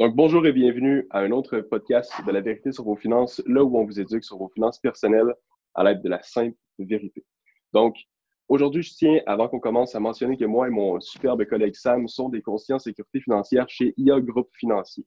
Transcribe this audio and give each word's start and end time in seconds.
Donc, 0.00 0.16
bonjour 0.16 0.46
et 0.46 0.52
bienvenue 0.52 1.06
à 1.10 1.18
un 1.18 1.30
autre 1.30 1.60
podcast 1.60 2.10
de 2.26 2.32
la 2.32 2.40
vérité 2.40 2.72
sur 2.72 2.84
vos 2.84 2.96
finances, 2.96 3.42
là 3.44 3.62
où 3.62 3.76
on 3.76 3.84
vous 3.84 4.00
éduque 4.00 4.24
sur 4.24 4.38
vos 4.38 4.48
finances 4.48 4.78
personnelles 4.78 5.34
à 5.74 5.84
l'aide 5.84 6.00
de 6.00 6.08
la 6.08 6.22
simple 6.22 6.56
vérité. 6.78 7.22
Donc, 7.74 7.98
aujourd'hui, 8.48 8.82
je 8.82 8.94
tiens, 8.94 9.20
avant 9.26 9.48
qu'on 9.48 9.60
commence, 9.60 9.94
à 9.94 10.00
mentionner 10.00 10.38
que 10.38 10.46
moi 10.46 10.68
et 10.68 10.70
mon 10.70 10.98
superbe 11.00 11.44
collègue 11.44 11.74
Sam 11.74 12.08
sont 12.08 12.30
des 12.30 12.40
conseillers 12.40 12.76
en 12.76 12.78
sécurité 12.78 13.20
financière 13.20 13.68
chez 13.68 13.92
IA 13.98 14.22
Groupe 14.22 14.48
Financier. 14.54 15.04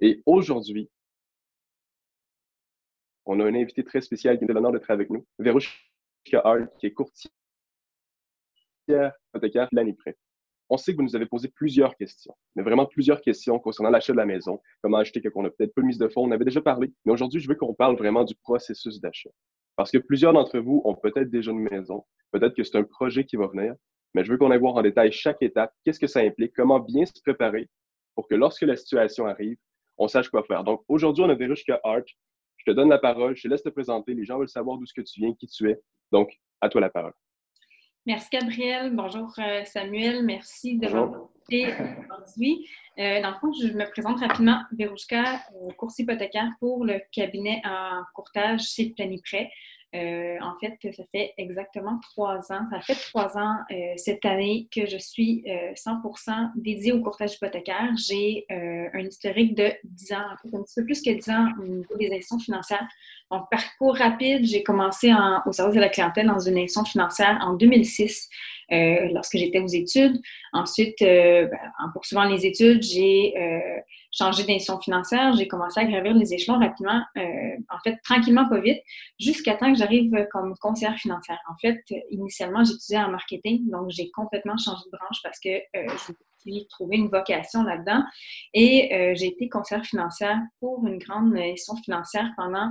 Et 0.00 0.24
aujourd'hui, 0.26 0.90
on 3.24 3.38
a 3.38 3.44
un 3.44 3.54
invité 3.54 3.84
très 3.84 4.00
spécial 4.00 4.40
qui 4.40 4.44
est 4.44 4.48
l'honneur 4.48 4.72
d'être 4.72 4.90
avec 4.90 5.08
nous, 5.08 5.24
Verouchka 5.38 6.40
Hart, 6.42 6.66
qui 6.80 6.86
est 6.86 6.92
courtier 6.92 7.30
hypothécaire 8.88 9.68
l'année 9.70 9.94
près 9.94 10.16
on 10.72 10.78
sait 10.78 10.92
que 10.92 10.96
vous 10.96 11.02
nous 11.02 11.14
avez 11.14 11.26
posé 11.26 11.48
plusieurs 11.48 11.94
questions, 11.96 12.34
mais 12.56 12.62
vraiment 12.62 12.86
plusieurs 12.86 13.20
questions 13.20 13.58
concernant 13.58 13.90
l'achat 13.90 14.14
de 14.14 14.16
la 14.16 14.24
maison, 14.24 14.58
comment 14.80 14.96
acheter 14.96 15.20
quand 15.20 15.30
on 15.34 15.44
a 15.44 15.50
peut-être 15.50 15.74
peu 15.74 15.82
mise 15.82 15.98
de 15.98 16.08
fonds. 16.08 16.24
On 16.26 16.30
avait 16.30 16.46
déjà 16.46 16.62
parlé, 16.62 16.90
mais 17.04 17.12
aujourd'hui, 17.12 17.40
je 17.40 17.48
veux 17.48 17.56
qu'on 17.56 17.74
parle 17.74 17.94
vraiment 17.94 18.24
du 18.24 18.34
processus 18.36 18.98
d'achat. 18.98 19.28
Parce 19.76 19.90
que 19.90 19.98
plusieurs 19.98 20.32
d'entre 20.32 20.58
vous 20.60 20.80
ont 20.86 20.94
peut-être 20.94 21.28
déjà 21.28 21.50
une 21.50 21.68
maison, 21.70 22.06
peut-être 22.30 22.56
que 22.56 22.64
c'est 22.64 22.78
un 22.78 22.84
projet 22.84 23.26
qui 23.26 23.36
va 23.36 23.48
venir, 23.48 23.74
mais 24.14 24.24
je 24.24 24.32
veux 24.32 24.38
qu'on 24.38 24.50
aille 24.50 24.60
voir 24.60 24.74
en 24.76 24.80
détail 24.80 25.12
chaque 25.12 25.42
étape, 25.42 25.74
qu'est-ce 25.84 26.00
que 26.00 26.06
ça 26.06 26.20
implique, 26.20 26.54
comment 26.56 26.80
bien 26.80 27.04
se 27.04 27.20
préparer 27.22 27.68
pour 28.14 28.26
que 28.26 28.34
lorsque 28.34 28.62
la 28.62 28.76
situation 28.76 29.26
arrive, 29.26 29.58
on 29.98 30.08
sache 30.08 30.30
quoi 30.30 30.42
faire. 30.42 30.64
Donc 30.64 30.84
aujourd'hui, 30.88 31.22
on 31.22 31.28
a 31.28 31.34
Verushka 31.34 31.80
Art. 31.84 32.08
Je 32.56 32.64
te 32.64 32.74
donne 32.74 32.88
la 32.88 32.98
parole, 32.98 33.36
je 33.36 33.42
te 33.42 33.48
laisse 33.48 33.62
te 33.62 33.68
présenter. 33.68 34.14
Les 34.14 34.24
gens 34.24 34.38
veulent 34.38 34.48
savoir 34.48 34.78
d'où 34.78 34.86
tu 34.86 35.20
viens, 35.20 35.34
qui 35.34 35.46
tu 35.48 35.68
es. 35.68 35.78
Donc, 36.12 36.32
à 36.62 36.70
toi 36.70 36.80
la 36.80 36.88
parole. 36.88 37.12
Merci 38.04 38.30
Gabriel. 38.32 38.90
Bonjour 38.96 39.32
euh, 39.38 39.64
Samuel. 39.64 40.24
Merci 40.24 40.76
de 40.76 40.88
m'inviter 40.88 41.72
aujourd'hui. 42.10 42.68
Euh, 42.98 43.22
dans 43.22 43.30
le 43.30 43.36
fond, 43.36 43.52
je 43.52 43.68
me 43.68 43.88
présente 43.92 44.18
rapidement. 44.18 44.60
Verouchka, 44.76 45.34
euh, 45.34 45.70
course 45.76 46.00
hypothécaire 46.00 46.50
pour 46.58 46.84
le 46.84 47.00
cabinet 47.12 47.62
en 47.64 48.02
courtage 48.12 48.62
chez 48.62 48.90
Planiprêt. 48.90 49.52
Euh, 49.94 50.38
en 50.40 50.54
fait, 50.58 50.78
ça 50.92 51.02
fait 51.12 51.34
exactement 51.36 52.00
trois 52.00 52.38
ans. 52.50 52.66
Ça 52.70 52.80
fait 52.80 52.94
trois 52.94 53.36
ans 53.36 53.56
euh, 53.70 53.92
cette 53.96 54.24
année 54.24 54.66
que 54.74 54.86
je 54.86 54.96
suis 54.96 55.44
100% 55.44 56.30
euh, 56.30 56.46
dédiée 56.56 56.92
au 56.92 57.02
courtage 57.02 57.34
hypothécaire. 57.34 57.90
J'ai 57.96 58.46
un 58.48 59.00
historique 59.00 59.54
de 59.54 59.70
10 59.84 60.12
ans, 60.12 60.16
un 60.16 60.62
petit 60.62 60.74
peu 60.76 60.84
plus 60.84 61.02
que 61.02 61.10
10 61.10 61.30
ans 61.30 61.48
au 61.60 61.64
niveau 61.64 61.96
des 61.98 62.06
institutions 62.06 62.38
financières. 62.38 62.88
Donc, 63.30 63.50
parcours 63.50 63.96
rapide, 63.96 64.44
j'ai 64.44 64.62
commencé 64.62 65.12
au 65.46 65.52
service 65.52 65.74
de 65.74 65.80
la 65.80 65.88
clientèle 65.88 66.26
dans 66.26 66.38
une 66.38 66.58
institution 66.58 66.84
financière 66.84 67.38
en 67.42 67.54
2006 67.54 68.28
lorsque 69.12 69.36
j'étais 69.36 69.60
aux 69.60 69.68
études. 69.68 70.20
Ensuite, 70.52 70.96
ben, 71.00 71.48
en 71.78 71.92
poursuivant 71.92 72.24
les 72.24 72.46
études, 72.46 72.82
j'ai 72.82 73.34
changé 74.12 74.44
d'institution 74.44 74.78
financière, 74.78 75.32
j'ai 75.34 75.48
commencé 75.48 75.80
à 75.80 75.84
gravir 75.84 76.14
les 76.14 76.34
échelons 76.34 76.58
rapidement, 76.58 77.02
euh, 77.16 77.56
en 77.70 77.78
fait, 77.82 77.96
tranquillement, 78.04 78.46
pas 78.48 78.60
vite, 78.60 78.82
jusqu'à 79.18 79.54
temps 79.54 79.72
que 79.72 79.78
j'arrive 79.78 80.26
comme 80.30 80.54
conseillère 80.60 80.96
financière. 80.96 81.38
En 81.50 81.56
fait, 81.56 81.82
initialement, 82.10 82.62
j'étudiais 82.62 82.98
en 82.98 83.10
marketing, 83.10 83.70
donc 83.70 83.90
j'ai 83.90 84.10
complètement 84.10 84.56
changé 84.58 84.82
de 84.84 84.96
branche 84.96 85.18
parce 85.22 85.40
que 85.40 85.48
euh, 85.48 85.88
je 85.88 86.52
suis 86.52 86.66
trouvé 86.68 86.96
une 86.96 87.08
vocation 87.08 87.62
là-dedans. 87.62 88.02
Et 88.52 88.94
euh, 88.94 89.14
j'ai 89.14 89.28
été 89.28 89.48
conseillère 89.48 89.86
financière 89.86 90.38
pour 90.60 90.86
une 90.86 90.98
grande 90.98 91.34
institution 91.34 91.76
financière 91.76 92.30
pendant 92.36 92.70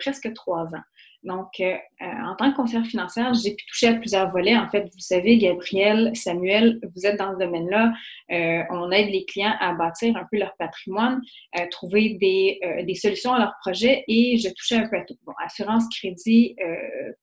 presque 0.00 0.30
trois 0.34 0.66
ans. 0.66 0.82
Donc, 1.24 1.60
euh, 1.60 1.74
euh, 2.00 2.04
en 2.26 2.34
tant 2.34 2.50
que 2.50 2.56
conseillère 2.56 2.86
financière, 2.86 3.32
j'ai 3.34 3.54
pu 3.54 3.64
toucher 3.66 3.88
à 3.88 3.94
plusieurs 3.94 4.30
volets. 4.32 4.56
En 4.56 4.68
fait, 4.68 4.82
vous 4.82 4.98
savez, 4.98 5.38
Gabriel, 5.38 6.10
Samuel, 6.14 6.80
vous 6.94 7.06
êtes 7.06 7.18
dans 7.18 7.32
ce 7.32 7.38
domaine-là. 7.38 7.92
Euh, 8.32 8.62
on 8.70 8.90
aide 8.90 9.08
les 9.10 9.24
clients 9.24 9.54
à 9.60 9.72
bâtir 9.72 10.16
un 10.16 10.26
peu 10.30 10.38
leur 10.38 10.56
patrimoine, 10.56 11.20
à 11.52 11.66
trouver 11.66 12.16
des, 12.20 12.58
des 12.84 12.94
solutions 12.94 13.32
à 13.32 13.38
leurs 13.38 13.54
projets 13.60 14.04
et 14.08 14.36
je 14.36 14.48
touchais 14.48 14.76
un 14.76 14.88
peu 14.88 14.96
à 14.96 15.04
tout. 15.04 15.16
Bon, 15.24 15.32
assurance, 15.44 15.84
crédit, 15.96 16.56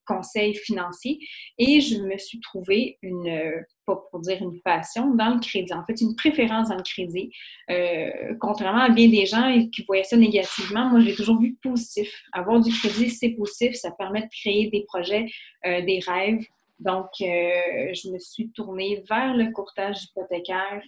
conseil 0.06 0.54
financier. 0.54 1.18
Et 1.58 1.80
je 1.80 1.98
me 1.98 2.16
suis 2.16 2.40
trouvé 2.40 2.98
une 3.02 3.64
pour 3.84 4.20
dire 4.20 4.38
une 4.40 4.60
passion, 4.60 5.14
dans 5.14 5.34
le 5.34 5.40
crédit. 5.40 5.72
En 5.72 5.84
fait, 5.84 6.00
une 6.00 6.14
préférence 6.14 6.68
dans 6.68 6.76
le 6.76 6.82
crédit. 6.82 7.30
Euh, 7.70 8.34
contrairement 8.40 8.82
à 8.82 8.90
bien 8.90 9.08
des 9.08 9.26
gens 9.26 9.52
qui 9.72 9.84
voyaient 9.84 10.04
ça 10.04 10.16
négativement, 10.16 10.88
moi, 10.88 11.00
j'ai 11.00 11.14
toujours 11.14 11.40
vu 11.40 11.56
positif. 11.62 12.12
Avoir 12.32 12.60
du 12.60 12.72
crédit, 12.72 13.10
c'est 13.10 13.30
positif. 13.30 13.74
Ça 13.74 13.90
permet 13.92 14.22
de 14.22 14.28
créer 14.28 14.68
des 14.70 14.84
projets, 14.86 15.26
euh, 15.66 15.82
des 15.82 16.00
rêves. 16.06 16.44
Donc, 16.78 17.08
euh, 17.20 17.92
je 17.92 18.10
me 18.10 18.18
suis 18.18 18.50
tournée 18.52 19.02
vers 19.08 19.34
le 19.34 19.52
courtage 19.52 20.04
hypothécaire, 20.04 20.82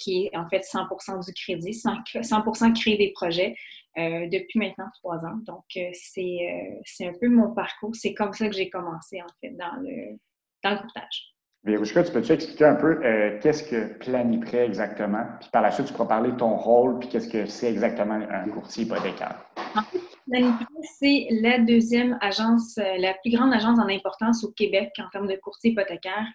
qui 0.00 0.26
est 0.26 0.36
en 0.36 0.48
fait 0.48 0.64
100% 0.64 1.24
du 1.24 1.32
crédit, 1.32 1.72
100% 1.72 2.72
créer 2.72 2.96
des 2.96 3.12
projets. 3.12 3.54
depuis 3.96 4.58
maintenant 4.58 4.88
trois 5.00 5.24
ans. 5.24 5.38
Donc, 5.46 5.64
c'est 5.92 7.06
un 7.06 7.12
peu 7.20 7.28
mon 7.28 7.54
parcours. 7.54 7.94
C'est 7.94 8.14
comme 8.14 8.32
ça 8.32 8.48
que 8.48 8.54
j'ai 8.54 8.70
commencé, 8.70 9.20
en 9.22 9.32
fait, 9.40 9.50
dans 9.50 9.76
le, 9.80 10.18
dans 10.64 10.70
le 10.70 10.78
courtage. 10.78 11.37
Verouchka, 11.64 12.04
tu 12.04 12.12
peux-tu 12.12 12.32
expliquer 12.32 12.66
un 12.66 12.76
peu 12.76 13.04
euh, 13.04 13.38
qu'est-ce 13.42 13.64
que 13.64 13.98
Planiprêt 13.98 14.64
exactement? 14.64 15.24
Puis 15.40 15.48
par 15.52 15.62
la 15.62 15.70
suite, 15.72 15.86
tu 15.86 15.92
pourras 15.92 16.06
parler 16.06 16.30
de 16.30 16.36
ton 16.36 16.56
rôle, 16.56 17.00
puis 17.00 17.08
qu'est-ce 17.08 17.28
que 17.28 17.46
c'est 17.46 17.70
exactement 17.70 18.14
un 18.14 18.48
courtier 18.48 18.84
hypothécaire? 18.84 19.44
En 19.74 19.82
fait, 19.82 19.98
Planiprêt, 20.30 20.66
c'est 20.98 21.26
la 21.42 21.58
deuxième 21.58 22.16
agence, 22.20 22.78
euh, 22.78 22.96
la 22.98 23.14
plus 23.14 23.32
grande 23.32 23.52
agence 23.52 23.78
en 23.78 23.88
importance 23.88 24.44
au 24.44 24.52
Québec 24.52 24.92
en 24.98 25.08
termes 25.10 25.26
de 25.26 25.36
courtier 25.36 25.72
hypothécaire. 25.72 26.26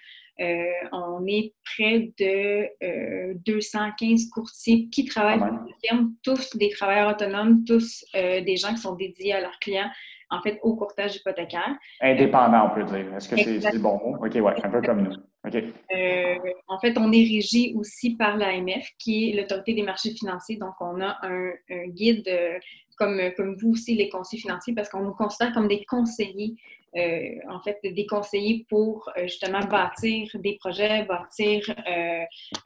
Euh, 0.42 0.64
on 0.92 1.26
est 1.28 1.54
près 1.64 2.12
de 2.20 3.36
215 3.46 4.30
courtiers 4.30 4.90
qui 4.90 5.06
travaillent 5.06 5.40
dans 5.40 5.46
la 5.46 5.66
firme, 5.84 6.14
tous 6.24 6.58
des 6.58 6.70
travailleurs 6.70 7.12
autonomes, 7.12 7.64
tous 7.66 8.04
des 8.14 8.56
gens 8.58 8.74
qui 8.74 8.82
sont 8.82 8.96
dédiés 8.96 9.34
à 9.34 9.42
leurs 9.42 9.60
clients 9.60 9.92
en 10.34 10.42
fait, 10.42 10.60
au 10.64 10.76
courtage 10.76 11.16
hypothécaire. 11.18 11.76
Indépendant, 12.02 12.70
on 12.72 12.76
peut 12.76 12.84
dire. 12.84 13.14
Est-ce 13.16 13.30
que 13.30 13.38
c'est 13.38 13.72
le 13.72 13.80
bon 13.80 14.00
mot? 14.00 14.26
OK, 14.26 14.34
ouais, 14.34 14.56
un 14.64 14.70
peu 14.70 14.82
comme 14.82 15.04
nous. 15.04 15.16
Euh, 15.46 16.36
en 16.68 16.80
fait, 16.80 16.98
on 16.98 17.12
est 17.12 17.24
régi 17.24 17.74
aussi 17.78 18.16
par 18.16 18.38
l'AMF, 18.38 18.88
qui 18.98 19.30
est 19.30 19.34
l'autorité 19.34 19.74
des 19.74 19.84
marchés 19.84 20.12
financiers. 20.12 20.58
Donc, 20.58 20.74
on 20.80 21.02
a 21.02 21.18
un, 21.22 21.52
guide, 21.88 22.28
euh, 22.28 22.58
comme, 22.98 23.20
comme 23.36 23.56
vous 23.56 23.72
aussi, 23.72 23.96
les 23.96 24.09
conseillers 24.09 24.42
financiers, 24.42 24.74
parce 24.74 24.90
qu'on 24.90 25.02
nous 25.04 25.14
considère 25.14 25.54
comme 25.54 25.68
des 25.68 25.84
conseillers 25.86 26.56
euh, 26.96 27.40
en 27.50 27.59
fait, 27.59 27.80
des 27.84 28.06
conseillers 28.06 28.68
pour 28.70 29.09
justement 29.24 29.62
bâtir 29.62 30.30
des 30.36 30.58
projets, 30.59 31.04
bâtir 31.06 31.74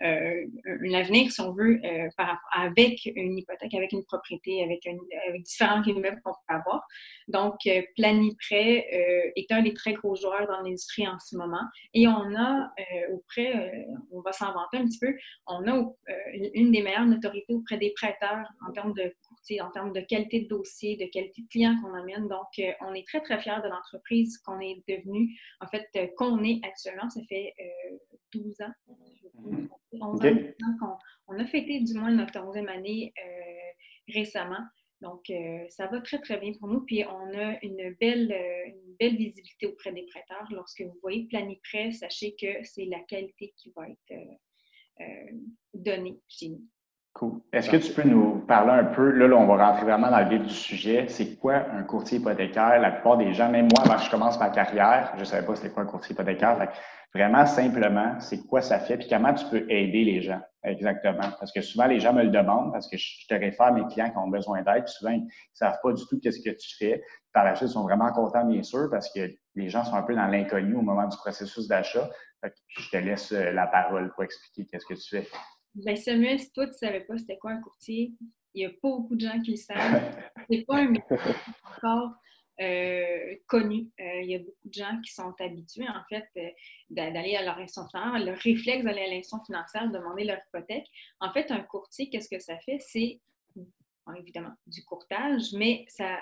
un 0.02 0.94
avenir, 0.94 1.32
si 1.32 1.40
on 1.40 1.54
veut, 1.54 1.80
avec 2.52 3.06
une 3.06 3.38
hypothèque, 3.38 3.74
avec 3.74 3.94
une 3.94 4.04
propriété, 4.04 4.62
avec, 4.66 4.86
avec 4.86 5.44
différents 5.44 5.82
immeubles 5.82 6.20
qu'on 6.26 6.34
peut 6.34 6.56
avoir. 6.56 6.86
Donc, 7.30 7.56
Planiprêt 7.96 8.86
est 9.38 9.50
un 9.50 9.62
des 9.62 9.74
très 9.74 9.94
gros 9.94 10.18
joueurs 10.18 10.46
dans 10.46 10.60
l'industrie 10.60 11.08
en 11.08 11.20
ce 11.20 11.38
moment. 11.38 11.64
Et 11.94 12.06
on 12.06 12.36
a 12.36 12.67
auprès, 13.12 13.86
on 14.12 14.22
va 14.22 14.32
s'en 14.32 14.54
vanter 14.54 14.78
un 14.78 14.86
petit 14.86 15.00
peu, 15.00 15.14
on 15.48 15.68
a 15.68 15.84
une 16.54 16.72
des 16.72 16.82
meilleures 16.82 17.06
notoriétés 17.06 17.54
auprès 17.54 17.78
des 17.78 17.94
prêteurs 17.96 18.46
en 18.68 18.72
termes 18.72 18.94
de 18.94 19.14
en 19.62 19.72
termes 19.72 19.94
de 19.94 20.02
qualité 20.02 20.42
de 20.42 20.48
dossier, 20.48 20.98
de 20.98 21.06
qualité 21.06 21.42
de 21.42 21.48
client 21.48 21.76
qu'on 21.82 21.94
amène. 21.94 22.28
Donc, 22.28 22.48
euh, 22.60 22.72
on 22.82 22.94
est 22.94 23.08
très, 23.08 23.22
très 23.22 23.40
fiers 23.40 23.62
de 23.64 23.70
l'entreprise 23.70 24.38
qu'on 24.40 24.60
est 24.60 24.84
devenu, 24.88 25.38
en 25.62 25.68
fait, 25.68 25.88
euh, 25.96 26.08
qu'on 26.18 26.44
est 26.44 26.60
actuellement. 26.64 27.10
Ça 27.10 27.22
fait 27.30 27.54
12 28.34 28.56
euh, 28.60 28.66
ans, 28.66 28.74
11 29.94 30.26
ans 30.26 30.98
qu'on 31.28 31.40
a 31.40 31.46
fêté 31.46 31.82
du 31.82 31.94
moins 31.94 32.12
notre 32.12 32.40
11e 32.40 32.68
année 32.68 33.14
récemment. 34.10 34.64
Donc, 35.02 35.32
ça 35.70 35.88
va 35.88 36.02
très, 36.02 36.20
très 36.20 36.38
bien 36.40 36.54
pour 36.54 36.68
nous. 36.68 36.82
Puis, 36.82 37.04
on 37.06 37.38
a 37.38 37.64
une 37.64 37.96
belle, 38.00 38.36
belle 39.00 39.16
visibilité 39.16 39.68
auprès 39.68 39.92
des 39.92 40.06
prêteurs. 40.08 40.48
Lorsque 40.52 40.82
vous 40.82 40.98
voyez 41.02 41.26
Planiprêt, 41.26 41.92
sachez 41.92 42.36
que 42.36 42.64
c'est 42.64 42.86
la 42.86 43.00
qualité 43.02 43.54
qui 43.58 43.72
va 43.76 43.90
être 43.90 44.14
donnée 45.74 46.20
chez 46.28 46.50
nous. 46.50 46.66
Est-ce 47.52 47.70
que 47.70 47.78
tu 47.78 47.92
peux 47.94 48.08
nous 48.08 48.40
parler 48.48 48.72
un 48.72 48.86
peu, 48.86 49.10
là, 49.12 49.36
on 49.36 49.46
va 49.48 49.68
rentrer 49.68 49.86
vraiment 49.86 50.10
dans 50.10 50.20
le 50.20 50.30
vif 50.30 50.44
du 50.44 50.54
sujet, 50.54 51.06
c'est 51.08 51.36
quoi 51.38 51.66
un 51.74 51.84
courtier 51.84 52.20
hypothécaire? 52.20 52.80
La 52.80 52.92
plupart 52.92 53.18
des 53.18 53.34
gens, 53.34 53.50
même 53.50 53.68
moi, 53.74 53.84
avant 53.86 53.98
que 53.98 54.04
je 54.04 54.12
commence 54.12 54.40
ma 54.40 54.50
carrière, 54.50 55.12
je 55.16 55.22
ne 55.22 55.26
savais 55.26 55.46
pas 55.46 55.56
c'était 55.56 55.70
quoi 55.70 55.84
un 55.84 55.88
courtier 55.88 56.14
hypothécaire. 56.14 56.58
vraiment, 57.14 57.46
simplement, 57.46 58.20
c'est 58.20 58.46
quoi 58.46 58.62
ça 58.62 58.80
fait, 58.80 58.98
puis 58.98 59.08
comment 59.10 59.34
tu 59.34 59.46
peux 59.46 59.66
aider 59.70 60.04
les 60.04 60.22
gens? 60.22 60.42
Exactement? 60.64 61.30
Parce 61.40 61.52
que 61.52 61.62
souvent, 61.62 61.86
les 61.88 62.00
gens 62.00 62.14
me 62.14 62.24
le 62.24 62.30
demandent, 62.30 62.72
parce 62.72 62.90
que 62.90 62.98
je 62.98 63.28
te 63.28 63.34
réfère 63.34 63.68
à 63.68 63.72
mes 63.72 63.86
clients 63.88 64.10
qui 64.10 64.18
ont 64.18 64.28
besoin 64.28 64.62
d'aide, 64.62 64.88
souvent, 64.88 65.12
ils 65.12 65.24
ne 65.24 65.30
savent 65.54 65.80
pas 65.82 65.94
du 65.94 66.04
tout 66.08 66.20
qu'est-ce 66.22 66.40
que 66.40 66.56
tu 66.56 66.78
fais. 66.78 67.02
Par 67.34 67.46
la 67.46 67.56
suite, 67.56 67.70
ils 67.70 67.74
sont 67.74 67.84
vraiment 67.84 68.12
contents, 68.12 68.46
bien 68.46 68.64
sûr, 68.64 68.90
parce 68.92 69.12
que 69.14 69.22
les 69.56 69.70
gens 69.70 69.84
sont 69.84 69.96
un 69.96 70.04
peu 70.04 70.16
dans 70.16 70.28
l'inconnu 70.28 70.76
au 70.76 70.82
moment 70.82 71.08
du 71.08 71.18
processus 71.18 71.68
d'achat. 71.68 72.10
Je 72.44 72.90
te 72.90 72.98
laisse 72.98 73.32
euh, 73.32 73.52
la 73.52 73.66
parole 73.68 74.12
pour 74.14 74.24
expliquer 74.24 74.68
qu'est-ce 74.70 74.86
que 74.86 74.94
tu 74.94 75.10
fais. 75.10 75.28
Ben 75.84 75.96
Samuel, 75.96 76.40
si 76.40 76.52
toi, 76.52 76.66
tu 76.66 76.72
ne 76.72 76.78
savais 76.78 77.02
pas 77.02 77.18
c'était 77.18 77.38
quoi 77.38 77.52
un 77.52 77.62
courtier, 77.62 78.12
il 78.54 78.60
n'y 78.60 78.66
a 78.66 78.70
pas 78.70 78.90
beaucoup 78.90 79.16
de 79.16 79.22
gens 79.22 79.40
qui 79.42 79.52
le 79.52 79.58
savent. 79.58 80.12
C'est 80.50 80.66
pas 80.66 80.78
un 80.78 80.90
métier 80.90 81.18
encore 81.64 82.14
euh, 82.60 83.36
connu. 83.46 83.88
Euh, 84.00 84.22
il 84.24 84.32
y 84.32 84.36
a 84.36 84.40
beaucoup 84.40 84.68
de 84.68 84.74
gens 84.74 85.00
qui 85.06 85.14
sont 85.14 85.34
habitués, 85.40 85.88
en 85.88 86.04
fait, 86.10 86.28
euh, 86.38 86.50
d'aller 86.90 87.36
à 87.36 87.44
leur 87.44 87.60
institution 87.60 87.88
financière, 87.90 88.26
le 88.26 88.32
réflexe 88.32 88.84
d'aller 88.84 89.02
à 89.02 89.08
l'institution 89.10 89.46
financière, 89.46 89.92
demander 89.92 90.24
leur 90.24 90.40
hypothèque. 90.48 90.88
En 91.20 91.32
fait, 91.32 91.52
un 91.52 91.60
courtier, 91.60 92.10
qu'est-ce 92.10 92.30
que 92.30 92.40
ça 92.40 92.58
fait? 92.60 92.80
C'est 92.80 93.20
évidemment 94.18 94.54
du 94.66 94.84
courtage, 94.86 95.52
mais 95.54 95.86
ça, 95.90 96.18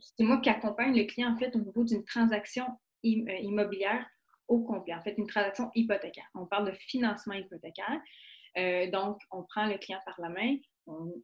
c'est 0.00 0.24
moi 0.24 0.40
qui 0.40 0.48
accompagne 0.48 0.96
le 0.96 1.04
client, 1.04 1.32
en 1.32 1.36
fait, 1.36 1.54
au 1.54 1.60
niveau 1.60 1.84
d'une 1.84 2.02
transaction 2.04 2.66
immobilière 3.04 4.04
au 4.48 4.60
complet, 4.60 4.94
en 4.94 5.02
fait, 5.02 5.14
une 5.18 5.26
transaction 5.26 5.70
hypothécaire. 5.74 6.28
On 6.34 6.46
parle 6.46 6.72
de 6.72 6.76
financement 6.76 7.34
hypothécaire. 7.34 8.00
Donc, 8.56 9.18
on 9.30 9.42
prend 9.44 9.66
le 9.66 9.78
client 9.78 10.00
par 10.04 10.14
la 10.18 10.28
main, 10.28 10.56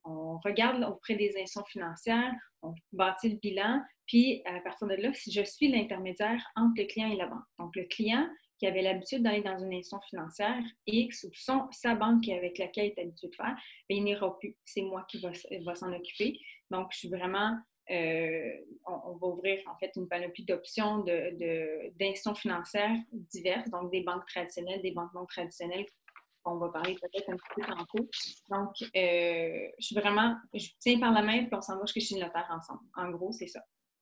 on, 0.04 0.38
regarde 0.44 0.84
auprès 0.84 1.14
des 1.14 1.28
institutions 1.28 1.64
financières, 1.64 2.32
on 2.62 2.74
bâtit 2.92 3.30
le 3.30 3.36
bilan, 3.36 3.80
puis 4.06 4.42
à 4.44 4.60
partir 4.60 4.86
de 4.88 4.94
là, 4.94 5.10
je 5.12 5.42
suis 5.44 5.68
l'intermédiaire 5.68 6.42
entre 6.56 6.74
le 6.76 6.84
client 6.84 7.10
et 7.10 7.16
la 7.16 7.26
banque. 7.26 7.44
Donc, 7.58 7.74
le 7.76 7.84
client 7.84 8.28
qui 8.58 8.66
avait 8.66 8.82
l'habitude 8.82 9.22
d'aller 9.22 9.42
dans 9.42 9.58
une 9.58 9.74
institution 9.74 10.00
financière 10.08 10.62
X 10.86 11.24
ou 11.24 11.30
son, 11.34 11.66
sa 11.72 11.94
banque 11.94 12.28
avec 12.28 12.58
laquelle 12.58 12.86
il 12.86 12.98
est 12.98 13.02
habitué 13.02 13.28
de 13.28 13.34
faire, 13.34 13.56
bien, 13.88 13.98
il 13.98 14.04
n'ira 14.04 14.38
plus. 14.38 14.56
C'est 14.64 14.82
moi 14.82 15.04
qui 15.08 15.20
va, 15.20 15.74
s'en 15.74 15.92
occuper. 15.92 16.38
Donc, 16.70 16.88
je 16.92 16.98
suis 16.98 17.08
vraiment 17.08 17.56
euh, 17.90 18.50
on, 18.86 19.16
va 19.16 19.26
ouvrir 19.26 19.60
en 19.66 19.76
fait 19.76 19.92
une 19.96 20.08
panoplie 20.08 20.44
d'options 20.44 21.00
d'institutions 21.00 22.32
de, 22.32 22.38
financières 22.38 22.96
diverses, 23.12 23.68
donc 23.68 23.92
des 23.92 24.02
banques 24.02 24.26
traditionnelles, 24.26 24.80
des 24.80 24.92
banques 24.92 25.12
non 25.12 25.26
traditionnelles 25.26 25.84
on 26.44 26.56
va 26.56 26.68
parler 26.68 26.96
peut-être 27.00 27.28
un 27.30 27.36
petit 27.36 27.48
peu 27.54 27.62
tantôt. 27.62 28.08
Donc, 28.50 28.70
euh, 28.82 29.68
je 29.78 29.86
suis 29.86 29.94
vraiment, 29.94 30.34
je 30.52 30.68
tiens 30.78 30.98
par 30.98 31.12
la 31.12 31.22
main, 31.22 31.44
puis 31.44 31.54
on 31.54 31.60
s'en 31.60 31.78
va 31.78 31.84
jusqu'à 31.86 32.00
chez 32.00 32.20
notaire 32.20 32.48
ensemble. 32.50 32.80
En 32.96 33.10
gros, 33.10 33.32
c'est 33.32 33.48
ça. 33.48 33.60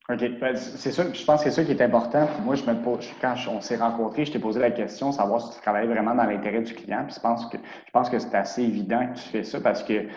OK. 0.08 0.38
Ben, 0.40 0.56
c'est 0.56 0.90
ça, 0.90 1.12
je 1.12 1.24
pense 1.24 1.44
que 1.44 1.50
c'est 1.50 1.56
ça 1.56 1.64
qui 1.64 1.70
est 1.70 1.80
important. 1.80 2.28
moi, 2.42 2.56
je 2.56 2.64
me 2.64 2.82
pose, 2.82 3.08
quand 3.20 3.34
on 3.48 3.60
s'est 3.60 3.76
rencontrés, 3.76 4.24
je 4.24 4.32
t'ai 4.32 4.40
posé 4.40 4.58
la 4.58 4.72
question, 4.72 5.12
savoir 5.12 5.40
si 5.40 5.56
tu 5.56 5.62
travaillais 5.62 5.86
vraiment 5.86 6.14
dans 6.14 6.24
l'intérêt 6.24 6.62
du 6.62 6.74
client. 6.74 7.04
Puis 7.06 7.14
je 7.14 7.20
pense 7.20 7.46
que, 7.46 7.56
je 7.58 7.90
pense 7.92 8.10
que 8.10 8.18
c'est 8.18 8.34
assez 8.34 8.62
évident 8.62 9.06
que 9.12 9.18
tu 9.18 9.28
fais 9.28 9.44
ça 9.44 9.60
parce 9.60 9.84
que 9.84 10.08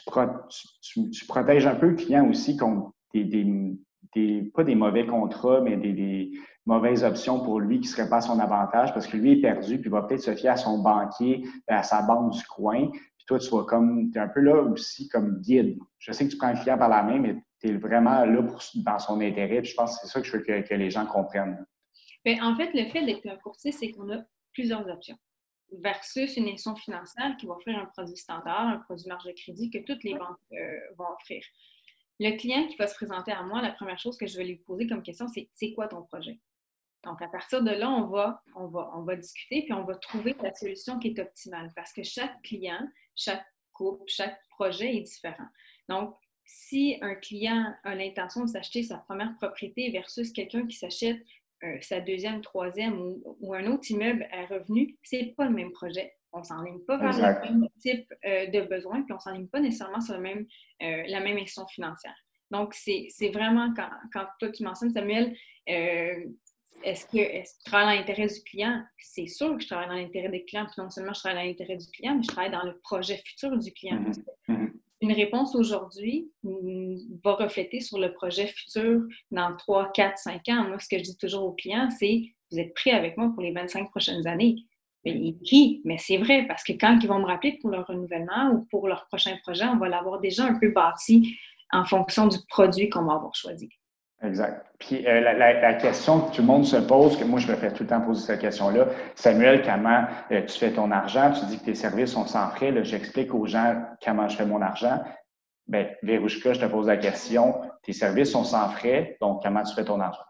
tu, 0.00 1.26
protèges 1.26 1.66
un 1.66 1.74
peu 1.74 1.88
le 1.88 1.96
client 1.96 2.26
aussi 2.28 2.56
contre 2.56 2.92
des, 3.12 3.44
pas 4.54 4.64
des 4.64 4.74
mauvais 4.74 5.06
contrats, 5.06 5.60
mais 5.60 5.76
des, 5.76 6.32
mauvaises 6.66 7.04
options 7.04 7.40
pour 7.40 7.60
lui 7.60 7.80
qui 7.80 7.86
ne 7.86 7.92
seraient 7.92 8.08
pas 8.08 8.16
à 8.16 8.20
son 8.20 8.40
avantage 8.40 8.92
parce 8.92 9.06
que 9.06 9.16
lui 9.16 9.32
est 9.32 9.40
perdu, 9.40 9.78
puis 9.78 9.88
il 9.88 9.92
va 9.92 10.02
peut-être 10.02 10.22
se 10.22 10.34
fier 10.34 10.50
à 10.50 10.56
son 10.56 10.78
banquier, 10.78 11.44
à 11.68 11.82
sa 11.82 12.02
banque 12.02 12.32
du 12.32 12.42
coin. 12.44 12.88
Puis 12.90 13.26
toi, 13.26 13.38
tu 13.38 13.48
vas 13.50 13.62
comme, 13.62 14.10
tu 14.10 14.18
es 14.18 14.20
un 14.20 14.28
peu 14.28 14.40
là 14.40 14.62
aussi 14.62 15.08
comme 15.08 15.40
guide. 15.40 15.78
Je 15.98 16.12
sais 16.12 16.26
que 16.26 16.32
tu 16.32 16.36
prends 16.36 16.52
le 16.52 16.58
client 16.58 16.76
par 16.76 16.88
la 16.88 17.02
main, 17.04 17.20
mais 17.20 17.36
tu 17.60 17.68
es 17.68 17.76
vraiment 17.76 18.24
là 18.24 18.42
pour, 18.42 18.60
dans 18.74 18.98
son 18.98 19.20
intérêt. 19.20 19.62
Puis 19.62 19.70
je 19.70 19.76
pense 19.76 19.94
que 19.94 20.06
c'est 20.06 20.12
ça 20.12 20.20
que 20.20 20.26
je 20.26 20.36
veux 20.36 20.42
que, 20.42 20.74
les 20.74 20.90
gens 20.90 21.06
comprennent. 21.06 21.64
Bien, 22.24 22.44
en 22.44 22.56
fait, 22.56 22.70
le 22.74 22.88
fait 22.90 23.04
d'être 23.06 23.26
un 23.28 23.36
courtier, 23.36 23.70
c'est 23.70 23.92
qu'on 23.92 24.10
a 24.12 24.18
plusieurs 24.52 24.88
options 24.88 25.16
versus 25.82 26.36
une 26.36 26.44
institution 26.44 26.76
financière 26.76 27.36
qui 27.38 27.46
va 27.46 27.54
offrir 27.54 27.78
un 27.78 27.86
produit 27.86 28.16
standard, 28.16 28.68
un 28.68 28.78
produit 28.78 29.06
marge 29.08 29.24
de 29.24 29.32
crédit 29.32 29.70
que 29.70 29.78
toutes 29.78 30.04
les 30.04 30.14
banques 30.14 30.38
euh, 30.52 30.78
vont 30.96 31.06
offrir. 31.12 31.42
Le 32.18 32.36
client 32.36 32.66
qui 32.66 32.76
va 32.76 32.86
se 32.86 32.94
présenter 32.94 33.32
à 33.32 33.42
moi, 33.42 33.60
la 33.60 33.72
première 33.72 33.98
chose 33.98 34.16
que 34.16 34.26
je 34.26 34.38
vais 34.38 34.44
lui 34.44 34.56
poser 34.56 34.86
comme 34.86 35.02
question, 35.02 35.28
c'est 35.28 35.48
c'est 35.54 35.72
quoi 35.72 35.88
ton 35.88 36.02
projet? 36.02 36.40
Donc, 37.04 37.22
à 37.22 37.28
partir 37.28 37.62
de 37.62 37.70
là, 37.70 37.88
on 37.88 38.08
va, 38.08 38.42
on, 38.56 39.02
va, 39.02 39.16
discuter 39.16 39.62
puis 39.62 39.72
on 39.72 39.84
va 39.84 39.94
trouver 39.94 40.34
la 40.42 40.52
solution 40.52 40.98
qui 40.98 41.08
est 41.08 41.18
optimale 41.20 41.72
parce 41.76 41.92
que 41.92 42.02
chaque 42.02 42.42
client, 42.42 42.80
chaque 43.14 43.46
couple, 43.72 44.02
chaque 44.08 44.36
projet 44.48 44.96
est 44.96 45.02
différent. 45.02 45.46
Donc, 45.88 46.16
si 46.44 46.98
un 47.02 47.14
client 47.14 47.74
a 47.84 47.94
l'intention 47.94 48.44
de 48.44 48.50
s'acheter 48.50 48.82
sa 48.82 48.98
première 48.98 49.36
propriété 49.36 49.90
versus 49.90 50.32
quelqu'un 50.32 50.66
qui 50.66 50.76
s'achète 50.76 51.18
euh, 51.64 51.78
sa 51.80 52.00
deuxième, 52.00 52.40
troisième 52.40 53.00
ou, 53.00 53.54
un 53.54 53.66
autre 53.66 53.90
immeuble 53.90 54.28
à 54.32 54.46
revenu, 54.46 54.98
ce 55.04 55.16
n'est 55.16 55.32
pas 55.32 55.44
le 55.44 55.54
même 55.54 55.72
projet. 55.72 56.12
On 56.36 56.40
ne 56.40 56.44
s'enligne 56.44 56.80
pas 56.80 56.98
vers 56.98 57.40
le 57.42 57.50
même 57.50 57.68
type 57.80 58.12
euh, 58.26 58.46
de 58.46 58.60
besoin, 58.60 59.02
puis 59.02 59.12
on 59.12 59.16
ne 59.16 59.20
s'enligne 59.20 59.46
pas 59.48 59.60
nécessairement 59.60 60.02
sur 60.02 60.14
le 60.14 60.20
même, 60.20 60.46
euh, 60.82 61.02
la 61.08 61.20
même 61.20 61.38
action 61.38 61.66
financière. 61.66 62.14
Donc, 62.50 62.74
c'est 62.74 63.30
vraiment 63.32 63.72
quand, 63.74 63.88
quand, 64.12 64.26
toi 64.38 64.50
tu 64.50 64.62
mentionnes, 64.62 64.92
Samuel, 64.92 65.34
est-ce 65.66 67.06
que, 67.06 67.16
est 67.16 67.42
que, 67.42 67.64
tu 67.64 67.70
travailles 67.70 67.86
dans 67.86 68.00
l'intérêt 68.00 68.26
du 68.26 68.42
client? 68.42 68.82
C'est 68.98 69.26
sûr 69.26 69.56
que 69.56 69.62
je 69.62 69.66
travaille 69.66 69.88
dans 69.88 69.94
l'intérêt 69.94 70.28
des 70.28 70.44
clients. 70.44 70.66
Puis 70.66 70.80
non 70.80 70.90
seulement 70.90 71.14
je 71.14 71.20
travaille 71.20 71.42
dans 71.42 71.48
l'intérêt 71.48 71.76
du 71.76 71.86
client, 71.88 72.14
mais 72.14 72.22
je 72.22 72.28
travaille 72.28 72.52
dans 72.52 72.64
le 72.64 72.78
projet 72.78 73.16
futur 73.24 73.56
du 73.56 73.72
client. 73.72 74.00
Mm-hmm. 74.00 74.24
Mm-hmm. 74.48 74.72
Une 75.02 75.12
réponse 75.12 75.54
aujourd'hui 75.54 76.30
va 77.22 77.34
refléter 77.34 77.80
sur 77.80 77.98
le 77.98 78.12
projet 78.12 78.46
futur 78.46 79.02
dans 79.30 79.54
3, 79.56 79.92
4, 79.92 80.18
5 80.18 80.48
ans. 80.48 80.68
Moi, 80.68 80.78
ce 80.78 80.88
que 80.88 80.98
je 80.98 81.04
dis 81.04 81.16
toujours 81.16 81.44
aux 81.44 81.52
clients, 81.52 81.90
c'est 81.90 82.22
vous 82.50 82.58
êtes 82.58 82.74
prêts 82.74 82.92
avec 82.92 83.16
moi 83.16 83.30
pour 83.34 83.42
les 83.42 83.52
25 83.52 83.90
prochaines 83.90 84.26
années. 84.26 84.56
Mais 85.06 85.34
qui? 85.44 85.82
Mais 85.84 85.98
c'est 85.98 86.16
vrai, 86.16 86.46
parce 86.48 86.64
que 86.64 86.72
quand 86.72 86.98
ils 87.00 87.06
vont 87.06 87.20
me 87.20 87.26
rappeler 87.26 87.58
pour 87.60 87.70
leur 87.70 87.86
renouvellement 87.86 88.50
ou 88.52 88.66
pour 88.70 88.88
leur 88.88 89.06
prochain 89.06 89.36
projet, 89.44 89.64
on 89.64 89.76
va 89.76 89.88
l'avoir 89.88 90.18
déjà 90.20 90.44
un 90.44 90.58
peu 90.58 90.70
bâti 90.70 91.36
en 91.72 91.84
fonction 91.84 92.26
du 92.26 92.38
produit 92.48 92.90
qu'on 92.90 93.04
va 93.04 93.14
avoir 93.14 93.34
choisi. 93.34 93.70
Exact. 94.22 94.66
Puis 94.80 95.06
euh, 95.06 95.20
la, 95.20 95.74
question 95.74 96.22
que 96.22 96.34
tout 96.34 96.40
le 96.40 96.46
monde 96.46 96.64
se 96.64 96.76
pose, 96.76 97.16
que 97.18 97.24
moi 97.24 97.38
je 97.38 97.46
me 97.46 97.54
fais 97.54 97.72
tout 97.72 97.84
le 97.84 97.88
temps 97.88 98.00
poser 98.00 98.26
cette 98.26 98.40
question-là, 98.40 98.86
Samuel, 99.14 99.62
comment 99.62 100.06
euh, 100.32 100.42
tu 100.44 100.58
fais 100.58 100.72
ton 100.72 100.90
argent? 100.90 101.32
Tu 101.32 101.44
dis 101.46 101.58
que 101.58 101.66
tes 101.66 101.74
services 101.74 102.12
sont 102.12 102.26
sans 102.26 102.48
frais. 102.50 102.72
J'explique 102.82 103.32
aux 103.32 103.46
gens 103.46 103.80
comment 104.02 104.26
je 104.28 104.36
fais 104.36 104.46
mon 104.46 104.60
argent. 104.60 105.04
Bien, 105.68 105.86
Verouchka, 106.02 106.54
je 106.54 106.60
te 106.60 106.66
pose 106.66 106.86
la 106.86 106.96
question. 106.96 107.60
Tes 107.82 107.92
services 107.92 108.32
sont 108.32 108.44
sans 108.44 108.70
frais, 108.70 109.16
donc 109.20 109.42
comment 109.42 109.62
tu 109.62 109.74
fais 109.74 109.84
ton 109.84 110.00
argent? 110.00 110.24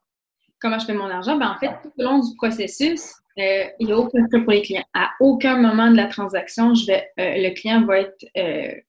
Comment 0.61 0.79
je 0.79 0.87
fais 0.87 0.95
mon 0.95 1.09
argent? 1.09 1.37
Bien, 1.39 1.53
en 1.53 1.59
fait, 1.59 1.71
tout 1.83 1.93
au 1.99 2.03
long 2.03 2.19
du 2.19 2.35
processus, 2.37 3.15
il 3.37 3.87
n'y 3.87 3.93
a 3.93 3.99
aucun 3.99 4.27
frais 4.29 4.43
pour 4.43 4.53
les 4.53 4.63
clients. 4.63 4.85
À 4.95 5.11
aucun 5.21 5.57
moment 5.59 5.91
de 5.91 5.97
la 5.97 6.07
transaction, 6.07 6.75
je 6.75 6.87
vais, 6.87 7.09
le 7.17 7.55
client 7.55 7.85
va 7.85 8.01
être 8.01 8.27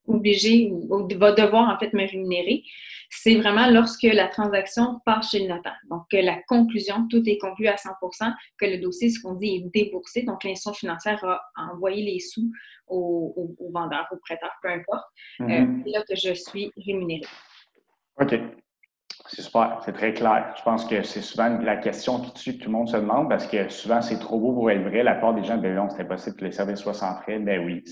obligé 0.08 0.72
ou 0.72 1.08
va 1.18 1.34
devoir 1.34 1.74
en 1.74 1.78
fait 1.80 1.94
me 1.94 2.10
rémunérer 2.10 2.64
c'est 3.10 3.36
vraiment 3.36 3.70
lorsque 3.70 4.04
la 4.04 4.28
transaction 4.28 5.00
passe 5.06 5.32
chez 5.32 5.40
le 5.40 5.48
notaire. 5.48 5.78
Donc, 5.90 6.04
que 6.12 6.18
la 6.18 6.42
conclusion, 6.48 7.08
tout 7.10 7.24
est 7.28 7.38
conclu 7.38 7.68
à 7.68 7.76
100% 7.76 8.34
que 8.58 8.66
le 8.66 8.80
dossier, 8.80 9.10
ce 9.10 9.22
qu'on 9.22 9.36
dit, 9.36 9.56
est 9.56 9.70
déboursé. 9.74 10.24
Donc, 10.24 10.44
l'institution 10.44 10.74
financière 10.74 11.24
a 11.24 11.42
envoyé 11.74 12.04
les 12.04 12.20
sous 12.20 12.52
au, 12.88 13.56
vendeur, 13.72 14.08
au 14.12 14.18
prêteur, 14.18 14.52
peu 14.62 14.70
importe. 14.70 15.06
Euh, 15.42 15.46
mm-hmm. 15.46 15.84
c'est 15.84 15.92
là 15.92 16.04
que 16.08 16.16
je 16.16 16.34
suis 16.34 16.72
rémunérée. 16.86 17.28
OK. 18.20 18.40
C'est 19.30 19.42
super, 19.42 19.82
c'est 19.84 19.92
très 19.92 20.14
clair. 20.14 20.54
Je 20.58 20.64
pense 20.64 20.86
que 20.86 21.04
c'est 21.04 21.22
souvent 21.22 21.50
la 21.60 21.76
question 21.78 22.22
qui 22.22 22.34
tue 22.34 22.58
que 22.58 22.64
tout 22.64 22.70
le 22.70 22.78
monde 22.78 22.88
se 22.88 22.96
demande 22.96 23.30
parce 23.30 23.46
que 23.46 23.68
souvent 23.68 24.02
c'est 24.02 24.20
trop 24.20 24.40
beau 24.40 24.54
pour 24.54 24.72
être 24.72 24.82
vrai. 24.84 25.04
La 25.04 25.16
part 25.16 25.34
des 25.34 25.44
gens, 25.44 25.58
ben 25.58 25.76
non, 25.76 25.90
c'est 25.90 26.02
impossible 26.02 26.38
que 26.38 26.46
les 26.46 26.52
services 26.52 26.80
soient 26.80 26.94
sans 26.94 27.16
frais. 27.22 27.40
Ben 27.40 27.66
oui, 27.66 27.84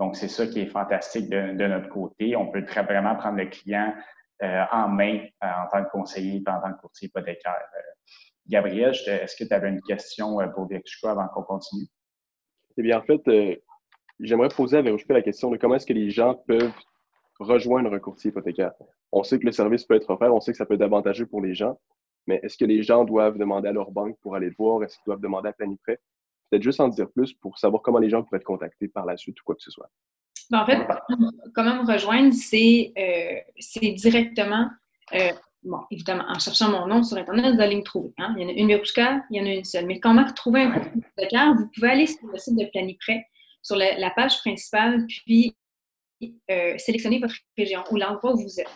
donc 0.00 0.16
c'est 0.16 0.28
ça 0.28 0.46
qui 0.46 0.60
est 0.60 0.66
fantastique 0.66 1.30
de, 1.30 1.66
notre 1.66 1.88
côté. 1.88 2.34
On 2.34 2.50
peut 2.50 2.64
très 2.64 2.82
vraiment 2.82 3.14
prendre 3.14 3.38
le 3.38 3.46
client 3.46 3.94
euh, 4.42 4.64
en 4.72 4.88
main 4.88 5.20
euh, 5.44 5.46
en 5.46 5.68
tant 5.70 5.84
que 5.84 5.90
conseiller 5.90 6.42
et 6.44 6.50
en 6.50 6.60
tant 6.60 6.72
que 6.72 6.80
courtier 6.80 7.08
hypothécaire. 7.08 7.54
Euh, 7.54 7.80
Gabriel, 8.48 8.94
est-ce 9.06 9.36
que 9.36 9.44
tu 9.44 9.54
avais 9.54 9.68
une 9.68 9.82
question 9.82 10.36
pour 10.54 10.68
Verushka 10.68 11.10
avant 11.10 11.28
qu'on 11.28 11.42
continue? 11.42 11.86
Eh 12.76 12.82
bien, 12.82 12.98
en 12.98 13.02
fait, 13.02 13.60
j'aimerais 14.20 14.48
poser 14.48 14.78
à 14.78 14.82
Verushka 14.82 15.14
la 15.14 15.22
question 15.22 15.50
de 15.50 15.56
comment 15.56 15.76
est-ce 15.76 15.86
que 15.86 15.92
les 15.92 16.10
gens 16.10 16.34
peuvent 16.46 16.72
rejoindre 17.40 17.92
un 17.92 17.98
courtier 17.98 18.30
hypothécaire? 18.30 18.72
On 19.16 19.22
sait 19.22 19.38
que 19.38 19.46
le 19.46 19.52
service 19.52 19.84
peut 19.84 19.94
être 19.94 20.10
offert, 20.10 20.34
on 20.34 20.40
sait 20.40 20.52
que 20.52 20.58
ça 20.58 20.66
peut 20.66 20.74
être 20.74 20.82
avantageux 20.82 21.24
pour 21.24 21.40
les 21.40 21.54
gens, 21.54 21.78
mais 22.26 22.38
est-ce 22.42 22.58
que 22.58 22.66
les 22.66 22.82
gens 22.82 23.02
doivent 23.02 23.38
demander 23.38 23.68
à 23.68 23.72
leur 23.72 23.90
banque 23.90 24.18
pour 24.20 24.34
aller 24.34 24.50
le 24.50 24.54
voir? 24.58 24.82
Est-ce 24.84 24.96
qu'ils 24.96 25.06
doivent 25.06 25.22
demander 25.22 25.48
à 25.48 25.52
Planiprêt? 25.54 25.98
Peut-être 26.50 26.62
juste 26.62 26.80
en 26.80 26.88
dire 26.88 27.10
plus 27.10 27.32
pour 27.32 27.56
savoir 27.56 27.80
comment 27.80 27.98
les 27.98 28.10
gens 28.10 28.22
pourraient 28.22 28.36
être 28.36 28.44
contactés 28.44 28.88
par 28.88 29.06
la 29.06 29.16
suite 29.16 29.40
ou 29.40 29.44
quoi 29.44 29.54
que 29.54 29.62
ce 29.62 29.70
soit. 29.70 29.88
Ben, 30.50 30.60
en 30.60 30.66
fait, 30.66 30.86
comment 31.54 31.82
me 31.82 31.90
rejoindre, 31.90 32.34
c'est 32.34 32.92
euh, 32.98 33.90
directement, 33.94 34.68
euh, 35.14 35.32
bon, 35.62 35.80
évidemment, 35.90 36.24
en 36.28 36.38
cherchant 36.38 36.68
mon 36.68 36.86
nom 36.86 37.02
sur 37.02 37.16
Internet, 37.16 37.54
vous 37.54 37.60
allez 37.62 37.76
me 37.76 37.82
trouver. 37.82 38.12
Hein. 38.18 38.34
Il 38.36 38.42
y 38.42 38.44
en 38.44 38.48
a 38.50 38.52
une 38.52 38.68
Verouchka, 38.68 39.22
il 39.30 39.38
y 39.38 39.40
en 39.40 39.46
a 39.46 39.54
une 39.54 39.64
seule. 39.64 39.86
Mais 39.86 39.98
comment 39.98 40.24
trouver 40.34 40.60
un 40.60 40.72
courtier 40.72 40.92
hypothécaire? 40.94 41.54
Vous 41.54 41.68
pouvez 41.74 41.88
aller 41.88 42.06
sur 42.06 42.28
le 42.28 42.36
site 42.36 42.58
de 42.58 42.66
Planiprêt, 42.66 43.24
sur 43.62 43.76
la, 43.76 44.10
page 44.10 44.38
principale, 44.40 45.06
puis 45.06 45.56
euh, 46.50 46.78
sélectionner 46.78 47.18
votre 47.18 47.34
région 47.56 47.82
ou 47.90 47.96
l'endroit 47.96 48.34
où 48.34 48.42
vous 48.42 48.60
êtes. 48.60 48.70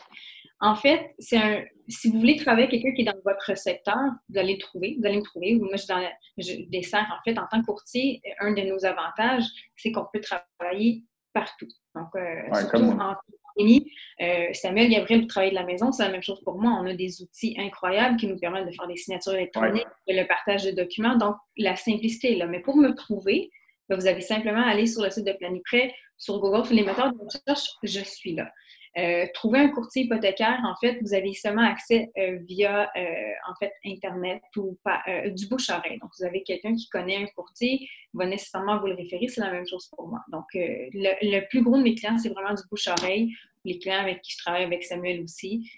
En 0.63 0.75
fait, 0.75 1.15
c'est 1.19 1.39
un, 1.39 1.65
si 1.89 2.11
vous 2.11 2.19
voulez 2.19 2.37
travailler 2.37 2.67
avec 2.67 2.83
quelqu'un 2.83 2.95
qui 2.95 3.03
est 3.03 3.13
dans 3.13 3.21
votre 3.25 3.57
secteur, 3.57 3.97
vous 4.29 4.39
allez 4.39 4.55
le 4.55 4.59
trouver. 4.59 4.97
Vous 5.01 5.07
allez 5.07 5.17
me 5.17 5.23
trouver. 5.23 5.55
Moi, 5.55 5.77
je, 5.77 5.87
dans 5.87 6.07
je 6.37 6.69
dessert, 6.69 7.07
en 7.11 7.23
fait, 7.25 7.39
en 7.39 7.47
tant 7.51 7.61
que 7.61 7.67
courtier, 7.67 8.21
un 8.41 8.53
de 8.53 8.63
nos 8.63 8.85
avantages, 8.85 9.45
c'est 9.77 9.91
qu'on 9.91 10.07
peut 10.13 10.21
travailler 10.21 11.05
partout. 11.33 11.69
Donc, 11.95 12.09
euh, 12.15 12.55
surtout 12.55 12.91
en 12.91 13.15
pandémie, 13.57 13.91
euh, 14.21 14.49
Samuel, 14.53 14.91
Gabriel, 14.91 15.23
vous 15.23 15.27
travaillez 15.27 15.53
de 15.53 15.57
la 15.57 15.65
maison, 15.65 15.93
c'est 15.93 16.05
la 16.05 16.11
même 16.11 16.23
chose 16.23 16.43
pour 16.45 16.61
moi. 16.61 16.79
On 16.81 16.87
a 16.87 16.95
des 16.95 17.23
outils 17.23 17.57
incroyables 17.59 18.17
qui 18.17 18.27
nous 18.27 18.39
permettent 18.39 18.67
de 18.67 18.73
faire 18.73 18.87
des 18.87 18.97
signatures 18.97 19.35
électroniques, 19.35 19.87
le 20.07 20.25
partage 20.27 20.65
de 20.65 20.73
documents. 20.73 21.17
Donc, 21.17 21.37
la 21.57 21.77
simplicité 21.77 22.35
est 22.35 22.37
là. 22.37 22.47
Mais 22.47 22.61
pour 22.61 22.77
me 22.77 22.95
trouver, 22.95 23.51
ben, 23.89 23.97
vous 23.97 24.07
avez 24.07 24.21
simplement 24.21 24.63
à 24.63 24.71
aller 24.71 24.87
sur 24.87 25.03
le 25.03 25.11
site 25.11 25.27
de 25.27 25.33
Planiprêt, 25.33 25.95
sur 26.21 26.39
Google, 26.39 26.65
sur 26.65 26.77
les 26.77 26.85
moteurs 26.85 27.13
de 27.13 27.19
recherche, 27.19 27.71
je 27.83 28.01
suis 28.01 28.35
là. 28.35 28.53
Euh, 28.99 29.27
trouver 29.35 29.61
un 29.61 29.69
courtier 29.69 30.03
hypothécaire, 30.05 30.61
en 30.65 30.75
fait, 30.81 30.99
vous 31.01 31.15
avez 31.15 31.33
seulement 31.33 31.63
accès 31.63 32.11
euh, 32.19 32.39
via, 32.43 32.91
euh, 32.97 33.33
en 33.49 33.55
fait, 33.55 33.73
Internet 33.87 34.43
ou 34.57 34.77
du 35.27 35.47
bouche-oreille. 35.47 35.99
Donc, 36.01 36.11
vous 36.19 36.25
avez 36.25 36.43
quelqu'un 36.43 36.75
qui 36.75 36.89
connaît 36.89 37.17
un 37.17 37.27
courtier, 37.27 37.89
va 38.13 38.27
nécessairement 38.27 38.79
vous 38.81 38.89
le 38.89 38.95
référer. 38.95 39.29
C'est 39.29 39.41
la 39.41 39.53
même 39.53 39.67
chose 39.67 39.89
pour 39.97 40.09
moi. 40.09 40.21
Donc, 40.33 40.45
le, 40.55 41.49
plus 41.49 41.63
gros 41.63 41.79
de 41.79 41.83
mes 41.83 41.95
clients, 41.95 42.19
c'est 42.19 42.31
vraiment 42.31 42.55
du 42.55 42.63
bouche-oreille. 42.71 43.33
Les 43.65 43.79
clients 43.79 44.01
avec 44.01 44.23
qui 44.23 44.33
je 44.33 44.39
travaille, 44.39 44.65
avec 44.65 44.83
Samuel 44.85 45.23
aussi. 45.23 45.71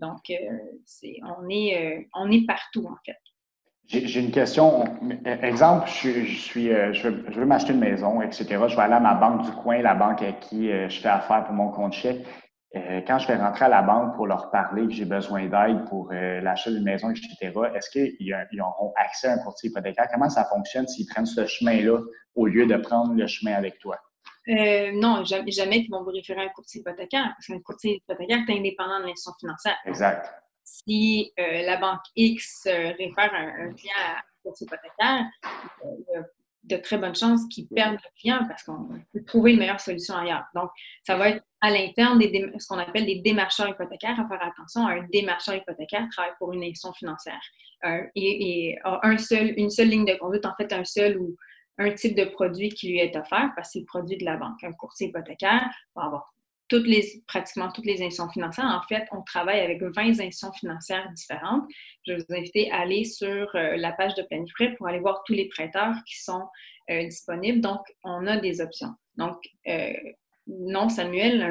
donc, 0.00 0.30
on, 1.22 1.48
est, 1.48 2.08
on 2.14 2.30
est 2.30 2.46
partout, 2.46 2.86
en 2.86 2.96
fait. 3.06 3.16
J'ai 3.88 4.20
une 4.20 4.30
question. 4.30 4.84
Exemple, 5.24 5.88
je, 5.88 6.24
suis, 6.26 6.70
euh, 6.70 6.92
je 6.92 7.08
veux, 7.08 7.46
m'acheter 7.46 7.72
une 7.72 7.80
maison, 7.80 8.20
etc. 8.20 8.44
Je 8.68 8.76
vais 8.76 8.82
aller 8.82 8.94
à 8.94 9.00
ma 9.00 9.14
banque 9.14 9.46
du 9.46 9.50
coin, 9.52 9.80
la 9.80 9.94
banque 9.94 10.20
avec 10.20 10.40
qui 10.40 10.70
euh, 10.70 10.90
je 10.90 11.00
fais 11.00 11.08
affaire 11.08 11.44
pour 11.44 11.54
mon 11.54 11.70
compte 11.70 11.94
chèque. 11.94 12.22
Euh, 12.76 13.00
quand 13.06 13.18
je 13.18 13.26
vais 13.28 13.36
rentrer 13.36 13.64
à 13.64 13.68
la 13.68 13.80
banque 13.80 14.14
pour 14.14 14.26
leur 14.26 14.50
parler 14.50 14.86
que 14.86 14.92
j'ai 14.92 15.06
besoin 15.06 15.46
d'aide 15.46 15.86
pour 15.88 16.12
l'achat 16.12 16.70
d'une 16.70 16.84
maison, 16.84 17.08
etc., 17.08 17.50
est-ce 17.74 17.88
qu'ils 17.88 18.60
auront 18.60 18.92
accès 18.96 19.28
à 19.28 19.32
un 19.32 19.38
courtier 19.38 19.70
hypothécaire? 19.70 20.08
Comment 20.12 20.28
ça 20.28 20.44
fonctionne 20.44 20.86
s'ils 20.86 21.06
prennent 21.06 21.24
ce 21.24 21.46
chemin-là 21.46 21.98
au 22.34 22.46
lieu 22.46 22.66
de 22.66 22.76
prendre 22.76 23.14
le 23.14 23.26
chemin 23.26 23.54
avec 23.54 23.78
toi? 23.78 23.96
non, 24.46 25.24
jamais, 25.24 25.50
jamais 25.50 25.80
qu'ils 25.82 25.90
vont 25.90 26.04
vous 26.04 26.10
référer 26.10 26.40
à 26.40 26.44
un 26.44 26.48
courtier 26.48 26.80
hypothécaire, 26.82 27.32
parce 27.34 27.46
qu'un 27.46 27.60
courtier 27.60 27.96
hypothécaire 27.96 28.40
est 28.46 28.52
indépendant 28.52 29.00
de 29.00 29.06
l'institution 29.06 29.32
financière. 29.40 29.76
Exact 29.86 30.30
si 30.84 31.32
euh, 31.38 31.62
la 31.62 31.76
banque 31.76 32.02
X 32.16 32.66
euh, 32.66 32.92
réfère 32.98 33.32
un, 33.34 33.72
client 33.72 33.94
à 33.96 34.22
courtier 34.42 34.66
hypothécaire, 34.66 35.26
il 35.84 36.14
y 36.14 36.16
a 36.16 36.22
de 36.64 36.76
très 36.76 36.98
bonnes 36.98 37.14
chances 37.14 37.46
qu'ils 37.48 37.66
perdent 37.68 37.94
le 37.94 38.20
client 38.20 38.44
parce 38.46 38.62
qu'on 38.62 38.88
peut 39.12 39.24
trouver 39.24 39.52
une 39.52 39.58
meilleure 39.58 39.80
solution 39.80 40.14
ailleurs. 40.14 40.44
Donc, 40.54 40.70
ça 41.06 41.16
va 41.16 41.30
être 41.30 41.44
à 41.60 41.70
l'interne 41.70 42.20
ce 42.20 42.66
qu'on 42.66 42.78
appelle 42.78 43.06
des 43.06 43.20
démarcheurs 43.20 43.68
hypothécaires. 43.68 44.20
À 44.20 44.28
faire 44.28 44.42
attention, 44.42 44.86
un 44.86 45.02
démarcheur 45.10 45.54
hypothécaire 45.54 46.06
travaille 46.10 46.34
pour 46.38 46.52
une 46.52 46.62
institution 46.62 46.92
financière 46.92 47.40
et, 48.14 48.76
a 48.84 49.00
un 49.02 49.18
seul, 49.18 49.54
une 49.56 49.70
seule 49.70 49.88
ligne 49.88 50.04
de 50.04 50.14
conduite, 50.14 50.44
en 50.44 50.54
fait, 50.56 50.72
un 50.72 50.84
seul 50.84 51.18
ou 51.18 51.36
un 51.78 51.92
type 51.92 52.16
de 52.16 52.24
produit 52.24 52.70
qui 52.70 52.88
lui 52.88 52.98
est 52.98 53.16
offert 53.16 53.52
parce 53.54 53.68
que 53.68 53.72
c'est 53.74 53.78
le 53.80 53.86
produit 53.86 54.18
de 54.18 54.24
la 54.24 54.36
banque. 54.36 54.62
Un 54.62 54.72
courtier 54.72 55.08
hypothécaire 55.08 55.70
va 55.94 56.04
avoir 56.04 56.34
toutes 56.68 56.86
les, 56.86 57.22
pratiquement 57.26 57.70
toutes 57.72 57.86
les 57.86 58.02
institutions 58.02 58.28
financières. 58.30 58.66
En 58.66 58.86
fait, 58.86 59.06
on 59.12 59.22
travaille 59.22 59.60
avec 59.60 59.82
20 59.82 60.20
institutions 60.20 60.52
financières 60.52 61.10
différentes. 61.12 61.64
Je 62.06 62.12
vais 62.12 62.18
vous 62.18 62.34
inviter 62.34 62.70
à 62.70 62.80
aller 62.80 63.04
sur 63.04 63.48
euh, 63.54 63.76
la 63.76 63.92
page 63.92 64.14
de 64.14 64.22
Planifrais 64.22 64.74
pour 64.74 64.86
aller 64.86 65.00
voir 65.00 65.22
tous 65.24 65.32
les 65.32 65.48
prêteurs 65.48 65.96
qui 66.06 66.22
sont 66.22 66.44
euh, 66.90 67.04
disponibles. 67.04 67.60
Donc, 67.60 67.80
on 68.04 68.26
a 68.26 68.36
des 68.36 68.60
options. 68.60 68.94
Donc, 69.16 69.38
euh, 69.66 69.92
non, 70.46 70.88
Samuel, 70.88 71.42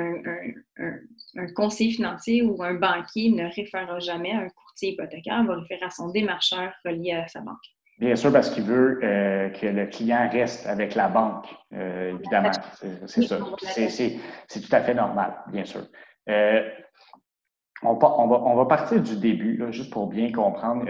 un, 0.78 1.54
conseiller 1.54 1.92
financier 1.92 2.42
ou 2.42 2.64
un 2.64 2.74
banquier 2.74 3.30
ne 3.30 3.46
référera 3.54 4.00
jamais 4.00 4.32
à 4.32 4.40
un 4.40 4.50
courtier 4.50 4.94
hypothécaire, 4.94 5.44
va 5.44 5.56
référer 5.56 5.86
à 5.86 5.92
son 5.92 6.10
démarcheur 6.10 6.74
relié 6.84 7.12
à 7.12 7.28
sa 7.28 7.42
banque. 7.42 7.77
Bien 8.00 8.16
sûr, 8.16 8.32
parce 8.32 8.52
qu'il 8.52 8.64
veut 8.64 9.00
euh, 9.04 9.50
que 9.50 9.66
le 9.66 9.88
client 9.88 10.30
reste 10.32 10.68
avec 10.68 10.94
la 10.94 11.08
banque, 11.10 11.48
euh, 11.74 12.14
évidemment. 12.14 12.52
C'est 13.08 13.24
ça. 13.24 13.40
C'est 14.48 14.62
tout 14.62 14.76
à 14.76 14.82
fait 14.82 14.94
normal, 14.94 15.34
bien 15.48 15.66
sûr. 15.66 15.82
Euh, 16.30 16.62
on, 17.82 17.96
va, 17.96 18.08
on, 18.20 18.56
va, 18.56 18.66
partir 18.66 19.02
du 19.02 19.18
début, 19.18 19.64
juste 19.72 19.92
pour 19.92 20.08
bien 20.08 20.32
comprendre. 20.32 20.86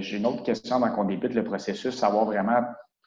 J'ai 0.00 0.18
une 0.18 0.26
autre 0.26 0.44
question 0.44 0.76
avant 0.76 0.94
qu'on 0.94 1.04
débute 1.04 1.34
le 1.34 1.42
processus, 1.42 1.96
savoir 1.96 2.24
vraiment 2.26 2.60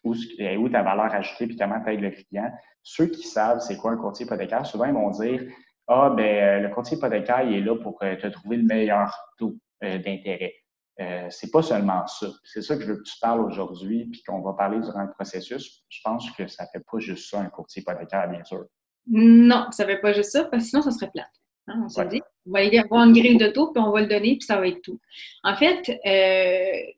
où, 0.03 0.13
où 0.13 0.69
ta 0.69 0.83
valeur 0.83 1.13
ajoutée 1.13 1.45
et 1.45 1.55
comment 1.55 1.81
tu 1.81 1.91
aides 1.91 2.01
le 2.01 2.11
client. 2.11 2.51
Ceux 2.83 3.07
qui 3.07 3.23
savent 3.23 3.59
c'est 3.59 3.77
quoi 3.77 3.91
un 3.91 3.97
courtier 3.97 4.25
hypothécaire, 4.25 4.65
souvent 4.65 4.85
ils 4.85 4.93
vont 4.93 5.09
dire 5.11 5.43
Ah, 5.87 6.13
ben 6.15 6.63
le 6.63 6.69
courtier 6.69 6.97
hypothécaire, 6.97 7.43
il 7.43 7.57
est 7.57 7.61
là 7.61 7.75
pour 7.77 7.99
te 7.99 8.27
trouver 8.27 8.57
le 8.57 8.63
meilleur 8.63 9.13
taux 9.37 9.55
d'intérêt. 9.81 10.53
Euh, 10.99 11.27
c'est 11.29 11.51
pas 11.51 11.61
seulement 11.61 12.05
ça. 12.07 12.27
C'est 12.43 12.61
ça 12.61 12.75
que 12.75 12.81
je 12.81 12.87
veux 12.87 12.97
que 12.97 13.03
tu 13.03 13.19
parles 13.21 13.41
aujourd'hui, 13.41 14.05
puis 14.05 14.23
qu'on 14.23 14.41
va 14.41 14.53
parler 14.53 14.79
durant 14.79 15.03
le 15.03 15.11
processus. 15.11 15.83
Je 15.89 15.99
pense 16.03 16.29
que 16.31 16.47
ça 16.47 16.65
fait 16.67 16.83
pas 16.91 16.99
juste 16.99 17.29
ça, 17.29 17.39
un 17.39 17.49
courtier 17.49 17.81
hypothécaire, 17.81 18.27
bien 18.29 18.43
sûr. 18.43 18.65
Non, 19.05 19.67
ça 19.71 19.85
fait 19.85 19.99
pas 19.99 20.13
juste 20.13 20.31
ça, 20.31 20.45
parce 20.45 20.63
que 20.63 20.69
sinon, 20.69 20.81
ça 20.81 20.91
serait 20.91 21.11
plate. 21.11 21.29
Hein, 21.67 21.81
on 21.85 21.89
se 21.89 22.01
dit, 22.03 22.21
on 22.45 22.51
va 22.51 22.59
aller 22.59 22.79
avoir 22.79 23.03
une 23.03 23.13
grille 23.13 23.37
de 23.37 23.47
taux, 23.47 23.71
puis 23.71 23.81
on 23.81 23.91
va 23.91 24.01
le 24.01 24.07
donner, 24.07 24.37
puis 24.37 24.45
ça 24.45 24.57
va 24.57 24.67
être 24.67 24.81
tout. 24.81 24.99
En 25.43 25.55
fait, 25.55 25.89
euh, 25.89 26.91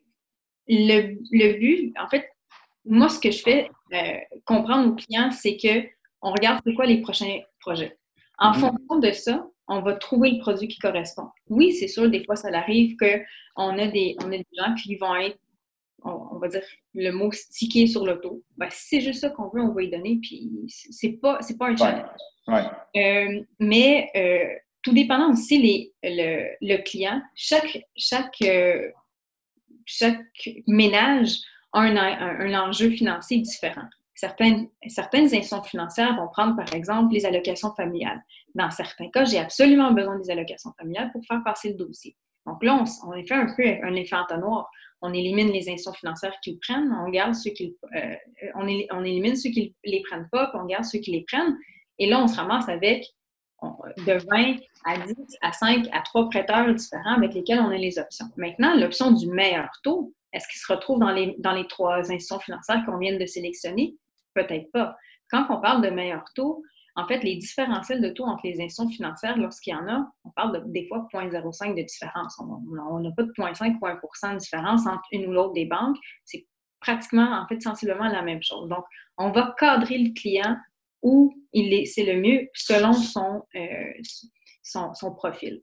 le, 0.67 1.17
le, 1.31 1.59
but, 1.59 1.93
en 1.99 2.07
fait, 2.07 2.29
moi, 2.85 3.09
ce 3.09 3.19
que 3.19 3.31
je 3.31 3.41
fais 3.41 3.69
euh, 3.93 4.37
comprendre 4.45 4.91
aux 4.91 4.95
clients, 4.95 5.31
c'est 5.31 5.57
que 5.57 5.87
on 6.21 6.31
regarde 6.31 6.61
c'est 6.65 6.73
quoi 6.73 6.85
les 6.85 7.01
prochains 7.01 7.39
projets. 7.59 7.97
En 8.37 8.51
mm-hmm. 8.51 8.59
fonction 8.59 8.99
de 8.99 9.11
ça, 9.11 9.47
on 9.69 9.81
va 9.81 9.93
trouver 9.93 10.31
le 10.31 10.39
produit 10.39 10.67
qui 10.67 10.79
correspond. 10.79 11.27
Oui, 11.47 11.73
c'est 11.73 11.87
sûr, 11.87 12.09
des 12.09 12.23
fois, 12.25 12.35
ça 12.35 12.49
arrive 12.49 12.97
qu'on 12.97 13.77
a 13.77 13.87
des, 13.87 14.15
on 14.19 14.27
a 14.27 14.37
des 14.37 14.47
gens 14.57 14.73
qui 14.75 14.95
vont 14.95 15.15
être, 15.15 15.37
on, 16.03 16.39
va 16.39 16.47
dire, 16.47 16.63
le 16.95 17.11
mot 17.11 17.31
stické 17.31 17.85
sur 17.85 18.05
l'auto. 18.05 18.43
Ben, 18.57 18.67
si 18.71 18.87
c'est 18.87 19.01
juste 19.01 19.21
ça 19.21 19.29
qu'on 19.29 19.49
veut, 19.49 19.61
on 19.61 19.73
va 19.73 19.83
y 19.83 19.89
donner, 19.89 20.19
puis 20.21 20.49
c'est 20.67 21.19
pas, 21.21 21.39
pas 21.57 21.67
un 21.67 21.77
challenge. 21.77 22.09
Euh, 22.97 23.43
mais 23.59 24.09
euh, 24.15 24.55
tout 24.81 24.93
dépendant 24.93 25.31
aussi 25.31 25.59
les, 25.59 25.93
le, 26.03 26.77
client, 26.83 27.21
chaque, 27.35 27.85
chaque, 27.95 28.41
euh, 28.41 28.89
chaque 29.85 30.49
ménage 30.67 31.37
a 31.73 31.81
un, 31.81 31.95
un 31.95 32.59
enjeu 32.59 32.89
financier 32.89 33.37
différent. 33.37 33.87
Certaines, 34.15 34.67
certaines 34.87 35.25
institutions 35.25 35.63
financières 35.63 36.15
vont 36.15 36.27
prendre, 36.27 36.55
par 36.55 36.73
exemple, 36.73 37.13
les 37.13 37.25
allocations 37.25 37.73
familiales. 37.75 38.21
Dans 38.55 38.71
certains 38.71 39.09
cas, 39.09 39.25
j'ai 39.25 39.39
absolument 39.39 39.91
besoin 39.91 40.17
des 40.19 40.29
allocations 40.29 40.71
familiales 40.77 41.11
pour 41.11 41.23
faire 41.25 41.41
passer 41.43 41.69
le 41.69 41.75
dossier. 41.75 42.15
Donc 42.45 42.63
là, 42.63 42.83
on, 43.05 43.13
fait 43.25 43.33
un 43.33 43.53
peu 43.55 43.63
un 43.83 43.95
effet 43.95 44.15
entonnoir. 44.15 44.69
On 45.01 45.13
élimine 45.13 45.49
les 45.49 45.69
institutions 45.69 45.93
financières 45.93 46.35
qui 46.41 46.53
le 46.53 46.59
prennent, 46.59 46.91
on 47.05 47.09
garde 47.09 47.35
ceux 47.35 47.51
qui, 47.51 47.77
euh, 47.95 48.15
on, 48.55 49.03
élimine 49.03 49.35
ceux 49.35 49.49
qui 49.49 49.75
les 49.85 50.01
prennent 50.01 50.27
pas, 50.31 50.47
puis 50.47 50.59
on 50.61 50.65
garde 50.65 50.83
ceux 50.83 50.99
qui 50.99 51.11
les 51.11 51.23
prennent. 51.25 51.57
Et 51.99 52.07
là, 52.09 52.21
on 52.21 52.27
se 52.27 52.35
ramasse 52.35 52.67
avec 52.67 53.05
de 53.61 54.13
20 54.29 54.57
à 54.85 54.97
10, 54.97 55.15
à 55.41 55.51
5, 55.51 55.87
à 55.91 56.01
3 56.01 56.29
prêteurs 56.29 56.73
différents 56.73 57.15
avec 57.15 57.33
lesquels 57.33 57.59
on 57.59 57.69
a 57.69 57.77
les 57.77 57.99
options. 57.99 58.27
Maintenant, 58.37 58.75
l'option 58.75 59.11
du 59.11 59.27
meilleur 59.27 59.69
taux, 59.83 60.13
est-ce 60.33 60.47
qu'il 60.47 60.59
se 60.59 60.71
retrouve 60.71 60.99
dans 60.99 61.11
les, 61.11 61.35
dans 61.39 61.53
les 61.53 61.67
trois 61.67 61.99
institutions 61.99 62.39
financières 62.39 62.85
qu'on 62.85 62.97
vient 62.97 63.17
de 63.17 63.25
sélectionner? 63.25 63.95
Peut-être 64.33 64.71
pas. 64.71 64.95
Quand 65.29 65.45
on 65.49 65.59
parle 65.59 65.83
de 65.83 65.89
meilleur 65.89 66.23
taux, 66.35 66.63
en 66.99 67.07
fait, 67.07 67.23
les 67.23 67.35
différentiels 67.35 68.01
de 68.01 68.09
taux 68.09 68.25
entre 68.25 68.45
les 68.45 68.61
institutions 68.61 68.89
financières, 68.89 69.37
lorsqu'il 69.37 69.71
y 69.71 69.75
en 69.75 69.87
a, 69.87 70.11
on 70.25 70.29
parle 70.31 70.59
de, 70.59 70.71
des 70.71 70.87
fois 70.87 71.07
0,05 71.13 71.75
de 71.75 71.83
différence. 71.83 72.39
On 72.39 72.99
n'a 72.99 73.11
pas 73.11 73.23
de 73.23 73.31
0,5 73.31 73.77
ou 73.81 73.87
1% 73.87 74.33
de 74.33 74.39
différence 74.39 74.85
entre 74.85 75.03
une 75.11 75.27
ou 75.27 75.31
l'autre 75.31 75.53
des 75.53 75.65
banques. 75.65 75.97
C'est 76.25 76.45
pratiquement, 76.79 77.31
en 77.31 77.47
fait, 77.47 77.61
sensiblement 77.61 78.07
la 78.07 78.21
même 78.21 78.43
chose. 78.43 78.69
Donc, 78.69 78.85
on 79.17 79.31
va 79.31 79.53
cadrer 79.57 79.97
le 79.97 80.13
client 80.13 80.57
où 81.01 81.33
c'est 81.53 82.03
le 82.03 82.19
mieux 82.19 82.47
selon 82.53 82.93
son, 82.93 83.43
euh, 83.55 83.93
son, 84.63 84.93
son, 84.93 85.13
profil. 85.13 85.61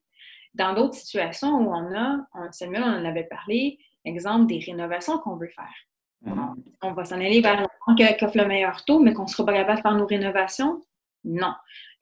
Dans 0.55 0.75
d'autres 0.75 0.95
situations 0.95 1.51
où 1.51 1.71
on 1.71 1.95
a, 1.95 2.19
on, 2.35 2.51
Samuel, 2.53 2.83
on 2.83 3.01
en 3.01 3.05
avait 3.05 3.25
parlé, 3.25 3.79
exemple 4.05 4.47
des 4.47 4.59
rénovations 4.59 5.19
qu'on 5.19 5.37
veut 5.37 5.51
faire. 5.55 5.75
Mhm. 6.23 6.55
On 6.83 6.93
va 6.93 7.05
s'en 7.05 7.17
aller 7.17 7.41
vers 7.41 7.61
la 7.61 7.67
banque 7.87 7.99
qui 7.99 8.25
offre 8.25 8.37
le 8.37 8.47
meilleur 8.47 8.85
taux, 8.85 9.01
mais 9.01 9.13
qu'on 9.13 9.25
ne 9.25 9.29
sera 9.29 9.45
pas 9.45 9.53
capable 9.53 9.77
de 9.79 9.83
faire 9.83 9.95
nos 9.95 10.07
rénovations. 10.07 10.83
Non. 11.27 11.53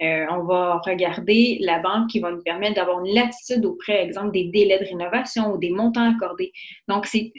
Euh, 0.02 0.26
on 0.30 0.44
va 0.44 0.80
regarder 0.84 1.58
la 1.60 1.78
banque 1.78 2.10
qui 2.10 2.20
va 2.20 2.30
nous 2.30 2.42
permettre 2.42 2.74
d'avoir 2.74 3.04
une 3.04 3.14
latitude 3.14 3.64
auprès, 3.64 4.04
exemple, 4.04 4.32
des 4.32 4.50
délais 4.50 4.78
de 4.78 4.84
rénovation 4.84 5.52
ou 5.52 5.58
des 5.58 5.70
montants 5.70 6.14
accordés. 6.14 6.52
Donc, 6.88 7.06
c'est 7.06 7.32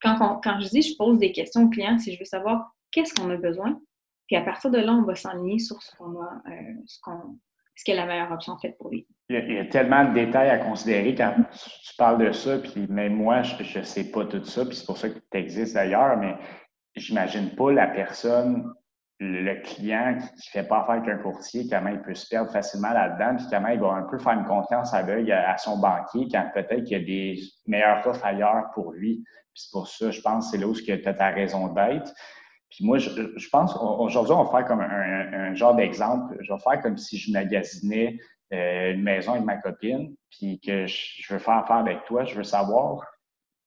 quand, 0.00 0.40
je 0.60 0.68
dis 0.68 0.82
je 0.82 0.96
pose 0.96 1.18
des 1.18 1.32
questions 1.32 1.64
aux 1.64 1.68
clients, 1.68 1.98
si 1.98 2.14
je 2.14 2.18
veux 2.18 2.24
savoir 2.24 2.72
qu'est-ce 2.92 3.14
qu'on 3.14 3.30
a 3.30 3.36
besoin, 3.36 3.78
puis 4.26 4.36
à 4.36 4.42
partir 4.42 4.70
de 4.70 4.78
là, 4.78 4.92
on 4.92 5.02
va 5.02 5.14
s'enligner 5.14 5.58
sur 5.58 5.82
ce 5.82 5.94
qu'on 5.96 6.20
a, 6.20 6.42
euh, 6.50 6.74
ce 6.86 6.98
qu'on 7.02 7.38
est 7.86 7.94
la 7.94 8.06
meilleure 8.06 8.32
option 8.32 8.56
faite 8.58 8.76
pour 8.78 8.90
lui. 8.90 9.06
Il 9.28 9.36
y, 9.36 9.58
a, 9.58 9.64
tellement 9.66 10.04
de 10.04 10.14
détails 10.14 10.50
à 10.50 10.58
considérer 10.58 11.14
quand 11.14 11.34
tu 11.52 11.94
parles 11.96 12.24
de 12.24 12.32
ça, 12.32 12.58
puis 12.58 12.86
même 12.88 13.14
moi, 13.14 13.42
je 13.42 13.78
ne 13.78 13.84
sais 13.84 14.10
pas 14.10 14.24
tout 14.24 14.44
ça, 14.44 14.64
puis 14.64 14.76
c'est 14.76 14.86
pour 14.86 14.98
ça 14.98 15.10
que 15.10 15.18
tu 15.18 15.38
existes 15.38 15.74
d'ailleurs, 15.74 16.16
mais 16.16 16.36
j'imagine 16.96 17.54
pas 17.54 17.72
la 17.72 17.86
personne, 17.86 18.72
le 19.20 19.54
client 19.62 20.16
qui 20.16 20.48
ne 20.48 20.62
fait 20.62 20.68
pas 20.68 20.82
affaire 20.82 20.96
avec 20.96 21.08
un 21.08 21.18
courtier, 21.18 21.66
comment 21.68 21.90
il 21.90 22.00
peut 22.00 22.14
se 22.14 22.28
perdre 22.28 22.52
facilement 22.52 22.92
là-dedans, 22.92 23.36
puis 23.36 23.46
comment 23.50 23.68
il 23.68 23.80
va 23.80 23.88
un 23.88 24.04
peu 24.04 24.18
faire 24.18 24.34
une 24.34 24.44
confiance 24.44 24.94
aveugle 24.94 25.32
à, 25.32 25.56
son 25.58 25.78
banquier 25.78 26.28
quand 26.30 26.48
peut-être 26.54 26.84
qu'il 26.84 26.98
y 26.98 27.02
a 27.02 27.04
des 27.04 27.40
meilleurs 27.66 28.06
offres 28.06 28.24
ailleurs 28.24 28.70
pour 28.74 28.92
lui. 28.92 29.24
c'est 29.54 29.72
pour 29.72 29.88
ça, 29.88 30.10
je 30.12 30.20
pense, 30.20 30.50
c'est 30.50 30.58
là 30.58 30.68
où 30.68 30.74
tu 30.74 30.92
as 30.92 31.14
ta 31.14 31.30
raison 31.30 31.66
d'être. 31.72 32.12
Puis 32.70 32.84
moi, 32.84 32.98
je, 32.98 33.48
pense, 33.50 33.74
aujourd'hui, 33.76 34.34
on 34.34 34.44
va 34.44 34.50
faire 34.50 34.68
comme 34.68 34.80
un, 34.80 35.54
genre 35.54 35.74
d'exemple. 35.74 36.36
Je 36.40 36.52
vais 36.52 36.58
faire 36.60 36.80
comme 36.82 36.98
si 36.98 37.16
je 37.16 37.32
magasinais 37.32 38.18
euh, 38.52 38.92
une 38.92 39.02
maison 39.02 39.32
avec 39.32 39.44
ma 39.44 39.56
copine, 39.56 40.14
puis 40.30 40.60
que 40.60 40.86
je, 40.86 41.32
veux 41.32 41.38
faire 41.38 41.54
affaire 41.54 41.76
avec 41.76 42.04
toi. 42.04 42.24
Je 42.24 42.36
veux 42.36 42.44
savoir, 42.44 43.04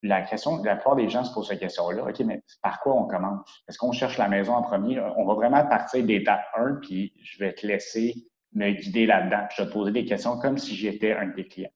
la 0.03 0.21
question, 0.21 0.61
la 0.63 0.75
plupart 0.75 0.95
des 0.95 1.09
gens 1.09 1.23
se 1.23 1.33
posent 1.33 1.47
cette 1.47 1.59
question-là. 1.59 2.03
OK, 2.03 2.19
mais 2.21 2.41
par 2.61 2.79
quoi 2.79 2.95
on 2.95 3.05
commence? 3.07 3.63
Est-ce 3.67 3.77
qu'on 3.77 3.91
cherche 3.91 4.17
la 4.17 4.27
maison 4.27 4.53
en 4.53 4.61
premier? 4.61 4.99
On 4.99 5.25
va 5.25 5.33
vraiment 5.35 5.65
partir 5.67 6.03
d'étape 6.03 6.43
1, 6.55 6.75
puis 6.81 7.13
je 7.23 7.39
vais 7.39 7.53
te 7.53 7.65
laisser 7.65 8.15
me 8.53 8.71
guider 8.71 9.05
là-dedans. 9.05 9.47
Je 9.55 9.61
vais 9.61 9.69
te 9.69 9.73
poser 9.73 9.91
des 9.91 10.05
questions 10.05 10.37
comme 10.39 10.57
si 10.57 10.75
j'étais 10.75 11.13
un 11.13 11.27
des 11.27 11.47
clients. 11.47 11.71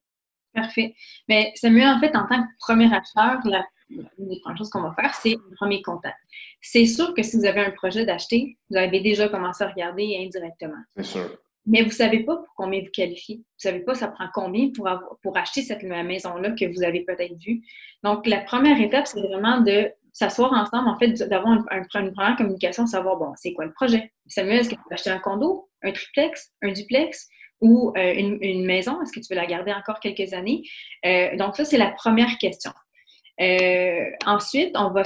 Parfait. 0.53 0.95
Mais 1.27 1.51
Samuel, 1.55 1.89
en 1.89 1.99
fait, 1.99 2.15
en 2.15 2.27
tant 2.27 2.41
que 2.41 2.47
premier 2.59 2.85
acheteur, 2.85 3.39
la, 3.45 3.63
une 3.89 4.29
des 4.29 4.39
premières 4.39 4.57
choses 4.57 4.69
qu'on 4.69 4.81
va 4.81 4.93
faire, 4.93 5.13
c'est 5.13 5.35
le 5.35 5.55
premier 5.55 5.81
contact. 5.81 6.17
C'est 6.61 6.85
sûr 6.85 7.13
que 7.13 7.21
si 7.21 7.37
vous 7.37 7.45
avez 7.45 7.61
un 7.61 7.71
projet 7.71 8.05
d'acheter, 8.05 8.57
vous 8.69 8.77
avez 8.77 9.01
déjà 9.01 9.29
commencé 9.29 9.63
à 9.63 9.67
regarder 9.69 10.17
indirectement. 10.19 10.81
C'est 10.95 11.03
sûr. 11.03 11.37
Mais 11.65 11.81
vous 11.81 11.87
ne 11.87 11.93
savez 11.93 12.19
pas 12.23 12.35
pour 12.35 12.53
combien 12.55 12.81
vous 12.81 12.91
qualifiez. 12.91 13.37
Vous 13.37 13.41
ne 13.41 13.71
savez 13.71 13.79
pas 13.79 13.95
ça 13.95 14.07
prend 14.07 14.27
combien 14.33 14.69
pour, 14.69 14.87
pour 15.23 15.37
acheter 15.37 15.61
cette 15.61 15.83
maison-là 15.83 16.51
que 16.51 16.65
vous 16.65 16.83
avez 16.83 17.01
peut-être 17.01 17.35
vue. 17.43 17.61
Donc, 18.03 18.27
la 18.27 18.41
première 18.41 18.79
étape, 18.79 19.07
c'est 19.07 19.21
vraiment 19.21 19.61
de 19.61 19.89
s'asseoir 20.15 20.53
ensemble, 20.53 20.87
en 20.87 20.97
fait, 20.97 21.11
d'avoir 21.27 21.53
un, 21.53 21.65
une 21.95 22.13
première 22.13 22.37
communication, 22.37 22.87
savoir, 22.87 23.17
bon, 23.17 23.33
c'est 23.35 23.53
quoi 23.53 23.65
le 23.65 23.73
projet? 23.73 24.13
Samuel, 24.27 24.59
est-ce 24.59 24.69
que 24.69 24.75
tu 24.75 24.81
veux 24.89 24.93
acheter 24.93 25.09
un 25.09 25.19
condo, 25.19 25.69
un 25.83 25.91
triplex, 25.91 26.53
un 26.63 26.71
duplex 26.71 27.27
ou 27.59 27.91
euh, 27.97 28.13
une, 28.13 28.65
maison? 28.65 29.01
Est-ce 29.01 29.11
que 29.11 29.19
tu 29.19 29.27
veux 29.29 29.35
la 29.35 29.45
garder 29.45 29.73
encore 29.73 29.99
quelques 29.99 30.33
années? 30.33 30.63
Euh, 31.05 31.35
donc, 31.35 31.57
ça, 31.57 31.65
c'est 31.65 31.77
la 31.77 31.91
première 31.91 32.37
question. 32.37 32.71
Euh, 33.41 34.05
ensuite, 34.25 34.71
on 34.75 34.91
va, 34.91 35.03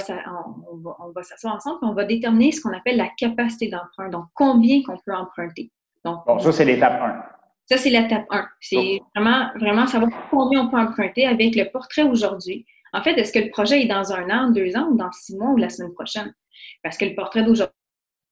on, 1.00 1.10
va, 1.10 1.22
s'asseoir 1.24 1.56
ensemble 1.56 1.78
et 1.82 1.86
on 1.86 1.94
va 1.94 2.04
déterminer 2.04 2.52
ce 2.52 2.60
qu'on 2.60 2.72
appelle 2.72 2.96
la 2.96 3.08
capacité 3.18 3.68
d'emprunt. 3.68 4.10
Donc, 4.10 4.26
combien 4.34 4.80
qu'on 4.84 4.98
peut 5.04 5.14
emprunter. 5.14 5.72
Donc, 6.04 6.24
bon, 6.26 6.38
ça, 6.38 6.52
c'est 6.52 6.64
l'étape 6.64 7.00
1. 7.00 7.24
Ça, 7.66 7.76
c'est 7.76 7.90
l'étape 7.90 8.26
1. 8.30 8.48
C'est 8.60 9.00
vraiment, 9.14 9.50
vraiment 9.56 9.86
savoir 9.86 10.10
combien 10.30 10.66
on 10.66 10.70
peut 10.70 10.78
emprunter 10.78 11.26
avec 11.26 11.54
le 11.54 11.70
portrait 11.70 12.02
aujourd'hui. 12.02 12.66
En 12.92 13.02
fait, 13.02 13.12
est-ce 13.12 13.32
que 13.32 13.38
le 13.38 13.50
projet 13.50 13.82
est 13.82 13.86
dans 13.86 14.12
un 14.12 14.28
an, 14.30 14.50
deux 14.50 14.76
ans, 14.76 14.88
ou 14.90 14.96
dans 14.96 15.12
six 15.12 15.36
mois, 15.36 15.50
ou 15.50 15.56
la 15.56 15.68
semaine 15.68 15.92
prochaine? 15.92 16.34
Parce 16.82 16.96
que 16.96 17.04
le 17.04 17.14
portrait 17.14 17.44
d'aujourd'hui 17.44 17.74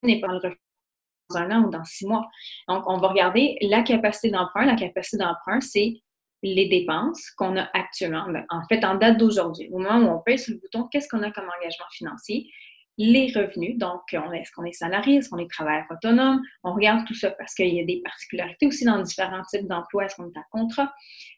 n'est 0.03 0.21
pas 0.21 0.29
dans 0.29 1.37
un 1.37 1.51
an 1.51 1.65
ou 1.65 1.71
dans 1.71 1.85
six 1.85 2.07
mois. 2.07 2.27
Donc, 2.67 2.85
on 2.87 2.99
va 2.99 3.09
regarder 3.09 3.57
la 3.61 3.83
capacité 3.83 4.31
d'emprunt. 4.31 4.65
La 4.65 4.75
capacité 4.75 5.19
d'emprunt, 5.19 5.61
c'est 5.61 5.95
les 6.43 6.69
dépenses 6.69 7.31
qu'on 7.37 7.57
a 7.57 7.69
actuellement, 7.75 8.27
en 8.51 8.63
fait, 8.69 8.85
en 8.85 8.95
date 8.95 9.19
d'aujourd'hui. 9.19 9.69
Au 9.73 9.79
moment 9.79 9.99
où 9.99 10.17
on 10.17 10.23
paye 10.23 10.39
sur 10.39 10.55
le 10.55 10.61
bouton, 10.61 10.89
qu'est-ce 10.91 11.09
qu'on 11.09 11.23
a 11.23 11.31
comme 11.31 11.49
engagement 11.49 11.87
financier? 11.93 12.51
Les 12.99 13.33
revenus, 13.33 13.79
donc 13.79 14.13
est-ce 14.13 14.51
qu'on 14.53 14.65
est 14.65 14.73
salarié, 14.73 15.17
est-ce 15.17 15.31
qu'on 15.31 15.39
est 15.39 15.51
travailleur 15.51 15.87
autonome? 15.91 16.43
On 16.65 16.75
regarde 16.75 17.07
tout 17.07 17.15
ça 17.15 17.31
parce 17.31 17.55
qu'il 17.55 17.73
y 17.73 17.81
a 17.81 17.85
des 17.85 18.03
particularités 18.05 18.67
aussi 18.67 18.85
dans 18.85 19.01
différents 19.01 19.43
types 19.43 19.69
d'emplois, 19.69 20.07
est-ce 20.07 20.17
qu'on 20.17 20.29
est 20.29 20.37
à 20.37 20.45
contrat? 20.51 20.93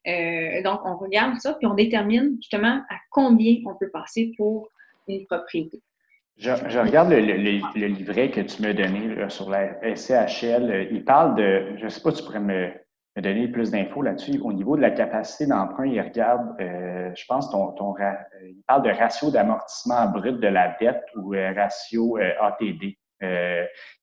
Euh, 0.06 0.62
donc, 0.62 0.80
on 0.84 0.96
regarde 0.96 1.38
ça, 1.38 1.54
puis 1.54 1.66
on 1.66 1.74
détermine 1.74 2.36
justement 2.36 2.82
à 2.88 2.96
combien 3.10 3.56
on 3.66 3.74
peut 3.74 3.90
passer 3.90 4.32
pour 4.38 4.70
une 5.06 5.26
propriété. 5.26 5.82
Je, 6.38 6.78
regarde 6.78 7.10
le, 7.10 7.18
livret 7.86 8.30
que 8.30 8.40
tu 8.40 8.62
m'as 8.62 8.72
donné 8.72 9.28
sur 9.28 9.50
la 9.50 9.78
SCHL. 9.94 10.88
Il 10.90 11.04
parle 11.04 11.36
de, 11.36 11.76
je 11.76 11.84
ne 11.84 11.88
sais 11.90 12.00
pas, 12.00 12.12
tu 12.12 12.22
pourrais 12.22 12.40
me, 12.40 12.70
me 13.16 13.22
donner 13.22 13.48
plus 13.48 13.70
d'infos 13.70 14.02
là-dessus. 14.02 14.38
Au 14.42 14.52
niveau 14.52 14.76
de 14.76 14.82
la 14.82 14.90
capacité 14.90 15.46
d'emprunt, 15.46 15.86
il 15.86 16.00
regarde, 16.00 16.54
euh, 16.60 17.10
je 17.14 17.24
pense, 17.26 17.50
ton, 17.50 17.72
ton 17.72 17.94
euh, 17.98 18.12
il 18.42 18.62
parle 18.66 18.82
de 18.82 18.90
ratio 18.90 19.30
d'amortissement 19.30 20.06
brut 20.10 20.38
de 20.38 20.48
la 20.48 20.76
dette 20.80 21.04
ou 21.16 21.34
euh, 21.34 21.52
ratio 21.52 22.16
ATD. 22.16 22.96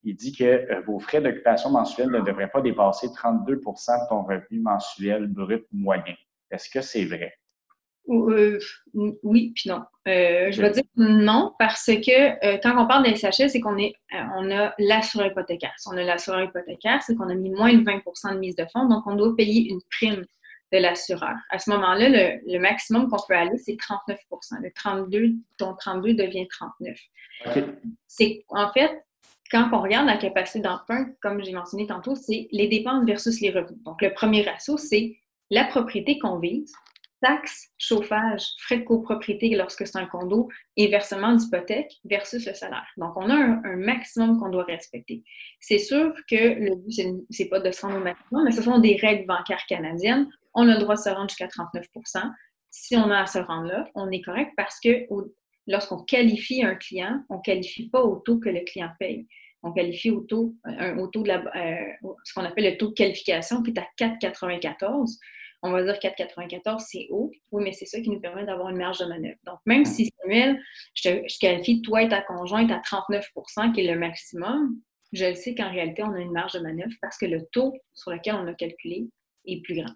il 0.04 0.16
dit 0.16 0.34
que 0.34 0.84
vos 0.86 1.00
frais 1.00 1.22
d'occupation 1.22 1.72
mensuels 1.72 2.10
ne 2.10 2.20
devraient 2.20 2.50
pas 2.50 2.62
dépasser 2.62 3.08
32% 3.08 3.56
de 3.56 4.10
ton 4.10 4.24
revenu 4.24 4.60
mensuel 4.60 5.28
brut 5.28 5.66
moyen. 5.72 6.16
Est-ce 6.52 6.70
que 6.70 6.82
c'est 6.82 7.06
vrai? 7.06 7.34
Euh, 8.10 8.60
oui, 8.94 9.52
puis 9.56 9.70
non. 9.70 9.82
Euh, 10.08 10.52
je 10.52 10.62
vais 10.62 10.72
dire 10.72 10.84
non 10.96 11.54
parce 11.60 11.88
que 11.88 12.46
euh, 12.46 12.58
quand 12.64 12.82
on 12.82 12.88
parle 12.88 13.04
des 13.04 13.16
SHL, 13.16 13.50
c'est 13.50 13.60
qu'on 13.60 13.78
est, 13.78 13.94
on 14.36 14.50
a 14.52 14.74
l'assureur 14.80 15.28
hypothécaire. 15.28 15.74
Si 15.78 15.88
on 15.90 15.98
a 15.98 16.04
l'assureur 16.04 16.44
hypothécaire, 16.44 17.02
c'est 17.04 17.16
qu'on 17.16 17.30
a 17.30 17.36
mis 17.36 17.50
moins 17.50 17.74
de 17.74 17.84
20% 17.84 18.34
de 18.34 18.40
mise 18.40 18.56
de 18.56 18.66
fonds, 18.72 18.88
donc 18.88 19.04
on 19.08 19.16
doit 19.16 19.36
payer 19.36 19.70
une 19.70 19.82
prime 19.92 20.26
de 20.72 20.78
l'assureur. 20.78 21.36
À 21.50 21.60
ce 21.60 21.70
moment-là, 21.72 22.40
le, 22.46 22.60
maximum 22.60 23.10
qu'on 23.10 23.18
peut 23.28 23.36
aller, 23.36 23.58
c'est 23.58 23.76
39% 23.76 24.18
Le 24.62 24.72
32, 24.74 25.32
ton 25.58 25.76
32 25.76 26.14
devient 26.14 26.48
39. 26.48 26.98
C'est 28.08 28.44
en 28.50 28.72
fait, 28.72 28.92
quand 29.52 29.70
on 29.72 29.82
regarde 29.82 30.08
la 30.08 30.18
capacité 30.18 30.60
d'emprunt, 30.60 31.08
comme 31.22 31.44
j'ai 31.44 31.54
mentionné 31.54 31.88
tantôt, 31.88 32.16
c'est 32.16 32.48
les 32.52 32.68
dépenses 32.68 33.06
versus 33.06 33.40
les 33.42 33.50
revenus. 33.50 33.82
Donc, 33.84 34.02
le 34.02 34.14
premier 34.14 34.44
ratio, 34.44 34.78
c'est 34.78 35.18
la 35.50 35.64
propriété 35.66 36.20
qu'on 36.20 36.40
vise 36.40 36.74
taxes, 37.22 37.70
chauffage, 37.78 38.44
frais 38.60 38.80
de 38.80 38.84
copropriété 38.84 39.50
lorsque 39.56 39.86
c'est 39.88 39.98
un 39.98 40.06
condo 40.06 40.50
et 40.76 40.88
versement 40.88 41.34
d'hypothèque 41.34 41.92
versus 42.06 42.46
le 42.46 42.54
salaire. 42.54 42.86
Donc, 42.98 43.14
on 43.16 43.30
a 43.30 43.36
un, 43.36 43.76
maximum 43.78 44.40
qu'on 44.40 44.50
doit 44.50 44.64
respecter. 44.64 45.24
C'est 45.60 45.80
sûr 45.80 46.14
que 46.30 46.36
le 46.36 46.76
but, 46.76 47.26
c'est 47.30 47.50
pas 47.50 47.60
de 47.60 47.72
se 47.72 47.82
rendre 47.82 47.98
au 47.98 48.04
maximum, 48.04 48.44
mais 48.46 48.52
ce 48.52 48.62
sont 48.62 48.80
des 48.80 48.98
règles 48.98 49.26
bancaires 49.26 49.66
canadiennes. 49.68 50.30
On 50.54 50.68
a 50.68 50.74
le 50.74 50.80
droit 50.80 50.96
de 50.96 51.02
se 51.02 51.10
rendre 51.10 51.30
jusqu'à 51.30 51.48
39% 51.48 52.32
Si 52.70 52.96
on 52.96 53.10
a 53.10 53.22
à 53.22 53.26
se 53.26 53.40
rendre 53.40 53.68
là, 53.68 53.90
on 53.96 54.12
est 54.12 54.22
correct 54.22 54.52
parce 54.58 54.80
que 54.80 55.06
lorsqu'on 55.68 56.04
qualifie 56.04 56.64
un 56.64 56.76
client, 56.76 57.24
on 57.30 57.38
ne 57.38 57.42
qualifie 57.42 57.90
pas 57.90 58.02
au 58.02 58.18
taux 58.18 58.40
que 58.40 58.50
le 58.50 58.62
client 58.62 58.90
paye. 59.00 59.28
On 59.64 59.72
qualifie 59.72 60.12
au 60.12 60.22
taux, 60.22 60.56
la, 60.64 61.44
euh, 61.56 62.10
ce 62.24 62.34
qu'on 62.34 62.46
appelle 62.46 62.72
le 62.72 62.78
taux 62.78 62.90
de 62.90 62.94
qualification 62.94 63.64
qui 63.64 63.72
est 63.72 63.80
à 63.80 63.88
4,94 64.00 65.18
on 65.68 65.72
va 65.72 65.84
dire 65.84 65.96
4,94, 65.96 66.80
c'est 66.80 67.08
haut. 67.12 67.32
Oui, 67.52 67.64
mais 67.64 67.72
c'est 67.74 67.86
ça 67.86 68.00
qui 68.00 68.10
nous 68.10 68.20
permet 68.20 68.46
d'avoir 68.46 68.70
une 68.70 68.78
marge 68.78 69.00
de 69.00 69.06
manœuvre. 69.06 69.38
Donc, 69.46 69.60
même 69.66 69.86
si 69.86 70.12
Samuel, 70.22 70.60
je, 70.94 71.10
je 71.28 71.40
qualifie 71.40 71.82
toi 71.82 72.04
et 72.04 72.10
ta 72.10 72.22
conjointe 72.22 72.72
à 72.72 72.80
39% 72.80 73.74
qui 73.74 73.82
est 73.82 73.94
le 73.94 74.00
maximum, 74.00 74.76
je 75.14 75.26
le 75.26 75.36
sais 75.36 75.56
qu'en 75.56 75.70
réalité, 75.70 76.04
on 76.04 76.14
a 76.14 76.20
une 76.20 76.32
marge 76.32 76.54
de 76.54 76.60
manœuvre 76.60 76.94
parce 77.02 77.18
que 77.18 77.26
le 77.26 77.46
taux 77.52 77.74
sur 77.94 78.12
lequel 78.12 78.36
on 78.36 78.48
a 78.48 78.54
calculé 78.54 79.10
est 79.46 79.62
plus 79.62 79.76
grand. 79.76 79.94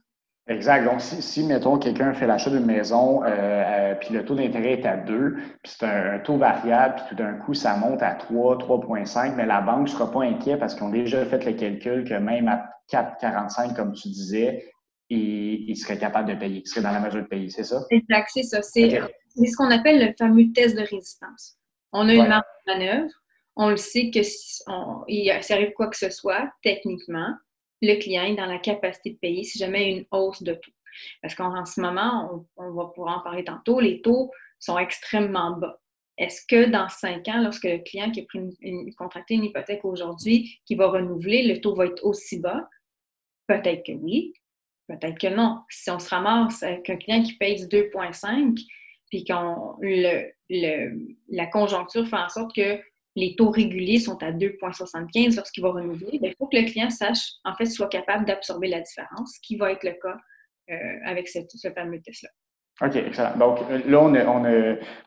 Exact. 0.48 0.84
Donc, 0.86 1.02
si, 1.02 1.44
mettons, 1.44 1.78
quelqu'un 1.78 2.14
fait 2.14 2.26
l'achat 2.26 2.50
d'une 2.50 2.66
maison, 2.66 3.24
euh, 3.24 3.28
euh, 3.28 3.96
puis 3.96 4.14
le 4.14 4.26
taux 4.26 4.36
d'intérêt 4.36 4.74
est 4.74 4.86
à 4.86 4.98
2, 4.98 5.36
puis 5.62 5.74
c'est 5.78 5.86
un, 5.86 6.20
taux 6.20 6.38
variable, 6.38 6.96
puis 6.96 7.06
tout 7.10 7.16
d'un 7.16 7.34
coup, 7.34 7.54
ça 7.54 7.76
monte 7.78 8.02
à 8.02 8.16
3, 8.16 8.58
3,5, 8.58 9.36
mais 9.36 9.46
la 9.46 9.62
banque 9.62 9.84
ne 9.84 9.88
sera 9.88 10.12
pas 10.12 10.24
inquiète 10.24 10.60
parce 10.60 10.74
qu'ils 10.74 10.84
ont 10.84 10.90
déjà 10.90 11.24
fait 11.26 11.46
le 11.46 11.54
calcul 11.54 12.04
que 12.04 12.16
même 12.16 12.48
à 12.48 12.70
4,45, 12.92 13.76
comme 13.76 13.94
tu 13.94 14.10
disais, 14.10 14.71
il, 15.12 15.76
serait 15.76 15.98
capable 15.98 16.30
de 16.30 16.40
payer, 16.40 16.62
il 16.64 16.68
serait 16.68 16.82
dans 16.82 16.92
la 16.92 17.00
mesure 17.00 17.22
de 17.22 17.28
payer, 17.28 17.50
c'est 17.50 17.64
ça? 17.64 17.86
Exact, 17.90 18.30
c'est 18.34 18.44
ça. 18.44 18.62
C'est 18.62 18.90
ce 18.90 19.56
qu'on 19.56 19.72
appelle 19.72 20.06
le 20.06 20.14
fameux 20.18 20.52
test 20.54 20.76
de 20.76 20.82
résistance. 20.82 21.58
On 21.92 22.08
a 22.08 22.14
une 22.14 22.28
marge 22.28 22.44
de 22.68 22.74
manœuvre, 22.74 23.12
on 23.56 23.70
le 23.70 23.78
sait 23.78 24.12
que 24.12 24.24
si 24.24 24.64
arrive 25.50 25.74
quoi 25.74 25.88
que 25.88 25.98
ce 25.98 26.10
soit, 26.10 26.50
techniquement, 26.64 27.34
le 27.82 28.00
client 28.00 28.24
est 28.24 28.36
dans 28.36 28.46
la 28.46 28.60
capacité 28.60 29.12
de 29.12 29.18
payer 29.18 29.44
si 29.44 29.58
jamais 29.58 29.92
une 29.92 30.06
hausse 30.12 30.44
de 30.44 30.54
taux. 30.54 30.72
Parce 31.22 31.36
qu'en 31.36 31.66
ce 31.66 31.82
moment, 31.82 32.46
on, 32.58 32.72
va 32.72 32.86
pouvoir 32.88 33.20
en 33.20 33.22
parler 33.22 33.44
tantôt, 33.44 33.80
les 33.80 34.02
taux 34.02 34.32
sont 34.60 34.78
extrêmement 34.78 35.58
bas. 35.58 35.80
Est-ce 36.18 36.46
que 36.48 36.70
dans 36.70 36.88
cinq 36.90 37.28
ans, 37.30 37.42
lorsque 37.42 37.64
le 37.64 37.80
client 37.80 38.12
qui 38.12 38.22
a 38.22 38.24
pris 38.26 38.40
une, 38.62 38.94
contracté 38.96 39.34
une 39.34 39.46
hypothèque 39.46 39.84
aujourd'hui, 39.84 40.60
qui 40.66 40.76
va 40.76 40.88
renouveler, 40.88 41.44
le 41.44 41.60
taux 41.62 41.74
va 41.74 41.86
être 41.86 42.06
aussi 42.06 42.40
bas? 42.40 42.70
Peut-être 43.48 43.84
que 43.86 43.94
oui, 43.94 44.34
Peut-être 45.00 45.18
que 45.18 45.34
non. 45.34 45.60
Si 45.70 45.90
on 45.90 46.00
se 46.00 46.10
ramasse 46.10 46.64
avec 46.64 46.90
un 46.90 46.98
client 46.98 47.24
qui 47.24 47.34
paye 47.34 47.64
2,5, 47.66 48.60
puis 49.10 49.24
qu'on 49.24 49.78
la 51.30 51.46
conjoncture 51.48 52.08
fait 52.08 52.18
en 52.18 52.30
sorte 52.30 52.56
que 52.56 52.80
les 53.16 53.36
taux 53.36 53.50
réguliers 53.50 54.00
sont 54.00 54.22
à 54.24 54.32
2,75 54.32 55.36
lorsqu'il 55.36 55.64
va 55.64 55.72
renouveler, 55.72 56.20
ben, 56.20 56.32
il 56.32 56.36
faut 56.38 56.48
que 56.48 56.58
le 56.58 56.66
client 56.66 56.90
sache, 56.90 57.34
en 57.44 57.54
fait, 57.56 57.66
soit 57.66 57.90
capable 57.90 58.26
d'absorber 58.26 58.68
la 58.68 58.80
différence, 58.80 59.36
ce 59.36 59.40
qui 59.42 59.58
va 59.58 59.72
être 59.72 59.84
le 59.84 59.94
cas 59.94 60.18
euh, 60.70 60.76
avec 61.06 61.28
ce 61.28 61.40
fameux 61.76 62.02
test-là. 62.02 62.30
OK, 62.82 62.96
excellent. 62.96 63.38
Donc 63.38 63.60
là, 63.86 64.02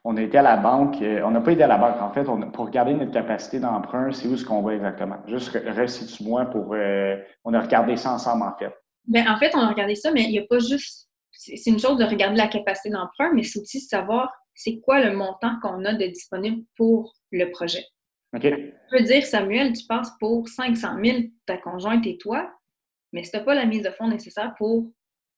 on 0.04 0.16
a, 0.16 0.22
été 0.22 0.38
à 0.38 0.42
la 0.42 0.56
banque. 0.56 1.00
Euh, 1.02 1.22
on 1.24 1.30
n'a 1.30 1.40
pas 1.40 1.52
été 1.52 1.62
à 1.62 1.66
la 1.66 1.78
banque. 1.78 2.00
En 2.00 2.12
fait, 2.12 2.24
pour 2.52 2.66
regarder 2.66 2.94
notre 2.94 3.10
capacité 3.10 3.58
d'emprunt, 3.58 4.12
c'est 4.12 4.28
où 4.28 4.36
ce 4.36 4.44
qu'on 4.44 4.62
va 4.62 4.74
exactement? 4.74 5.16
Juste 5.26 5.50
resitue-moi 5.50 6.44
pour. 6.46 6.74
Euh, 6.74 7.16
on 7.42 7.52
a 7.52 7.60
regardé 7.60 7.96
ça 7.96 8.12
ensemble, 8.12 8.44
en 8.44 8.56
fait. 8.56 8.72
Ben, 9.06 9.28
en 9.28 9.38
fait, 9.38 9.54
on 9.54 9.60
a 9.60 9.68
regardé 9.68 9.94
ça, 9.94 10.10
mais 10.10 10.24
il 10.24 10.30
n'y 10.30 10.38
a 10.38 10.46
pas 10.48 10.58
juste. 10.58 11.08
C'est 11.30 11.70
une 11.70 11.78
chose 11.78 11.98
de 11.98 12.04
regarder 12.04 12.36
la 12.36 12.48
capacité 12.48 12.90
d'emprunt, 12.90 13.32
mais 13.34 13.42
c'est 13.42 13.58
aussi 13.60 13.78
de 13.78 13.88
savoir 13.88 14.32
c'est 14.54 14.80
quoi 14.80 15.04
le 15.04 15.14
montant 15.16 15.58
qu'on 15.60 15.84
a 15.84 15.92
de 15.94 16.06
disponible 16.06 16.64
pour 16.76 17.14
le 17.32 17.50
projet. 17.50 17.84
OK. 18.34 18.42
Je 18.44 19.02
dire, 19.02 19.24
Samuel, 19.26 19.72
tu 19.72 19.84
passes 19.86 20.10
pour 20.18 20.48
500 20.48 20.96
000 21.04 21.18
ta 21.46 21.58
conjointe 21.58 22.06
et 22.06 22.16
toi, 22.18 22.50
mais 23.12 23.22
si 23.24 23.30
tu 23.30 23.36
n'as 23.36 23.44
pas 23.44 23.54
la 23.54 23.66
mise 23.66 23.82
de 23.82 23.90
fonds 23.90 24.08
nécessaire 24.08 24.54
pour 24.56 24.90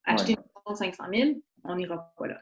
acheter 0.04 0.32
une 0.32 0.72
de 0.72 0.76
500 0.76 1.04
000, 1.12 1.30
on 1.64 1.76
n'ira 1.76 2.12
pas 2.16 2.26
là. 2.26 2.40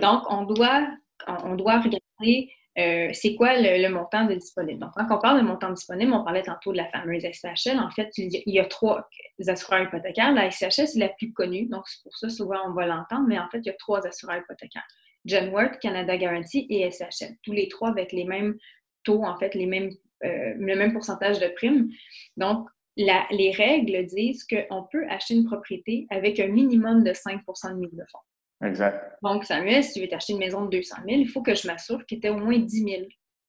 Donc, 0.00 0.24
on 0.30 0.42
doit, 0.42 0.88
on 1.26 1.54
doit 1.54 1.80
regarder 1.80 2.50
euh, 2.78 3.08
c'est 3.12 3.34
quoi 3.34 3.54
le, 3.56 3.88
montant 3.88 4.26
de 4.26 4.34
disponible? 4.34 4.78
Donc, 4.78 4.90
quand 4.94 5.06
on 5.10 5.18
parle 5.20 5.40
de 5.40 5.46
montant 5.46 5.70
disponible, 5.70 6.12
on 6.12 6.22
parlait 6.22 6.42
tantôt 6.42 6.72
de 6.72 6.76
la 6.76 6.86
fameuse 6.86 7.22
SHL. 7.22 7.78
En 7.78 7.90
fait, 7.90 8.16
il 8.16 8.42
y 8.46 8.60
a 8.60 8.64
trois 8.64 9.08
assureurs 9.48 9.82
hypothécaires. 9.82 10.32
La 10.32 10.50
SHL, 10.50 10.86
c'est 10.86 10.98
la 10.98 11.08
plus 11.08 11.32
connue, 11.32 11.66
donc 11.66 11.82
c'est 11.86 12.02
pour 12.02 12.16
ça 12.16 12.28
souvent 12.28 12.58
on 12.66 12.72
va 12.72 12.86
l'entendre, 12.86 13.26
mais 13.26 13.38
en 13.38 13.48
fait, 13.48 13.58
il 13.58 13.66
y 13.66 13.70
a 13.70 13.76
trois 13.78 14.06
assureurs 14.06 14.38
hypothécaires. 14.38 14.86
Genworth, 15.24 15.78
Canada 15.80 16.16
Guarantee 16.16 16.66
et 16.70 16.88
SHL. 16.90 17.36
Tous 17.42 17.52
les 17.52 17.68
trois 17.68 17.90
avec 17.90 18.12
les 18.12 18.24
mêmes 18.24 18.56
taux, 19.02 19.24
en 19.24 19.36
fait, 19.36 19.54
les 19.54 19.66
mêmes, 19.66 19.90
euh, 20.24 20.54
le 20.56 20.76
même 20.76 20.92
pourcentage 20.92 21.40
de 21.40 21.48
primes. 21.48 21.90
Donc, 22.36 22.68
les 22.96 23.52
règles 23.56 24.06
disent 24.06 24.44
qu'on 24.44 24.84
peut 24.90 25.06
acheter 25.08 25.34
une 25.34 25.44
propriété 25.44 26.06
avec 26.10 26.40
un 26.40 26.48
minimum 26.48 27.04
de 27.04 27.12
5% 27.12 27.74
de 27.74 27.78
mise 27.78 27.94
de 27.94 28.04
fonds. 28.10 28.18
Exact. 28.64 29.16
Donc, 29.22 29.44
Samuel, 29.44 29.84
si 29.84 29.94
tu 29.94 30.00
veux 30.00 30.08
t'acheter 30.08 30.32
une 30.32 30.40
maison 30.40 30.64
de 30.64 30.70
200 30.70 30.96
000, 31.06 31.20
il 31.20 31.28
faut 31.28 31.42
que 31.42 31.54
je 31.54 31.66
m'assure 31.66 32.04
qu'il 32.06 32.18
y 32.22 32.26
ait 32.26 32.30
au 32.30 32.38
moins 32.38 32.58
10 32.58 32.84
000 32.84 33.02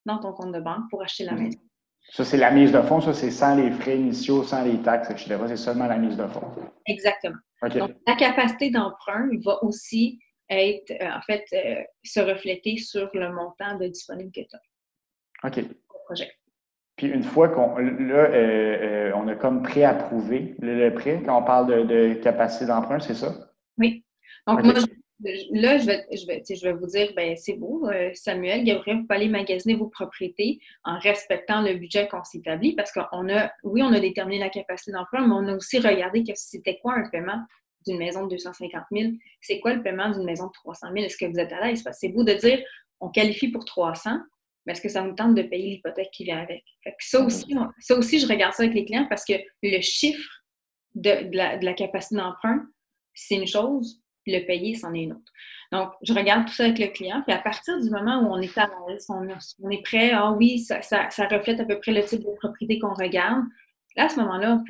dans 0.06 0.20
ton 0.20 0.34
compte 0.34 0.54
de 0.54 0.60
banque 0.60 0.90
pour 0.90 1.02
acheter 1.02 1.26
la 1.26 1.34
mhm. 1.34 1.44
maison. 1.44 1.60
Ça, 2.12 2.26
c'est 2.26 2.38
la 2.38 2.52
mise 2.52 2.72
de 2.72 2.82
fonds, 2.82 3.02
ça, 3.02 3.14
c'est 3.14 3.30
sans 3.30 3.56
les 3.56 3.72
frais 3.72 3.98
initiaux, 3.98 4.44
sans 4.44 4.64
les 4.64 4.82
taxes, 4.82 5.12
etc. 5.12 5.38
C'est 5.48 5.58
seulement 5.58 5.86
la 5.86 5.98
mise 5.98 6.18
de 6.18 6.26
fonds. 6.28 6.52
Exactement. 6.88 7.38
Donc, 7.62 7.92
la 8.08 8.16
capacité 8.16 8.72
d'emprunt 8.72 9.30
va 9.44 9.64
aussi 9.64 10.20
être, 10.50 10.92
euh, 10.92 11.12
en 11.12 11.22
fait, 11.22 11.46
euh, 11.54 11.84
se 12.04 12.20
refléter 12.20 12.78
sur 12.78 13.10
le 13.14 13.32
montant 13.32 13.78
de 13.78 13.88
disponible 13.88 14.32
que 14.32 14.42
tu 14.42 14.56
as. 14.56 15.48
OK. 15.48 15.66
projet. 16.06 16.32
Puis 16.96 17.08
une 17.08 17.24
fois 17.24 17.48
qu'on 17.48 17.78
euh, 17.80 19.12
on 19.16 19.28
a 19.28 19.36
comme 19.36 19.64
préapprouvé 19.64 20.56
le, 20.60 20.90
le 20.90 20.94
prêt, 20.94 21.22
quand 21.26 21.38
on 21.38 21.44
parle 21.44 21.88
de, 21.88 22.14
capacité 22.16 22.66
d'emprunt, 22.66 23.00
c'est 23.00 23.14
ça? 23.14 23.34
Oui. 23.78 24.04
Donc, 24.48 24.64
moi, 24.64 24.74
là, 25.52 25.78
je 25.78 25.86
vais, 25.86 26.06
je 26.12 26.26
vais, 26.26 26.44
je 26.50 26.64
vais 26.64 26.74
vous 26.74 26.88
dire, 26.88 27.12
ben 27.16 27.36
c'est 27.36 27.54
beau, 27.54 27.90
Samuel, 28.14 28.64
Gabriel, 28.64 28.98
vous 28.98 29.04
pouvez 29.04 29.16
aller 29.16 29.30
magasiner 29.30 29.76
vos 29.76 29.88
propriétés 29.88 30.60
en 30.84 30.98
respectant 31.00 31.62
le 31.62 31.74
budget 31.74 32.08
qu'on 32.08 32.24
s'est 32.24 32.40
établi 32.40 32.74
parce 32.76 32.92
qu'on 32.92 33.30
a, 33.30 33.52
oui, 33.64 33.82
on 33.82 33.92
a 33.92 34.00
déterminé 34.00 34.40
la 34.40 34.50
capacité 34.50 34.92
d'emprunt, 34.92 35.28
mais 35.28 35.34
on 35.34 35.48
a 35.48 35.56
aussi 35.56 35.80
regardé 35.80 36.24
que 36.24 36.32
c'était 36.36 36.80
quoi 36.82 36.94
un 36.94 37.10
paiement 37.10 37.42
d'une 37.86 37.98
maison 37.98 38.26
de 38.26 38.30
250 38.32 38.84
000, 38.92 39.12
c'est 39.42 39.60
quoi 39.60 39.74
le 39.74 39.82
paiement 39.82 40.10
d'une 40.10 40.26
maison 40.26 40.48
de 40.48 40.52
300 40.52 40.88
000? 40.94 41.06
Est-ce 41.06 41.18
que 41.18 41.26
vous 41.26 41.40
êtes 41.40 41.52
à 41.52 41.66
l'aise? 41.66 41.84
C'est 41.94 42.10
beau 42.10 42.24
de 42.24 42.34
dire, 42.34 42.62
on 43.00 43.10
qualifie 43.10 43.50
pour 43.50 43.66
300, 43.66 44.20
mais 44.66 44.74
est-ce 44.74 44.82
que 44.82 44.90
ça 44.90 45.02
vous 45.02 45.14
tente 45.14 45.36
de 45.36 45.42
payer 45.42 45.72
l'hypothèque 45.72 46.12
qui 46.12 46.26
vient 46.26 46.40
avec? 46.40 46.64
ça, 47.00 47.22
aussi, 47.22 47.56
ça 47.80 47.96
aussi, 47.96 48.20
je 48.20 48.28
regarde 48.28 48.54
ça 48.54 48.64
avec 48.64 48.76
les 48.76 48.86
clients 48.86 49.08
parce 49.10 49.26
que 49.26 49.34
le 49.64 49.82
chiffre 49.82 50.30
de, 50.96 51.30
la, 51.36 51.74
capacité 51.74 52.16
d'emprunt, 52.16 52.68
c'est 53.14 53.36
une 53.36 53.48
chose, 53.48 54.02
le 54.32 54.46
payer, 54.46 54.76
c'en 54.76 54.94
est 54.94 55.04
une 55.04 55.14
autre. 55.14 55.32
Donc, 55.72 55.92
je 56.02 56.14
regarde 56.14 56.48
tout 56.48 56.54
ça 56.54 56.66
avec 56.66 56.80
le 56.80 56.88
client, 56.88 57.22
puis 57.26 57.36
à 57.36 57.40
partir 57.40 57.80
du 57.80 57.90
moment 57.92 58.22
où 58.22 58.34
on 58.34 58.42
est 58.42 58.58
à 58.58 58.70
l'aise, 58.88 59.06
on, 59.10 59.70
est 59.70 59.84
prêt, 59.84 60.12
ah 60.12 60.32
oui, 60.32 60.60
ça, 60.60 60.80
reflète 61.30 61.60
à 61.60 61.66
peu 61.66 61.80
près 61.80 61.92
le 61.92 62.04
type 62.04 62.22
de 62.22 62.36
propriété 62.40 62.80
qu'on 62.80 62.94
regarde, 62.94 63.44
là, 63.96 64.06
à 64.06 64.10
ce 64.10 64.20
moment-là, 64.20 64.64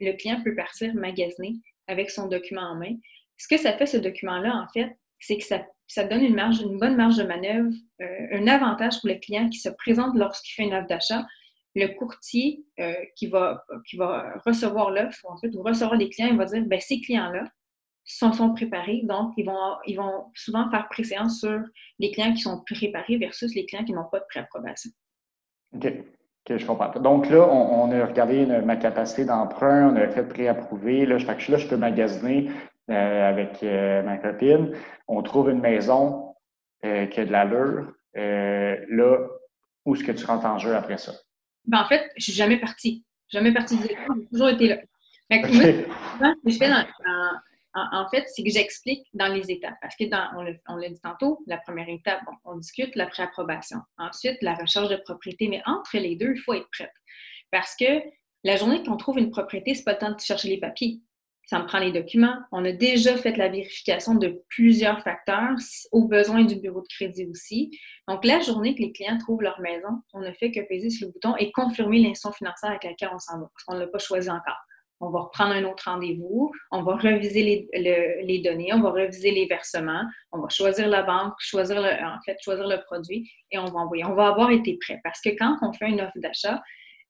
le 0.00 0.12
client 0.16 0.42
peut 0.44 0.54
partir 0.54 0.94
magasiner 0.94 1.54
avec 1.88 2.10
son 2.10 2.28
document 2.28 2.62
en 2.62 2.74
main. 2.74 2.96
Ce 3.38 3.48
que 3.48 3.56
ça 3.56 3.72
fait, 3.72 3.86
ce 3.86 3.96
document-là, 3.96 4.54
en 4.54 4.68
fait, 4.72 4.94
c'est 5.20 5.38
que 5.38 5.44
ça, 5.44 6.04
donne 6.04 6.22
une, 6.22 6.34
marge, 6.34 6.60
une 6.60 6.78
bonne 6.78 6.96
marge 6.96 7.16
de 7.16 7.24
manœuvre, 7.24 7.72
euh, 8.02 8.26
un 8.32 8.46
avantage 8.46 9.00
pour 9.00 9.08
le 9.08 9.16
client 9.16 9.48
qui 9.48 9.58
se 9.58 9.68
présente 9.70 10.16
lorsqu'il 10.16 10.54
fait 10.54 10.64
une 10.64 10.74
offre 10.74 10.86
d'achat. 10.86 11.26
Le 11.74 11.86
courtier 11.86 12.64
euh, 12.80 12.92
qui, 13.16 13.28
va, 13.28 13.64
qui 13.88 13.96
va 13.96 14.34
recevoir 14.44 14.90
l'offre, 14.90 15.24
en 15.24 15.38
fait, 15.38 15.48
ou 15.54 15.62
recevoir 15.62 15.96
les 15.96 16.10
clients, 16.10 16.28
il 16.30 16.36
va 16.36 16.44
dire, 16.44 16.62
ben 16.66 16.78
ces 16.80 17.00
clients-là 17.00 17.44
sont, 18.04 18.32
sont 18.32 18.52
préparés, 18.52 19.02
donc 19.04 19.32
ils 19.36 19.44
vont, 19.44 19.76
ils 19.86 19.96
vont 19.96 20.26
souvent 20.34 20.68
faire 20.70 20.88
préséance 20.88 21.40
sur 21.40 21.60
les 21.98 22.10
clients 22.10 22.32
qui 22.32 22.42
sont 22.42 22.62
préparés 22.64 23.16
versus 23.16 23.54
les 23.54 23.64
clients 23.66 23.84
qui 23.84 23.92
n'ont 23.92 24.08
pas 24.10 24.20
de 24.20 24.24
préapprobation. 24.28 24.90
OK. 25.74 25.86
OK, 26.44 26.56
je 26.58 26.66
comprends. 26.66 26.90
Donc 27.00 27.30
là, 27.30 27.46
on, 27.48 27.90
a 27.92 28.04
regardé 28.04 28.44
ma 28.46 28.74
capacité 28.74 29.24
d'emprunt, 29.24 29.92
on 29.92 29.96
a 29.96 30.08
fait 30.08 30.24
préapprouver. 30.24 31.06
Là, 31.06 31.18
je, 31.18 31.26
là, 31.26 31.56
je 31.56 31.68
peux 31.68 31.76
magasiner 31.76 32.50
euh, 32.90 33.28
avec 33.28 33.62
euh, 33.62 34.02
ma 34.02 34.16
copine. 34.16 34.72
On 35.06 35.22
trouve 35.22 35.50
une 35.50 35.60
maison 35.60 36.34
euh, 36.84 37.06
qui 37.06 37.20
a 37.20 37.24
de 37.24 37.30
l'allure. 37.30 37.92
là, 38.14 39.18
où 39.84 39.94
est-ce 39.94 40.02
que 40.02 40.10
tu 40.10 40.24
rentres 40.24 40.46
en 40.46 40.58
jeu 40.58 40.74
après 40.74 40.98
ça? 40.98 41.12
Ben, 41.66 41.78
en 41.78 41.86
fait, 41.86 42.10
je 42.16 42.24
suis 42.24 42.32
jamais 42.32 42.58
partie. 42.58 43.04
Jamais 43.28 43.52
partie 43.52 43.76
du 43.76 43.84
j'ai 43.84 44.26
toujours 44.30 44.48
été 44.48 44.68
là. 44.68 44.76
Fait 45.30 45.42
que 45.42 45.48
je 45.48 46.58
fais 46.58 46.68
dans, 46.68 46.84
en, 47.74 48.06
fait, 48.10 48.24
c'est 48.28 48.42
que 48.42 48.50
j'explique 48.50 49.06
dans 49.14 49.28
les 49.28 49.50
étapes. 49.50 49.76
Parce 49.80 49.96
que, 49.96 50.04
dans, 50.04 50.28
on 50.68 50.76
l'a 50.76 50.88
dit 50.88 51.00
tantôt, 51.00 51.42
la 51.46 51.56
première 51.58 51.88
étape, 51.88 52.20
on 52.44 52.56
discute 52.56 52.94
la 52.96 53.06
préapprobation. 53.06 53.78
Ensuite, 53.96 54.36
la 54.42 54.54
recherche 54.54 54.88
de 54.88 54.96
propriété. 54.96 55.48
Mais 55.48 55.62
entre 55.64 55.96
les 55.96 56.16
deux, 56.16 56.32
il 56.34 56.40
faut 56.40 56.52
être 56.52 56.68
prête. 56.70 56.92
Parce 57.50 57.74
que 57.76 58.02
la 58.44 58.56
journée 58.56 58.82
qu'on 58.82 58.96
trouve 58.96 59.18
une 59.18 59.30
propriété, 59.30 59.74
c'est 59.74 59.84
pas 59.84 59.96
le 60.00 60.14
de 60.14 60.20
chercher 60.20 60.48
les 60.48 60.60
papiers. 60.60 61.00
Ça 61.46 61.58
me 61.58 61.66
prend 61.66 61.78
les 61.78 61.92
documents. 61.92 62.36
On 62.52 62.64
a 62.64 62.72
déjà 62.72 63.16
fait 63.16 63.36
la 63.36 63.48
vérification 63.48 64.14
de 64.14 64.42
plusieurs 64.48 65.02
facteurs, 65.02 65.56
au 65.90 66.06
besoin 66.06 66.44
du 66.44 66.56
bureau 66.56 66.82
de 66.82 66.88
crédit 66.88 67.26
aussi. 67.26 67.76
Donc, 68.06 68.24
la 68.24 68.40
journée 68.40 68.74
que 68.74 68.82
les 68.82 68.92
clients 68.92 69.18
trouvent 69.18 69.42
leur 69.42 69.60
maison, 69.60 70.02
on 70.12 70.20
ne 70.20 70.32
fait 70.32 70.50
que 70.50 70.60
peser 70.60 70.90
sur 70.90 71.06
le 71.06 71.12
bouton 71.12 71.36
et 71.38 71.50
confirmer 71.52 71.98
l'institution 71.98 72.32
financière 72.32 72.70
avec 72.70 72.84
laquelle 72.84 73.10
on 73.12 73.18
s'en 73.18 73.40
va, 73.40 73.46
parce 73.52 73.64
qu'on 73.64 73.74
ne 73.74 73.80
l'a 73.80 73.86
pas 73.88 73.98
choisi 73.98 74.30
encore 74.30 74.60
on 75.02 75.10
va 75.10 75.22
reprendre 75.22 75.52
un 75.52 75.64
autre 75.64 75.82
rendez-vous, 75.86 76.52
on 76.70 76.82
va 76.82 76.94
reviser 76.94 77.68
les, 77.72 78.38
données, 78.38 78.72
on 78.72 78.80
va 78.80 78.90
reviser 78.90 79.32
les 79.32 79.46
versements, 79.46 80.04
on 80.30 80.40
va 80.40 80.48
choisir 80.48 80.88
la 80.88 81.02
banque, 81.02 81.34
choisir 81.38 81.82
le, 81.82 81.88
en 81.88 82.18
fait, 82.24 82.36
choisir 82.40 82.68
le 82.68 82.80
produit 82.84 83.28
et 83.50 83.58
on 83.58 83.64
va 83.64 83.80
envoyer. 83.80 84.04
On 84.04 84.14
va 84.14 84.28
avoir 84.28 84.50
été 84.50 84.78
prêt 84.80 85.00
parce 85.02 85.20
que 85.20 85.30
quand 85.30 85.58
on 85.60 85.72
fait 85.72 85.88
une 85.88 86.00
offre 86.00 86.16
d'achat, 86.16 86.62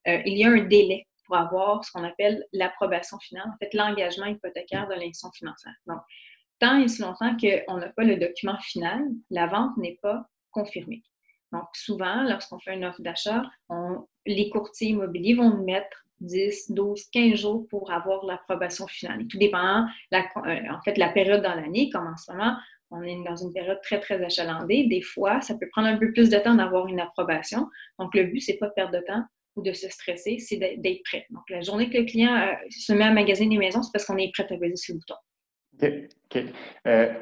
euh, 0.08 0.22
il 0.24 0.38
y 0.38 0.44
a 0.44 0.48
un 0.48 0.64
délai 0.64 1.06
pour 1.26 1.36
avoir 1.36 1.84
ce 1.84 1.92
qu'on 1.92 2.02
appelle 2.02 2.42
l'approbation 2.54 3.18
finale, 3.18 3.46
en 3.46 3.56
fait, 3.58 3.74
l'engagement 3.74 4.26
hypothécaire 4.26 4.88
de 4.88 4.94
l'institution 4.94 5.30
financière. 5.32 5.74
Donc, 5.86 6.00
tant 6.60 6.80
et 6.80 6.88
si 6.88 7.02
longtemps 7.02 7.36
qu'on 7.36 7.76
n'a 7.76 7.90
pas 7.90 8.04
le 8.04 8.16
document 8.16 8.58
final, 8.60 9.02
la 9.30 9.46
vente 9.46 9.76
n'est 9.76 9.98
pas 10.00 10.24
confirmée. 10.50 11.02
Donc, 11.52 11.64
souvent, 11.74 12.22
lorsqu'on 12.22 12.58
fait 12.58 12.74
une 12.74 12.86
offre 12.86 13.02
d'achat, 13.02 13.42
les 14.24 14.48
courtiers 14.48 14.88
immobiliers 14.88 15.34
vont 15.34 15.62
mettre 15.62 16.01
10, 16.22 16.72
12, 16.72 17.04
15 17.12 17.34
jours 17.34 17.66
pour 17.68 17.90
avoir 17.90 18.24
l'approbation 18.24 18.86
finale. 18.86 19.26
tout 19.28 19.38
dépend, 19.38 19.84
la, 20.10 20.20
euh, 20.20 20.72
en 20.72 20.80
fait, 20.84 20.96
la 20.98 21.08
période 21.08 21.42
dans 21.42 21.54
l'année, 21.54 21.90
comme 21.90 22.06
en 22.06 22.16
ce 22.16 22.32
moment, 22.32 22.56
on 22.90 23.02
est 23.02 23.22
dans 23.24 23.36
une 23.36 23.52
période 23.52 23.80
très, 23.82 24.00
très 24.00 24.22
achalandée. 24.22 24.86
Des 24.86 25.02
fois, 25.02 25.40
ça 25.40 25.54
peut 25.54 25.68
prendre 25.70 25.88
un 25.88 25.96
peu 25.96 26.12
plus 26.12 26.28
de 26.28 26.38
temps 26.38 26.54
d'avoir 26.54 26.86
une 26.86 27.00
approbation. 27.00 27.68
Donc, 27.98 28.14
le 28.14 28.24
but, 28.24 28.40
c'est 28.40 28.58
pas 28.58 28.68
de 28.68 28.74
perdre 28.74 28.92
de 28.92 29.04
temps 29.04 29.24
ou 29.56 29.62
de 29.62 29.72
se 29.72 29.88
stresser, 29.88 30.38
c'est 30.38 30.56
d'être 30.56 31.02
prêt. 31.04 31.26
Donc, 31.30 31.42
la 31.50 31.60
journée 31.60 31.90
que 31.90 31.98
le 31.98 32.04
client 32.04 32.34
euh, 32.34 32.54
se 32.70 32.92
met 32.92 33.04
à 33.04 33.12
magasiner 33.12 33.56
des 33.56 33.58
maisons, 33.58 33.82
c'est 33.82 33.92
parce 33.92 34.04
qu'on 34.06 34.16
est 34.16 34.32
prêt 34.32 34.44
à 34.44 34.56
peser 34.56 34.76
sur 34.76 34.94
le 34.94 35.00
bouton. 35.00 35.14
OK. 35.82 36.36
OK. 36.36 36.44
Euh, 36.86 37.12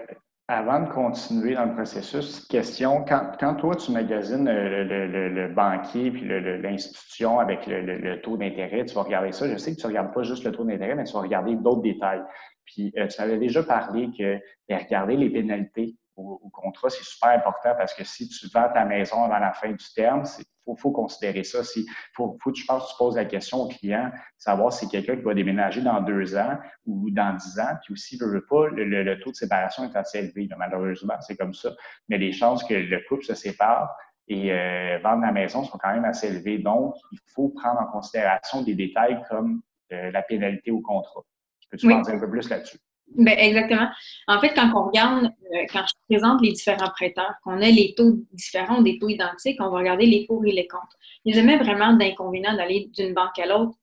avant 0.51 0.81
de 0.81 0.89
continuer 0.89 1.55
dans 1.55 1.67
le 1.67 1.75
processus, 1.75 2.45
question, 2.47 3.05
quand, 3.05 3.55
toi, 3.55 3.77
tu 3.77 3.93
magasines 3.93 4.47
le, 4.51 5.55
banquier 5.55 6.11
puis 6.11 6.27
l'institution 6.27 7.39
avec 7.39 7.69
le, 7.69 8.21
taux 8.21 8.37
d'intérêt, 8.37 8.85
tu 8.85 8.95
vas 8.97 9.03
regarder 9.03 9.31
ça. 9.31 9.49
Je 9.49 9.57
sais 9.57 9.77
que 9.77 9.81
tu 9.81 9.87
ne 9.87 9.91
regardes 9.91 10.13
pas 10.13 10.25
juste 10.25 10.43
le 10.45 10.51
taux 10.51 10.65
d'intérêt, 10.65 10.97
mais 10.97 11.05
tu 11.05 11.13
vas 11.13 11.21
regarder 11.21 11.55
d'autres 11.55 11.83
détails. 11.83 12.23
Puis 12.65 12.93
euh, 12.99 13.07
tu 13.07 13.21
avais 13.21 13.39
déjà 13.39 13.63
parlé 13.63 14.09
que 14.19 14.35
de 14.35 14.75
regarder 14.75 15.17
les 15.17 15.31
pénalités 15.31 15.95
au, 16.21 16.51
contrat, 16.51 16.91
c'est 16.91 17.05
super 17.05 17.31
important 17.31 17.75
parce 17.77 17.95
que 17.95 18.05
si 18.05 18.29
tu 18.29 18.47
vends 18.53 18.69
ta 18.73 18.85
maison 18.85 19.25
avant 19.25 19.39
la 19.39 19.53
fin 19.53 19.71
du 19.71 19.85
terme, 19.95 20.25
il 20.39 20.77
faut, 20.79 20.91
considérer 20.91 21.43
ça. 21.45 21.61
Il 21.77 21.85
faut, 22.15 22.37
faut, 22.41 22.55
je 22.55 22.65
pense 22.65 22.85
que 22.85 22.91
tu 22.91 22.95
poses 22.99 23.17
la 23.17 23.25
question 23.25 23.63
au 23.63 23.69
client, 23.69 24.11
savoir 24.39 24.73
si 24.73 24.85
c'est 24.85 24.91
quelqu'un 24.91 25.17
qui 25.17 25.23
va 25.23 25.35
déménager 25.35 25.83
dans 25.83 26.01
deux 26.01 26.37
ans 26.37 26.59
ou 26.87 27.11
dans 27.11 27.35
dix 27.35 27.59
ans, 27.59 27.77
puis 27.83 27.95
aussi, 27.95 28.19
ne 28.21 28.27
veut 28.27 28.47
pas, 28.49 28.69
le, 28.69 29.21
taux 29.21 29.31
de 29.31 29.37
séparation 29.37 29.85
est 29.85 29.97
assez 29.97 30.19
élevé. 30.19 30.49
malheureusement, 30.57 31.15
c'est 31.21 31.37
comme 31.37 31.55
ça. 31.55 31.71
Mais 32.09 32.19
les 32.19 32.33
chances 32.33 32.63
que 32.65 32.75
le 32.75 33.01
couple 33.09 33.25
se 33.25 33.35
sépare 33.35 33.91
et 34.29 34.53
euh, 34.53 34.99
vendre 35.03 35.23
la 35.23 35.33
maison 35.33 35.65
sont 35.65 35.79
quand 35.79 35.93
même 35.93 36.05
assez 36.05 36.29
élevées. 36.29 36.59
Donc, 36.59 36.95
il 37.11 37.19
faut 37.35 37.49
prendre 37.49 37.81
en 37.81 37.87
considération 37.87 38.63
des 38.63 38.75
détails 38.75 39.21
comme 39.29 39.61
euh, 39.93 40.11
la 40.13 40.23
pénalité 40.23 40.71
au 40.71 40.81
contrat. 40.81 41.23
Peux-tu 41.71 41.87
oui. 41.87 41.95
en 41.95 42.01
dire 42.01 42.15
un 42.15 42.21
peu 42.21 42.31
plus 42.31 42.49
là-dessus? 42.49 42.79
Ben, 43.17 43.37
exactement. 43.39 43.89
En 44.29 44.41
fait, 44.41 44.55
quand 44.55 44.71
on 44.75 44.87
regarde, 44.87 45.25
euh, 45.25 45.67
quand 45.73 45.85
je 45.87 45.95
présente 46.09 46.41
les 46.43 46.53
différents 46.53 46.91
prêteurs, 46.91 47.35
qu'on 47.43 47.61
a 47.61 47.69
les 47.69 47.95
taux 47.97 48.19
différents, 48.33 48.83
des 48.83 48.99
taux 48.99 49.09
identiques, 49.09 49.61
on 49.61 49.71
va 49.71 49.79
regarder 49.79 50.07
les 50.07 50.27
pour 50.27 50.45
et 50.47 50.53
les 50.53 50.69
contre. 50.69 50.97
Il 51.25 51.33
n'y 51.33 51.39
a 51.39 51.43
jamais 51.43 51.57
vraiment 51.57 51.95
d'inconvénient 51.95 52.57
d'aller 52.57 52.89
d'une 52.95 53.15
banque 53.15 53.39
à 53.39 53.47
l'autre 53.47 53.77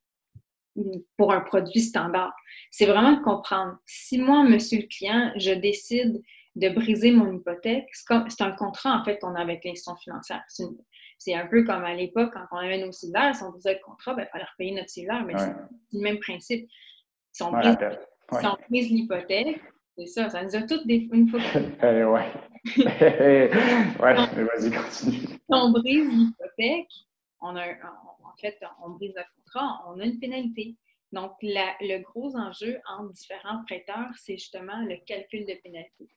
pour 1.18 1.34
un 1.34 1.42
produit 1.42 1.82
standard. 1.82 2.34
C'est 2.72 2.86
vraiment 2.86 3.14
de 3.14 3.22
comprendre. 3.22 3.78
Si 3.86 4.18
moi, 4.18 4.44
monsieur 4.44 4.80
le 4.80 4.88
client, 4.88 5.32
je 5.36 5.52
décide 5.52 6.22
de 6.56 6.70
briser 6.70 7.12
mon 7.12 7.32
hypothèque, 7.36 7.88
c'est 7.94 8.42
un 8.42 8.52
contrat 8.52 9.00
en 9.00 9.04
fait 9.04 9.20
qu'on 9.20 9.36
a 9.36 9.42
avec 9.42 9.64
l'institution 9.64 9.96
financière. 9.98 10.44
C'est 11.20 11.34
un 11.34 11.46
peu 11.48 11.64
comme 11.64 11.84
à 11.84 11.94
l'époque, 11.94 12.32
quand 12.34 12.46
on 12.52 12.58
avait 12.58 12.84
nos 12.84 12.92
cellulaires, 12.92 13.36
si 13.36 13.44
on 13.44 13.54
faisait 13.54 13.74
le 13.74 13.80
contrat, 13.84 14.14
ben, 14.14 14.24
il 14.24 14.30
fallait 14.32 14.46
repayer 14.52 14.72
notre 14.72 14.90
cellulaire, 14.90 15.24
mais 15.26 15.38
c'est 15.38 15.54
le 15.94 16.02
même 16.02 16.20
principe. 16.20 16.68
Si 17.32 17.44
on 17.44 17.52
brise 17.52 17.78
si 18.32 18.46
on 18.46 18.58
brise 18.70 18.90
l'hypothèque, 18.90 19.62
c'est 19.98 20.06
ça, 20.06 20.30
ça 20.30 20.44
nous 20.44 20.56
a 20.56 20.62
toutes 20.64 20.86
des 20.86 21.08
une 21.12 21.28
fois. 21.30 21.40
eh 21.84 22.04
ouais. 22.04 22.32
ouais, 22.78 24.14
vas-y, 24.14 24.72
continue. 24.72 25.20
Si 25.20 25.40
on 25.50 25.72
brise 25.72 26.08
l'hypothèque, 26.10 26.92
on 27.42 27.56
a, 27.56 27.66
en 27.68 28.36
fait, 28.40 28.60
on 28.84 28.92
brise 28.92 29.14
le 29.16 29.24
contrat, 29.36 29.84
on 29.88 30.00
a 30.00 30.06
une 30.06 30.20
pénalité. 30.20 30.76
Donc, 31.12 31.32
le 31.42 32.04
gros 32.04 32.36
enjeu 32.36 32.80
entre 32.90 33.14
différents 33.14 33.64
prêteurs, 33.66 34.12
c'est 34.18 34.38
justement 34.38 34.82
le 34.82 34.98
calcul 35.06 35.46
de 35.46 35.54
pénalité. 35.64 36.10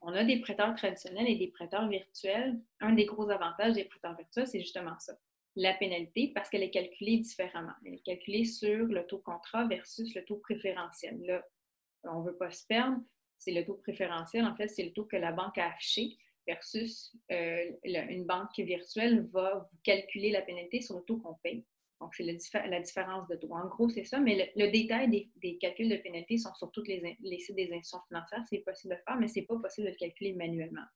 on 0.00 0.14
a 0.14 0.24
des 0.24 0.40
prêteurs 0.40 0.74
traditionnels 0.74 1.28
et 1.28 1.36
des 1.36 1.48
prêteurs 1.48 1.86
virtuels. 1.86 2.58
Un 2.80 2.92
des 2.94 3.04
gros 3.04 3.28
avantages 3.28 3.74
des 3.74 3.84
prêteurs 3.84 4.16
virtuels, 4.16 4.46
c'est 4.46 4.60
justement 4.60 4.98
ça. 4.98 5.12
La 5.56 5.74
pénalité 5.74 6.32
parce 6.34 6.48
qu'elle 6.48 6.62
est 6.62 6.70
calculée 6.70 7.18
différemment. 7.18 7.72
Elle 7.84 7.94
est 7.94 8.04
calculée 8.04 8.44
sur 8.44 8.86
le 8.86 9.06
taux 9.06 9.18
contrat 9.18 9.66
versus 9.66 10.14
le 10.14 10.24
taux 10.24 10.36
préférentiel. 10.36 11.20
Là, 11.22 11.44
on 12.04 12.20
ne 12.20 12.26
veut 12.26 12.36
pas 12.36 12.50
se 12.50 12.66
perdre. 12.66 12.98
C'est 13.38 13.52
le 13.52 13.64
taux 13.64 13.74
préférentiel. 13.74 14.44
En 14.44 14.54
fait, 14.54 14.68
c'est 14.68 14.84
le 14.84 14.92
taux 14.92 15.04
que 15.04 15.16
la 15.16 15.32
banque 15.32 15.58
a 15.58 15.68
affiché 15.68 16.16
versus 16.46 17.14
euh, 17.32 17.70
une 17.84 18.24
banque 18.24 18.56
virtuelle 18.58 19.28
va 19.32 19.68
vous 19.70 19.78
calculer 19.82 20.30
la 20.30 20.42
pénalité 20.42 20.80
sur 20.80 20.96
le 20.96 21.02
taux 21.02 21.18
qu'on 21.18 21.34
paye. 21.42 21.64
Donc, 22.00 22.14
c'est 22.14 22.24
la 22.24 22.80
différence 22.80 23.28
de 23.28 23.36
taux. 23.36 23.52
En 23.52 23.66
gros, 23.66 23.90
c'est 23.90 24.04
ça, 24.04 24.20
mais 24.20 24.50
le, 24.56 24.70
détail 24.70 25.28
des, 25.36 25.58
calculs 25.58 25.90
de 25.90 25.96
pénalité 25.96 26.38
sont 26.38 26.54
sur 26.54 26.70
toutes 26.70 26.88
les, 26.88 27.18
les 27.20 27.38
sites 27.40 27.56
des 27.56 27.70
institutions 27.72 28.00
financières. 28.08 28.42
C'est 28.48 28.60
possible 28.60 28.94
de 28.94 29.00
faire, 29.06 29.16
mais 29.18 29.28
ce 29.28 29.38
n'est 29.38 29.46
pas 29.46 29.58
possible 29.58 29.86
de 29.86 29.92
le 29.92 29.98
calculer 29.98 30.32
manuellement. 30.32 30.86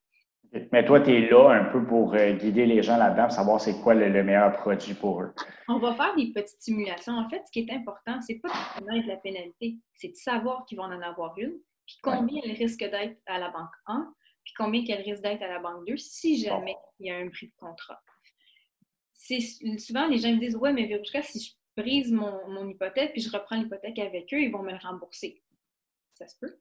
Mais 0.72 0.85
toi, 0.85 1.00
tu 1.00 1.11
es 1.11 1.28
là 1.28 1.50
un 1.50 1.64
peu 1.64 1.85
pour 1.85 2.14
euh, 2.14 2.33
guider 2.33 2.64
les 2.64 2.83
gens 2.83 2.96
là-dedans, 2.96 3.28
savoir 3.28 3.61
c'est 3.61 3.80
quoi 3.80 3.94
le, 3.94 4.22
meilleur 4.22 4.52
produit 4.52 4.94
pour 4.94 5.22
eux. 5.22 5.33
On 5.68 5.78
va 5.78 5.94
faire 5.94 6.14
des 6.14 6.33
petites 6.33 6.61
simulations. 6.61 7.14
En 7.14 7.28
fait, 7.28 7.42
ce 7.46 7.50
qui 7.50 7.61
est 7.61 7.72
important, 7.72 8.20
c'est 8.20 8.37
pas 8.37 8.48
de 8.48 8.80
connaître 8.80 9.09
la 9.09 9.16
pénalité, 9.16 9.78
c'est 9.96 10.09
de 10.09 10.16
savoir 10.16 10.64
qu'ils 10.64 10.78
vont 10.78 10.85
en 10.85 11.02
avoir 11.02 11.37
une, 11.38 11.54
puis 11.87 11.98
combien 12.02 12.40
elle 12.44 12.52
risque 12.52 12.80
d'être 12.80 13.20
à 13.26 13.38
la 13.38 13.50
banque 13.50 13.74
1, 13.87 14.14
puis 14.44 14.54
combien 14.57 14.85
qu'elle 14.85 15.02
risque 15.02 15.22
d'être 15.22 15.42
à 15.42 15.48
la 15.48 15.59
banque 15.59 15.87
2 15.87 15.96
si 15.96 16.38
jamais 16.38 16.76
il 17.00 17.07
y 17.07 17.11
a 17.11 17.16
un 17.16 17.28
prix 17.28 17.48
de 17.48 17.54
contrat. 17.57 18.00
Souvent, 19.14 20.07
les 20.07 20.18
gens 20.18 20.33
me 20.33 20.38
disent 20.38 20.57
Ouais, 20.57 20.72
mais 20.72 20.87
Vérochka, 20.87 21.22
si 21.22 21.40
je 21.40 21.52
brise 21.83 22.12
mon, 22.12 22.68
hypothèque 22.68 23.12
puis 23.12 23.22
je 23.22 23.30
reprends 23.30 23.57
l'hypothèque 23.57 23.98
avec 23.98 24.33
eux, 24.33 24.40
ils 24.40 24.52
vont 24.52 24.62
me 24.62 24.70
le 24.70 24.78
rembourser. 24.78 25.42
Ça 26.14 26.28
se 26.28 26.37
peut. 26.38 26.59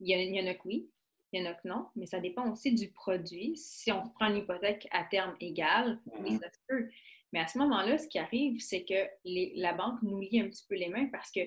Il 0.00 0.08
y, 0.08 0.12
il 0.12 0.34
y 0.34 0.40
en 0.40 0.50
a 0.50 0.54
que 0.54 0.66
oui, 0.66 0.90
il 1.32 1.42
y 1.42 1.46
en 1.46 1.50
a 1.50 1.54
que 1.54 1.68
non, 1.68 1.88
mais 1.94 2.06
ça 2.06 2.20
dépend 2.20 2.50
aussi 2.50 2.72
du 2.74 2.90
produit. 2.90 3.56
Si 3.56 3.92
on 3.92 4.08
prend 4.10 4.28
une 4.28 4.38
hypothèque 4.38 4.88
à 4.90 5.04
terme 5.04 5.36
égal, 5.40 6.00
oui, 6.06 6.32
mm-hmm. 6.32 6.40
ça 6.40 6.50
se 6.50 6.58
peut. 6.66 6.88
Mais 7.32 7.40
à 7.40 7.46
ce 7.46 7.58
moment-là, 7.58 7.98
ce 7.98 8.08
qui 8.08 8.18
arrive, 8.18 8.60
c'est 8.60 8.84
que 8.84 9.08
la 9.24 9.74
banque 9.74 10.02
nous 10.02 10.20
lie 10.20 10.40
un 10.40 10.48
petit 10.48 10.64
peu 10.66 10.74
les 10.74 10.88
mains 10.88 11.08
parce 11.12 11.30
que 11.30 11.40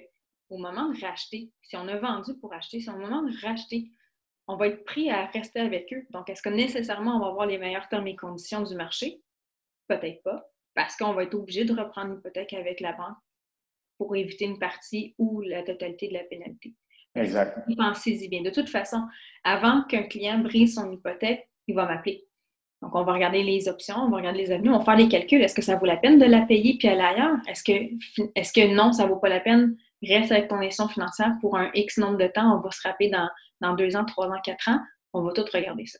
au 0.50 0.58
moment 0.58 0.90
de 0.90 1.00
racheter, 1.00 1.52
si 1.64 1.78
on 1.78 1.88
a 1.88 1.98
vendu 1.98 2.38
pour 2.38 2.54
acheter, 2.54 2.82
si 2.82 2.90
au 2.90 2.98
moment 2.98 3.24
de 3.24 3.34
racheter, 3.42 3.90
on 4.48 4.58
va 4.58 4.68
être 4.68 4.84
pris 4.84 5.10
à 5.10 5.26
rester 5.28 5.60
avec 5.60 5.92
eux. 5.94 6.06
Donc, 6.10 6.30
est-ce 6.30 6.42
que 6.42 6.50
nécessairement 6.50 7.16
on 7.16 7.20
va 7.20 7.28
avoir 7.28 7.46
les 7.46 7.58
meilleurs 7.58 7.88
termes 7.88 8.08
et 8.08 8.16
conditions 8.16 8.62
du 8.62 8.76
marché? 8.76 9.22
Peut-être 9.88 10.22
pas, 10.24 10.46
parce 10.76 10.96
qu'on 10.98 11.14
va 11.14 11.24
être 11.24 11.36
obligé 11.36 11.64
de 11.64 11.74
reprendre 11.74 12.14
l'hypothèque 12.14 12.54
avec 12.54 12.82
la 12.82 12.94
banque 12.94 13.18
pour 13.98 14.16
éviter 14.16 14.46
une 14.46 14.60
partie 14.60 15.16
ou 15.18 15.42
la 15.42 15.64
totalité 15.64 16.10
de 16.10 16.14
la 16.14 16.24
pénalité. 16.26 16.76
Exact. 17.16 17.60
Pensez-y 17.78 18.28
bien. 18.30 18.42
De 18.42 18.50
toute 18.50 18.70
façon, 18.70 19.02
avant 19.44 19.84
qu'un 19.84 20.04
client 20.04 20.40
brise 20.40 20.76
son 20.76 20.92
hypothèque, 20.92 21.50
il 21.68 21.76
va 21.76 21.86
m'appeler. 21.86 22.26
Donc, 22.82 22.96
on 22.96 23.04
va 23.04 23.14
regarder 23.14 23.44
les 23.44 23.68
options, 23.68 23.96
on 23.98 24.10
va 24.10 24.18
regarder 24.18 24.40
les 24.40 24.52
avenues, 24.52 24.70
on 24.70 24.80
va 24.80 24.86
faire 24.86 24.96
les 24.96 25.08
calculs. 25.08 25.42
Est-ce 25.42 25.54
que 25.54 25.62
ça 25.62 25.76
vaut 25.76 25.86
la 25.86 25.98
peine 25.98 26.18
de 26.18 26.26
la 26.26 26.42
payer 26.42 26.78
puis 26.80 26.88
aller 26.88 27.02
ailleurs? 27.02 27.38
Est-ce 27.48 27.64
que, 27.64 27.74
est 28.36 28.56
que 28.56 28.76
non, 28.76 28.92
ça 28.92 29.04
ne 29.04 29.10
vaut 29.10 29.18
pas 29.18 29.30
la 29.30 29.40
peine? 29.40 29.76
Reste 30.02 30.32
avec 30.32 30.48
ton 30.48 30.56
institution 30.56 30.88
financière 30.88 31.36
pour 31.42 31.58
un 31.58 31.70
X 31.76 32.00
nombre 32.00 32.18
de 32.18 32.28
temps. 32.28 32.58
On 32.58 32.62
va 32.62 32.72
se 32.72 32.82
rappeler 32.88 33.10
dans, 33.10 33.30
dans 33.60 33.76
deux 33.76 33.96
ans, 33.96 34.04
trois 34.06 34.28
ans, 34.30 34.40
quatre 34.44 34.68
ans. 34.70 34.80
On 35.14 35.22
va 35.22 35.32
tout 35.34 35.46
regarder 35.54 35.86
ça. 35.86 36.00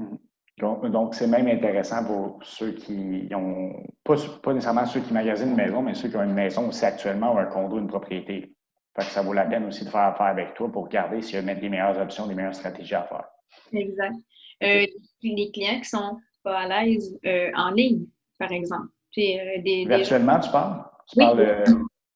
Mm-hmm. 0.00 0.90
Donc, 0.90 1.14
c'est 1.14 1.28
même 1.28 1.46
intéressant 1.46 2.04
pour 2.04 2.40
ceux 2.42 2.72
qui 2.72 3.28
ont, 3.32 3.72
pas, 4.04 4.16
pas 4.42 4.52
nécessairement 4.52 4.84
ceux 4.86 5.00
qui 5.00 5.14
magasinent 5.14 5.50
une 5.50 5.56
maison, 5.56 5.82
mais 5.82 5.94
ceux 5.94 6.08
qui 6.08 6.16
ont 6.16 6.24
une 6.24 6.34
maison 6.34 6.68
aussi 6.68 6.84
actuellement 6.84 7.34
ou 7.34 7.38
un 7.38 7.46
condo, 7.46 7.78
une 7.78 7.86
propriété 7.86 8.54
ça 9.02 9.22
vaut 9.22 9.32
la 9.32 9.44
peine 9.44 9.66
aussi 9.66 9.84
de 9.84 9.90
faire 9.90 10.00
affaire 10.00 10.26
avec 10.26 10.54
toi 10.54 10.70
pour 10.70 10.84
regarder 10.84 11.22
s'il 11.22 11.44
y 11.44 11.50
a 11.50 11.54
des 11.54 11.68
meilleures 11.68 11.98
options, 11.98 12.26
des 12.26 12.34
meilleures 12.34 12.54
stratégies 12.54 12.94
à 12.94 13.02
faire. 13.02 13.24
Exact. 13.72 14.14
Euh, 14.62 14.86
les 15.22 15.50
clients 15.52 15.80
qui 15.80 15.88
sont 15.88 16.16
pas 16.42 16.60
à 16.60 16.84
l'aise 16.84 17.18
euh, 17.24 17.50
en 17.54 17.70
ligne, 17.70 18.06
par 18.38 18.52
exemple. 18.52 18.88
Euh, 19.18 19.84
Virtuellement, 19.86 20.38
tu 20.40 20.50
parles? 20.50 20.84
Tu 21.10 21.18
parles 21.18 21.38
de, 21.38 21.64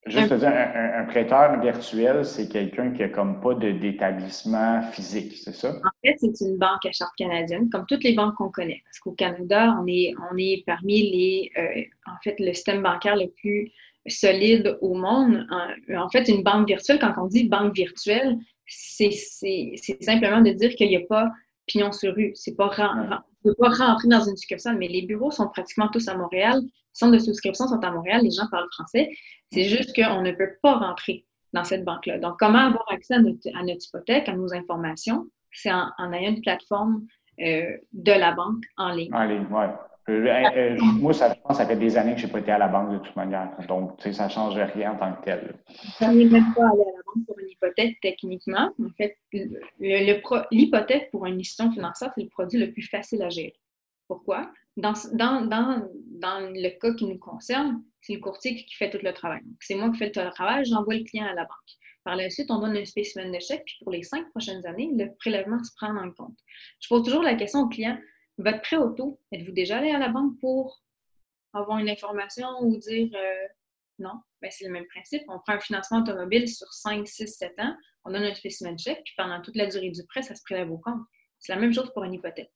juste 0.07 0.33
un, 0.33 0.37
dire, 0.37 0.53
un, 0.53 1.05
prêteur 1.05 1.61
virtuel, 1.61 2.25
c'est 2.25 2.49
quelqu'un 2.49 2.92
qui 2.92 3.01
n'a 3.01 3.09
comme 3.09 3.40
pas 3.40 3.55
d'établissement 3.55 4.83
physique, 4.92 5.37
c'est 5.37 5.55
ça? 5.55 5.71
En 5.71 5.90
fait, 6.05 6.16
c'est 6.18 6.45
une 6.45 6.59
banque 6.59 6.85
à 6.85 6.92
charte 6.92 7.14
canadienne, 7.16 7.71
comme 7.71 7.87
toutes 7.88 8.05
les 8.05 8.14
banques 8.14 8.35
qu'on 8.37 8.51
connaît. 8.51 8.83
Parce 8.85 8.99
qu'au 9.01 9.12
Canada, 9.12 9.77
on 9.81 9.87
est, 9.87 10.12
on 10.31 10.37
est 10.37 10.62
parmi 10.66 11.11
les, 11.11 11.53
en 12.07 12.16
fait, 12.23 12.38
le 12.38 12.53
système 12.53 12.83
bancaire 12.83 13.16
le 13.16 13.29
plus 13.31 13.73
solide 14.07 14.79
au 14.81 14.95
monde. 14.95 15.47
En, 15.95 16.09
fait, 16.09 16.29
une 16.29 16.43
banque 16.43 16.69
virtuelle, 16.69 16.99
quand 16.99 17.15
on 17.19 17.27
dit 17.27 17.49
banque 17.49 17.75
virtuelle, 17.75 18.37
c'est 18.67 19.11
simplement 20.01 20.41
de 20.41 20.51
dire 20.51 20.75
qu'il 20.75 20.88
n'y 20.88 20.97
a 20.97 21.07
pas 21.09 21.31
pignon 21.67 21.93
sur 21.93 22.15
rue. 22.15 22.33
C'est 22.35 22.57
pas, 22.57 22.71
ne 23.45 23.53
pas 23.53 23.69
rentrer 23.69 24.09
dans 24.09 24.25
une 24.25 24.37
succursale, 24.37 24.79
mais 24.79 24.88
les 24.88 25.03
bureaux 25.03 25.31
sont 25.31 25.49
pratiquement 25.49 25.88
tous 25.88 26.09
à 26.09 26.17
Montréal. 26.17 26.61
Les 26.62 26.71
centres 26.93 27.12
de 27.12 27.19
souscription 27.19 27.67
sont 27.69 27.81
à 27.81 27.91
Montréal, 27.91 28.23
les 28.23 28.31
gens 28.31 28.47
parlent 28.51 28.69
français. 28.73 29.11
C'est 29.53 29.65
juste 29.65 29.95
qu'on 29.95 30.23
ne 30.23 30.33
peut 30.33 30.53
pas 30.62 30.77
rentrer 30.77 31.25
dans 31.53 31.65
cette 31.65 31.85
banque-là. 31.85 32.19
Donc, 32.19 32.38
comment 32.38 32.67
avoir 32.67 32.85
accès 32.91 33.15
à 33.15 33.21
notre, 33.21 33.87
hypothèque, 33.87 34.29
à 34.29 34.35
nos 34.35 34.53
informations? 34.55 35.27
C'est 35.53 35.71
en, 35.71 36.12
ayant 36.12 36.31
une 36.31 36.41
plateforme 36.41 37.07
euh, 37.41 37.77
de 37.93 38.12
la 38.12 38.33
banque 38.33 38.65
en 38.79 38.91
ligne. 38.91 39.11
Euh, 40.12 40.51
euh, 40.57 40.77
moi, 40.81 41.12
ça, 41.12 41.35
fait 41.35 41.77
des 41.77 41.96
années 41.96 42.14
que 42.14 42.20
je 42.20 42.27
n'ai 42.27 42.33
pas 42.33 42.38
été 42.40 42.53
à 42.53 42.59
la 42.59 42.68
banque 42.68 42.92
de 42.92 42.98
toute 42.98 43.16
manière. 43.16 43.51
Donc, 43.68 44.01
ça 44.01 44.25
ne 44.27 44.31
change 44.31 44.55
rien 44.55 44.92
en 44.92 44.96
tant 44.96 45.12
que 45.14 45.25
tel. 45.25 45.55
Je 46.01 46.07
n'ai 46.07 46.25
même 46.27 46.53
pas 46.55 46.68
allé 46.68 46.83
à 46.83 46.96
la 46.96 47.03
banque 47.07 47.27
pour 47.27 47.38
une 47.38 47.48
hypothèque 47.48 47.98
techniquement. 48.01 48.70
En 48.81 48.90
fait, 48.96 49.16
l'hypothèque 49.81 51.11
pour 51.11 51.27
une 51.27 51.38
institution 51.38 51.72
financière, 51.72 52.12
c'est 52.14 52.22
le 52.22 52.29
produit 52.29 52.59
le 52.59 52.72
plus 52.72 52.88
facile 52.88 53.22
à 53.22 53.29
gérer. 53.29 53.55
Pourquoi? 54.09 54.51
Dans 54.77 54.92
le 54.92 56.68
cas 56.79 56.94
qui 56.94 57.07
nous 57.07 57.18
concerne, 57.18 57.83
c'est 58.01 58.14
le 58.14 58.20
courtier 58.20 58.55
qui 58.57 58.75
fait 58.75 58.90
tout 58.90 58.98
le 59.03 59.12
travail. 59.12 59.40
C'est 59.61 59.75
moi 59.75 59.90
qui 59.90 59.98
fais 59.98 60.11
tout 60.11 60.20
le 60.20 60.31
travail, 60.31 60.64
j'envoie 60.64 60.94
le 60.94 61.05
client 61.05 61.27
à 61.27 61.35
la 61.35 61.42
banque. 61.42 61.79
Par 62.05 62.16
la 62.16 62.31
suite, 62.31 62.51
on 62.51 62.59
donne 62.59 62.77
un 62.77 62.85
spécimen 62.85 63.31
de 63.31 63.38
chèque, 63.38 63.62
puis 63.64 63.77
pour 63.83 63.92
les 63.92 64.03
cinq 64.03 64.29
prochaines 64.31 64.66
années, 64.66 64.90
le 64.92 65.14
prélèvement 65.20 65.62
se 65.62 65.70
prend 65.77 65.96
en 65.96 66.11
compte. 66.11 66.37
Je 66.81 66.88
pose 66.88 67.05
toujours 67.05 67.22
la 67.22 67.35
question 67.35 67.61
au 67.61 67.68
client 67.68 67.96
votre 68.38 68.61
prêt 68.62 68.77
auto, 68.77 69.21
êtes-vous 69.33 69.53
déjà 69.53 69.79
allé 69.79 69.90
à 69.90 69.99
la 69.99 70.09
banque 70.09 70.38
pour 70.40 70.83
avoir 71.53 71.79
une 71.79 71.90
information 71.90 72.49
ou 72.61 72.77
dire 72.79 73.11
euh, 73.14 73.49
non? 73.99 74.21
Ben, 74.40 74.51
c'est 74.51 74.64
le 74.64 74.73
même 74.73 74.87
principe. 74.87 75.23
On 75.29 75.38
prend 75.38 75.55
un 75.55 75.61
financement 75.61 76.01
automobile 76.01 76.49
sur 76.49 76.73
5, 76.73 77.07
6, 77.07 77.29
7 77.29 77.53
ans, 77.61 77.77
on 78.05 78.11
donne 78.11 78.25
un 78.25 78.35
spécimen 78.35 78.75
de 78.75 78.81
chèque, 78.81 79.03
puis 79.05 79.14
pendant 79.16 79.40
toute 79.40 79.57
la 79.57 79.66
durée 79.66 79.90
du 79.90 80.05
prêt, 80.05 80.23
ça 80.23 80.35
se 80.35 80.42
prélève 80.42 80.71
au 80.71 80.79
compte. 80.79 81.01
C'est 81.38 81.55
la 81.55 81.61
même 81.61 81.73
chose 81.73 81.92
pour 81.92 82.05
une 82.05 82.14
hypothèque. 82.14 82.53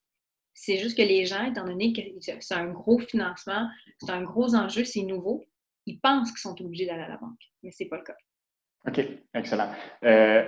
C'est 0.54 0.78
juste 0.78 0.96
que 0.96 1.02
les 1.02 1.26
gens, 1.26 1.44
étant 1.44 1.64
donné 1.64 1.92
que 1.92 2.00
c'est 2.40 2.54
un 2.54 2.70
gros 2.70 2.98
financement, 2.98 3.68
c'est 4.00 4.10
un 4.10 4.22
gros 4.22 4.54
enjeu, 4.54 4.84
c'est 4.84 5.02
nouveau, 5.02 5.44
ils 5.84 6.00
pensent 6.00 6.30
qu'ils 6.30 6.40
sont 6.40 6.60
obligés 6.60 6.86
d'aller 6.86 7.02
à 7.02 7.08
la 7.08 7.18
banque, 7.18 7.38
mais 7.62 7.70
ce 7.70 7.84
n'est 7.84 7.88
pas 7.88 7.98
le 7.98 8.04
cas. 8.04 8.16
OK, 8.88 9.00
excellent. 9.34 9.70
Euh, 10.04 10.44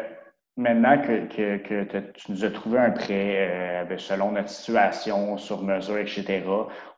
Maintenant 0.59 1.01
que, 1.01 2.09
tu 2.15 2.33
nous 2.33 2.45
as 2.45 2.51
trouvé 2.51 2.81
un 2.81 2.91
prêt 2.91 3.49
euh, 3.49 3.85
ben, 3.85 3.97
selon 3.97 4.33
notre 4.33 4.49
situation, 4.49 5.39
sur 5.39 5.63
mesure, 5.63 5.99
etc., 5.99 6.43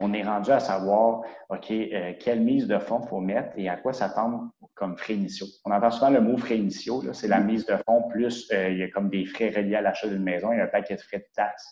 on 0.01 0.15
est 0.15 0.23
rendu 0.23 0.51
à 0.51 0.61
savoir, 0.61 1.21
OK, 1.51 1.71
euh, 1.71 2.15
quelle 2.19 2.41
mise 2.41 2.67
de 2.67 2.79
fonds 2.79 3.03
faut 3.03 3.21
mettre 3.21 3.51
et 3.59 3.69
à 3.69 3.77
quoi 3.77 3.93
s'attendre 3.93 4.49
comme 4.75 4.97
frais 4.97 5.13
initiaux. 5.13 5.47
On 5.67 5.73
entend 5.73 5.91
souvent 5.91 6.09
le 6.09 6.23
mot 6.23 6.39
frais 6.39 6.57
initiaux, 6.57 7.03
c'est 7.13 7.29
la 7.29 7.41
mise 7.41 7.67
de 7.67 7.77
fonds 7.85 8.09
plus 8.09 8.51
euh, 8.51 8.71
il 8.71 8.79
y 8.79 8.83
a 8.83 8.89
comme 8.89 9.11
des 9.11 9.27
frais 9.27 9.51
reliés 9.55 9.77
à 9.77 9.83
l'achat 9.83 10.09
d'une 10.09 10.23
maison, 10.23 10.53
il 10.53 10.57
y 10.57 10.61
a 10.63 10.65
un 10.65 10.69
paquet 10.69 10.97
de 10.97 11.03
frais 11.03 11.19
de 11.19 11.29
taxes. 11.35 11.71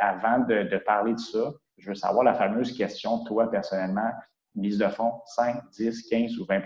avant 0.00 0.40
de, 0.40 0.64
de, 0.64 0.76
parler 0.76 1.12
de 1.12 1.20
ça, 1.20 1.52
je 1.78 1.86
veux 1.88 1.94
savoir 1.94 2.24
la 2.24 2.34
fameuse 2.34 2.76
question, 2.76 3.22
toi, 3.22 3.48
personnellement, 3.48 4.10
mise 4.56 4.78
de 4.78 4.88
fonds 4.88 5.20
5, 5.36 5.70
10, 5.70 6.08
15 6.08 6.38
ou 6.40 6.46
20 6.46 6.62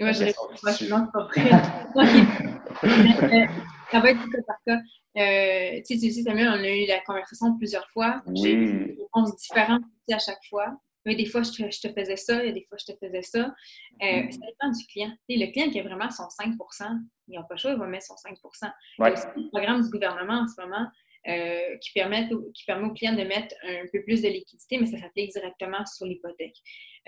moi, 0.00 0.12
je 0.12 0.24
réponds 0.24 0.48
pas 0.62 0.72
prêt. 2.88 3.48
ça 3.90 4.00
va 4.00 4.10
être 4.10 4.22
du 4.22 4.30
cas 4.30 4.42
par 4.46 4.56
cas. 4.66 4.80
Euh, 5.16 5.80
tu 5.86 5.98
sais, 5.98 6.22
Samuel, 6.22 6.48
on 6.48 6.64
a 6.64 6.68
eu 6.68 6.86
la 6.86 7.00
conversation 7.00 7.56
plusieurs 7.56 7.88
fois. 7.90 8.22
J'ai 8.34 8.52
eu 8.52 8.66
des 8.66 9.02
réponses 9.02 9.36
différentes 9.36 9.82
à 10.10 10.18
chaque 10.18 10.44
fois. 10.48 10.76
Mais 11.06 11.14
des 11.14 11.24
fois, 11.24 11.42
je 11.42 11.50
te, 11.50 11.70
je 11.70 11.80
te, 11.80 11.92
faisais 11.98 12.16
ça, 12.16 12.44
et 12.44 12.52
des 12.52 12.66
fois, 12.68 12.76
je 12.78 12.92
te 12.92 12.98
faisais 12.98 13.22
ça. 13.22 13.38
Euh, 13.38 14.04
mm-hmm. 14.04 14.32
Ça 14.32 14.38
dépend 14.46 14.70
du 14.70 14.86
client. 14.86 15.12
le 15.30 15.50
client 15.50 15.70
qui 15.70 15.80
a 15.80 15.82
vraiment 15.82 16.10
son 16.10 16.24
5% 16.24 16.98
il 17.30 17.38
n'a 17.38 17.44
pas 17.44 17.54
le 17.54 17.58
choix, 17.58 17.72
il 17.72 17.78
va 17.78 17.86
mettre 17.86 18.06
son 18.06 18.16
5 18.16 18.36
Il 18.36 19.04
y 19.04 19.08
a 19.08 19.12
aussi 19.12 19.26
un 19.26 19.48
programme 19.48 19.82
du 19.82 19.90
gouvernement 19.90 20.40
en 20.40 20.48
ce 20.48 20.60
moment 20.60 20.86
euh, 21.28 21.76
qui, 21.80 21.92
permet 21.92 22.28
qui 22.54 22.64
permet 22.64 22.88
aux 22.88 22.92
clients 22.92 23.14
de 23.14 23.22
mettre 23.22 23.54
un 23.62 23.84
peu 23.92 24.02
plus 24.02 24.22
de 24.22 24.28
liquidité, 24.28 24.78
mais 24.78 24.86
ça 24.86 24.98
s'applique 24.98 25.32
directement 25.32 25.84
sur 25.86 26.06
l'hypothèque. 26.06 26.56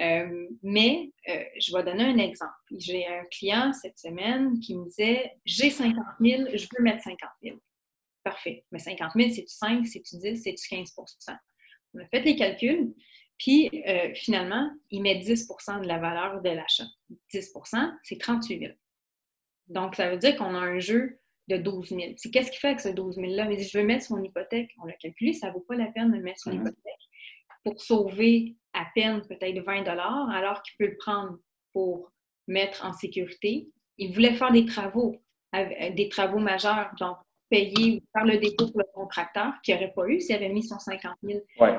Euh, 0.00 0.48
mais 0.62 1.12
euh, 1.28 1.44
je 1.60 1.76
vais 1.76 1.84
donner 1.84 2.04
un 2.04 2.18
exemple. 2.18 2.52
J'ai 2.78 3.06
un 3.06 3.24
client 3.26 3.72
cette 3.72 3.98
semaine 3.98 4.58
qui 4.60 4.74
me 4.76 4.84
disait 4.86 5.32
J'ai 5.44 5.70
50 5.70 5.94
000, 6.20 6.44
je 6.54 6.66
veux 6.76 6.82
mettre 6.82 7.02
50 7.02 7.18
000. 7.42 7.56
Parfait. 8.24 8.64
Mais 8.72 8.78
50 8.78 9.12
000, 9.14 9.30
c'est-tu 9.30 9.48
5, 9.48 9.86
c'est-tu 9.86 10.16
10, 10.16 10.42
c'est-tu 10.42 10.74
15% 10.74 11.36
On 11.94 12.00
a 12.00 12.06
fait 12.06 12.22
les 12.22 12.36
calculs, 12.36 12.94
puis 13.38 13.68
finalement, 14.14 14.70
il 14.90 15.02
met 15.02 15.18
10% 15.18 15.82
de 15.82 15.88
la 15.88 15.98
valeur 15.98 16.40
de 16.40 16.50
l'achat. 16.50 16.86
10% 17.32 17.92
c'est 18.04 18.18
38 18.18 18.58
000. 18.60 18.72
Donc, 19.68 19.96
ça 19.96 20.10
veut 20.10 20.18
dire 20.18 20.36
qu'on 20.36 20.54
a 20.54 20.58
un 20.58 20.78
jeu 20.78 21.18
de 21.48 21.56
12 21.56 21.88
000. 21.88 22.00
C'est 22.16 22.30
qu'est-ce 22.30 22.50
qu'il 22.50 22.60
fait 22.60 22.68
avec 22.68 22.80
ce 22.80 22.88
12 22.88 23.16
000-là? 23.16 23.50
Il 23.50 23.56
dit, 23.56 23.64
je 23.64 23.78
veux 23.78 23.84
mettre 23.84 24.04
son 24.04 24.22
hypothèque. 24.22 24.70
On 24.80 24.86
l'a 24.86 24.94
calculé, 24.94 25.32
ça 25.32 25.48
ne 25.48 25.52
vaut 25.54 25.60
pas 25.60 25.74
la 25.74 25.86
peine 25.86 26.12
de 26.12 26.18
mettre 26.18 26.40
son 26.40 26.50
mhm. 26.50 26.60
hypothèque. 26.60 26.94
Pour 27.64 27.80
sauver 27.80 28.56
à 28.72 28.86
peine 28.94 29.22
peut-être 29.28 29.64
20 29.64 29.86
alors 29.86 30.62
qu'il 30.62 30.74
peut 30.78 30.90
le 30.92 30.96
prendre 30.96 31.38
pour 31.72 32.10
mettre 32.48 32.84
en 32.84 32.92
sécurité. 32.92 33.68
Il 33.98 34.12
voulait 34.12 34.34
faire 34.34 34.52
des 34.52 34.64
travaux, 34.64 35.16
des 35.52 36.08
travaux 36.10 36.38
majeurs, 36.38 36.90
donc 36.98 37.18
payer 37.50 37.98
ou 37.98 38.00
faire 38.12 38.24
le 38.24 38.38
dépôt 38.38 38.70
pour 38.70 38.80
le 38.80 38.86
contracteur, 38.94 39.52
qui 39.62 39.72
n'aurait 39.72 39.92
pas 39.92 40.08
eu 40.08 40.20
s'il 40.20 40.34
avait 40.34 40.48
mis 40.48 40.62
son 40.62 40.78
50 40.78 41.14
000. 41.22 41.40
Ouais. 41.60 41.78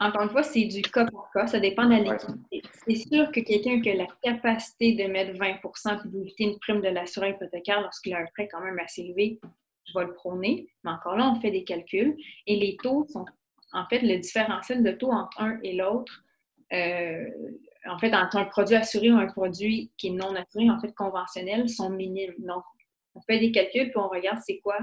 Encore 0.00 0.22
une 0.22 0.30
fois, 0.30 0.42
c'est 0.42 0.64
du 0.64 0.82
cas 0.82 1.06
par 1.06 1.30
cas, 1.32 1.46
ça 1.46 1.60
dépend 1.60 1.84
de 1.84 1.90
la 1.90 2.00
liquidité. 2.00 2.62
C'est 2.88 2.96
sûr 2.96 3.30
que 3.30 3.40
quelqu'un 3.40 3.80
qui 3.80 3.90
a 3.90 3.94
la 3.94 4.08
capacité 4.20 4.94
de 4.94 5.04
mettre 5.04 5.38
20% 5.38 6.06
et 6.06 6.08
d'éviter 6.08 6.44
une 6.44 6.58
prime 6.58 6.80
de 6.80 6.88
l'assurance 6.88 7.36
hypothécaire 7.36 7.80
lorsqu'il 7.82 8.14
a 8.14 8.18
un 8.18 8.26
prêt 8.34 8.48
quand 8.50 8.60
même 8.60 8.78
assez 8.80 9.02
élevé, 9.02 9.38
je 9.86 9.96
vais 9.96 10.06
le 10.06 10.14
prôner. 10.14 10.66
Mais 10.82 10.90
encore 10.90 11.16
là, 11.16 11.30
on 11.30 11.40
fait 11.40 11.52
des 11.52 11.62
calculs 11.62 12.16
et 12.46 12.56
les 12.56 12.76
taux 12.82 13.06
sont, 13.08 13.26
en 13.74 13.86
fait, 13.86 14.00
le 14.00 14.18
différentiel 14.18 14.82
de 14.82 14.92
taux 14.92 15.10
entre 15.10 15.40
un 15.40 15.58
et 15.62 15.74
l'autre, 15.74 16.24
euh, 16.72 17.28
en 17.86 17.98
fait, 17.98 18.14
entre 18.14 18.36
un 18.36 18.44
produit 18.44 18.76
assuré 18.76 19.10
ou 19.10 19.16
un 19.16 19.26
produit 19.26 19.92
qui 19.98 20.08
est 20.08 20.10
non 20.10 20.34
assuré, 20.34 20.70
en 20.70 20.80
fait, 20.80 20.94
conventionnel, 20.94 21.68
sont 21.68 21.90
minimes. 21.90 22.34
Donc, 22.38 22.62
on 23.14 23.20
fait 23.22 23.38
des 23.38 23.52
calculs 23.52 23.90
puis 23.90 23.98
on 23.98 24.08
regarde 24.08 24.38
c'est 24.44 24.58
quoi, 24.58 24.78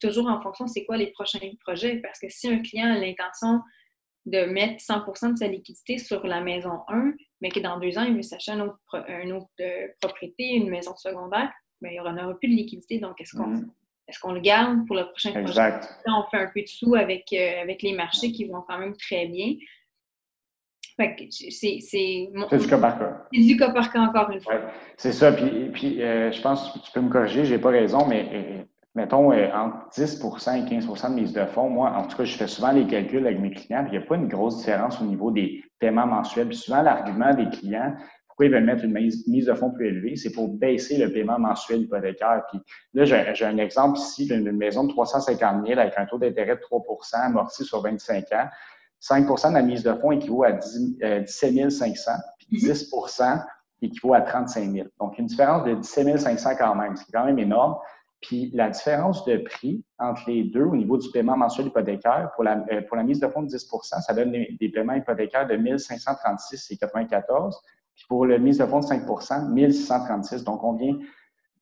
toujours 0.00 0.26
en 0.28 0.40
fonction 0.40 0.66
c'est 0.66 0.84
quoi 0.84 0.96
les 0.96 1.08
prochains 1.08 1.38
projets. 1.64 1.96
Parce 1.98 2.18
que 2.18 2.28
si 2.28 2.48
un 2.48 2.60
client 2.60 2.86
a 2.86 2.98
l'intention 2.98 3.60
de 4.24 4.44
mettre 4.44 4.82
100% 4.82 5.32
de 5.32 5.36
sa 5.36 5.46
liquidité 5.46 5.98
sur 5.98 6.26
la 6.26 6.40
maison 6.40 6.80
1, 6.88 7.12
mais 7.40 7.50
que 7.50 7.60
dans 7.60 7.78
deux 7.78 7.96
ans, 7.98 8.02
il 8.02 8.14
veut 8.14 8.22
s'acheter 8.22 8.52
une 8.52 8.62
autre, 9.32 9.50
euh, 9.60 9.88
propriété, 10.00 10.54
une 10.54 10.68
maison 10.68 10.96
secondaire, 10.96 11.52
bien, 11.80 11.90
il 11.90 11.94
n'y 11.94 12.00
aura 12.00 12.34
plus 12.38 12.48
de 12.48 12.54
liquidité. 12.54 12.98
Donc, 12.98 13.20
est-ce 13.20 13.36
qu'on 13.36 13.64
mm. 14.06 14.10
est 14.10 14.18
qu'on 14.20 14.32
le 14.32 14.40
garde 14.40 14.86
pour 14.86 14.96
le 14.96 15.06
prochain 15.06 15.34
exact. 15.34 15.86
projet? 16.04 16.16
on 16.18 16.30
fait 16.30 16.38
un 16.38 16.50
peu 16.52 16.62
de 16.62 16.66
sous 16.66 16.94
avec, 16.94 17.32
euh, 17.32 17.62
avec 17.62 17.82
les 17.82 17.94
marchés 17.94 18.32
qui 18.32 18.46
vont 18.46 18.62
quand 18.66 18.78
même 18.78 18.96
très 18.96 19.26
bien. 19.26 19.54
C'est 20.98 22.30
du 22.58 22.66
cas 22.66 22.78
par 22.78 22.98
cas. 22.98 23.26
C'est 23.30 23.40
du 23.40 23.56
cas 23.58 23.70
par 23.70 23.92
cas, 23.92 24.00
encore 24.00 24.30
une 24.30 24.40
fois. 24.40 24.54
c'est 24.96 25.12
ça. 25.12 25.30
Puis, 25.30 25.70
puis 25.70 26.02
euh, 26.02 26.32
je 26.32 26.40
pense 26.40 26.72
que 26.72 26.78
tu 26.78 26.90
peux 26.90 27.00
me 27.00 27.10
corriger, 27.10 27.44
je 27.44 27.54
n'ai 27.54 27.60
pas 27.60 27.68
raison, 27.68 28.06
mais 28.06 28.64
mettons, 28.96 29.30
euh, 29.30 29.48
entre 29.52 29.88
10% 29.90 30.66
et 30.66 30.80
15% 30.80 31.10
de 31.10 31.14
mise 31.14 31.32
de 31.32 31.44
fonds, 31.44 31.68
moi, 31.68 31.90
en 31.90 32.06
tout 32.08 32.16
cas, 32.16 32.24
je 32.24 32.36
fais 32.36 32.46
souvent 32.46 32.72
les 32.72 32.86
calculs 32.86 33.24
avec 33.24 33.38
mes 33.38 33.50
clients, 33.50 33.84
puis 33.84 33.94
il 33.94 33.98
n'y 33.98 34.04
a 34.04 34.06
pas 34.06 34.16
une 34.16 34.26
grosse 34.26 34.58
différence 34.58 35.00
au 35.00 35.04
niveau 35.04 35.30
des 35.30 35.62
paiements 35.78 36.06
mensuels. 36.06 36.48
Puis 36.48 36.56
souvent, 36.56 36.82
l'argument 36.82 37.32
des 37.34 37.48
clients, 37.50 37.94
pourquoi 38.36 38.46
ils 38.46 38.52
veulent 38.52 38.64
mettre 38.64 38.84
une 38.84 38.92
mise, 38.92 39.46
de 39.46 39.54
fonds 39.54 39.70
plus 39.70 39.88
élevée, 39.88 40.14
c'est 40.14 40.30
pour 40.30 40.48
baisser 40.48 40.98
le 40.98 41.10
paiement 41.10 41.38
mensuel 41.38 41.80
hypothécaire. 41.80 42.42
Puis 42.50 42.60
là, 42.92 43.06
j'ai 43.06 43.46
un 43.46 43.56
exemple 43.56 43.98
ici 43.98 44.26
d'une 44.26 44.52
maison 44.52 44.84
de 44.84 44.90
350 44.90 45.66
000 45.66 45.80
avec 45.80 45.94
un 45.96 46.04
taux 46.04 46.18
d'intérêt 46.18 46.56
de 46.56 46.60
3% 46.60 47.14
amorti 47.14 47.64
sur 47.64 47.80
25 47.80 48.30
ans. 48.32 48.46
5% 49.00 49.48
de 49.48 49.54
la 49.54 49.62
mise 49.62 49.82
de 49.82 49.94
fonds 49.94 50.12
équivaut 50.12 50.44
à 50.44 50.52
17 50.52 51.70
500, 51.70 52.12
puis 52.38 52.58
10% 52.58 53.42
équivaut 53.80 54.12
à 54.12 54.20
35 54.20 54.70
000. 54.70 54.88
Donc, 55.00 55.18
une 55.18 55.26
différence 55.26 55.64
de 55.64 55.74
17 55.74 56.18
500 56.18 56.50
quand 56.58 56.74
même, 56.74 56.94
c'est 56.94 57.10
quand 57.10 57.24
même 57.24 57.38
énorme. 57.38 57.76
Puis 58.20 58.50
la 58.54 58.68
différence 58.68 59.24
de 59.24 59.38
prix 59.38 59.82
entre 59.98 60.24
les 60.26 60.44
deux 60.44 60.64
au 60.64 60.76
niveau 60.76 60.98
du 60.98 61.10
paiement 61.10 61.38
mensuel 61.38 61.68
hypothécaire, 61.68 62.30
pour 62.34 62.44
la, 62.44 62.62
euh, 62.70 62.82
pour 62.82 62.96
la 62.96 63.02
mise 63.02 63.20
de 63.20 63.28
fonds 63.28 63.42
de 63.42 63.48
10% 63.48 64.02
ça 64.02 64.14
donne 64.14 64.32
des, 64.32 64.68
paiements 64.68 64.94
hypothécaires 64.94 65.46
de 65.46 65.54
1536,94. 65.54 67.54
Puis 67.96 68.04
pour 68.08 68.26
la 68.26 68.38
mise 68.38 68.58
de 68.58 68.66
fonds 68.66 68.80
de 68.80 68.84
5% 68.84 69.48
1636. 69.50 70.44
Donc, 70.44 70.62
on 70.62 70.74
vient 70.74 70.96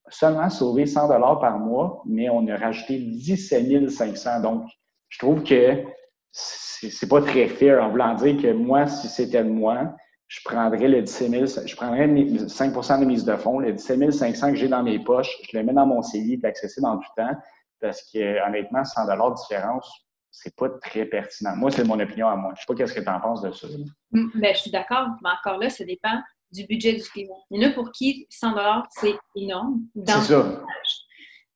seulement 0.09 0.51
sauver 0.51 0.87
100 0.87 1.09
par 1.41 1.59
mois, 1.59 2.03
mais 2.05 2.29
on 2.29 2.47
a 2.49 2.57
rajouté 2.57 2.99
17 2.99 3.89
500. 3.89 4.41
Donc, 4.41 4.65
je 5.09 5.19
trouve 5.19 5.43
que 5.45 5.85
c'est 6.31 7.09
pas 7.09 7.23
très 7.23 7.47
fair 7.47 7.83
en 7.83 7.91
voulant 7.91 8.15
dire 8.15 8.41
que 8.43 8.53
moi, 8.53 8.87
si 8.89 9.09
c'était 9.09 9.45
moi, 9.45 9.95
je 10.27 10.41
prendrais 10.45 10.89
le 10.89 11.03
17 11.03 11.31
000, 11.31 11.67
je 11.67 11.77
prendrais 11.77 12.09
5% 12.09 13.01
de 13.01 13.05
mise 13.05 13.25
de 13.25 13.37
fonds, 13.37 13.61
le 13.61 13.73
17 13.73 14.13
500 14.13 14.51
que 14.51 14.57
j'ai 14.57 14.69
dans 14.69 14.83
mes 14.83 14.99
poches, 14.99 15.31
je 15.49 15.57
le 15.57 15.63
mets 15.63 15.73
dans 15.73 15.87
mon 15.87 16.01
et 16.01 16.41
accessible 16.43 16.83
dans 16.83 16.97
tout 16.97 17.09
le 17.17 17.23
temps, 17.23 17.39
parce 17.81 18.03
que 18.11 18.45
honnêtement, 18.47 18.85
100 18.85 19.05
de 19.05 19.35
différence, 19.37 20.04
c'est 20.37 20.55
pas 20.57 20.69
très 20.69 21.07
pertinent. 21.07 21.57
Moi, 21.57 21.71
c'est 21.71 21.85
mon 21.85 21.99
opinion 21.99 22.29
à 22.29 22.37
moi. 22.37 22.53
Je 22.57 22.61
sais 22.61 22.67
pas 22.67 22.75
qu'est-ce 22.75 22.93
que 22.93 23.01
tu 23.01 23.09
en 23.09 23.21
penses 23.21 23.41
de 23.43 23.53
ça. 23.53 23.69
Mm, 24.11 24.31
ben, 24.35 24.55
je 24.55 24.61
suis 24.61 24.71
d'accord, 24.71 25.09
mais 25.23 25.31
encore 25.31 25.59
là, 25.59 25.71
ça 25.71 25.85
dépend 25.85 26.21
du 26.51 26.67
budget 26.67 26.95
du 26.95 27.03
client. 27.03 27.37
Il 27.51 27.63
y 27.63 27.65
en 27.65 27.71
a 27.71 27.73
pour 27.73 27.93
qui 27.93 28.27
100 28.31 28.55
c'est 28.91 29.15
énorme. 29.37 29.83
C'est 30.07 30.21
ça. 30.21 30.63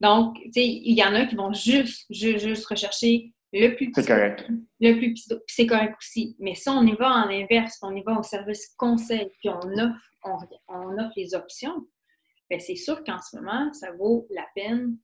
Donc, 0.00 0.36
tu 0.36 0.52
sais, 0.52 0.64
il 0.64 0.96
y 0.96 1.02
en 1.02 1.14
a 1.14 1.26
qui 1.26 1.34
vont 1.34 1.52
juste, 1.52 2.06
juste, 2.08 2.46
juste 2.46 2.66
rechercher 2.66 3.32
le 3.52 3.74
plus 3.74 3.90
C'est 3.94 4.06
correct. 4.06 4.46
Le 4.80 4.94
plus 4.94 5.28
c'est 5.46 5.66
correct 5.66 5.96
aussi. 5.98 6.36
Mais 6.38 6.54
si 6.54 6.68
on 6.68 6.86
y 6.86 6.94
va 6.94 7.10
en 7.10 7.28
inverse, 7.30 7.78
on 7.82 7.94
y 7.96 8.02
va 8.02 8.18
au 8.18 8.22
service 8.22 8.74
conseil, 8.76 9.28
puis 9.40 9.48
on 9.48 9.60
offre, 9.78 10.44
on, 10.68 10.98
offre 10.98 11.12
les 11.16 11.34
options, 11.34 11.86
bien, 12.48 12.60
c'est 12.60 12.76
sûr 12.76 13.02
qu'en 13.02 13.18
ce 13.20 13.36
moment, 13.36 13.72
ça 13.72 13.90
vaut 13.92 14.28
la 14.30 14.46
peine 14.54 14.98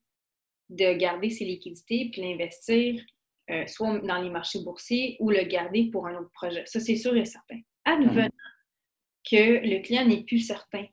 de 0.69 0.93
garder 0.95 1.31
ses 1.31 1.45
liquidités 1.45 2.11
puis 2.13 2.23
l'investir 2.23 3.03
euh, 3.51 3.67
soit 3.67 3.99
dans 4.01 4.21
les 4.21 4.31
marchés 4.31 4.61
boursiers 4.63 5.17
ou 5.21 5.31
le 5.31 5.43
garder 5.45 5.91
pour 5.91 6.07
un 6.07 6.17
autre 6.17 6.31
projet. 6.33 6.65
Ça, 6.67 6.81
c'est 6.81 6.97
sûr 6.97 7.17
et 7.17 7.25
certain. 7.25 7.61
Advenant 7.85 8.29
mm-hmm. 8.29 9.31
que 9.31 9.67
le 9.67 9.83
client 9.83 10.07
n'est 10.07 10.25
plus 10.25 10.41
certain 10.41 10.87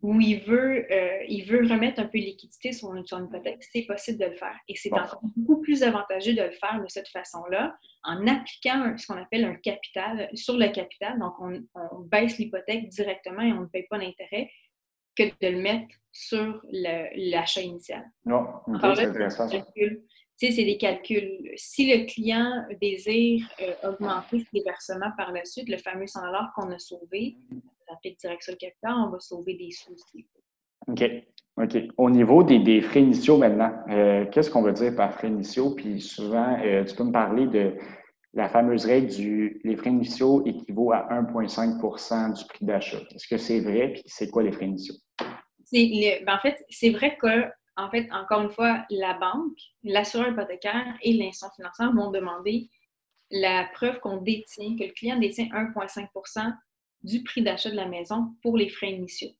où 0.00 0.20
il 0.20 0.40
veut, 0.40 0.86
euh, 0.92 1.24
il 1.28 1.44
veut 1.44 1.66
remettre 1.66 2.00
un 2.00 2.04
peu 2.04 2.18
de 2.18 2.24
liquidité 2.24 2.72
sur 2.72 2.94
une, 2.94 3.04
sur 3.04 3.18
hypothèque, 3.18 3.58
c'est 3.72 3.82
possible 3.82 4.18
de 4.18 4.26
le 4.26 4.36
faire. 4.36 4.56
Et 4.68 4.76
c'est 4.76 4.92
encore 4.92 5.20
beaucoup 5.36 5.60
plus 5.60 5.82
avantageux 5.82 6.34
de 6.34 6.42
le 6.42 6.52
faire 6.52 6.80
de 6.80 6.88
cette 6.88 7.08
façon-là, 7.08 7.76
en 8.04 8.26
appliquant 8.28 8.96
ce 8.96 9.06
qu'on 9.06 9.20
appelle 9.20 9.44
un 9.44 9.56
capital 9.56 10.30
sur 10.34 10.56
le 10.56 10.68
capital. 10.68 11.18
Donc, 11.18 11.34
on, 11.40 11.60
baisse 12.02 12.38
l'hypothèque 12.38 12.88
directement 12.88 13.42
et 13.42 13.52
on 13.52 13.62
ne 13.62 13.66
paye 13.66 13.86
pas 13.90 13.98
d'intérêt 13.98 14.48
que 15.16 15.24
de 15.24 15.48
le 15.48 15.60
mettre 15.60 15.94
sur 16.12 16.60
l'achat 16.72 17.60
initial. 17.60 18.04
Non, 18.24 18.46
c'est 18.94 19.04
intéressant. 19.04 19.48
C'est 20.40 20.64
des 20.64 20.78
calculs. 20.78 21.50
Si 21.56 21.92
le 21.92 22.06
client 22.06 22.64
désire 22.80 23.48
euh, 23.60 23.90
augmenter 23.90 24.44
ses 24.52 24.62
versements 24.62 25.10
par 25.16 25.32
la 25.32 25.44
suite, 25.44 25.68
le 25.68 25.78
fameux 25.78 26.06
100 26.06 26.20
qu'on 26.54 26.70
a 26.70 26.78
sauvé, 26.78 27.36
direct 28.02 28.42
sur 28.42 28.52
le 28.52 28.56
capital, 28.56 28.94
on 28.96 29.10
va 29.10 29.18
sauver 29.18 29.54
des 29.54 29.70
sous. 29.70 29.96
OK. 30.86 31.04
OK. 31.56 31.76
Au 31.96 32.08
niveau 32.08 32.44
des, 32.44 32.80
frais 32.80 33.02
initiaux 33.02 33.36
maintenant, 33.36 33.72
euh, 33.90 34.26
qu'est-ce 34.26 34.50
qu'on 34.50 34.62
veut 34.62 34.72
dire 34.72 34.94
par 34.94 35.12
frais 35.14 35.28
initiaux? 35.28 35.74
Puis 35.74 36.00
souvent, 36.00 36.56
euh, 36.64 36.84
tu 36.84 36.94
peux 36.94 37.04
me 37.04 37.12
parler 37.12 37.46
de 37.48 37.74
la 38.34 38.48
fameuse 38.48 38.86
règle 38.86 39.08
du 39.08 39.60
les 39.64 39.76
frais 39.76 39.90
initiaux 39.90 40.46
équivaut 40.46 40.92
à 40.92 41.08
1,5% 41.10 42.38
du 42.38 42.44
prix 42.46 42.64
d'achat. 42.64 42.98
Est-ce 43.12 43.26
que 43.26 43.38
c'est 43.38 43.60
vrai? 43.60 43.94
Puis 43.94 44.02
c'est 44.06 44.30
quoi 44.30 44.44
les 44.44 44.52
frais 44.52 44.66
initiaux? 44.66 44.94
Ben, 45.72 46.22
en 46.28 46.38
fait, 46.38 46.64
c'est 46.70 46.90
vrai 46.90 47.16
que, 47.20 47.44
en 47.78 47.88
fait, 47.90 48.08
encore 48.12 48.42
une 48.42 48.50
fois, 48.50 48.84
la 48.90 49.14
banque, 49.14 49.56
l'assureur 49.84 50.32
hypothécaire 50.32 50.98
et 51.00 51.12
l'institution 51.12 51.54
financière 51.54 51.92
vont 51.92 52.10
demander 52.10 52.68
la 53.30 53.68
preuve 53.72 54.00
qu'on 54.00 54.16
détient, 54.16 54.76
que 54.76 54.82
le 54.82 54.92
client 54.92 55.16
détient 55.16 55.46
1,5% 55.46 56.52
du 57.04 57.22
prix 57.22 57.42
d'achat 57.42 57.70
de 57.70 57.76
la 57.76 57.86
maison 57.86 58.34
pour 58.42 58.56
les 58.56 58.68
frais 58.68 58.90
initiaux. 58.90 59.30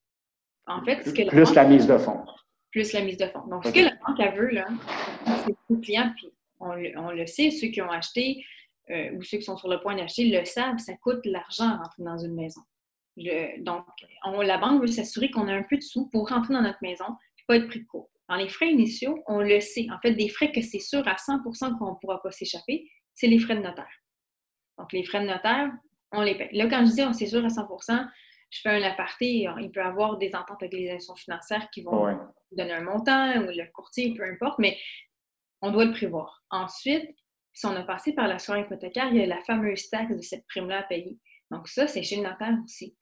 En 0.67 0.85
fait, 0.85 1.03
ce 1.05 1.11
que 1.11 1.23
la 1.23 1.31
plus 1.31 1.53
la 1.53 1.65
mise 1.65 1.87
de 1.89 1.99
fonds. 1.99 2.25
Plus 2.71 2.93
la 2.93 3.01
mise 3.01 3.17
de 3.17 3.27
fonds. 3.27 3.45
Donc, 3.49 3.67
ce 3.67 3.73
que 3.73 3.81
la 3.81 3.97
banque 4.07 4.21
a 4.21 4.31
veut, 4.31 4.51
là, 4.51 4.69
c'est 5.45 5.57
le 5.69 5.81
client, 5.81 6.13
puis 6.15 6.31
on, 6.61 7.11
le 7.11 7.27
sait, 7.27 7.51
ceux 7.51 7.69
qui 7.69 7.83
ont 7.83 7.91
acheté 7.91 8.45
euh, 8.91 9.11
ou 9.17 9.23
ceux 9.23 9.39
qui 9.39 9.45
sont 9.45 9.57
sur 9.57 9.69
le 9.69 9.81
point 9.81 9.97
d'acheter 9.97 10.31
le 10.31 10.45
savent, 10.45 10.79
ça 10.79 10.95
coûte 10.97 11.25
l'argent 11.25 11.77
rentrer 11.77 12.05
dans 12.05 12.19
une 12.19 12.35
maison. 12.35 12.61
donc, 13.17 13.85
la 14.25 14.59
banque 14.59 14.83
veut 14.83 14.87
s'assurer 14.87 15.29
qu'on 15.31 15.49
a 15.49 15.55
un 15.55 15.65
peu 15.65 15.77
de 15.77 15.83
sous 15.83 16.09
pour 16.11 16.29
rentrer 16.29 16.55
dans 16.55 16.63
notre 16.63 16.79
maison 16.83 17.07
et 17.39 17.43
pas 17.49 17.57
être 17.57 17.67
pris 17.67 17.81
de 17.81 17.87
court. 17.87 18.11
Dans 18.29 18.37
les 18.37 18.49
frais 18.49 18.69
initiaux, 18.69 19.23
on 19.27 19.41
le 19.41 19.61
sait. 19.61 19.87
En 19.91 19.99
fait, 20.01 20.13
des 20.13 20.29
frais 20.29 20.53
que 20.53 20.61
c'est 20.61 20.81
sûr 20.81 21.07
à 21.09 21.15
100% 21.15 21.79
qu'on 21.79 21.93
ne 21.93 21.97
pourra 22.01 22.21
pas 22.23 22.31
s'échapper, 22.31 22.89
c'est 23.15 23.27
les 23.27 23.39
frais 23.39 23.57
de 23.57 23.63
notaire. 23.63 23.91
Donc, 24.77 24.93
les 24.93 25.05
frais 25.05 25.21
de 25.21 25.27
notaire, 25.27 25.71
on 26.13 26.23
les 26.23 26.37
paye. 26.37 26.49
Là, 26.53 26.67
quand 26.69 26.85
je 26.87 26.93
dis 26.93 27.03
on 27.03 27.13
c'est 27.13 27.27
sûr 27.27 27.45
à 27.45 27.49
100% 27.49 28.09
je 28.51 28.61
fais 28.61 28.71
un 28.71 28.83
aparté, 28.83 29.47
il 29.61 29.71
peut 29.71 29.81
y 29.81 29.83
avoir 29.83 30.17
des 30.17 30.35
ententes 30.35 30.63
avec 30.63 30.73
les 30.73 30.91
institutions 30.91 31.17
financières 31.17 31.69
qui 31.71 31.83
vont 31.83 32.17
donner 32.53 32.73
un 32.73 32.83
montant 32.83 33.37
ou 33.43 33.47
le 33.47 33.71
courtier, 33.73 34.15
peu 34.15 34.25
importe, 34.25 34.59
mais 34.59 34.79
on 35.61 35.71
doit 35.71 35.85
le 35.85 35.93
prévoir. 35.93 36.43
Ensuite, 36.51 37.15
si 37.53 37.67
on 37.67 37.77
a 37.77 37.83
passé 37.83 38.15
par 38.15 38.27
l'assurance 38.27 38.65
hypothécaire, 38.65 39.09
il 39.11 39.17
y 39.17 39.23
a 39.23 39.27
la 39.27 39.43
fameuse 39.43 39.91
taxe 39.91 40.17
de 40.17 40.23
cette 40.23 40.47
prime-là 40.47 40.79
à 40.79 40.83
payer. 40.85 41.19
Donc, 41.51 41.69
ça, 41.69 41.87
c'est 41.87 42.03
chez 42.03 42.17
le 42.17 42.23
notaire 42.23 42.57
aussi. 42.65 42.97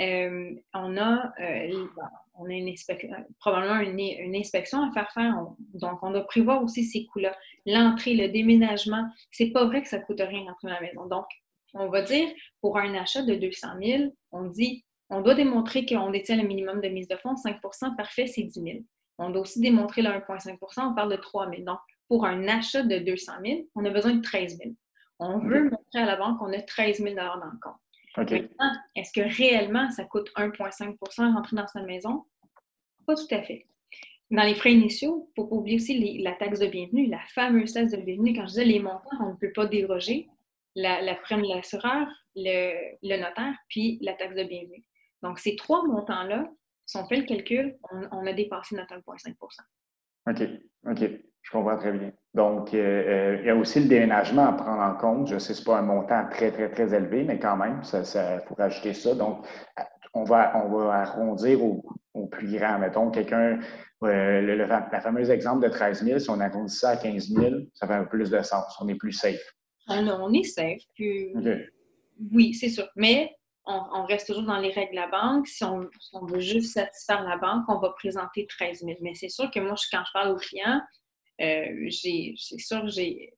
Euh, 0.00 0.54
on 0.74 0.96
a, 0.96 1.32
euh, 1.40 1.86
on 2.34 2.44
a 2.46 2.52
une 2.52 2.72
probablement 3.40 3.80
une, 3.80 4.36
inspection 4.36 4.82
à 4.82 4.92
faire 4.92 5.10
faire. 5.12 5.34
donc, 5.74 5.98
on 6.02 6.12
doit 6.12 6.26
prévoir 6.26 6.62
aussi 6.62 6.84
ces 6.84 7.06
coûts-là. 7.06 7.36
L'entrée, 7.66 8.14
le 8.14 8.28
déménagement, 8.28 9.08
c'est 9.32 9.50
pas 9.50 9.64
vrai 9.64 9.82
que 9.82 9.88
ça 9.88 9.98
coûte 9.98 10.20
rien 10.20 10.44
d'entrer 10.44 10.68
dans 10.68 10.74
la 10.74 10.80
maison. 10.80 11.06
Donc, 11.06 11.26
on 11.74 11.88
va 11.88 12.02
dire, 12.02 12.28
pour 12.60 12.78
un 12.78 12.94
achat 12.94 13.22
de 13.22 13.34
200 13.34 13.68
000, 13.82 14.14
on 14.30 14.44
dit, 14.44 14.84
on 15.10 15.20
doit 15.20 15.34
démontrer 15.34 15.84
qu'on 15.84 16.10
détient 16.10 16.36
le 16.36 16.46
minimum 16.46 16.80
de 16.80 16.88
mise 16.88 17.08
de 17.08 17.16
fonds, 17.16 17.34
5% 17.34 17.96
parfait, 17.96 18.26
c'est 18.26 18.44
10 18.44 18.62
000. 18.62 18.78
On 19.18 19.30
doit 19.30 19.42
aussi 19.42 19.60
démontrer 19.60 20.02
le 20.02 20.10
1,5% 20.10 20.90
on 20.90 20.94
parle 20.94 21.10
de 21.10 21.16
3 21.16 21.50
000. 21.50 21.62
Donc, 21.62 21.78
pour 22.06 22.24
un 22.24 22.46
achat 22.46 22.82
de 22.82 22.98
200 22.98 23.32
000, 23.44 23.60
on 23.74 23.84
a 23.84 23.90
besoin 23.90 24.14
de 24.14 24.22
13 24.22 24.58
000. 24.58 24.74
On 25.18 25.38
veut 25.40 25.64
montrer 25.64 25.98
à 25.98 26.06
la 26.06 26.16
banque 26.16 26.38
qu'on 26.38 26.52
a 26.52 26.62
13 26.62 26.98
000 26.98 27.14
dans 27.16 27.34
le 27.34 27.60
compte. 27.60 27.74
Est-ce 28.94 29.12
que 29.12 29.36
réellement 29.36 29.90
ça 29.90 30.04
coûte 30.04 30.30
1,5% 30.36 31.34
rentrer 31.34 31.56
dans 31.56 31.66
sa 31.66 31.82
maison? 31.82 32.24
Pas 33.06 33.14
tout 33.14 33.34
à 33.34 33.42
fait. 33.42 33.66
Dans 34.30 34.42
les 34.42 34.54
frais 34.54 34.72
initiaux, 34.72 35.26
il 35.26 35.40
ne 35.40 35.44
faut 35.44 35.48
pas 35.48 35.56
oublier 35.56 35.76
aussi 35.76 36.18
la 36.18 36.32
taxe 36.32 36.58
de 36.58 36.66
bienvenue, 36.66 37.06
la 37.06 37.20
fameuse 37.34 37.72
taxe 37.72 37.92
de 37.92 37.96
bienvenue. 37.96 38.34
Quand 38.34 38.42
je 38.42 38.48
disais 38.48 38.64
les 38.64 38.80
montants, 38.80 39.16
on 39.20 39.30
ne 39.30 39.36
peut 39.36 39.52
pas 39.54 39.66
déroger 39.66 40.28
la, 40.74 41.00
la 41.00 41.14
prime 41.14 41.42
de 41.42 41.48
l'assureur, 41.48 42.06
le, 42.36 42.96
le, 43.02 43.16
notaire, 43.16 43.54
puis 43.68 43.98
la 44.02 44.12
taxe 44.12 44.36
de 44.36 44.44
bienvenue. 44.44 44.84
Donc, 45.22 45.38
ces 45.38 45.56
trois 45.56 45.84
montants-là, 45.86 46.50
si 46.84 46.96
on 46.96 47.06
fait 47.06 47.16
le 47.16 47.24
calcul, 47.24 47.78
on, 47.90 48.26
a 48.26 48.32
dépassé 48.32 48.76
notre 48.76 48.94
1,5 48.94 49.34
OK, 50.26 50.42
OK. 50.86 51.10
Je 51.42 51.50
comprends 51.50 51.78
très 51.78 51.92
bien. 51.92 52.12
Donc, 52.38 52.72
euh, 52.72 52.78
euh, 52.78 53.36
il 53.40 53.46
y 53.46 53.50
a 53.50 53.56
aussi 53.56 53.80
le 53.80 53.88
déménagement 53.88 54.46
à 54.46 54.52
prendre 54.52 54.80
en 54.80 54.94
compte. 54.94 55.26
Je 55.26 55.40
sais 55.40 55.54
que 55.54 55.58
ce 55.58 55.60
n'est 55.60 55.64
pas 55.64 55.78
un 55.78 55.82
montant 55.82 56.24
très, 56.30 56.52
très, 56.52 56.70
très 56.70 56.94
élevé, 56.94 57.24
mais 57.24 57.36
quand 57.40 57.56
même, 57.56 57.80
il 57.82 58.04
ça, 58.04 58.40
faut 58.42 58.54
rajouter 58.54 58.94
ça. 58.94 59.12
Donc, 59.16 59.44
on 60.14 60.22
va, 60.22 60.52
on 60.54 60.68
va 60.68 61.00
arrondir 61.00 61.60
au, 61.64 61.82
plus 62.30 62.56
grand. 62.56 62.78
Mettons, 62.78 63.10
quelqu'un, 63.10 63.58
euh, 64.04 64.40
le, 64.40 64.54
la 64.54 65.00
fameuse 65.00 65.30
exemple 65.30 65.64
de 65.64 65.68
13 65.68 66.04
000, 66.04 66.20
si 66.20 66.30
on 66.30 66.38
arrondit 66.38 66.72
ça 66.72 66.90
à 66.90 66.96
15 66.96 67.28
000, 67.28 67.54
ça 67.74 67.88
fait 67.88 67.94
un 67.94 68.04
peu 68.04 68.10
plus 68.10 68.30
de 68.30 68.40
sens. 68.42 68.72
On 68.80 68.86
est 68.86 68.94
plus 68.94 69.12
safe. 69.12 69.42
Ah 69.88 69.98
on 69.98 70.32
est 70.32 70.44
safe. 70.44 70.82
Oui, 71.00 72.54
c'est 72.54 72.68
sûr. 72.68 72.88
Mais 72.94 73.34
on, 73.66 74.04
reste 74.06 74.28
toujours 74.28 74.44
dans 74.44 74.58
les 74.58 74.70
règles 74.70 74.92
de 74.92 74.96
la 74.96 75.08
banque. 75.08 75.48
Si 75.48 75.64
on, 75.64 75.88
veut 76.22 76.38
juste 76.38 76.74
satisfaire 76.74 77.24
la 77.24 77.36
banque, 77.36 77.64
on 77.66 77.80
va 77.80 77.90
présenter 77.96 78.46
13 78.46 78.84
000. 78.84 78.92
Mais 79.00 79.14
c'est 79.14 79.28
sûr 79.28 79.50
que 79.50 79.58
moi, 79.58 79.74
quand 79.90 80.04
je 80.06 80.12
parle 80.12 80.30
aux 80.30 80.38
clients, 80.38 80.80
euh, 81.40 81.90
c'est 81.90 82.34
sûr 82.36 82.88
j'ai 82.88 83.32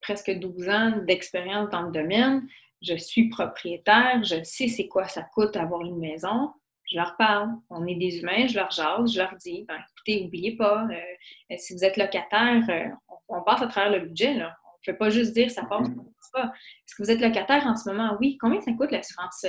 presque 0.00 0.30
12 0.30 0.68
ans 0.68 0.92
d'expérience 1.06 1.70
dans 1.70 1.82
le 1.82 1.92
domaine. 1.92 2.46
Je 2.82 2.96
suis 2.96 3.28
propriétaire, 3.28 4.22
je 4.22 4.42
sais 4.44 4.68
c'est 4.68 4.88
quoi 4.88 5.08
ça 5.08 5.22
coûte 5.22 5.56
avoir 5.56 5.82
une 5.82 5.98
maison. 5.98 6.52
Je 6.90 6.96
leur 6.96 7.16
parle. 7.16 7.50
On 7.70 7.86
est 7.86 7.96
des 7.96 8.20
humains, 8.20 8.46
je 8.46 8.56
leur 8.56 8.70
jase, 8.70 9.12
je 9.12 9.18
leur 9.18 9.34
dis 9.36 9.64
ben, 9.66 9.76
écoutez, 9.76 10.22
n'oubliez 10.22 10.56
pas, 10.56 10.86
euh, 10.90 11.56
si 11.58 11.74
vous 11.74 11.84
êtes 11.84 11.96
locataire, 11.96 12.64
euh, 12.70 13.16
on, 13.28 13.42
passe 13.42 13.62
à 13.62 13.66
travers 13.66 13.92
le 13.92 14.06
budget. 14.06 14.34
Là. 14.34 14.56
On 14.64 14.90
ne 14.90 14.92
peut 14.92 14.98
pas 14.98 15.10
juste 15.10 15.34
dire 15.34 15.50
ça 15.50 15.64
passe, 15.64 15.86
ça 15.86 15.92
pas. 16.32 16.44
Est-ce 16.44 16.94
que 16.94 17.02
vous 17.02 17.10
êtes 17.10 17.20
locataire 17.20 17.66
en 17.66 17.74
ce 17.74 17.90
moment? 17.90 18.16
Oui. 18.20 18.38
Combien 18.40 18.60
ça 18.60 18.72
coûte 18.72 18.90
l'assurance 18.90 19.44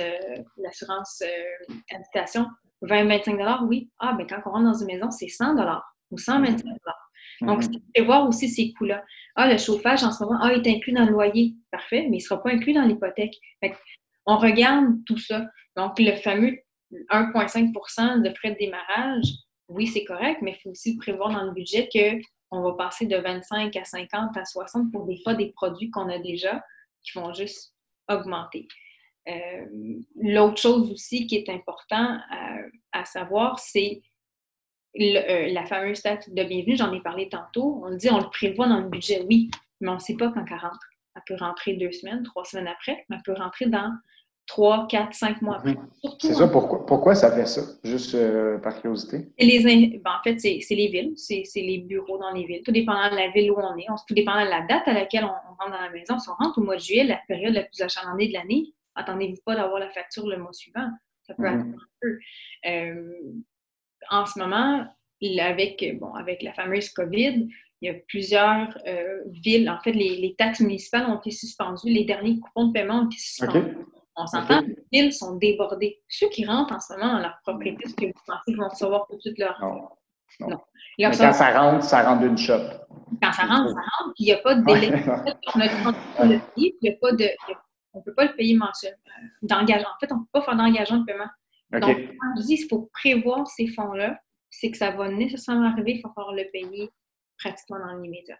l'assurance 0.58 1.22
habitation? 1.90 2.46
20-25 2.82 3.66
Oui. 3.66 3.90
Ah, 3.98 4.14
ben 4.14 4.26
quand 4.26 4.40
on 4.46 4.50
rentre 4.50 4.64
dans 4.64 4.74
une 4.74 4.86
maison, 4.86 5.10
c'est 5.10 5.28
100 5.28 5.56
ou 6.10 6.18
125 6.18 6.64
donc, 7.42 7.62
c'est 7.62 7.92
prévoir 7.94 8.28
aussi 8.28 8.48
ces 8.48 8.72
coûts-là. 8.72 9.04
Ah, 9.34 9.50
le 9.50 9.58
chauffage 9.58 10.04
en 10.04 10.12
ce 10.12 10.22
moment, 10.22 10.38
ah, 10.42 10.52
il 10.52 10.66
est 10.66 10.76
inclus 10.76 10.92
dans 10.92 11.04
le 11.04 11.12
loyer. 11.12 11.54
Parfait, 11.70 12.02
mais 12.02 12.18
il 12.18 12.20
ne 12.20 12.24
sera 12.24 12.42
pas 12.42 12.50
inclus 12.50 12.72
dans 12.72 12.82
l'hypothèque. 12.82 13.38
On 14.26 14.36
regarde 14.36 15.04
tout 15.06 15.18
ça. 15.18 15.46
Donc, 15.76 15.98
le 15.98 16.16
fameux 16.16 16.58
1,5% 17.10 18.22
de 18.22 18.34
frais 18.34 18.52
de 18.52 18.58
démarrage, 18.58 19.26
oui, 19.68 19.86
c'est 19.86 20.04
correct, 20.04 20.40
mais 20.42 20.52
il 20.52 20.60
faut 20.62 20.70
aussi 20.70 20.96
prévoir 20.96 21.30
dans 21.30 21.44
le 21.44 21.52
budget 21.52 21.88
qu'on 22.50 22.62
va 22.62 22.72
passer 22.74 23.06
de 23.06 23.16
25 23.16 23.74
à 23.76 23.84
50 23.84 24.36
à 24.36 24.44
60 24.44 24.90
pour 24.90 25.06
des 25.06 25.20
fois 25.22 25.34
des 25.34 25.52
produits 25.52 25.90
qu'on 25.90 26.08
a 26.08 26.18
déjà 26.18 26.62
qui 27.02 27.18
vont 27.18 27.32
juste 27.32 27.72
augmenter. 28.08 28.66
Euh, 29.28 29.66
l'autre 30.16 30.60
chose 30.60 30.90
aussi 30.90 31.26
qui 31.26 31.36
est 31.36 31.48
important 31.48 32.18
à 32.92 33.04
savoir, 33.04 33.58
c'est 33.60 34.02
euh, 34.98 35.52
la 35.52 35.64
fameuse 35.66 36.02
taxe 36.02 36.28
de 36.28 36.42
bienvenue, 36.42 36.76
j'en 36.76 36.92
ai 36.92 37.00
parlé 37.00 37.28
tantôt, 37.28 37.82
on 37.84 37.94
dit 37.94 38.10
on 38.10 38.18
le 38.18 38.30
prévoit 38.30 38.68
dans 38.68 38.80
le 38.80 38.88
budget, 38.88 39.24
oui, 39.28 39.50
mais 39.80 39.88
on 39.88 39.94
ne 39.94 40.00
sait 40.00 40.16
pas 40.16 40.30
quand 40.32 40.44
elle 40.50 40.58
rentre. 40.58 40.86
Elle 41.14 41.22
peut 41.26 41.36
rentrer 41.42 41.74
deux 41.74 41.92
semaines, 41.92 42.22
trois 42.22 42.44
semaines 42.44 42.68
après, 42.68 43.04
mais 43.08 43.16
elle 43.16 43.22
peut 43.22 43.40
rentrer 43.40 43.66
dans 43.66 43.92
trois, 44.50 44.88
quatre, 44.88 45.14
cinq 45.14 45.40
mois 45.42 45.58
après. 45.58 45.76
C'est 46.18 46.34
ça, 46.34 46.48
pourquoi, 46.48 46.84
pourquoi 46.84 47.14
ça 47.14 47.30
fait 47.30 47.46
ça? 47.46 47.62
Juste 47.84 48.16
euh, 48.16 48.58
par 48.58 48.80
curiosité. 48.80 49.28
Les, 49.38 49.62
ben, 50.04 50.10
en 50.10 50.22
fait, 50.24 50.38
c'est 50.38 50.58
les 50.70 50.88
villes, 50.88 51.12
c'est 51.16 51.44
les 51.54 51.78
bureaux 51.78 52.18
dans 52.18 52.32
les 52.32 52.44
villes. 52.44 52.62
Tout 52.64 52.72
dépendant 52.72 53.10
de 53.10 53.16
la 53.16 53.30
ville 53.30 53.52
où 53.52 53.56
on 53.58 53.76
est, 53.76 53.86
tout 54.08 54.14
dépendant 54.14 54.44
de 54.44 54.50
la 54.50 54.62
date 54.62 54.86
à 54.86 54.92
laquelle 54.92 55.24
on, 55.24 55.28
rentre 55.28 55.70
dans 55.70 55.80
la 55.80 55.90
maison. 55.90 56.18
Si 56.18 56.28
on 56.28 56.34
rentre 56.34 56.58
au 56.58 56.62
mois 56.62 56.76
de 56.76 56.80
juillet, 56.80 57.04
la 57.04 57.20
période 57.28 57.54
la 57.54 57.62
plus 57.62 57.80
achalandée 57.80 58.28
de 58.28 58.32
l'année, 58.32 58.74
attendez-vous 58.96 59.40
pas 59.44 59.54
d'avoir 59.54 59.78
la 59.78 59.90
facture 59.90 60.26
le 60.26 60.38
mois 60.38 60.52
suivant. 60.52 60.90
Ça 61.22 61.34
peut 61.34 61.44
mm-hmm. 61.44 61.60
attendre 61.60 61.74
un 61.74 61.98
peu. 62.00 62.18
Euh, 62.66 63.42
en 64.08 64.26
ce 64.26 64.38
moment, 64.38 64.86
avec, 65.40 65.98
bon, 65.98 66.14
avec 66.14 66.42
la 66.42 66.52
fameuse 66.54 66.90
COVID, 66.90 67.48
il 67.82 67.86
y 67.86 67.94
a 67.94 67.98
plusieurs 68.08 68.76
euh, 68.86 69.22
villes, 69.26 69.68
en 69.70 69.78
fait, 69.80 69.92
les, 69.92 70.34
taxes 70.36 70.60
municipales 70.60 71.06
ont 71.06 71.18
été 71.18 71.30
suspendues, 71.30 71.90
les 71.90 72.04
derniers 72.04 72.38
coupons 72.38 72.68
de 72.68 72.72
paiement 72.72 73.00
ont 73.00 73.06
été 73.06 73.18
suspendus. 73.18 73.76
On 74.16 74.26
s'entend, 74.26 74.60
les 74.60 74.76
villes 74.92 75.12
sont 75.14 75.36
débordées. 75.36 76.02
Ceux 76.08 76.28
qui 76.28 76.44
rentrent 76.44 76.74
en 76.74 76.80
ce 76.80 76.92
moment 76.92 77.14
dans 77.14 77.20
leur 77.20 77.38
propriété, 77.42 77.84
est-ce 77.84 77.94
que 77.94 78.06
vous 78.06 78.12
pensez 78.26 78.42
qu'ils 78.46 78.56
vont 78.56 78.68
recevoir 78.68 79.06
tout 79.08 79.16
de 79.16 79.20
suite 79.20 79.38
leur... 79.38 79.58
Non. 79.62 80.48
non. 80.48 80.60
quand 80.98 81.32
ça 81.32 81.58
rentre, 81.58 81.84
ça 81.84 82.02
rentre 82.02 82.20
d'une 82.20 82.36
shop. 82.36 82.60
Quand 83.22 83.32
ça 83.32 83.42
rentre, 83.44 83.70
ça 83.70 83.80
rentre, 83.80 84.14
puis 84.14 84.24
il 84.24 84.26
n'y 84.26 84.32
a 84.32 84.38
pas 84.38 84.54
de 84.56 84.64
délai. 84.64 84.92
on 85.54 85.60
a 85.60 86.26
le 86.26 86.40
il 86.56 86.74
n'y 86.82 86.90
a 86.90 86.92
pas 87.00 87.12
de... 87.12 87.28
On 87.92 87.98
ne 87.98 88.04
peut 88.04 88.14
pas 88.14 88.26
le 88.26 88.36
payer 88.36 88.56
mensuel. 88.56 88.96
En 89.50 89.66
fait, 89.66 90.12
on 90.12 90.16
ne 90.16 90.20
peut 90.20 90.28
pas 90.32 90.42
faire 90.42 90.56
d'engagement 90.56 90.98
de 90.98 91.04
paiement 91.04 91.30
donc, 91.72 91.96
quand 92.20 92.40
je 92.40 92.46
dis 92.46 92.56
qu'il 92.56 92.68
faut 92.68 92.90
prévoir 92.92 93.46
ces 93.46 93.68
fonds-là, 93.68 94.18
c'est 94.50 94.70
que 94.70 94.76
ça 94.76 94.90
va 94.90 95.08
nécessairement 95.08 95.68
arriver, 95.68 95.92
il 95.92 96.02
va 96.02 96.10
falloir 96.14 96.34
le 96.34 96.44
payer 96.50 96.90
pratiquement 97.38 97.78
dans 97.78 97.96
l'immédiat. 97.96 98.38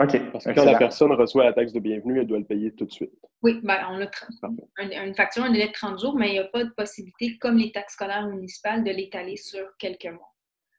OK. 0.00 0.32
Parce 0.32 0.44
que 0.44 0.50
quand 0.50 0.64
la 0.64 0.78
personne 0.78 1.12
reçoit 1.12 1.44
la 1.44 1.52
taxe 1.52 1.72
de 1.72 1.80
bienvenue, 1.80 2.18
elle 2.18 2.26
doit 2.26 2.38
le 2.38 2.44
payer 2.44 2.74
tout 2.74 2.86
de 2.86 2.92
suite. 2.92 3.12
Oui, 3.42 3.60
ben, 3.62 3.86
on 3.90 4.00
a 4.00 5.04
une 5.04 5.14
facture, 5.14 5.44
un 5.44 5.52
délai 5.52 5.68
de 5.68 5.72
30 5.72 6.00
jours, 6.00 6.16
mais 6.16 6.30
il 6.30 6.32
n'y 6.32 6.38
a 6.38 6.44
pas 6.44 6.64
de 6.64 6.70
possibilité, 6.70 7.36
comme 7.38 7.58
les 7.58 7.72
taxes 7.72 7.94
scolaires 7.94 8.26
municipales, 8.26 8.84
de 8.84 8.90
l'étaler 8.90 9.36
sur 9.36 9.64
quelques 9.78 10.06
mois. 10.06 10.32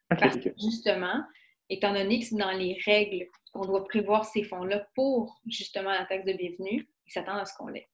Parce 0.10 0.38
que 0.38 0.50
justement, 0.60 1.24
étant 1.70 1.94
donné 1.94 2.20
que 2.20 2.26
c'est 2.26 2.36
dans 2.36 2.52
les 2.52 2.78
règles 2.86 3.26
qu'on 3.52 3.66
doit 3.66 3.86
prévoir 3.86 4.26
ces 4.26 4.44
fonds-là 4.44 4.88
pour 4.96 5.40
justement 5.48 5.92
la 5.92 6.06
taxe 6.06 6.26
de 6.26 6.34
bienvenue, 6.34 6.88
ils 7.06 7.12
s'attendent 7.12 7.40
à 7.40 7.46
ce 7.46 7.56
qu'on 7.58 7.68
l'ait. 7.68 7.90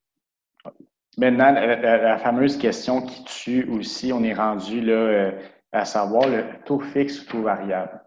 Maintenant, 1.18 1.52
la, 1.52 2.18
fameuse 2.18 2.56
question 2.56 3.02
qui 3.02 3.24
tue 3.24 3.68
aussi, 3.70 4.12
on 4.12 4.22
est 4.22 4.34
rendu 4.34 4.80
là, 4.80 4.92
euh, 4.92 5.32
à 5.72 5.84
savoir 5.84 6.28
le 6.28 6.44
taux 6.64 6.80
fixe 6.80 7.22
ou 7.22 7.26
taux 7.26 7.42
variable. 7.42 8.00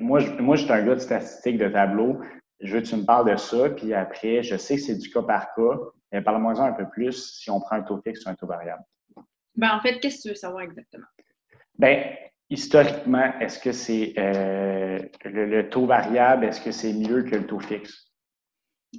moi, 0.00 0.18
je, 0.18 0.32
moi, 0.34 0.56
je 0.56 0.64
suis 0.64 0.72
un 0.72 0.84
gars 0.84 0.94
de 0.94 1.00
statistiques 1.00 1.58
de 1.58 1.68
tableau. 1.68 2.20
Je 2.60 2.74
veux 2.74 2.82
que 2.82 2.86
tu 2.86 2.96
me 2.96 3.04
parles 3.04 3.30
de 3.30 3.36
ça, 3.36 3.70
puis 3.70 3.92
après, 3.94 4.42
je 4.42 4.56
sais 4.56 4.76
que 4.76 4.82
c'est 4.82 4.98
du 4.98 5.10
cas 5.10 5.22
par 5.22 5.54
cas, 5.54 5.78
mais 6.12 6.20
parle-moi 6.20 6.60
un 6.60 6.72
peu 6.72 6.88
plus 6.88 7.36
si 7.40 7.50
on 7.50 7.60
prend 7.60 7.76
un 7.76 7.82
taux 7.82 8.00
fixe 8.02 8.24
ou 8.24 8.28
un 8.28 8.34
taux 8.34 8.46
variable. 8.46 8.82
Ben, 9.56 9.70
en 9.74 9.80
fait, 9.80 9.98
qu'est-ce 9.98 10.18
que 10.18 10.22
tu 10.22 10.28
veux 10.28 10.34
savoir 10.34 10.62
exactement? 10.62 11.06
Bien, 11.78 12.04
historiquement, 12.48 13.38
est-ce 13.40 13.58
que 13.58 13.72
c'est 13.72 14.14
euh, 14.18 14.98
le, 15.24 15.62
taux 15.68 15.86
variable, 15.86 16.44
est-ce 16.44 16.60
que 16.60 16.70
c'est 16.70 16.92
mieux 16.92 17.22
que 17.22 17.36
le 17.36 17.46
taux 17.46 17.60
fixe? 17.60 18.11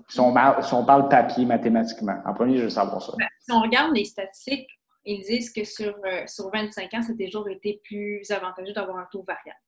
Si 0.07 0.19
on, 0.19 0.33
parle 0.33 1.07
papier 1.07 1.45
mathématiquement, 1.45 2.19
en 2.25 2.33
premier, 2.33 2.57
je 2.57 2.63
veux 2.63 2.69
savoir 2.69 3.01
ça. 3.01 3.13
Ben, 3.17 3.27
si 3.39 3.51
on 3.51 3.61
regarde 3.61 3.95
les 3.95 4.05
statistiques, 4.05 4.69
ils 5.05 5.21
disent 5.21 5.51
que 5.51 5.63
sur, 5.63 5.95
euh, 6.05 6.25
sur 6.27 6.49
25 6.49 6.93
ans, 6.93 7.01
ça 7.01 7.13
a 7.13 7.25
toujours 7.25 7.47
été 7.49 7.81
plus 7.83 8.29
avantageux 8.31 8.73
d'avoir 8.73 8.97
un 8.97 9.07
taux 9.11 9.23
variable. 9.23 9.59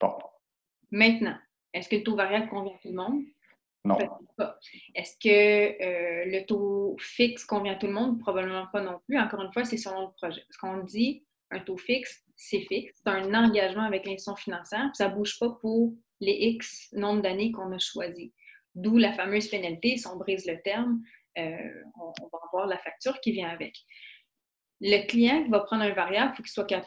Bon. 0.00 0.16
Maintenant, 0.90 1.36
est-ce 1.72 1.88
que 1.88 1.96
le 1.96 2.02
taux 2.02 2.16
variable 2.16 2.48
convient 2.48 2.74
à 2.74 2.78
tout 2.78 2.88
le 2.88 2.94
monde? 2.94 3.22
Non. 3.84 3.98
Est-ce 4.94 5.16
que 5.18 5.28
euh, 5.28 6.24
le 6.26 6.46
taux 6.46 6.96
fixe 6.98 7.44
convient 7.44 7.74
à 7.74 7.76
tout 7.76 7.86
le 7.86 7.92
monde? 7.92 8.18
Probablement 8.20 8.66
pas 8.72 8.80
non 8.80 9.00
plus. 9.06 9.18
Encore 9.18 9.42
une 9.42 9.52
fois, 9.52 9.64
c'est 9.64 9.76
selon 9.76 10.06
le 10.06 10.12
projet. 10.12 10.42
Parce 10.48 10.56
qu'on 10.56 10.82
dit 10.84 11.26
un 11.50 11.60
taux 11.60 11.76
fixe, 11.76 12.22
c'est 12.34 12.60
fixe. 12.60 12.94
C'est 13.04 13.10
un 13.10 13.34
engagement 13.34 13.82
avec 13.82 14.06
l'institution 14.06 14.36
financière. 14.36 14.88
Ça 14.94 15.08
ne 15.08 15.14
bouge 15.14 15.38
pas 15.38 15.50
pour 15.60 15.92
les 16.20 16.32
X 16.32 16.88
nombre 16.92 17.20
d'années 17.20 17.52
qu'on 17.52 17.70
a 17.72 17.78
choisi. 17.78 18.32
D'où 18.74 18.96
la 18.98 19.12
fameuse 19.12 19.48
pénalité. 19.48 19.96
Si 19.96 20.06
on 20.06 20.16
brise 20.16 20.46
le 20.46 20.60
terme, 20.62 21.02
euh, 21.38 21.82
on, 22.00 22.26
va 22.32 22.38
avoir 22.48 22.66
la 22.66 22.78
facture 22.78 23.20
qui 23.20 23.32
vient 23.32 23.48
avec. 23.48 23.76
Le 24.80 25.06
client 25.06 25.44
qui 25.44 25.50
va 25.50 25.60
prendre 25.60 25.84
un 25.84 25.92
variable, 25.92 26.34
il 26.38 26.48
faut 26.48 26.64
qu'il 26.64 26.82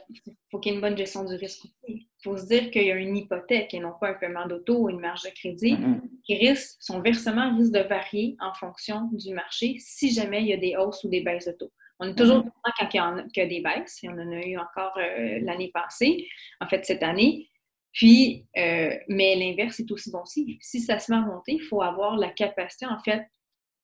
faut 0.52 0.60
qu'il 0.60 0.74
ait 0.74 0.76
une 0.76 0.82
bonne 0.82 0.98
gestion 0.98 1.24
du 1.24 1.36
risque 1.36 1.66
Il 1.88 2.06
faut 2.22 2.38
se 2.38 2.46
dire 2.46 2.70
qu'il 2.70 2.84
y 2.84 2.92
a 2.92 2.96
une 2.96 3.16
hypothèque 3.16 3.74
et 3.74 3.80
non 3.80 3.94
pas 4.00 4.10
un 4.10 4.14
paiement 4.14 4.46
d'auto 4.46 4.78
ou 4.78 4.90
une 4.90 5.00
marge 5.00 5.24
de 5.24 5.30
crédit. 5.30 5.76
Mm-hmm. 5.76 6.02
qui 6.26 6.36
risque, 6.36 6.78
son 6.82 7.02
versement 7.02 7.56
risque 7.58 7.72
de 7.72 7.80
varier 7.80 8.36
en 8.40 8.54
fonction 8.54 9.10
du 9.14 9.34
marché 9.34 9.78
si 9.80 10.14
jamais 10.14 10.42
il 10.42 10.48
y 10.48 10.54
a 10.54 10.58
des 10.58 10.76
hausses 10.76 11.04
ou 11.06 11.10
des 11.10 11.22
baisses 11.22 11.46
de 11.46 11.54
taux. 11.54 11.72
On 12.00 12.10
est 12.10 12.16
toujours 12.16 12.46
mm 12.46 12.52
quand 12.80 12.94
il 12.94 12.98
y, 13.38 13.42
a, 13.42 13.46
des 13.46 13.62
baisses, 13.62 14.04
et 14.04 14.10
on 14.10 14.14
en 14.14 14.32
a 14.32 14.42
eu 14.42 14.58
encore 14.58 14.96
euh, 14.98 15.40
l'année 15.42 15.72
passée, 15.74 16.28
en 16.60 16.68
fait 16.68 16.86
cette 16.86 17.02
année. 17.02 17.50
Puis, 17.94 18.46
euh, 18.58 18.92
mais 19.08 19.36
l'inverse 19.36 19.80
est 19.80 19.92
aussi 19.92 20.12
bon 20.12 20.22
aussi. 20.22 20.60
Si 20.62 20.82
ça 20.82 21.00
se 21.00 21.12
met 21.12 21.18
à 21.18 21.22
monter, 21.22 21.54
il 21.54 21.62
faut 21.62 21.82
avoir 21.82 22.16
la 22.16 22.30
capacité, 22.30 22.86
en 22.86 23.00
fait, 23.00 23.26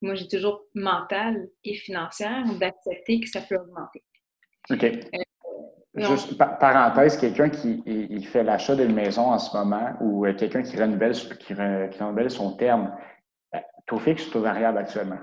moi 0.02 0.16
j'ai 0.16 0.28
toujours 0.28 0.66
mentale 0.76 1.48
et 1.64 1.74
financière, 1.76 2.44
d'accepter 2.60 3.22
que 3.22 3.30
ça 3.30 3.42
peut 3.42 3.56
augmenter. 3.56 4.04
OK. 4.70 4.84
Euh, 4.84 5.20
Juste 5.96 6.38
parenthèse, 6.38 7.18
quelqu'un 7.18 7.50
qui 7.50 7.84
il 7.86 8.26
fait 8.26 8.44
l'achat 8.44 8.76
d'une 8.76 8.94
maison 8.94 9.32
en 9.32 9.38
ce 9.38 9.56
moment 9.56 9.94
ou 10.02 10.26
euh, 10.26 10.34
quelqu'un 10.34 10.64
qui 10.64 10.76
renouvelle, 10.76 11.14
qui, 11.14 11.54
renouvelle 11.54 12.32
son 12.32 12.56
terme, 12.56 12.96
taux 13.86 14.00
fixe 14.00 14.28
ou 14.28 14.32
taux 14.32 14.42
variable 14.42 14.80
actuellement? 14.80 15.20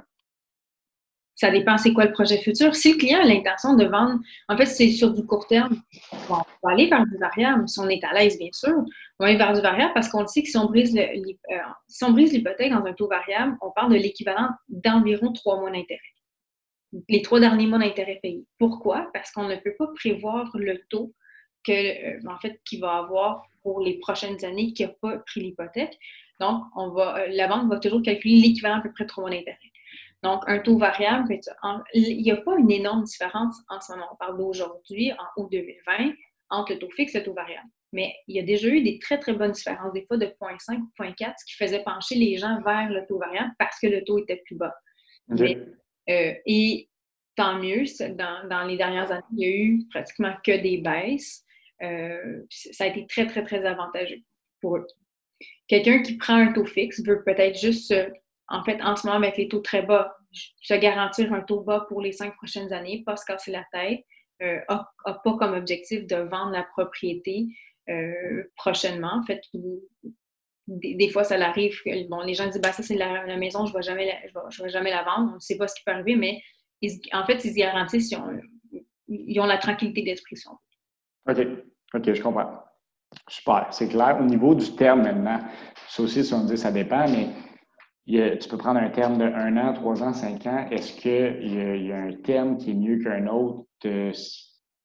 Ça 1.40 1.50
dépend 1.50 1.78
c'est 1.78 1.94
quoi 1.94 2.04
le 2.04 2.12
projet 2.12 2.36
futur. 2.36 2.76
Si 2.76 2.92
le 2.92 2.98
client 2.98 3.20
a 3.22 3.24
l'intention 3.24 3.74
de 3.74 3.86
vendre, 3.86 4.20
en 4.50 4.58
fait, 4.58 4.66
c'est 4.66 4.90
sur 4.90 5.10
du 5.10 5.24
court 5.24 5.46
terme, 5.46 5.80
on 6.28 6.34
va 6.34 6.72
aller 6.72 6.86
vers 6.86 7.06
du 7.06 7.16
variable. 7.16 7.66
Si 7.66 7.80
on 7.80 7.88
est 7.88 8.04
à 8.04 8.12
l'aise, 8.12 8.36
bien 8.38 8.50
sûr, 8.52 8.74
on 8.76 9.24
va 9.24 9.28
aller 9.30 9.38
vers 9.38 9.54
du 9.54 9.62
variable 9.62 9.92
parce 9.94 10.10
qu'on 10.10 10.26
sait 10.26 10.42
que 10.42 10.50
si 10.50 10.58
on 10.58 10.66
brise 10.66 10.94
euh, 10.98 12.14
l'hypothèque 12.14 12.70
dans 12.70 12.84
un 12.84 12.92
taux 12.92 13.08
variable, 13.08 13.56
on 13.62 13.70
parle 13.70 13.90
de 13.90 13.96
l'équivalent 13.96 14.50
d'environ 14.68 15.32
trois 15.32 15.58
mois 15.58 15.70
d'intérêt. 15.70 16.00
Les 17.08 17.22
trois 17.22 17.40
derniers 17.40 17.66
mois 17.66 17.78
d'intérêt 17.78 18.20
payés. 18.22 18.44
Pourquoi? 18.58 19.08
Parce 19.14 19.32
qu'on 19.32 19.48
ne 19.48 19.56
peut 19.56 19.74
pas 19.78 19.88
prévoir 19.94 20.50
le 20.52 20.78
taux 20.90 21.14
euh, 21.70 22.20
fait, 22.42 22.60
qu'il 22.66 22.82
va 22.82 22.98
avoir 22.98 23.44
pour 23.62 23.80
les 23.80 23.98
prochaines 23.98 24.44
années 24.44 24.74
qui 24.74 24.82
n'a 24.82 24.92
pas 25.00 25.16
pris 25.20 25.40
l'hypothèque. 25.40 25.98
Donc, 26.38 26.64
euh, 26.76 27.28
la 27.30 27.48
banque 27.48 27.70
va 27.70 27.78
toujours 27.78 28.02
calculer 28.02 28.42
l'équivalent 28.42 28.80
à 28.80 28.82
peu 28.82 28.92
près 28.92 29.06
trois 29.06 29.22
mois 29.22 29.30
d'intérêt. 29.30 29.56
Donc, 30.22 30.42
un 30.46 30.58
taux 30.58 30.76
variable, 30.76 31.38
il 31.94 32.22
n'y 32.22 32.30
a 32.30 32.36
pas 32.36 32.56
une 32.58 32.70
énorme 32.70 33.04
différence 33.04 33.56
en 33.68 33.80
ce 33.80 33.92
moment. 33.92 34.06
On 34.12 34.16
parle 34.16 34.36
d'aujourd'hui, 34.36 35.12
en 35.12 35.42
août 35.42 35.48
2020, 35.50 36.12
entre 36.50 36.74
le 36.74 36.78
taux 36.78 36.90
fixe 36.90 37.14
et 37.14 37.18
le 37.18 37.24
taux 37.24 37.34
variable. 37.34 37.68
Mais 37.92 38.14
il 38.28 38.36
y 38.36 38.38
a 38.38 38.42
déjà 38.42 38.68
eu 38.68 38.82
des 38.82 38.98
très, 38.98 39.18
très 39.18 39.32
bonnes 39.32 39.52
différences, 39.52 39.92
des 39.92 40.04
fois 40.06 40.16
de 40.16 40.26
0,5 40.26 40.78
ou 40.78 41.02
0,4, 41.02 41.34
ce 41.38 41.44
qui 41.46 41.56
faisait 41.56 41.82
pencher 41.82 42.14
les 42.16 42.36
gens 42.36 42.60
vers 42.62 42.88
le 42.90 43.04
taux 43.06 43.18
variable 43.18 43.52
parce 43.58 43.78
que 43.80 43.86
le 43.86 44.04
taux 44.04 44.18
était 44.18 44.42
plus 44.44 44.56
bas. 44.56 44.74
Euh, 45.32 46.34
et 46.46 46.88
tant 47.36 47.58
mieux, 47.58 47.84
dans, 48.10 48.48
dans, 48.48 48.64
les 48.64 48.76
dernières 48.76 49.10
années, 49.10 49.24
il 49.36 49.40
y 49.40 49.44
a 49.44 49.56
eu 49.56 49.86
pratiquement 49.90 50.34
que 50.44 50.60
des 50.60 50.78
baisses. 50.78 51.44
Euh, 51.82 52.42
ça 52.50 52.84
a 52.84 52.86
été 52.88 53.06
très, 53.06 53.26
très, 53.26 53.42
très 53.42 53.64
avantageux 53.64 54.20
pour 54.60 54.76
eux. 54.76 54.86
Quelqu'un 55.66 56.02
qui 56.02 56.16
prend 56.16 56.34
un 56.34 56.52
taux 56.52 56.66
fixe 56.66 57.02
veut 57.04 57.22
peut-être 57.24 57.58
juste 57.58 57.94
en 58.50 58.64
fait, 58.64 58.80
en 58.82 58.96
ce 58.96 59.06
moment, 59.06 59.18
avec 59.18 59.36
les 59.36 59.48
taux 59.48 59.60
très 59.60 59.82
bas, 59.82 60.16
se 60.32 60.74
garantir 60.74 61.32
un 61.32 61.40
taux 61.40 61.60
bas 61.60 61.86
pour 61.88 62.00
les 62.00 62.12
cinq 62.12 62.34
prochaines 62.36 62.72
années, 62.72 63.02
pas 63.04 63.16
se 63.16 63.24
casser 63.24 63.52
la 63.52 63.64
tête, 63.72 64.00
n'a 64.40 64.46
euh, 64.46 65.12
pas 65.24 65.36
comme 65.38 65.54
objectif 65.54 66.06
de 66.06 66.16
vendre 66.16 66.52
la 66.52 66.64
propriété 66.64 67.46
euh, 67.88 68.44
prochainement. 68.56 69.12
En 69.14 69.22
fait, 69.22 69.40
des, 70.66 71.08
fois, 71.10 71.24
ça 71.24 71.34
arrive 71.34 71.76
bon, 72.08 72.20
les 72.22 72.34
gens 72.34 72.46
disent 72.46 72.60
bah, 72.60 72.72
ça, 72.72 72.82
c'est 72.82 72.96
la, 72.96 73.36
maison, 73.36 73.66
je 73.66 73.72
ne 73.72 73.78
vais, 73.78 73.82
jamais 73.82 74.06
la, 74.06 74.50
je 74.50 74.62
vais, 74.62 74.68
jamais 74.68 74.90
la 74.90 75.04
vendre. 75.04 75.30
On 75.32 75.34
ne 75.34 75.40
sait 75.40 75.56
pas 75.56 75.68
ce 75.68 75.74
qui 75.74 75.84
peut 75.84 75.92
arriver, 75.92 76.16
mais 76.16 76.40
en 77.12 77.24
fait, 77.24 77.44
ils 77.44 77.50
se 77.50 77.56
garantissent, 77.56 78.12
ils 79.08 79.40
ont, 79.40 79.46
la 79.46 79.58
tranquillité 79.58 80.02
d'esprit. 80.02 80.36
OK. 81.28 81.38
OK, 81.94 82.12
je 82.12 82.22
comprends. 82.22 82.64
Super, 83.28 83.66
c'est 83.72 83.88
clair. 83.88 84.18
Au 84.20 84.24
niveau 84.24 84.54
du 84.54 84.74
terme 84.76 85.02
maintenant, 85.02 85.40
ça 85.88 86.02
aussi, 86.02 86.24
si 86.24 86.32
on 86.32 86.44
dit 86.44 86.56
ça 86.56 86.70
dépend, 86.70 87.08
mais 87.08 87.28
tu 88.10 88.48
peux 88.48 88.56
prendre 88.56 88.80
un 88.80 88.90
terme 88.90 89.18
de 89.18 89.24
un 89.24 89.56
an, 89.56 89.72
trois 89.72 90.02
ans, 90.02 90.12
cinq 90.12 90.46
ans. 90.46 90.66
Est-ce 90.70 90.92
qu'il 90.94 91.86
y, 91.86 91.92
a 91.92 91.98
un 91.98 92.12
terme 92.12 92.56
qui 92.56 92.70
est 92.70 92.74
mieux 92.74 92.98
qu'un 92.98 93.26
autre 93.26 93.66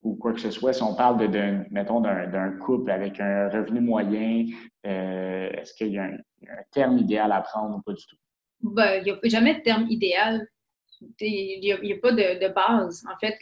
ou 0.04 0.16
quoi 0.16 0.34
que 0.34 0.40
ce 0.40 0.52
soit? 0.52 0.74
Si 0.74 0.84
on 0.84 0.96
parle 0.96 1.30
de, 1.30 1.66
mettons, 1.72 2.00
d'un 2.02 2.52
couple 2.58 2.92
avec 2.92 3.20
un 3.20 3.50
revenu 3.50 3.82
moyen, 3.82 4.46
euh, 4.86 5.50
est-ce 5.50 5.74
qu'il 5.74 5.88
y 5.88 5.98
a 5.98 6.04
un, 6.04 6.18
terme 6.72 6.98
idéal 7.00 7.32
à 7.32 7.42
prendre 7.42 7.78
ou 7.78 7.82
pas 7.82 7.94
du 7.94 8.06
tout? 8.06 8.18
Ben, 8.62 9.02
il 9.02 9.04
n'y 9.04 9.12
a 9.12 9.20
jamais 9.24 9.56
de 9.56 9.62
terme 9.62 9.88
idéal. 9.90 10.48
Il 11.20 11.60
n'y 11.60 11.94
a, 11.94 11.98
pas 11.98 12.12
de, 12.12 12.54
base. 12.54 13.04
En 13.12 13.18
fait, 13.20 13.36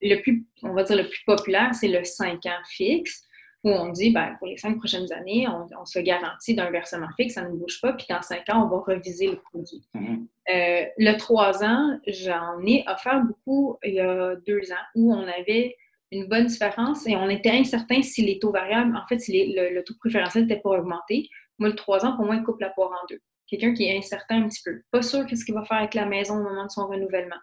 le, 0.00 0.22
plus, 0.22 0.46
on 0.62 0.72
va 0.72 0.82
dire 0.82 0.96
le 0.96 1.08
plus 1.08 1.22
populaire, 1.24 1.74
c'est 1.74 1.88
le 1.88 2.02
cinq 2.04 2.46
ans 2.46 2.62
fixe 2.68 3.27
où 3.64 3.70
on 3.70 3.88
dit, 3.90 4.12
ben, 4.12 4.36
pour 4.38 4.46
les 4.46 4.56
cinq 4.56 4.78
prochaines 4.78 5.12
années, 5.12 5.46
on, 5.48 5.84
se 5.84 5.98
garantit 5.98 6.54
d'un 6.54 6.70
versement 6.70 7.08
fixe, 7.16 7.34
ça 7.34 7.42
ne 7.42 7.56
bouge 7.56 7.80
pas, 7.80 7.92
puis 7.92 8.06
dans 8.08 8.22
cinq 8.22 8.48
ans, 8.50 8.64
on 8.64 8.68
va 8.68 8.94
reviser 8.94 9.28
le 9.28 9.36
produit. 9.36 9.82
Mm-hmm. 9.94 10.26
Euh, 10.50 10.86
le 10.96 11.16
trois 11.16 11.64
ans, 11.64 11.98
j'en 12.06 12.64
ai 12.64 12.84
offert 12.86 13.22
beaucoup 13.24 13.76
il 13.82 13.94
y 13.94 14.00
a 14.00 14.36
deux 14.46 14.70
ans, 14.70 14.84
où 14.94 15.12
on 15.12 15.26
avait 15.26 15.76
une 16.10 16.26
bonne 16.26 16.46
différence 16.46 17.06
et 17.06 17.16
on 17.16 17.28
était 17.28 17.50
incertain 17.50 18.02
si 18.02 18.22
les 18.22 18.38
taux 18.38 18.52
variables, 18.52 18.96
en 18.96 19.06
fait, 19.06 19.18
si 19.18 19.54
le, 19.54 19.82
taux 19.82 19.94
préférentiel 20.00 20.46
n'était 20.46 20.60
pas 20.60 20.70
augmenté. 20.70 21.28
Moi, 21.58 21.70
le 21.70 21.74
trois 21.74 22.04
ans, 22.06 22.16
pour 22.16 22.24
moi, 22.24 22.36
il 22.36 22.42
coupe 22.44 22.60
la 22.60 22.70
poire 22.70 22.90
en 22.90 23.06
deux. 23.10 23.20
Quelqu'un 23.46 23.74
qui 23.74 23.84
est 23.84 23.96
incertain 23.96 24.42
un 24.42 24.48
petit 24.48 24.62
peu, 24.64 24.80
pas 24.90 25.02
sûr 25.02 25.26
qu'est-ce 25.26 25.44
qu'il 25.44 25.54
va 25.54 25.64
faire 25.64 25.78
avec 25.78 25.94
la 25.94 26.06
maison 26.06 26.36
au 26.36 26.42
moment 26.42 26.64
de 26.64 26.70
son 26.70 26.86
renouvellement. 26.86 27.36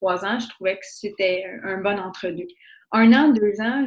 Trois 0.00 0.24
ans, 0.24 0.38
je 0.38 0.48
trouvais 0.48 0.74
que 0.74 0.84
c'était 0.84 1.44
un 1.64 1.80
bon 1.80 1.98
entre-deux. 1.98 2.46
Un 2.92 3.12
an, 3.12 3.28
deux 3.28 3.60
ans, 3.60 3.84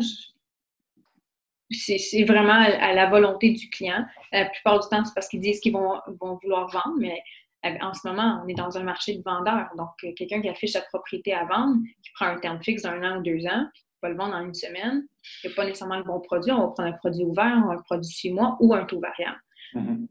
c'est 1.72 2.24
vraiment 2.24 2.54
à, 2.54 2.94
la 2.94 3.10
volonté 3.10 3.52
du 3.52 3.70
client. 3.70 4.06
La 4.32 4.46
plupart 4.46 4.80
du 4.80 4.88
temps, 4.90 5.04
c'est 5.06 5.14
parce 5.14 5.28
qu'ils 5.28 5.40
disent 5.40 5.60
qu'ils 5.60 5.74
vont, 5.74 6.00
vouloir 6.42 6.68
vendre, 6.68 6.98
mais 7.00 7.22
euh, 7.66 7.76
en 7.82 7.94
ce 7.94 8.08
moment, 8.08 8.42
on 8.44 8.48
est 8.48 8.56
dans 8.56 8.78
un 8.78 8.84
marché 8.84 9.16
de 9.16 9.22
vendeurs. 9.24 9.70
Donc, 9.78 9.90
euh, 10.04 10.12
quelqu'un 10.16 10.42
qui 10.42 10.50
affiche 10.50 10.72
sa 10.72 10.82
propriété 10.82 11.34
à 11.34 11.46
vendre, 11.46 11.78
qui 12.04 12.12
prend 12.14 12.28
un 12.28 12.40
terme 12.40 12.62
fixe 12.62 12.84
d'un 12.84 13.02
an 13.04 13.20
ou 13.20 13.24
deux 13.24 13.46
ans, 13.46 13.66
qui 13.74 14.00
va 14.02 14.10
le 14.10 14.16
vendre 14.16 14.36
en 14.36 14.42
une 14.42 14.54
semaine, 14.54 15.04
il 15.44 15.48
n'y 15.48 15.54
a 15.54 15.56
pas 15.56 15.66
nécessairement 15.66 15.98
le 15.98 16.04
bon 16.04 16.20
produit. 16.20 16.52
On 16.52 16.62
va 16.62 16.68
prendre 16.70 16.90
un 16.90 16.98
produit 16.98 17.24
ouvert, 17.24 17.46
un 17.46 17.78
produit 17.84 18.12
six 18.12 18.32
mois 18.32 18.58
ou 18.60 18.74
un 18.74 18.86
taux 18.86 19.00
variable. 19.00 19.40
Mm-hmm. 19.76 20.08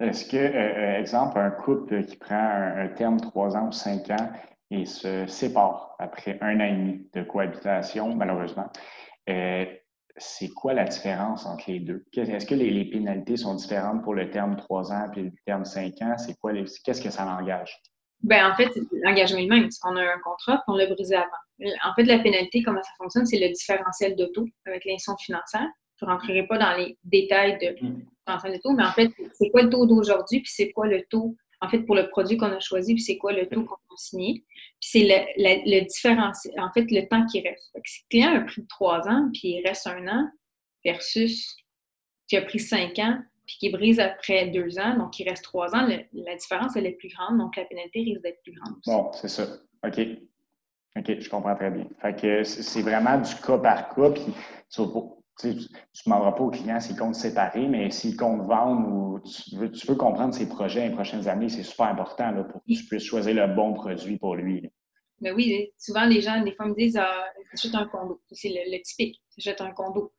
Est-ce 0.00 0.30
que, 0.30 0.36
euh, 0.36 0.98
exemple, 0.98 1.38
un 1.38 1.50
couple 1.50 2.04
qui 2.04 2.16
prend 2.16 2.36
un, 2.36 2.88
terme 2.88 3.20
trois 3.20 3.56
ans 3.56 3.68
ou 3.68 3.72
cinq 3.72 4.10
ans 4.10 4.30
et 4.70 4.84
se 4.84 5.26
sépare 5.26 5.96
après 5.98 6.38
un 6.40 6.60
an 6.60 6.64
et 6.64 6.72
demi 6.72 7.08
de 7.14 7.22
cohabitation, 7.22 8.14
malheureusement, 8.14 8.70
c'est 10.18 10.48
quoi 10.48 10.74
la 10.74 10.84
différence 10.84 11.46
entre 11.46 11.70
les 11.70 11.80
deux? 11.80 12.04
Est-ce 12.16 12.46
que 12.46 12.54
les, 12.54 12.84
pénalités 12.84 13.36
sont 13.36 13.54
différentes 13.54 14.02
pour 14.02 14.14
le 14.14 14.30
terme 14.30 14.56
3 14.56 14.92
ans 14.92 15.10
et 15.16 15.22
le 15.22 15.32
terme 15.46 15.64
5 15.64 15.94
ans? 16.02 16.18
C'est 16.18 16.36
quoi 16.38 16.52
qu'est-ce 16.84 17.02
que 17.02 17.10
ça 17.10 17.26
engage? 17.26 17.80
Ben, 18.22 18.50
en 18.50 18.54
fait, 18.56 18.68
l'engagement 19.02 19.38
est 19.38 19.42
le 19.42 19.48
même. 19.48 19.68
On 19.84 19.96
a 19.96 20.02
un 20.02 20.18
contrat 20.22 20.62
on 20.66 20.76
l'a 20.76 20.86
brisé 20.86 21.14
avant. 21.14 21.28
En 21.84 21.94
fait, 21.94 22.04
la 22.04 22.18
pénalité, 22.18 22.62
comment 22.62 22.82
ça 22.82 22.90
fonctionne, 22.98 23.26
c'est 23.26 23.38
le 23.38 23.48
différentiel 23.52 24.16
de 24.16 24.26
taux 24.26 24.46
avec 24.66 24.84
l'institution 24.84 25.16
financière. 25.16 25.68
Je 26.00 26.06
ne 26.06 26.10
rentrerai 26.10 26.46
pas 26.46 26.58
dans 26.58 26.76
les 26.76 26.96
détails 27.04 27.58
de 27.58 27.86
mmh. 27.86 28.52
de 28.52 28.60
taux, 28.62 28.72
mais 28.72 28.84
en 28.84 28.92
fait, 28.92 29.10
c'est 29.32 29.50
quoi 29.50 29.62
le 29.62 29.70
taux 29.70 29.86
d'aujourd'hui 29.86 30.40
puis 30.40 30.52
c'est 30.52 30.70
quoi 30.70 30.86
le 30.86 31.02
taux 31.10 31.34
en 31.60 31.68
fait, 31.68 31.80
pour 31.80 31.94
le 31.96 32.08
produit 32.08 32.36
qu'on 32.36 32.52
a 32.52 32.60
choisi, 32.60 32.94
puis 32.94 33.02
c'est 33.02 33.18
quoi 33.18 33.32
le 33.32 33.48
taux 33.48 33.64
qu'on 33.64 33.74
a 33.74 33.96
signé. 33.96 34.44
Puis 34.80 34.90
c'est 34.90 35.02
le, 35.02 35.80
le, 35.80 35.86
différentiel, 35.86 36.54
en 36.60 36.70
fait, 36.72 36.86
le 36.90 37.08
temps 37.08 37.26
qui 37.26 37.40
reste. 37.40 37.72
si 37.84 38.02
le 38.02 38.08
client 38.10 38.36
a 38.36 38.40
pris 38.40 38.66
trois 38.66 39.08
ans, 39.08 39.28
puis 39.32 39.56
il 39.56 39.66
reste 39.66 39.86
un 39.86 40.06
an, 40.06 40.30
versus 40.84 41.56
qui 42.28 42.36
a 42.36 42.42
pris 42.42 42.60
cinq 42.60 42.98
ans, 42.98 43.18
puis 43.46 43.56
qui 43.58 43.70
brise 43.70 43.98
après 43.98 44.48
deux 44.48 44.78
ans, 44.78 44.96
donc 44.96 45.18
il 45.18 45.28
reste 45.28 45.42
trois 45.42 45.74
ans, 45.74 45.88
la 46.12 46.36
différence, 46.36 46.76
elle 46.76 46.86
est 46.86 46.92
plus 46.92 47.08
grande, 47.08 47.38
donc 47.38 47.56
la 47.56 47.64
pénalité 47.64 48.00
risque 48.00 48.22
d'être 48.22 48.42
plus 48.42 48.52
grande 48.52 48.76
aussi. 48.76 48.90
Bon, 48.90 49.10
c'est 49.12 49.28
ça. 49.28 49.46
OK. 49.84 49.98
OK, 50.96 51.20
je 51.20 51.30
comprends 51.30 51.54
très 51.54 51.70
bien. 51.70 51.86
Fait 52.00 52.14
que 52.14 52.44
c'est 52.44 52.82
vraiment 52.82 53.18
du 53.18 53.34
cas 53.36 53.58
par 53.58 53.94
cas, 53.94 54.10
puis 54.10 54.34
tu 55.38 55.46
ne 55.46 55.54
demanderas 56.04 56.32
pas 56.32 56.42
au 56.42 56.50
client 56.50 56.80
s'il 56.80 56.96
compte 56.96 57.14
séparer, 57.14 57.66
mais 57.68 57.90
s'il 57.90 58.16
compte 58.16 58.42
vendre 58.46 58.88
ou 58.88 59.20
tu 59.20 59.56
veux, 59.56 59.94
comprendre 59.94 60.34
ses 60.34 60.48
projets 60.48 60.88
les 60.88 60.94
prochaines 60.94 61.28
années, 61.28 61.48
c'est 61.48 61.62
super 61.62 61.86
important 61.86 62.32
là, 62.32 62.44
pour 62.44 62.60
que 62.62 62.72
tu 62.72 62.84
puisses 62.84 63.04
choisir 63.04 63.34
le 63.34 63.54
bon 63.54 63.72
produit 63.72 64.18
pour 64.18 64.34
lui. 64.34 64.68
Mais 65.20 65.32
oui, 65.32 65.72
souvent 65.78 66.06
les 66.06 66.20
gens, 66.20 66.42
des 66.42 66.52
fois, 66.52 66.66
me 66.66 66.74
disent 66.74 66.96
ah, 66.96 67.24
un 67.74 67.86
condo. 67.86 68.20
C'est 68.30 68.48
le, 68.48 68.82
typique, 68.82 69.20
j'achète 69.36 69.60
un 69.60 69.72
condo. 69.72 70.12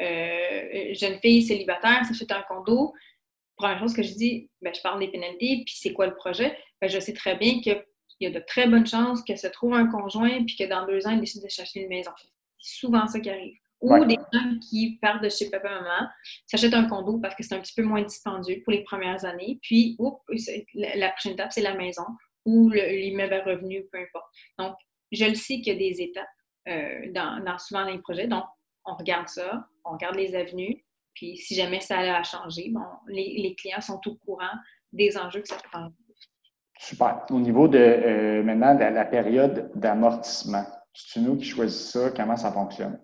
Euh, 0.00 0.94
jeune 0.94 1.18
fille 1.20 1.42
célibataire, 1.42 2.04
s'achète 2.04 2.32
un 2.32 2.42
condo. 2.42 2.92
Première 3.56 3.78
chose 3.78 3.94
que 3.94 4.02
je 4.02 4.12
dis, 4.12 4.50
ben, 4.60 4.74
je 4.74 4.82
parle 4.82 5.00
des 5.00 5.08
pénalités, 5.08 5.62
puis 5.64 5.74
c'est 5.76 5.92
quoi 5.92 6.06
le 6.06 6.14
projet? 6.14 6.56
Ben, 6.80 6.88
je 6.88 7.00
sais 7.00 7.14
très 7.14 7.36
bien 7.36 7.60
qu'il 7.60 7.82
y 8.20 8.26
a 8.26 8.30
de 8.30 8.40
très 8.46 8.68
bonnes 8.68 8.86
chances 8.86 9.22
qu'elle 9.22 9.38
se 9.38 9.46
trouve 9.46 9.74
un 9.74 9.86
conjoint, 9.86 10.44
puis 10.44 10.56
que 10.56 10.64
dans 10.64 10.86
deux 10.86 11.06
ans, 11.06 11.12
il 11.12 11.20
décide 11.20 11.42
de 11.42 11.48
chercher 11.48 11.80
une 11.80 11.88
maison. 11.88 12.10
C'est 12.58 12.78
souvent 12.78 13.06
ça 13.06 13.18
qui 13.18 13.30
arrive. 13.30 13.56
Ou 13.82 14.04
des 14.04 14.14
gens 14.32 14.58
qui 14.70 14.98
partent 15.02 15.22
de 15.22 15.28
chez 15.28 15.50
papa-maman, 15.50 16.08
s'achètent 16.46 16.74
un 16.74 16.88
condo 16.88 17.18
parce 17.18 17.34
que 17.34 17.42
c'est 17.42 17.54
un 17.54 17.60
petit 17.60 17.74
peu 17.74 17.82
moins 17.82 18.02
dispendieux 18.02 18.62
pour 18.64 18.72
les 18.72 18.82
premières 18.82 19.24
années. 19.24 19.58
Puis, 19.62 19.98
la 20.74 21.10
prochaine 21.10 21.32
étape, 21.32 21.52
c'est 21.52 21.60
la 21.60 21.74
maison 21.74 22.06
ou 22.46 22.70
l'immeuble 22.70 23.34
à 23.34 23.42
revenu, 23.42 23.84
peu 23.92 23.98
importe. 23.98 24.26
Donc, 24.58 24.74
je 25.12 25.24
le 25.24 25.34
sais 25.34 25.60
qu'il 25.60 25.68
y 25.68 25.76
a 25.76 25.78
des 25.78 26.00
étapes 26.00 26.26
euh, 26.68 27.12
dans, 27.12 27.58
souvent 27.58 27.84
les 27.84 27.98
projets. 27.98 28.26
Donc, 28.26 28.44
on 28.84 28.94
regarde 28.94 29.28
ça, 29.28 29.66
on 29.84 29.92
regarde 29.92 30.16
les 30.16 30.34
avenues. 30.34 30.84
Puis, 31.14 31.36
si 31.36 31.54
jamais 31.54 31.80
ça 31.80 31.98
a 31.98 32.22
changé, 32.22 32.70
bon, 32.70 32.84
les, 33.08 33.54
clients 33.58 33.80
sont 33.80 34.00
au 34.06 34.14
courant 34.14 34.54
des 34.92 35.18
enjeux 35.18 35.40
que 35.40 35.48
ça 35.48 35.56
prend. 35.70 35.88
Super. 36.78 37.24
Au 37.30 37.40
niveau 37.40 37.68
de 37.68 37.78
euh, 37.78 38.42
maintenant 38.42 38.74
de 38.74 38.80
la 38.80 39.04
période 39.04 39.70
d'amortissement, 39.74 40.66
c'est 40.92 41.20
nous 41.20 41.36
qui 41.36 41.44
choisissons 41.44 42.00
ça, 42.00 42.10
comment 42.10 42.36
ça 42.36 42.52
fonctionne? 42.52 42.98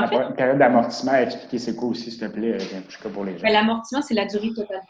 La 0.00 0.32
période 0.32 0.58
d'amortissement, 0.58 1.14
expliquer 1.14 1.58
c'est 1.58 1.76
quoi 1.76 1.88
aussi, 1.88 2.10
s'il 2.10 2.20
te 2.20 2.26
plaît, 2.26 2.54
euh, 2.54 3.08
pour 3.10 3.24
les 3.24 3.36
gens. 3.36 3.42
Ben, 3.42 3.52
l'amortissement, 3.52 4.02
c'est 4.02 4.14
la 4.14 4.26
durée 4.26 4.52
totale 4.54 4.80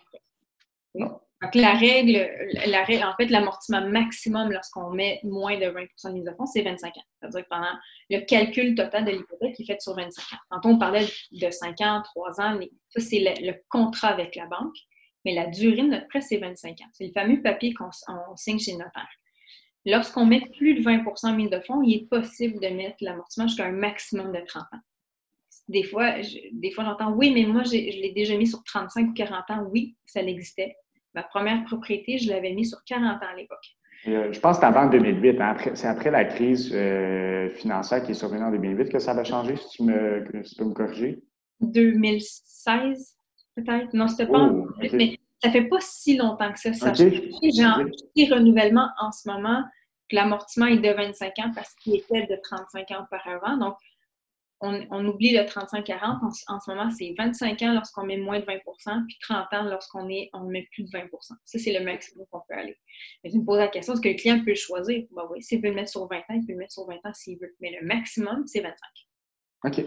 Donc, 0.95 1.21
la 1.55 1.75
règle, 1.75 2.29
la 2.67 2.85
règle, 2.85 3.05
en 3.05 3.15
fait, 3.17 3.27
l'amortissement 3.27 3.87
maximum 3.87 4.51
lorsqu'on 4.53 4.91
met 4.91 5.21
moins 5.25 5.59
de 5.59 5.67
20% 5.67 6.09
de 6.09 6.13
mise 6.13 6.29
à 6.29 6.35
fond, 6.35 6.47
c'est 6.47 6.63
25 6.63 6.97
ans. 6.97 7.03
C'est-à-dire 7.21 7.43
que 7.43 7.49
pendant 7.49 7.73
le 8.11 8.21
calcul 8.21 8.75
total 8.75 9.05
de 9.05 9.11
l'hypothèque 9.11 9.61
est 9.61 9.67
fait 9.67 9.81
sur 9.81 9.95
25 9.95 10.23
ans. 10.23 10.41
Quand 10.51 10.69
on 10.69 10.79
parlait 10.79 11.07
de 11.33 11.51
5 11.51 11.81
ans, 11.83 12.03
3 12.03 12.41
ans, 12.41 12.59
ça, 12.89 13.01
c'est 13.01 13.21
le, 13.41 13.53
contrat 13.69 14.09
avec 14.09 14.37
la 14.37 14.47
banque. 14.47 14.77
mais 15.25 15.35
la 15.35 15.47
durée 15.47 15.83
de 15.83 15.89
notre 15.89 16.09
prêt, 16.09 16.21
c'est 16.21 16.39
25 16.39 16.71
ans. 16.81 16.89
C'est 16.93 17.07
le 17.07 17.13
fameux 17.13 17.43
papier 17.43 17.75
qu'on 17.75 17.91
signe 18.37 18.59
chez 18.59 18.73
le 18.73 18.79
notaire. 18.79 19.09
Lorsqu'on 19.87 20.25
met 20.25 20.41
plus 20.57 20.75
de 20.75 20.83
20% 20.83 21.35
mis 21.35 21.51
de 21.51 21.61
fonds, 21.61 21.83
il 21.83 21.95
est 21.95 22.09
possible 22.09 22.59
de 22.61 22.69
mettre 22.69 22.97
l'amortissement 23.01 23.47
jusqu'à 23.47 23.67
un 23.67 23.73
maximum 23.73 24.33
de 24.33 24.41
30 24.47 24.63
ans. 24.63 24.81
Des 25.69 25.83
fois, 25.83 26.15
des 26.53 26.71
fois 26.71 26.85
j'entends 26.85 27.13
oui, 27.13 27.33
mais 27.33 27.45
moi, 27.45 27.63
je 27.65 27.73
l'ai 27.73 28.13
déjà 28.15 28.37
mis 28.37 28.47
sur 28.47 28.63
35 28.65 29.09
ou 29.09 29.13
40 29.15 29.51
ans. 29.51 29.67
Oui, 29.73 29.97
ça 30.05 30.21
l'existait. 30.21 30.77
Ma 31.15 31.23
première 31.23 31.65
propriété, 31.65 32.19
je 32.19 32.29
l'avais 32.31 32.53
mis 32.53 32.67
sur 32.67 32.79
40 32.85 33.23
ans 33.23 33.27
à 33.33 33.37
l'époque. 33.37 33.65
Euh, 34.07 34.33
je 34.33 34.41
pense 34.41 34.57
que 34.57 34.61
c'est 34.61 34.67
avant 34.67 34.89
2008. 34.89 35.41
Hein. 35.41 35.57
C'est 35.75 35.87
après 35.87 36.11
la 36.11 36.25
crise 36.25 36.71
euh, 36.75 37.49
financière 37.51 38.03
qui 38.03 38.11
est 38.11 38.15
survenue 38.15 38.45
en 38.45 38.51
2008 38.51 38.91
que 38.91 38.99
ça 38.99 39.13
a 39.13 39.25
changé, 39.25 39.57
si 39.57 39.69
tu, 39.69 39.83
me, 39.85 40.25
peux 40.59 40.65
me 40.65 40.75
corriger? 40.75 41.23
2016, 41.61 43.17
peut-être? 43.57 43.95
Non, 43.95 44.09
c'était 44.09 44.27
pas 44.27 44.51
oh, 44.53 44.69
mais 44.93 45.19
ça 45.43 45.51
fait 45.51 45.65
pas 45.65 45.81
si 45.81 46.17
longtemps 46.17 46.53
que 46.53 46.59
ça. 46.59 46.73
Ça 46.73 46.91
okay. 46.91 47.31
J'ai 47.55 47.63
un 47.63 47.85
petit 47.85 48.31
renouvellement 48.31 48.89
en 49.01 49.13
ce 49.13 49.29
moment, 49.29 49.63
l'amortissement 50.11 50.67
est 50.67 50.79
de 50.79 50.91
25 50.91 51.33
ans 51.39 51.51
parce 51.55 51.75
qu'il 51.77 51.97
était 51.97 52.27
de 52.27 52.39
35 52.43 52.91
ans 52.93 53.05
auparavant. 53.05 53.57
Donc, 53.57 53.75
on, 54.61 55.07
oublie 55.07 55.33
le 55.33 55.43
35-40. 55.43 56.45
En, 56.49 56.61
ce 56.61 56.71
moment, 56.71 56.91
c'est 56.91 57.15
25 57.19 57.63
ans 57.63 57.75
lorsqu'on 57.75 58.05
met 58.05 58.17
moins 58.17 58.41
de 58.41 58.45
20% 58.45 59.07
puis 59.07 59.19
30 59.21 59.53
ans 59.53 59.65
lorsqu'on 59.65 60.09
on 60.33 60.45
met 60.45 60.69
plus 60.73 60.85
de 60.85 60.89
20% 60.89 61.09
Ça, 61.21 61.59
c'est 61.59 61.79
le 61.79 61.85
maximum 61.85 62.27
qu'on 62.31 62.41
peut 62.49 62.55
aller. 62.55 62.77
Mais 63.23 63.31
tu 63.31 63.39
me 63.39 63.45
poses 63.45 63.59
la 63.59 63.69
question, 63.69 63.95
est-ce 63.95 64.03
que 64.03 64.09
le 64.09 64.15
client 64.15 64.43
peut 64.45 64.55
choisir? 64.55 65.05
Ben 65.15 65.23
oui, 65.31 65.43
s'il 65.43 65.61
veut 65.61 65.69
le 65.69 65.75
mettre 65.75 65.91
sur 65.91 66.07
20 66.07 66.17
ans, 66.17 66.23
il 66.31 66.47
peut 66.47 66.53
le 66.53 66.59
mettre 66.59 66.73
sur 66.73 66.87
20 66.87 66.95
ans 67.05 67.13
s'il 67.13 67.39
veut. 67.39 67.55
Mais 67.61 67.77
le 67.81 67.87
maximum, 67.87 68.47
c'est 68.47 68.61
25. 68.61 68.75
OK. 69.65 69.85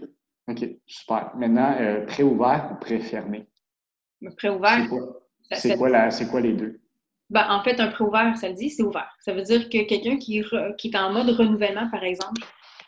OK. 0.50 0.70
Super. 0.86 1.32
Maintenant, 1.36 1.76
euh, 1.80 2.06
pré-ouvert 2.06 2.70
ou 2.72 2.76
pré-fermé? 2.80 3.48
Pré-ouvert. 4.38 4.88
C'est 5.52 5.78
quoi, 5.78 6.10
quoi, 6.30 6.42
les 6.42 6.54
deux? 6.54 6.80
Ben, 7.30 7.46
en 7.50 7.62
fait, 7.62 7.80
un 7.80 7.90
pré-ouvert, 7.90 8.38
ça 8.38 8.50
le 8.50 8.56
dit, 8.56 8.70
c'est 8.70 8.84
ouvert. 8.84 9.14
Ça 9.20 9.34
veut 9.34 9.42
dire 9.42 9.70
que 9.70 9.86
quelqu'un 9.86 10.18
qui, 10.18 10.42
qui 10.78 10.88
est 10.88 10.96
en 10.96 11.12
mode 11.12 11.30
renouvellement, 11.30 11.90
par 11.90 12.04
exemple, 12.04 12.42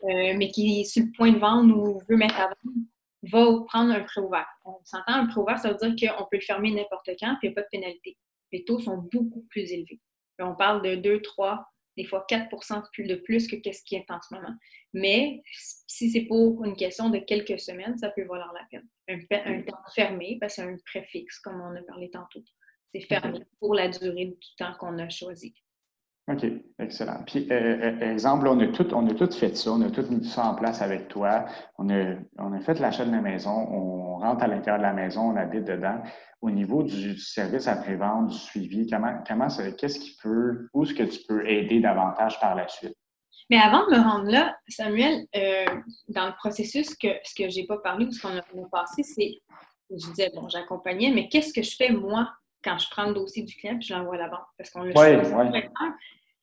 euh, 0.04 0.34
mais 0.38 0.50
qui 0.50 0.82
est 0.82 0.84
sur 0.86 1.04
le 1.04 1.12
point 1.12 1.32
de 1.32 1.39
vendre 1.39 1.76
ou 1.76 2.02
veut 2.08 2.18
mettre 2.18 2.39
à 2.39 2.47
vendre, 2.47 2.78
va 3.24 3.66
prendre 3.66 3.91
un 3.91 4.02
prêt 4.02 4.22
ouvert. 4.22 4.47
On 4.66 4.78
s'entend, 4.84 5.14
un 5.14 5.28
prêt 5.28 5.41
ouvert, 5.41 5.60
ça 5.60 5.74
veut 5.74 5.89
dire 5.89 6.14
qu'on 6.16 6.24
peut 6.24 6.38
le 6.38 6.41
fermer 6.41 6.72
n'importe 6.72 7.10
quand, 7.20 7.36
puis 7.39 7.47
il 7.47 7.50
n'y 7.50 7.54
a 7.54 7.56
pas 7.56 7.62
de 7.62 7.68
pénalité. 7.72 8.18
Les 8.52 8.64
taux 8.64 8.80
sont 8.80 8.97
beaucoup 9.12 9.45
plus 9.50 9.72
élevés. 9.72 10.00
on 10.39 10.56
parle 10.56 10.82
de 10.82 10.95
2, 10.95 11.22
3, 11.22 11.66
des 11.97 12.06
fois 12.06 12.26
4% 12.30 13.08
de 13.08 13.16
plus 13.16 13.47
que 13.47 13.58
ce 13.72 13.84
qui 13.84 13.95
est 13.95 14.10
en 14.10 14.22
ce 14.22 14.34
moment. 14.34 14.56
Mais 14.93 15.41
si 15.88 16.10
c'est 16.10 16.22
pour 16.22 16.64
une 16.64 16.76
question 16.76 17.10
de 17.10 17.20
quelques 17.20 17.60
semaines, 17.60 17.97
ça 17.97 18.10
peut 18.10 18.24
valoir 18.24 18.54
la 18.54 18.66
peine. 18.72 18.88
Un, 19.10 19.62
temps 19.64 19.78
fermé, 19.93 20.38
parce 20.39 20.56
que 20.56 20.62
c'est 20.62 20.68
un 20.68 20.78
préfixe, 20.86 21.39
comme 21.39 21.62
on 21.62 21.76
a 21.76 21.82
parlé 21.84 22.10
tantôt. 22.10 22.43
C'est 22.93 23.02
fermé 23.02 23.39
pour 23.60 23.76
la 23.76 23.89
durée 23.89 24.26
du 24.26 24.56
temps 24.58 24.74
qu'on 24.80 24.97
a 24.97 25.10
choisi. 25.10 25.54
OK, 26.30 26.46
excellent. 26.78 27.24
Puis, 27.26 27.48
euh, 27.50 27.92
euh, 28.02 28.12
exemple, 28.12 28.48
on 28.48 28.60
a, 28.60 28.68
tout, 28.68 28.94
on 28.94 29.08
a 29.08 29.14
tout 29.16 29.32
fait 29.32 29.58
ça, 29.58 29.72
on 29.72 29.82
a 29.82 29.90
tout 29.90 30.06
mis 30.12 30.24
ça 30.24 30.46
en 30.46 30.54
place 30.54 30.80
avec 30.84 31.08
toi. 31.08 31.46
On 31.80 31.90
a, 31.90 32.16
on 32.38 32.54
a 32.54 32.60
fait 32.60 32.80
l'achat 32.80 33.04
de 33.04 33.12
la 33.12 33.22
maison, 33.22 33.50
on 33.50 34.18
rentre 34.20 34.44
à 34.44 34.48
l'intérieur 34.48 34.78
de 34.78 34.84
la 34.84 34.94
maison, 34.94 35.32
on 35.32 35.36
habite 35.36 35.66
dedans. 35.66 36.04
Au 36.42 36.52
niveau 36.52 36.84
du, 36.84 37.18
service 37.18 37.68
après-vente, 37.68 38.28
du 38.28 38.38
suivi, 38.38 38.88
comment, 38.88 39.24
comment 39.28 39.48
qu'est-ce 39.48 40.00
qui 40.00 40.18
peut, 40.22 40.70
où 40.74 40.84
est-ce 40.84 40.94
que 40.94 41.04
tu 41.04 41.20
peux 41.28 41.50
aider 41.50 41.80
davantage 41.80 42.40
par 42.40 42.54
la 42.54 42.68
suite? 42.68 42.96
Mais 43.50 43.58
avant 43.58 43.88
de 43.88 43.96
me 43.96 44.00
rendre 44.00 44.30
là, 44.30 44.56
Samuel, 44.68 45.26
euh, 45.36 45.66
dans 46.10 46.28
le 46.28 46.34
processus, 46.34 46.96
que, 46.96 47.08
ce 47.24 47.34
que 47.34 47.50
je 47.50 47.62
n'ai 47.62 47.66
pas 47.66 47.80
parlé 47.80 48.06
ou 48.06 48.12
ce 48.12 48.22
qu'on 48.22 48.38
a, 48.38 48.70
passé, 48.72 49.02
c'est, 49.02 49.42
je 49.90 50.10
disais, 50.10 50.32
bon, 50.36 50.48
j'accompagnais, 50.48 51.12
mais 51.12 51.28
qu'est-ce 51.28 51.54
que 51.54 51.64
je 51.64 51.76
fais 51.76 51.90
moi 51.90 52.32
quand 52.64 52.78
je 52.78 52.88
prends 52.92 53.06
le 53.06 53.16
dossier 53.16 53.42
du 53.42 53.56
client 53.56 53.78
et 53.80 53.82
je 53.82 53.94
l'envoie 53.94 54.16
à 54.16 54.20
la 54.20 54.28
banque? 54.28 54.46
Parce 54.56 54.70
qu'on 54.70 54.84
le 54.84 54.96
ouais, 54.96 55.18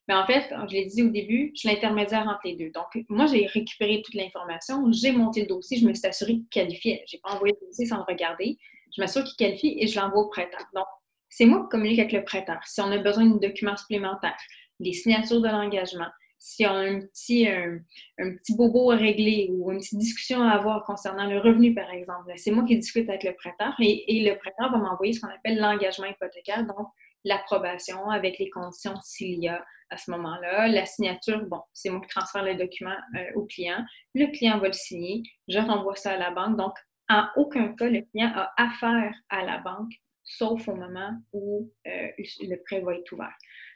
mais 0.09 0.15
en 0.15 0.27
fait, 0.27 0.55
je 0.69 0.73
l'ai 0.73 0.85
dit 0.85 1.03
au 1.03 1.09
début, 1.09 1.51
je 1.55 1.61
suis 1.61 1.69
l'intermédiaire 1.69 2.27
entre 2.29 2.41
les 2.45 2.55
deux. 2.55 2.71
Donc, 2.71 3.05
moi, 3.09 3.27
j'ai 3.27 3.47
récupéré 3.47 4.03
toute 4.05 4.15
l'information, 4.15 4.91
j'ai 4.93 5.13
monté 5.13 5.41
le 5.41 5.47
dossier, 5.49 5.79
je 5.79 5.87
me 5.87 5.95
suis 5.95 6.07
assurée 6.07 6.35
qu'il 6.35 6.49
qualifiait. 6.49 7.05
Je 7.09 7.17
n'ai 7.17 7.21
pas 7.21 7.31
envoyé 7.31 7.55
le 7.61 7.67
dossier 7.67 7.87
sans 7.87 7.97
le 7.97 8.05
regarder. 8.05 8.57
Je 8.97 9.03
m'assure 9.03 9.25
qu'il 9.25 9.37
qualifie 9.37 9.77
et 9.81 9.87
je 9.89 9.99
l'envoie 9.99 10.23
au 10.23 10.29
prêteur. 10.29 10.61
Donc, 10.75 10.87
c'est 11.29 11.45
moi 11.45 11.63
qui 11.63 11.69
communique 11.71 11.99
avec 11.99 12.13
le 12.13 12.25
prêteur. 12.25 12.61
Si 12.67 12.81
on 12.81 12.91
a 12.93 12.99
besoin 12.99 13.27
de 13.27 13.39
documents 13.39 13.77
supplémentaires, 13.77 14.37
les 14.79 14.93
signatures 14.93 15.41
de 15.41 15.49
l'engagement, 15.49 16.09
si 16.39 16.65
on 16.67 16.71
a 16.71 16.85
un 16.85 17.01
petit, 17.01 17.49
un, 17.49 17.81
petit 18.19 18.55
bobo 18.55 18.93
à 18.93 18.97
régler 18.97 19.49
ou 19.51 19.73
une 19.73 19.79
petite 19.79 19.99
discussion 19.99 20.43
à 20.43 20.51
avoir 20.51 20.85
concernant 20.85 21.29
le 21.29 21.39
revenu, 21.39 21.75
par 21.75 21.91
exemple, 21.91 22.33
c'est 22.37 22.53
moi 22.53 22.65
qui 22.65 22.77
discute 22.79 23.09
avec 23.09 23.25
le 23.25 23.35
prêteur 23.35 23.75
et, 23.81 24.17
et 24.17 24.31
le 24.31 24.37
prêteur 24.39 24.71
va 24.71 24.79
m'envoyer 24.79 25.15
ce 25.15 25.21
qu'on 25.21 25.29
appelle 25.29 25.59
l'engagement 25.59 26.07
hypothécaire, 26.07 26.65
donc 26.65 26.87
l'approbation 27.27 28.09
avec 28.09 28.39
les 28.39 28.49
conditions 28.51 28.95
s'il 29.03 29.43
y 29.43 29.49
a 29.49 29.65
à 29.91 29.97
ce 29.97 30.11
moment-là. 30.13 30.69
La 30.69 30.87
signature, 30.87 31.45
bon, 31.47 31.61
c'est 31.73 31.91
moi 31.91 32.01
qui 32.01 32.09
transfère 32.09 32.45
le 32.45 32.55
document 32.55 32.97
euh, 33.17 33.33
au 33.35 33.45
client. 33.45 33.85
Le 34.15 34.27
client 34.27 34.59
va 34.59 34.69
le 34.69 34.73
signer. 34.73 35.23
Je 35.49 35.59
renvoie 35.59 35.97
ça 35.97 36.13
à 36.13 36.17
la 36.17 36.31
banque. 36.31 36.57
Donc, 36.57 36.73
en 37.09 37.27
aucun 37.37 37.75
cas, 37.75 37.89
le 37.89 38.03
client 38.03 38.33
a 38.35 38.53
affaire 38.57 39.13
à 39.29 39.45
la 39.45 39.59
banque, 39.59 39.93
sauf 40.25 40.69
au 40.69 40.75
moment 40.75 41.13
où 41.33 41.71
euh, 41.87 42.09
le 42.17 42.57
prêt 42.65 42.81
va 42.81 42.95
être 42.95 43.13
ouvert. 43.13 43.35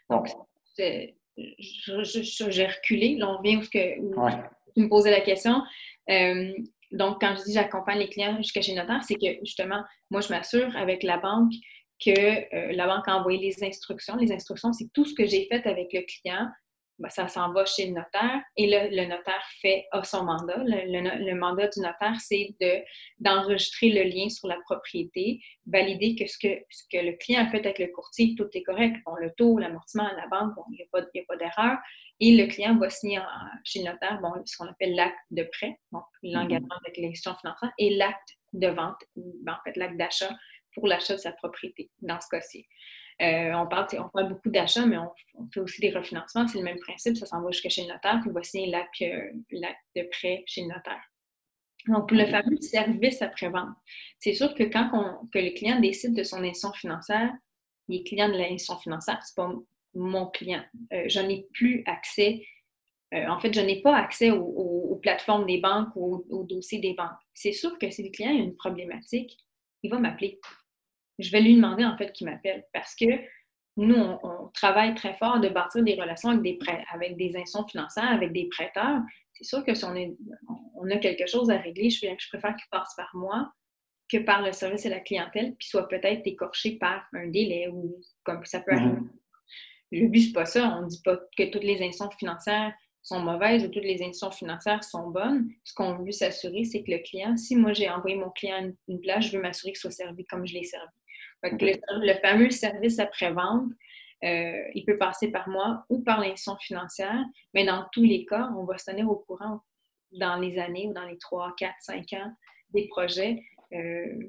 Donc, 0.08 0.28
j'ai 0.76 1.16
reculé. 2.66 3.16
Là, 3.16 3.30
on 3.30 3.38
revient 3.38 3.56
où, 3.56 3.60
que, 3.60 4.74
tu 4.74 4.82
me 4.82 4.88
posais 4.88 5.10
la 5.10 5.20
question. 5.20 5.62
Euh, 6.08 6.52
donc, 6.92 7.20
quand 7.20 7.36
je 7.36 7.44
dis 7.44 7.52
j'accompagne 7.52 7.98
les 7.98 8.08
clients 8.08 8.36
jusqu'à 8.38 8.62
chez 8.62 8.74
notaire, 8.74 9.02
c'est 9.04 9.14
que 9.14 9.38
justement, 9.44 9.82
moi, 10.10 10.20
je 10.20 10.28
m'assure 10.30 10.76
avec 10.76 11.04
la 11.04 11.18
banque 11.18 11.52
que 12.04 12.10
euh, 12.10 12.72
la 12.72 12.86
banque 12.86 13.06
a 13.08 13.16
envoyé 13.16 13.38
les 13.38 13.64
instructions. 13.64 14.16
Les 14.16 14.32
instructions, 14.32 14.72
c'est 14.72 14.90
tout 14.92 15.04
ce 15.04 15.14
que 15.14 15.26
j'ai 15.26 15.46
fait 15.46 15.66
avec 15.66 15.92
le 15.92 16.00
client. 16.02 16.48
Ben, 16.98 17.08
ça 17.08 17.28
s'en 17.28 17.50
va 17.54 17.64
chez 17.64 17.86
le 17.86 17.94
notaire 17.94 18.42
et 18.58 18.66
le, 18.66 19.06
notaire 19.06 19.42
fait 19.62 19.86
a 19.90 20.04
son 20.04 20.24
mandat. 20.24 20.58
Le, 20.58 21.34
mandat 21.34 21.68
du 21.68 21.80
notaire, 21.80 22.20
c'est 22.20 22.54
d'enregistrer 23.18 23.88
le 23.88 24.02
lien 24.02 24.28
sur 24.28 24.48
la 24.48 24.58
propriété, 24.66 25.40
valider 25.66 26.14
que 26.14 26.26
ce, 26.26 26.36
que 26.36 26.62
ce 26.68 26.84
que 26.92 27.02
le 27.02 27.12
client 27.12 27.46
a 27.46 27.50
fait 27.50 27.60
avec 27.60 27.78
le 27.78 27.86
courtier, 27.86 28.34
tout 28.36 28.48
est 28.52 28.62
correct. 28.62 28.96
Bon, 29.06 29.14
le 29.14 29.32
taux, 29.32 29.58
l'amortissement 29.58 30.08
à 30.08 30.14
la 30.14 30.26
banque, 30.26 30.52
il 30.70 30.74
n'y 30.74 30.82
a 30.82 30.86
pas, 30.92 31.02
pas 31.26 31.36
d'erreur. 31.36 31.78
Et 32.20 32.36
le 32.36 32.46
client 32.48 32.76
va 32.76 32.90
signer 32.90 33.20
chez 33.64 33.78
le 33.78 33.92
notaire 33.92 34.20
bon, 34.20 34.32
ce 34.44 34.58
qu'on 34.58 34.66
appelle 34.66 34.94
l'acte 34.94 35.16
de 35.30 35.44
prêt, 35.44 35.74
donc 35.92 36.04
l'engagement 36.22 36.68
mm-hmm. 36.68 36.86
avec 36.86 36.98
l'institution 36.98 37.34
financière, 37.36 37.72
et 37.78 37.96
l'acte 37.96 38.36
de 38.52 38.66
vente, 38.66 39.02
ben, 39.16 39.54
en 39.54 39.62
fait 39.64 39.74
l'acte 39.78 39.96
d'achat 39.96 40.36
pour 40.74 40.86
l'achat 40.86 41.14
de 41.14 41.20
sa 41.20 41.32
propriété, 41.32 41.90
dans 42.00 42.20
ce 42.20 42.28
cas-ci. 42.28 42.66
Euh, 43.20 43.52
on, 43.52 43.66
parle, 43.66 43.86
on 43.98 44.08
parle 44.08 44.28
beaucoup 44.30 44.48
d'achats, 44.48 44.86
mais 44.86 44.96
on, 44.96 45.10
fait 45.52 45.60
aussi 45.60 45.80
des 45.80 45.90
refinancements. 45.90 46.48
C'est 46.48 46.58
le 46.58 46.64
même 46.64 46.78
principe. 46.78 47.16
Ça 47.16 47.26
s'en 47.26 47.42
va 47.42 47.50
jusqu'à 47.50 47.68
chez 47.68 47.82
le 47.82 47.88
notaire, 47.88 48.18
puis 48.20 48.30
il 48.30 48.32
va 48.32 48.42
signer 48.42 48.74
euh, 48.74 49.30
l'acte 49.50 49.84
de 49.94 50.02
prêt 50.10 50.42
chez 50.46 50.62
le 50.62 50.68
notaire. 50.68 51.02
Donc, 51.86 52.08
pour 52.08 52.16
le 52.16 52.26
fameux 52.26 52.60
service 52.60 53.22
après-vente, 53.22 53.76
c'est 54.18 54.34
sûr 54.34 54.54
que 54.54 54.64
quand 54.64 54.90
que 55.32 55.38
le 55.38 55.50
client 55.50 55.80
décide 55.80 56.14
de 56.14 56.22
son 56.22 56.42
institution 56.42 56.72
financière, 56.72 57.32
il 57.88 58.00
est 58.00 58.04
client 58.04 58.28
de 58.28 58.34
l'institution 58.36 58.78
financière, 58.78 59.18
ce 59.24 59.32
n'est 59.32 59.46
pas 59.46 59.54
mon 59.94 60.26
client. 60.26 60.62
Euh, 60.92 61.04
je 61.06 61.20
n'ai 61.20 61.46
plus 61.52 61.82
accès, 61.86 62.46
en 63.12 63.40
fait, 63.40 63.52
je 63.52 63.60
n'ai 63.60 63.82
pas 63.82 63.96
accès 63.96 64.30
aux, 64.30 64.98
plateformes 65.02 65.46
des 65.46 65.58
banques 65.58 65.88
ou 65.96 66.16
aux, 66.28 66.40
aux 66.40 66.44
dossiers 66.44 66.78
des 66.78 66.92
banques. 66.92 67.18
C'est 67.32 67.52
sûr 67.52 67.78
que 67.78 67.90
si 67.90 68.02
le 68.02 68.10
client 68.10 68.30
a 68.30 68.34
une 68.34 68.54
problématique, 68.54 69.38
il 69.82 69.90
va 69.90 69.98
m'appeler 69.98 70.38
je 71.20 71.30
vais 71.30 71.40
lui 71.40 71.54
demander 71.54 71.84
en 71.84 71.96
fait 71.96 72.12
qu'il 72.12 72.26
m'appelle 72.28 72.64
parce 72.72 72.94
que 72.94 73.06
nous, 73.76 73.96
on, 73.96 74.48
travaille 74.52 74.94
très 74.94 75.14
fort 75.14 75.40
de 75.40 75.48
bâtir 75.48 75.82
des 75.82 75.94
relations 75.94 76.30
avec 76.30 76.42
des, 76.42 76.54
prêts, 76.54 76.84
avec 76.92 77.16
des 77.16 77.36
institutions 77.36 77.66
financières, 77.66 78.10
avec 78.10 78.32
des 78.32 78.48
prêteurs. 78.48 79.00
C'est 79.32 79.44
sûr 79.44 79.64
que 79.64 79.74
si 79.74 79.84
on, 79.84 79.94
est, 79.94 80.14
on, 80.74 80.90
a 80.90 80.96
quelque 80.96 81.26
chose 81.26 81.50
à 81.50 81.56
régler, 81.56 81.88
je, 81.88 82.00
je 82.00 82.28
préfère 82.28 82.56
qu'il 82.56 82.68
passe 82.70 82.94
par 82.96 83.10
moi 83.14 83.50
que 84.10 84.18
par 84.18 84.42
le 84.42 84.52
service 84.52 84.84
et 84.86 84.88
la 84.88 85.00
clientèle, 85.00 85.54
puis 85.56 85.68
soit 85.68 85.88
peut-être 85.88 86.26
écorché 86.26 86.72
par 86.72 87.04
un 87.14 87.28
délai 87.28 87.68
ou 87.68 87.96
comme 88.24 88.44
ça 88.44 88.60
peut 88.60 88.72
arriver. 88.72 88.96
Mm-hmm. 88.96 89.10
Le 89.92 90.08
but, 90.08 90.20
c'est 90.20 90.32
pas 90.32 90.46
ça. 90.46 90.76
On 90.76 90.82
ne 90.82 90.88
dit 90.88 91.00
pas 91.02 91.16
que 91.16 91.50
toutes 91.50 91.64
les 91.64 91.80
institutions 91.82 92.10
financières 92.18 92.74
sont 93.02 93.20
mauvaises 93.20 93.64
ou 93.64 93.68
toutes 93.68 93.84
les 93.84 94.02
institutions 94.02 94.30
financières 94.30 94.84
sont 94.84 95.08
bonnes. 95.08 95.48
Ce 95.64 95.72
qu'on 95.72 95.94
veut 95.94 96.10
s'assurer, 96.10 96.64
c'est 96.64 96.82
que 96.82 96.90
le 96.90 96.98
client, 96.98 97.36
si 97.36 97.56
moi 97.56 97.72
j'ai 97.72 97.88
envoyé 97.88 98.16
mon 98.16 98.30
client 98.30 98.58
une, 98.58 98.76
une 98.88 99.00
plage, 99.00 99.30
je 99.30 99.36
veux 99.36 99.42
m'assurer 99.42 99.72
qu'il 99.72 99.80
soit 99.80 99.90
servi 99.90 100.26
comme 100.26 100.46
je 100.46 100.54
l'ai 100.54 100.64
servi 100.64 100.99
le, 101.42 102.20
fameux 102.20 102.50
service 102.50 102.98
après-vente, 102.98 103.70
euh, 104.22 104.62
il 104.74 104.84
peut 104.84 104.98
passer 104.98 105.28
par 105.28 105.48
moi 105.48 105.84
ou 105.88 106.02
par 106.02 106.20
l'institution 106.20 106.56
financière, 106.58 107.24
mais 107.54 107.64
dans 107.64 107.86
tous 107.92 108.02
les 108.02 108.26
cas, 108.26 108.50
on 108.56 108.64
va 108.64 108.76
se 108.76 108.90
tenir 108.90 109.08
au 109.08 109.16
courant 109.16 109.60
dans 110.12 110.36
les 110.36 110.58
années 110.58 110.88
ou 110.88 110.92
dans 110.92 111.06
les 111.06 111.16
3, 111.16 111.54
4, 111.56 111.72
5 111.80 112.12
ans 112.14 112.32
des 112.70 112.86
projets. 112.88 113.42
Euh, 113.72 114.28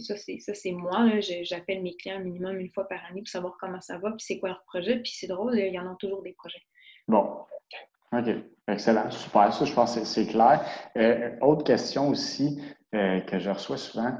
ça, 0.00 0.16
c'est 0.16 0.72
moi. 0.72 1.08
J'appelle 1.20 1.82
mes 1.82 1.94
clients 1.96 2.20
minimum 2.20 2.58
une 2.58 2.70
fois 2.70 2.88
par 2.88 3.04
année 3.04 3.20
pour 3.20 3.28
savoir 3.28 3.56
comment 3.60 3.80
ça 3.80 3.98
va, 3.98 4.10
puis 4.10 4.24
c'est 4.26 4.38
quoi 4.38 4.48
leur 4.48 4.64
projet. 4.64 4.98
Puis 4.98 5.12
c'est 5.14 5.26
drôle, 5.26 5.56
il 5.58 5.72
y 5.72 5.78
en 5.78 5.90
a 5.90 5.94
toujours 5.96 6.22
des 6.22 6.32
projets. 6.32 6.62
Bon. 7.06 7.44
OK. 8.12 8.28
Excellent. 8.66 9.10
Super. 9.10 9.52
Ça, 9.52 9.64
je 9.64 9.72
pense 9.72 9.96
que 9.96 10.04
c'est 10.04 10.26
clair. 10.26 10.64
Euh, 10.96 11.36
autre 11.40 11.62
question 11.62 12.08
aussi 12.08 12.60
que 12.92 13.38
je 13.38 13.50
reçois 13.50 13.76
souvent 13.76 14.18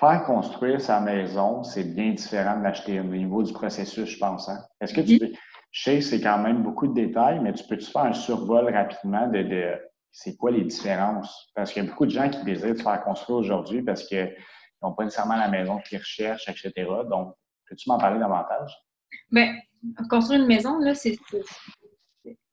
faire 0.00 0.24
construire 0.24 0.80
sa 0.80 1.00
maison, 1.00 1.62
c'est 1.62 1.84
bien 1.84 2.12
différent 2.12 2.58
de 2.58 2.64
l'acheter 2.64 2.98
au 2.98 3.04
niveau 3.04 3.42
du 3.42 3.52
processus, 3.52 4.08
je 4.08 4.18
pense. 4.18 4.48
Hein? 4.48 4.58
Est-ce 4.80 4.94
que 4.94 5.02
tu. 5.02 5.16
Mm-hmm. 5.16 5.36
Je 5.72 5.82
sais 5.84 5.98
que 5.98 6.04
c'est 6.04 6.20
quand 6.20 6.38
même 6.38 6.64
beaucoup 6.64 6.88
de 6.88 6.94
détails, 6.94 7.38
mais 7.38 7.52
tu 7.52 7.62
peux-tu 7.64 7.88
faire 7.88 8.02
un 8.02 8.12
survol 8.12 8.74
rapidement 8.74 9.28
de, 9.28 9.42
de 9.42 9.78
c'est 10.10 10.36
quoi 10.36 10.50
les 10.50 10.64
différences? 10.64 11.52
Parce 11.54 11.72
qu'il 11.72 11.84
y 11.84 11.86
a 11.86 11.88
beaucoup 11.88 12.06
de 12.06 12.10
gens 12.10 12.28
qui 12.28 12.42
désirent 12.42 12.76
se 12.76 12.82
faire 12.82 13.00
construire 13.04 13.38
aujourd'hui 13.38 13.80
parce 13.82 14.02
qu'ils 14.04 14.34
n'ont 14.82 14.94
pas 14.94 15.04
nécessairement 15.04 15.36
la 15.36 15.46
maison 15.46 15.78
qu'ils 15.78 15.98
recherchent, 15.98 16.48
etc. 16.48 16.72
Donc, 17.08 17.34
peux-tu 17.68 17.88
m'en 17.88 17.98
parler 17.98 18.18
davantage? 18.18 18.72
Bien, 19.30 19.54
construire 20.08 20.40
une 20.40 20.48
maison, 20.48 20.78
là, 20.80 20.94
c'est 20.94 21.16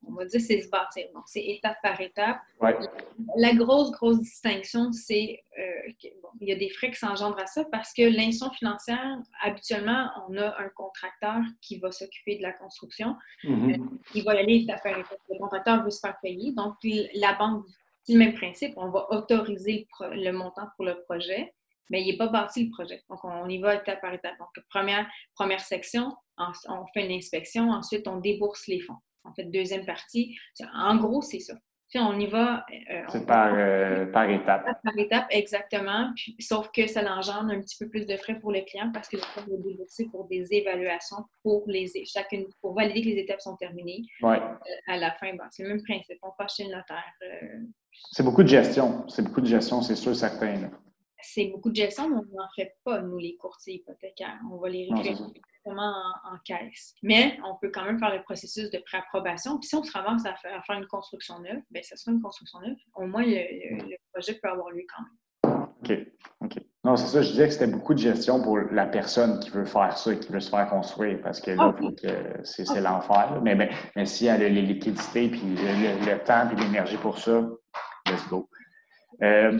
on 0.07 0.13
va 0.13 0.25
dire, 0.25 0.41
c'est 0.41 0.61
se 0.61 0.69
bâtir. 0.69 1.05
Donc, 1.13 1.23
c'est 1.27 1.43
étape 1.45 1.77
par 1.81 1.99
étape. 1.99 2.37
La 3.37 3.53
grosse, 3.53 3.91
grosse 3.91 4.19
distinction, 4.19 4.91
c'est 4.91 5.43
euh, 5.57 5.91
qu'il 5.99 6.11
y 6.41 6.51
a 6.51 6.55
des 6.55 6.69
frais 6.69 6.91
qui 6.91 6.97
s'engendrent 6.97 7.39
à 7.39 7.45
ça 7.45 7.65
parce 7.71 7.93
que 7.93 8.03
l'institution 8.03 8.51
financière, 8.51 9.17
habituellement, 9.41 10.09
on 10.27 10.37
a 10.37 10.59
un 10.59 10.69
contracteur 10.75 11.41
qui 11.61 11.79
va 11.79 11.91
s'occuper 11.91 12.37
de 12.37 12.43
la 12.43 12.53
construction. 12.53 13.15
Mm-hmm. 13.43 13.81
Euh, 13.81 13.97
il 14.15 14.23
va 14.23 14.31
aller 14.31 14.61
étape 14.63 14.83
par 14.83 14.97
étape. 14.97 15.19
Le 15.29 15.37
contracteur 15.37 15.83
veut 15.83 15.91
se 15.91 15.99
faire 15.99 16.17
payer. 16.21 16.51
Donc, 16.53 16.75
la 17.15 17.33
banque, 17.33 17.65
c'est 18.03 18.13
le 18.13 18.19
même 18.19 18.33
principe. 18.33 18.73
On 18.77 18.89
va 18.89 19.07
autoriser 19.11 19.87
le, 19.99 20.31
montant 20.31 20.67
pour 20.75 20.85
le 20.85 21.01
projet 21.03 21.53
mais 21.89 22.01
il 22.01 22.07
n'est 22.11 22.17
pas 22.17 22.27
bâti 22.27 22.65
le 22.65 22.69
projet. 22.69 23.01
Donc, 23.09 23.23
on 23.23 23.47
y 23.47 23.59
va 23.59 23.75
étape 23.75 24.01
par 24.01 24.13
étape. 24.13 24.37
Donc, 24.39 24.49
première, 24.69 25.07
première 25.35 25.61
section, 25.61 26.11
on 26.37 26.85
fait 26.93 27.05
une 27.05 27.13
inspection, 27.13 27.69
ensuite 27.69 28.09
on 28.09 28.17
débourse 28.17 28.67
les 28.67 28.81
fonds 28.81 28.97
en 29.27 29.33
fait, 29.33 29.45
deuxième 29.45 29.85
partie. 29.85 30.37
En 30.73 30.97
gros, 30.97 31.21
c'est 31.21 31.39
ça. 31.39 31.53
on 31.95 32.19
y 32.19 32.27
va. 32.27 32.65
Euh, 32.91 33.03
c'est 33.09 33.25
par, 33.25 33.53
euh, 33.53 34.05
par 34.07 34.29
étape. 34.29 34.65
Par 34.83 34.97
étape, 34.97 35.27
exactement. 35.29 36.11
sauf 36.39 36.69
que 36.71 36.87
ça 36.87 37.01
engendre 37.01 37.51
un 37.51 37.61
petit 37.61 37.77
peu 37.77 37.89
plus 37.89 38.05
de 38.05 38.15
frais 38.17 38.39
pour 38.39 38.51
le 38.51 38.61
client 38.61 38.91
parce 38.93 39.07
que 39.07 39.17
le 39.17 39.21
client 39.21 39.47
va 39.57 39.69
débourser 39.69 40.05
pour 40.11 40.27
des 40.27 40.47
évaluations 40.51 41.17
pour 41.43 41.63
les 41.67 41.87
chacune 42.05 42.45
pour 42.61 42.75
valider 42.75 43.01
que 43.01 43.07
les 43.07 43.21
étapes 43.21 43.41
sont 43.41 43.55
terminées. 43.55 44.03
Ouais. 44.21 44.39
Euh, 44.39 44.93
à 44.93 44.97
la 44.97 45.11
fin, 45.11 45.31
c'est 45.51 45.63
le 45.63 45.69
même 45.69 45.83
principe. 45.83 46.17
On 46.23 46.31
passe 46.37 46.55
chez 46.55 46.65
le 46.65 46.75
notaire. 46.75 47.03
c'est 48.11 48.23
beaucoup 48.23 48.43
de 48.43 48.49
gestion. 48.49 49.07
C'est 49.07 49.23
beaucoup 49.23 49.41
de 49.41 49.47
gestion, 49.47 49.81
c'est 49.81 49.95
sûr, 49.95 50.15
certain. 50.15 50.69
C'est 51.21 51.45
beaucoup 51.45 51.69
de 51.69 51.75
gestion, 51.75 52.09
mais 52.09 52.15
on 52.15 52.35
n'en 52.35 52.49
fait 52.55 52.75
pas, 52.83 53.01
nous, 53.01 53.17
les 53.17 53.35
courtiers 53.37 53.75
hypothécaires. 53.75 54.39
On 54.51 54.57
va 54.57 54.69
les 54.69 54.87
récupérer 54.93 55.41
en, 55.75 56.37
caisse. 56.45 56.95
Mais 57.03 57.37
on 57.45 57.55
peut 57.55 57.69
quand 57.69 57.83
même 57.83 57.99
faire 57.99 58.13
le 58.13 58.23
processus 58.23 58.69
de 58.69 58.79
préapprobation. 58.79 59.57
Puis 59.59 59.69
si 59.69 59.75
on 59.75 59.83
se 59.83 59.97
avance 59.97 60.25
à 60.25 60.35
faire, 60.35 60.63
une 60.69 60.87
construction 60.87 61.39
neuve, 61.39 61.61
bien, 61.71 61.81
ça 61.83 61.95
sera 61.95 62.11
une 62.11 62.21
construction 62.21 62.59
neuve. 62.61 62.77
Au 62.95 63.05
moins, 63.05 63.23
le, 63.25 63.95
projet 64.13 64.35
peut 64.41 64.49
avoir 64.49 64.69
lieu 64.71 64.85
quand 64.87 65.03
même. 65.03 65.67
OK. 65.81 66.07
OK. 66.41 66.63
Non, 66.83 66.95
c'est 66.95 67.07
ça. 67.07 67.21
Je 67.21 67.31
disais 67.31 67.47
que 67.47 67.53
c'était 67.53 67.67
beaucoup 67.67 67.93
de 67.93 67.99
gestion 67.99 68.41
pour 68.41 68.57
la 68.57 68.85
personne 68.85 69.39
qui 69.39 69.49
veut 69.49 69.65
faire 69.65 69.97
ça, 69.97 70.15
qui 70.15 70.31
veut 70.31 70.39
se 70.39 70.49
faire 70.49 70.69
construire, 70.69 71.19
parce 71.21 71.41
que 71.41 71.51
là, 71.51 71.75
c'est 72.43 72.81
l'enfer. 72.81 73.41
Mais, 73.43 73.55
mais, 73.55 73.69
mais, 73.95 74.05
si 74.05 74.27
elle 74.27 74.43
a 74.43 74.49
les 74.49 74.61
liquidités, 74.61 75.29
puis 75.29 75.41
le, 75.43 76.23
temps, 76.23 76.47
puis 76.47 76.63
l'énergie 76.63 76.97
pour 76.97 77.17
ça, 77.17 77.45
let's 78.07 78.27
go. 78.29 78.49
Euh, 79.21 79.59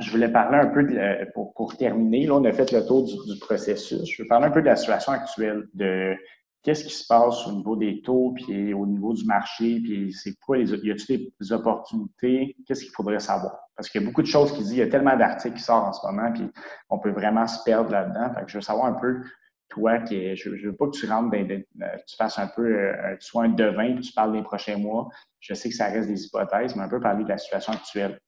je 0.00 0.10
voulais 0.10 0.28
parler 0.28 0.58
un 0.58 0.66
peu, 0.66 0.86
pour, 1.34 1.76
terminer, 1.76 2.26
là, 2.26 2.34
on 2.34 2.44
a 2.44 2.52
fait 2.52 2.72
le 2.72 2.84
tour 2.86 3.04
du, 3.04 3.38
processus. 3.40 4.04
Je 4.04 4.22
veux 4.22 4.28
parler 4.28 4.46
un 4.46 4.50
peu 4.50 4.60
de 4.60 4.66
la 4.66 4.76
situation 4.76 5.12
actuelle, 5.12 5.64
de 5.74 6.14
qu'est-ce 6.62 6.84
qui 6.84 6.94
se 6.94 7.06
passe 7.06 7.46
au 7.46 7.52
niveau 7.52 7.76
des 7.76 8.02
taux, 8.02 8.32
puis 8.34 8.74
au 8.74 8.86
niveau 8.86 9.14
du 9.14 9.24
marché, 9.24 9.80
puis 9.80 10.12
c'est 10.12 10.34
quoi 10.44 10.58
les, 10.58 10.70
y 10.70 10.90
a-t-il 10.90 11.30
des 11.40 11.52
opportunités, 11.52 12.56
qu'est-ce 12.66 12.82
qu'il 12.82 12.92
faudrait 12.92 13.20
savoir? 13.20 13.58
Parce 13.76 13.88
qu'il 13.88 14.00
y 14.00 14.04
a 14.04 14.06
beaucoup 14.06 14.22
de 14.22 14.26
choses 14.26 14.52
qui 14.52 14.58
disent, 14.58 14.72
il 14.72 14.78
y 14.78 14.82
a 14.82 14.88
tellement 14.88 15.16
d'articles 15.16 15.56
qui 15.56 15.62
sortent 15.62 15.88
en 15.88 15.92
ce 15.92 16.06
moment, 16.06 16.32
puis 16.32 16.50
on 16.90 16.98
peut 16.98 17.10
vraiment 17.10 17.46
se 17.46 17.62
perdre 17.64 17.90
là-dedans. 17.90 18.34
Fait 18.34 18.44
que 18.44 18.50
je 18.50 18.58
veux 18.58 18.62
savoir 18.62 18.86
un 18.86 18.94
peu, 18.94 19.22
toi, 19.70 19.98
qui, 20.00 20.36
je, 20.36 20.50
ne 20.50 20.56
veux 20.66 20.76
pas 20.76 20.86
que 20.86 20.96
tu 20.96 21.06
rentres 21.06 21.30
dans, 21.30 21.62
tu 22.06 22.16
fasses 22.16 22.38
un 22.38 22.48
peu, 22.48 22.66
euh, 22.66 23.16
tu 23.18 23.26
sois 23.26 23.44
un 23.44 23.50
devin, 23.50 23.94
puis 23.94 24.00
tu 24.00 24.12
parles 24.12 24.32
des 24.32 24.42
prochains 24.42 24.76
mois. 24.76 25.08
Je 25.38 25.54
sais 25.54 25.70
que 25.70 25.74
ça 25.74 25.86
reste 25.86 26.08
des 26.08 26.24
hypothèses, 26.24 26.76
mais 26.76 26.82
un 26.82 26.88
peu 26.88 27.00
parler 27.00 27.24
de 27.24 27.28
la 27.28 27.38
situation 27.38 27.72
actuelle. 27.72 28.20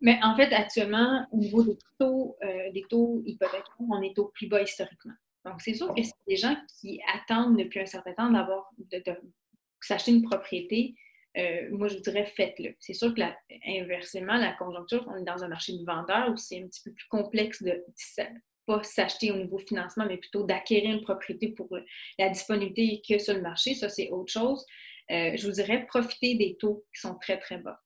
Mais 0.00 0.18
en 0.22 0.36
fait, 0.36 0.52
actuellement, 0.52 1.26
au 1.32 1.38
niveau 1.38 1.64
des 1.64 1.76
taux, 1.98 2.36
euh, 2.44 2.80
taux 2.88 3.22
hypothécaires, 3.26 3.76
on 3.80 4.00
est 4.02 4.18
au 4.18 4.26
plus 4.28 4.46
bas 4.46 4.62
historiquement. 4.62 5.14
Donc, 5.44 5.60
c'est 5.60 5.74
sûr 5.74 5.92
que 5.94 6.02
c'est 6.02 6.12
des 6.26 6.36
gens 6.36 6.56
qui 6.80 7.00
attendent 7.14 7.56
depuis 7.56 7.80
un 7.80 7.86
certain 7.86 8.12
temps 8.12 8.30
d'avoir 8.30 8.70
de, 8.78 9.02
s'acheter 9.80 10.12
une 10.12 10.22
propriété. 10.22 10.94
Euh, 11.36 11.68
moi, 11.70 11.88
je 11.88 11.98
dirais 11.98 12.26
faites-le. 12.26 12.74
C'est 12.80 12.94
sûr 12.94 13.14
que 13.14 13.20
inversement, 13.66 14.36
la 14.36 14.52
conjoncture, 14.52 15.06
on 15.08 15.16
est 15.16 15.24
dans 15.24 15.42
un 15.42 15.48
marché 15.48 15.72
de 15.72 15.84
vendeurs 15.84 16.30
où 16.30 16.36
c'est 16.36 16.62
un 16.62 16.66
petit 16.66 16.82
peu 16.84 16.92
plus 16.92 17.06
complexe 17.08 17.62
de 17.62 17.84
pas 18.66 18.82
s'acheter 18.82 19.32
au 19.32 19.36
niveau 19.36 19.58
financement, 19.58 20.04
mais 20.06 20.18
plutôt 20.18 20.44
d'acquérir 20.44 20.94
une 20.94 21.02
propriété 21.02 21.48
pour 21.48 21.68
la 22.18 22.28
disponibilité 22.28 23.00
que 23.08 23.18
sur 23.18 23.34
le 23.34 23.40
marché. 23.40 23.74
Ça, 23.74 23.88
c'est 23.88 24.10
autre 24.10 24.32
chose. 24.32 24.64
Euh, 25.10 25.32
je 25.36 25.46
vous 25.46 25.52
dirais, 25.52 25.86
profiter 25.86 26.34
des 26.34 26.56
taux 26.58 26.84
qui 26.94 27.00
sont 27.00 27.14
très, 27.14 27.38
très 27.38 27.58
bas. 27.58 27.80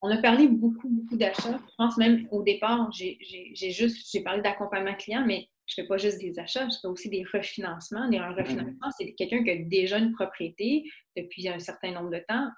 On 0.00 0.08
a 0.08 0.16
parlé 0.16 0.48
beaucoup, 0.48 0.88
beaucoup 0.88 1.16
d'achats. 1.16 1.58
Je 1.58 1.74
pense 1.76 1.98
même 1.98 2.26
au 2.30 2.42
départ, 2.42 2.90
j'ai 2.92 3.18
juste, 3.54 4.10
j'ai 4.10 4.22
parlé 4.22 4.40
d'accompagnement 4.40 4.94
client, 4.94 5.24
mais 5.26 5.48
je 5.66 5.80
ne 5.80 5.84
fais 5.84 5.88
pas 5.88 5.98
juste 5.98 6.18
des 6.18 6.38
achats, 6.38 6.68
je 6.68 6.78
fais 6.80 6.88
aussi 6.88 7.10
des 7.10 7.24
refinancements. 7.30 8.02
un 8.02 8.10
mm-hmm. 8.10 8.38
refinancement, 8.38 8.90
c'est 8.98 9.12
quelqu'un 9.14 9.44
qui 9.44 9.50
a 9.50 9.56
déjà 9.56 9.98
une 9.98 10.12
propriété 10.12 10.84
depuis 11.16 11.48
un 11.48 11.58
certain 11.58 11.92
nombre 11.92 12.10
de 12.10 12.24
temps, 12.26 12.48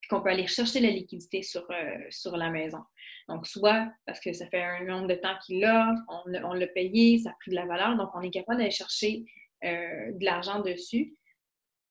puis 0.00 0.08
qu'on 0.08 0.20
peut 0.20 0.30
aller 0.30 0.46
chercher 0.48 0.80
la 0.80 0.90
liquidité 0.90 1.42
sur, 1.42 1.64
euh, 1.70 1.98
sur 2.10 2.36
la 2.36 2.50
maison. 2.50 2.80
Donc, 3.28 3.46
soit 3.46 3.88
parce 4.04 4.18
que 4.18 4.32
ça 4.32 4.48
fait 4.48 4.62
un 4.62 4.84
nombre 4.84 5.06
de 5.06 5.14
temps 5.14 5.36
qu'il 5.46 5.60
l'a, 5.60 5.94
on, 6.08 6.52
l'a 6.52 6.66
payé, 6.66 7.18
ça 7.18 7.30
a 7.30 7.34
pris 7.40 7.52
de 7.52 7.56
la 7.56 7.66
valeur, 7.66 7.96
donc 7.96 8.10
on 8.14 8.20
est 8.20 8.30
capable 8.30 8.58
d'aller 8.58 8.70
chercher 8.72 9.24
euh, 9.64 10.12
de 10.12 10.24
l'argent 10.24 10.60
dessus 10.60 11.14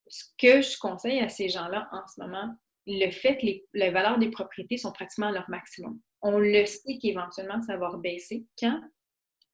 ce 0.10 0.26
que 0.38 0.62
je 0.62 0.78
conseille 0.78 1.20
à 1.20 1.30
ces 1.30 1.49
gens-là 1.49 1.88
en 1.91 2.07
ce 2.07 2.22
moment, 2.22 2.53
le 2.88 3.12
fait 3.12 3.38
que 3.38 3.45
les, 3.45 3.89
valeurs 3.91 4.18
des 4.18 4.30
propriétés 4.30 4.78
sont 4.78 4.91
pratiquement 4.91 5.28
à 5.28 5.32
leur 5.32 5.49
maximum. 5.49 5.99
On 6.22 6.38
le 6.39 6.66
sait 6.66 6.97
qu'éventuellement, 7.01 7.62
ça 7.62 7.78
va 7.78 7.91
baisser. 7.97 8.45
Quand? 8.60 8.82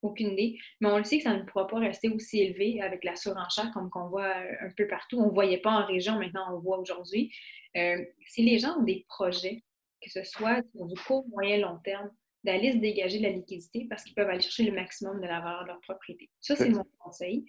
Aucune 0.01 0.32
idée. 0.32 0.58
Mais 0.82 0.89
on 0.89 0.97
le 0.97 1.03
sait 1.03 1.18
que 1.18 1.24
ça 1.24 1.36
ne 1.36 1.43
pourra 1.43 1.68
pas 1.68 1.80
rester 1.80 2.10
aussi 2.10 2.39
élevé 2.39 2.82
avec 2.82 3.03
la 3.03 3.16
surenchère 3.16 3.72
comme 3.74 3.89
qu'on 3.89 4.08
voit 4.08 4.36
un 4.36 4.70
peu 4.78 4.88
partout. 4.88 5.20
On 5.20 5.28
ne 5.28 5.34
voyait 5.34 5.60
pas 5.60 5.72
en 5.72 5.86
région, 5.86 6.18
maintenant 6.18 6.45
on 6.56 6.60
voit 6.60 6.80
aujourd'hui. 6.80 7.32
Euh, 7.76 8.03
si 8.28 8.43
les 8.43 8.60
gens 8.60 8.78
ont 8.78 8.84
des 8.84 9.06
projets, 9.10 9.64
que 10.01 10.10
ce 10.10 10.24
soit 10.24 10.62
du 10.74 10.99
court, 11.01 11.26
moyen, 11.30 11.58
long 11.58 11.80
terme, 11.84 12.10
d'aller 12.46 12.74
se 12.74 12.78
dégager 12.78 13.18
de 13.18 13.24
la 13.24 13.30
liquidité 13.30 13.88
parce 13.89 14.04
qu'ils 14.04 14.14
peuvent 14.14 14.30
aller 14.30 14.39
chercher 14.39 14.64
le 14.64 14.72
maximum 14.72 15.20
de 15.20 15.26
la 15.26 15.39
valeur 15.41 15.64
de 15.64 15.70
leur 15.70 15.82
propriété. 15.82 16.30
Ça, 16.39 16.56
c'est 16.56 16.70
mon 16.70 16.86
conseil. 17.00 17.43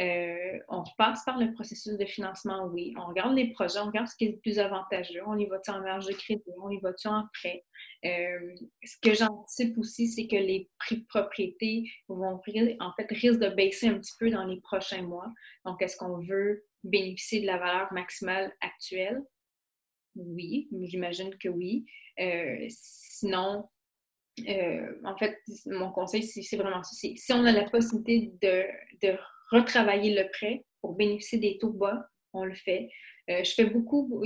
Euh, 0.00 0.58
on 0.68 0.84
passe 0.98 1.24
par 1.24 1.38
le 1.38 1.52
processus 1.54 1.96
de 1.96 2.04
financement, 2.04 2.66
oui. 2.66 2.94
On 2.98 3.06
regarde 3.06 3.34
les 3.34 3.50
projets, 3.52 3.78
on 3.80 3.86
regarde 3.86 4.08
ce 4.08 4.16
qui 4.16 4.26
est 4.26 4.32
le 4.32 4.38
plus 4.38 4.58
avantageux. 4.58 5.22
On 5.26 5.38
y 5.38 5.46
va-tu 5.46 5.70
en 5.70 5.80
marge 5.80 6.06
de 6.06 6.12
crédit? 6.12 6.42
On 6.62 6.70
y 6.70 6.78
va-tu 6.80 7.08
en 7.08 7.24
prêt? 7.40 7.64
Euh, 8.04 8.54
ce 8.84 8.96
que 9.00 9.14
j'anticipe 9.14 9.78
aussi, 9.78 10.08
c'est 10.08 10.26
que 10.26 10.36
les 10.36 10.68
prix 10.78 10.98
de 10.98 11.06
propriété 11.06 11.90
vont, 12.08 12.34
en 12.34 12.92
fait, 12.96 13.06
risquent 13.10 13.40
de 13.40 13.54
baisser 13.54 13.88
un 13.88 13.98
petit 13.98 14.14
peu 14.18 14.30
dans 14.30 14.44
les 14.44 14.60
prochains 14.60 15.02
mois. 15.02 15.32
Donc, 15.64 15.80
est-ce 15.80 15.96
qu'on 15.96 16.18
veut 16.18 16.64
bénéficier 16.84 17.40
de 17.40 17.46
la 17.46 17.56
valeur 17.58 17.92
maximale 17.92 18.52
actuelle? 18.60 19.22
Oui, 20.14 20.68
j'imagine 20.82 21.34
que 21.38 21.48
oui. 21.48 21.86
Euh, 22.20 22.66
sinon, 22.68 23.68
euh, 24.40 24.92
en 25.04 25.16
fait, 25.16 25.38
mon 25.66 25.90
conseil, 25.90 26.22
c'est 26.22 26.56
vraiment 26.56 26.82
ça. 26.82 26.94
Si 26.94 27.32
on 27.32 27.44
a 27.44 27.52
la 27.52 27.68
possibilité 27.68 28.32
de, 29.02 29.16
retravailler 29.50 30.14
le 30.14 30.30
prêt 30.30 30.64
pour 30.80 30.94
bénéficier 30.94 31.38
des 31.38 31.58
taux 31.58 31.72
bas, 31.72 32.08
on 32.32 32.44
le 32.44 32.54
fait. 32.54 32.88
Euh, 33.28 33.44
je 33.44 33.52
fais 33.52 33.66
beaucoup, 33.66 34.22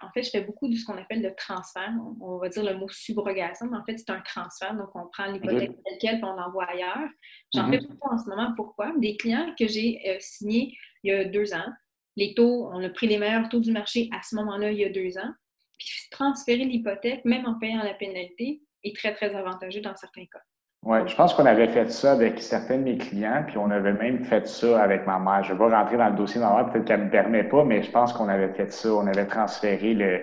en 0.00 0.10
fait, 0.12 0.22
je 0.22 0.30
fais 0.30 0.40
beaucoup 0.40 0.68
de 0.68 0.74
ce 0.74 0.86
qu'on 0.86 0.96
appelle 0.96 1.20
le 1.20 1.34
transfert. 1.36 1.92
On, 2.20 2.38
va 2.38 2.48
dire 2.48 2.64
le 2.64 2.78
mot 2.78 2.88
subrogation, 2.88 3.66
mais 3.70 3.76
en 3.76 3.84
fait, 3.84 3.98
c'est 3.98 4.10
un 4.10 4.22
transfert. 4.22 4.74
Donc, 4.74 4.88
on 4.94 5.06
prend 5.12 5.30
l'hypothèque 5.30 5.72
telle 5.84 5.98
quelle 6.00 6.18
et 6.18 6.24
on 6.24 6.32
l'envoie 6.32 6.64
ailleurs. 6.64 7.10
J'en 7.54 7.68
mm-hmm. 7.68 7.80
fais 7.80 7.86
beaucoup 7.86 8.08
en 8.10 8.16
ce 8.16 8.28
moment. 8.30 8.54
Pourquoi? 8.56 8.94
Des 8.96 9.18
clients 9.18 9.54
que 9.58 9.68
j'ai 9.68 10.00
euh, 10.08 10.16
signés 10.18 10.74
il 11.04 11.12
y 11.12 11.14
a 11.14 11.24
deux 11.26 11.52
ans. 11.52 11.68
Les 12.16 12.34
taux, 12.34 12.70
on 12.72 12.82
a 12.82 12.88
pris 12.88 13.06
les 13.06 13.18
meilleurs 13.18 13.48
taux 13.50 13.60
du 13.60 13.72
marché 13.72 14.08
à 14.12 14.22
ce 14.22 14.34
moment-là, 14.36 14.72
il 14.72 14.78
y 14.78 14.84
a 14.84 14.88
deux 14.88 15.18
ans. 15.18 15.32
Puis 15.78 15.88
transférer 16.10 16.64
l'hypothèque, 16.64 17.24
même 17.24 17.46
en 17.46 17.58
payant 17.58 17.82
la 17.82 17.94
pénalité, 17.94 18.62
est 18.84 18.96
très, 18.96 19.14
très 19.14 19.34
avantageux 19.34 19.80
dans 19.80 19.94
certains 19.94 20.24
cas. 20.32 20.40
Oui, 20.82 20.98
je 21.06 21.14
pense 21.14 21.34
qu'on 21.34 21.44
avait 21.44 21.68
fait 21.68 21.90
ça 21.90 22.12
avec 22.12 22.40
certains 22.40 22.78
de 22.78 22.84
mes 22.84 22.96
clients, 22.96 23.44
puis 23.46 23.58
on 23.58 23.70
avait 23.70 23.92
même 23.92 24.24
fait 24.24 24.48
ça 24.48 24.82
avec 24.82 25.06
ma 25.06 25.18
mère. 25.18 25.44
Je 25.44 25.52
ne 25.52 25.58
vais 25.58 25.68
pas 25.68 25.82
rentrer 25.82 25.98
dans 25.98 26.08
le 26.08 26.16
dossier 26.16 26.40
de 26.40 26.46
ma 26.46 26.54
mère, 26.54 26.72
peut-être 26.72 26.86
qu'elle 26.86 27.00
ne 27.00 27.04
me 27.04 27.10
permet 27.10 27.44
pas, 27.44 27.64
mais 27.64 27.82
je 27.82 27.90
pense 27.90 28.14
qu'on 28.14 28.28
avait 28.28 28.52
fait 28.54 28.72
ça. 28.72 28.88
On 28.94 29.06
avait 29.06 29.26
transféré 29.26 29.92
le. 29.92 30.20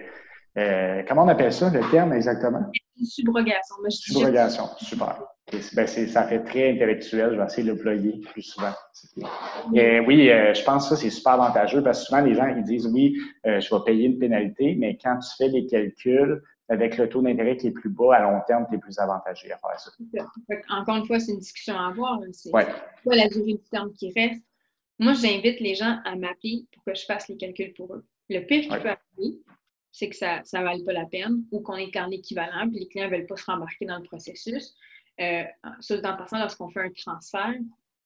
Euh, 0.57 1.03
comment 1.07 1.25
on 1.25 1.27
appelle 1.27 1.53
ça, 1.53 1.69
le 1.69 1.87
terme 1.91 2.13
exactement? 2.13 2.71
Subrogation. 3.03 3.75
Subrogation, 3.89 4.63
super. 4.77 5.21
Ben 5.75 5.87
ça 5.87 6.23
fait 6.23 6.43
très 6.43 6.71
intellectuel. 6.71 7.33
Je 7.33 7.37
vais 7.37 7.45
essayer 7.45 7.63
de 7.63 7.73
le 7.73 7.79
ployer 7.79 8.19
plus 8.31 8.41
souvent. 8.41 8.73
Et 9.75 9.99
oui, 10.01 10.29
euh, 10.29 10.53
je 10.53 10.63
pense 10.63 10.89
que 10.89 10.95
ça, 10.95 11.01
c'est 11.01 11.11
super 11.11 11.33
avantageux 11.33 11.83
parce 11.83 11.99
que 11.99 12.05
souvent, 12.07 12.21
les 12.21 12.33
gens 12.33 12.47
ils 12.47 12.63
disent 12.63 12.87
oui, 12.87 13.15
euh, 13.45 13.61
je 13.61 13.73
vais 13.73 13.81
payer 13.85 14.07
une 14.07 14.17
pénalité, 14.17 14.75
mais 14.77 14.97
quand 15.01 15.17
tu 15.19 15.29
fais 15.37 15.47
les 15.47 15.67
calculs, 15.67 16.41
avec 16.69 16.97
le 16.97 17.07
taux 17.07 17.21
d'intérêt 17.21 17.57
qui 17.57 17.67
est 17.67 17.71
plus 17.71 17.89
bas, 17.89 18.15
à 18.15 18.21
long 18.21 18.41
terme, 18.45 18.65
tu 18.69 18.75
es 18.75 18.77
plus 18.77 18.99
avantagé 18.99 19.51
à 19.51 19.57
faire 19.57 19.79
ça. 19.79 19.91
Encore 20.69 20.97
une 20.97 21.05
fois, 21.05 21.19
c'est 21.19 21.31
une 21.31 21.39
discussion 21.39 21.77
à 21.77 21.87
avoir. 21.89 22.19
C'est 22.33 22.51
quoi 22.51 22.65
la 23.05 23.27
durée 23.29 23.53
du 23.53 23.69
terme 23.71 23.93
qui 23.93 24.11
reste? 24.13 24.43
Moi, 24.99 25.13
j'invite 25.13 25.59
les 25.59 25.75
gens 25.75 25.99
à 26.05 26.15
m'appeler 26.15 26.65
pour 26.73 26.83
que 26.83 26.95
je 26.95 27.05
fasse 27.05 27.27
les 27.27 27.37
calculs 27.37 27.73
pour 27.73 27.93
eux. 27.93 28.05
Le 28.29 28.39
pire 28.41 28.63
qui 28.63 28.69
peut 28.69 28.89
arriver, 28.89 29.37
c'est 29.91 30.09
que 30.09 30.15
ça 30.15 30.41
ne 30.41 30.63
vale 30.63 30.83
pas 30.83 30.93
la 30.93 31.05
peine 31.05 31.43
ou 31.51 31.61
qu'on 31.61 31.75
est 31.75 31.95
en 31.97 32.09
équivalent, 32.11 32.67
puis 32.69 32.79
les 32.79 32.87
clients 32.87 33.09
ne 33.09 33.15
veulent 33.15 33.27
pas 33.27 33.37
se 33.37 33.45
rembarquer 33.45 33.85
dans 33.85 33.97
le 33.97 34.03
processus. 34.03 34.75
Euh, 35.19 35.43
en 35.63 36.17
passant, 36.17 36.39
lorsqu'on 36.39 36.69
fait 36.69 36.81
un 36.81 36.91
transfert, 36.91 37.55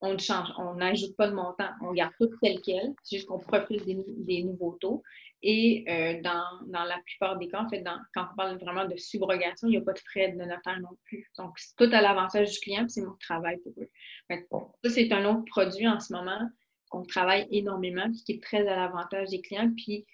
on 0.02 0.14
ne 0.14 0.18
change, 0.18 0.48
on 0.58 0.76
n'ajoute 0.76 1.16
pas 1.16 1.28
de 1.28 1.34
montant, 1.34 1.70
on 1.82 1.94
garde 1.94 2.14
tout 2.20 2.30
tel 2.42 2.60
quel, 2.62 2.94
c'est 3.04 3.18
juste 3.18 3.28
qu'on 3.28 3.40
profite 3.40 3.86
des, 3.86 4.44
nouveaux 4.44 4.78
taux. 4.80 5.04
Et 5.44 5.86
euh, 5.90 6.22
dans, 6.22 6.86
la 6.86 7.00
plupart 7.06 7.38
des 7.38 7.48
cas, 7.48 7.64
en 7.64 7.70
fait, 7.70 7.84
quand 8.14 8.28
on 8.32 8.36
parle 8.36 8.60
vraiment 8.60 8.86
de 8.86 8.96
subrogation, 8.96 9.68
il 9.68 9.72
n'y 9.72 9.78
a 9.78 9.82
pas 9.82 9.94
de 9.94 10.00
frais 10.00 10.32
de 10.32 10.38
notaire 10.38 10.80
non 10.82 10.96
plus. 11.06 11.30
Donc, 11.38 11.58
c'est 11.58 11.76
tout 11.76 11.94
à 11.96 12.02
l'avantage 12.02 12.52
du 12.52 12.60
client, 12.60 12.88
c'est 12.88 13.02
mon 13.02 13.16
travail 13.20 13.58
pour 13.60 13.74
eux. 13.82 13.90
ça, 14.30 14.90
c'est 14.90 15.12
un 15.12 15.26
autre 15.26 15.46
produit 15.46 15.88
en 15.88 16.00
ce 16.00 16.14
moment 16.14 16.50
qu'on 16.90 17.04
travaille 17.04 17.48
énormément, 17.52 18.10
puis 18.12 18.24
qui 18.24 18.32
est 18.34 18.44
très 18.44 18.68
à 18.68 18.76
l'avantage 18.76 19.30
des 19.30 19.42
clients, 19.42 19.72
puis 19.76 20.06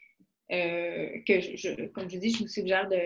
euh, 0.52 1.10
que, 1.28 1.42
je, 1.42 1.88
comme 1.88 2.10
je 2.10 2.18
dis, 2.20 2.30
je 2.30 2.44
vous 2.44 2.48
suggère 2.48 2.88
de, 2.88 2.98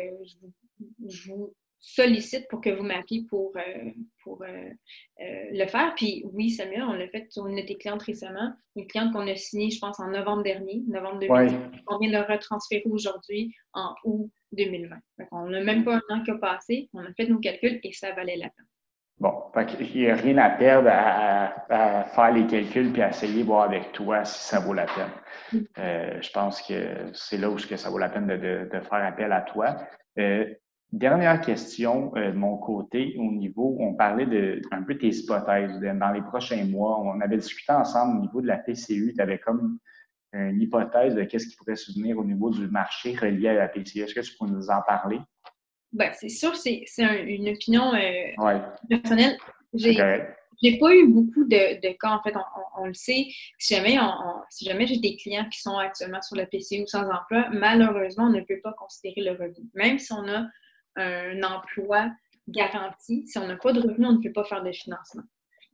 je 1.07 1.31
vous 1.31 1.55
sollicite 1.81 2.47
pour 2.47 2.61
que 2.61 2.69
vous 2.69 2.83
m'appeliez 2.83 3.25
pour, 3.27 3.51
euh, 3.57 3.89
pour 4.23 4.43
euh, 4.43 4.47
euh, 4.47 5.45
le 5.51 5.65
faire. 5.65 5.93
Puis 5.95 6.23
oui, 6.31 6.51
Samuel, 6.51 6.83
on 6.83 6.93
l'a 6.93 7.07
fait 7.07 7.25
sur 7.31 7.47
une 7.47 7.55
de 7.55 7.65
tes 7.65 7.75
clientes 7.75 8.03
récemment, 8.03 8.53
une 8.75 8.87
cliente 8.87 9.11
qu'on 9.11 9.27
a 9.27 9.35
signée, 9.35 9.71
je 9.71 9.79
pense, 9.79 9.99
en 9.99 10.09
novembre 10.09 10.43
dernier, 10.43 10.83
novembre 10.87 11.19
2020, 11.19 11.71
qu'on 11.85 11.97
vient 11.97 12.21
de 12.21 12.31
retransférer 12.31 12.83
aujourd'hui 12.85 13.53
en 13.73 13.95
août 14.05 14.31
2020. 14.53 14.95
on 15.31 15.49
n'a 15.49 15.63
même 15.63 15.83
pas 15.83 15.95
un 15.95 16.15
an 16.15 16.23
qui 16.23 16.31
a 16.31 16.35
passé, 16.35 16.89
on 16.93 16.99
a 16.99 17.13
fait 17.13 17.25
nos 17.25 17.39
calculs 17.39 17.79
et 17.83 17.91
ça 17.93 18.11
valait 18.13 18.37
la 18.37 18.49
peine. 18.49 18.65
Bon, 19.19 19.33
il 19.79 20.01
n'y 20.01 20.09
a 20.09 20.15
rien 20.15 20.37
à 20.39 20.49
perdre 20.49 20.89
à, 20.91 22.03
faire 22.05 22.31
les 22.31 22.47
calculs 22.47 22.91
puis 22.91 23.03
à 23.03 23.09
essayer 23.09 23.41
de 23.41 23.45
voir 23.45 23.63
avec 23.63 23.91
toi 23.91 24.25
si 24.25 24.39
ça 24.47 24.59
vaut 24.59 24.73
la 24.73 24.85
peine. 24.85 25.11
Mm. 25.53 26.21
je 26.21 26.31
pense 26.31 26.61
que 26.63 27.11
c'est 27.13 27.37
là 27.37 27.49
où 27.49 27.57
ça 27.59 27.89
vaut 27.89 27.99
la 27.99 28.09
peine 28.09 28.25
de, 28.25 28.35
de, 28.35 28.79
faire 28.81 29.05
appel 29.05 29.31
à 29.31 29.41
toi. 29.41 29.77
Dernière 30.91 31.39
question 31.39 32.11
euh, 32.17 32.31
de 32.31 32.37
mon 32.37 32.57
côté, 32.57 33.15
au 33.17 33.31
niveau, 33.31 33.77
on 33.79 33.93
parlait 33.93 34.25
de 34.25 34.61
un 34.71 34.83
peu 34.83 34.97
tes 34.97 35.07
hypothèses. 35.07 35.79
Dans 35.79 36.11
les 36.11 36.21
prochains 36.21 36.65
mois, 36.65 36.99
on 36.99 37.21
avait 37.21 37.37
discuté 37.37 37.71
ensemble 37.71 38.17
au 38.17 38.21
niveau 38.21 38.41
de 38.41 38.47
la 38.47 38.57
TCU, 38.57 39.13
tu 39.15 39.21
avais 39.21 39.39
comme 39.39 39.79
une 40.33 40.61
hypothèse 40.61 41.13
de 41.15 41.23
qu'est-ce 41.23 41.47
qui 41.47 41.57
pourrait 41.57 41.75
se 41.75 41.91
venir 41.93 42.17
au 42.17 42.23
niveau 42.23 42.49
du 42.49 42.67
marché 42.67 43.15
relié 43.15 43.49
à 43.49 43.53
la 43.53 43.67
PCU. 43.67 43.99
Est-ce 43.99 44.15
que 44.15 44.21
tu 44.21 44.35
pourrais 44.37 44.51
nous 44.51 44.69
en 44.69 44.81
parler? 44.81 45.19
Ben, 45.91 46.11
c'est 46.13 46.29
sûr, 46.29 46.55
c'est 46.55 46.85
une 46.99 47.49
opinion 47.49 47.93
euh, 47.93 48.59
personnelle. 48.89 49.37
J'ai 49.73 49.97
n'ai 50.63 50.77
pas 50.77 50.93
eu 50.93 51.07
beaucoup 51.07 51.43
de, 51.45 51.97
cas, 51.97 52.11
en 52.11 52.21
fait, 52.21 52.33
on, 52.77 52.85
le 52.85 52.93
sait. 52.93 53.27
Si 53.57 53.75
jamais, 53.75 53.97
si 54.49 54.65
jamais 54.65 54.85
j'ai 54.85 54.97
des 54.97 55.15
clients 55.15 55.47
qui 55.49 55.59
sont 55.59 55.77
actuellement 55.77 56.21
sur 56.21 56.35
la 56.35 56.45
PCU 56.45 56.85
sans 56.85 57.03
emploi, 57.09 57.47
malheureusement, 57.51 58.25
on 58.25 58.29
ne 58.29 58.41
peut 58.41 58.59
pas 58.61 58.73
considérer 58.73 59.21
le 59.21 59.31
revenu. 59.31 59.67
Même 59.73 59.97
si 59.97 60.13
on 60.13 60.27
a 60.27 60.45
un 60.95 61.41
emploi 61.43 62.11
garanti. 62.47 63.27
Si 63.27 63.37
on 63.37 63.47
n'a 63.47 63.55
pas 63.55 63.73
de 63.73 63.81
revenus, 63.81 64.07
on 64.09 64.13
ne 64.13 64.23
peut 64.23 64.33
pas 64.33 64.43
faire 64.43 64.63
de 64.63 64.71
financement. 64.71 65.23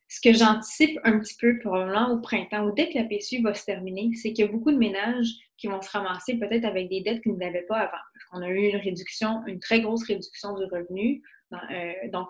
Ce 0.09 0.21
que 0.21 0.33
j'anticipe 0.33 0.97
un 1.03 1.19
petit 1.19 1.35
peu 1.39 1.59
probablement 1.59 2.11
au 2.11 2.21
printemps 2.21 2.65
ou 2.65 2.71
dès 2.71 2.89
que 2.89 2.97
la 2.97 3.03
PSU 3.03 3.41
va 3.41 3.53
se 3.53 3.65
terminer, 3.65 4.09
c'est 4.15 4.31
qu'il 4.31 4.45
y 4.45 4.47
a 4.47 4.51
beaucoup 4.51 4.71
de 4.71 4.77
ménages 4.77 5.27
qui 5.57 5.67
vont 5.67 5.81
se 5.81 5.89
ramasser 5.89 6.37
peut-être 6.37 6.63
avec 6.63 6.89
des 6.89 7.01
dettes 7.01 7.21
qu'ils 7.21 7.35
n'avaient 7.35 7.65
pas 7.67 7.79
avant. 7.79 8.03
Parce 8.13 8.25
qu'on 8.29 8.41
a 8.41 8.49
eu 8.49 8.69
une 8.69 8.77
réduction, 8.77 9.45
une 9.47 9.59
très 9.59 9.81
grosse 9.81 10.05
réduction 10.05 10.53
du 10.53 10.63
revenu. 10.65 11.21
Euh, 11.51 11.91
donc, 12.13 12.29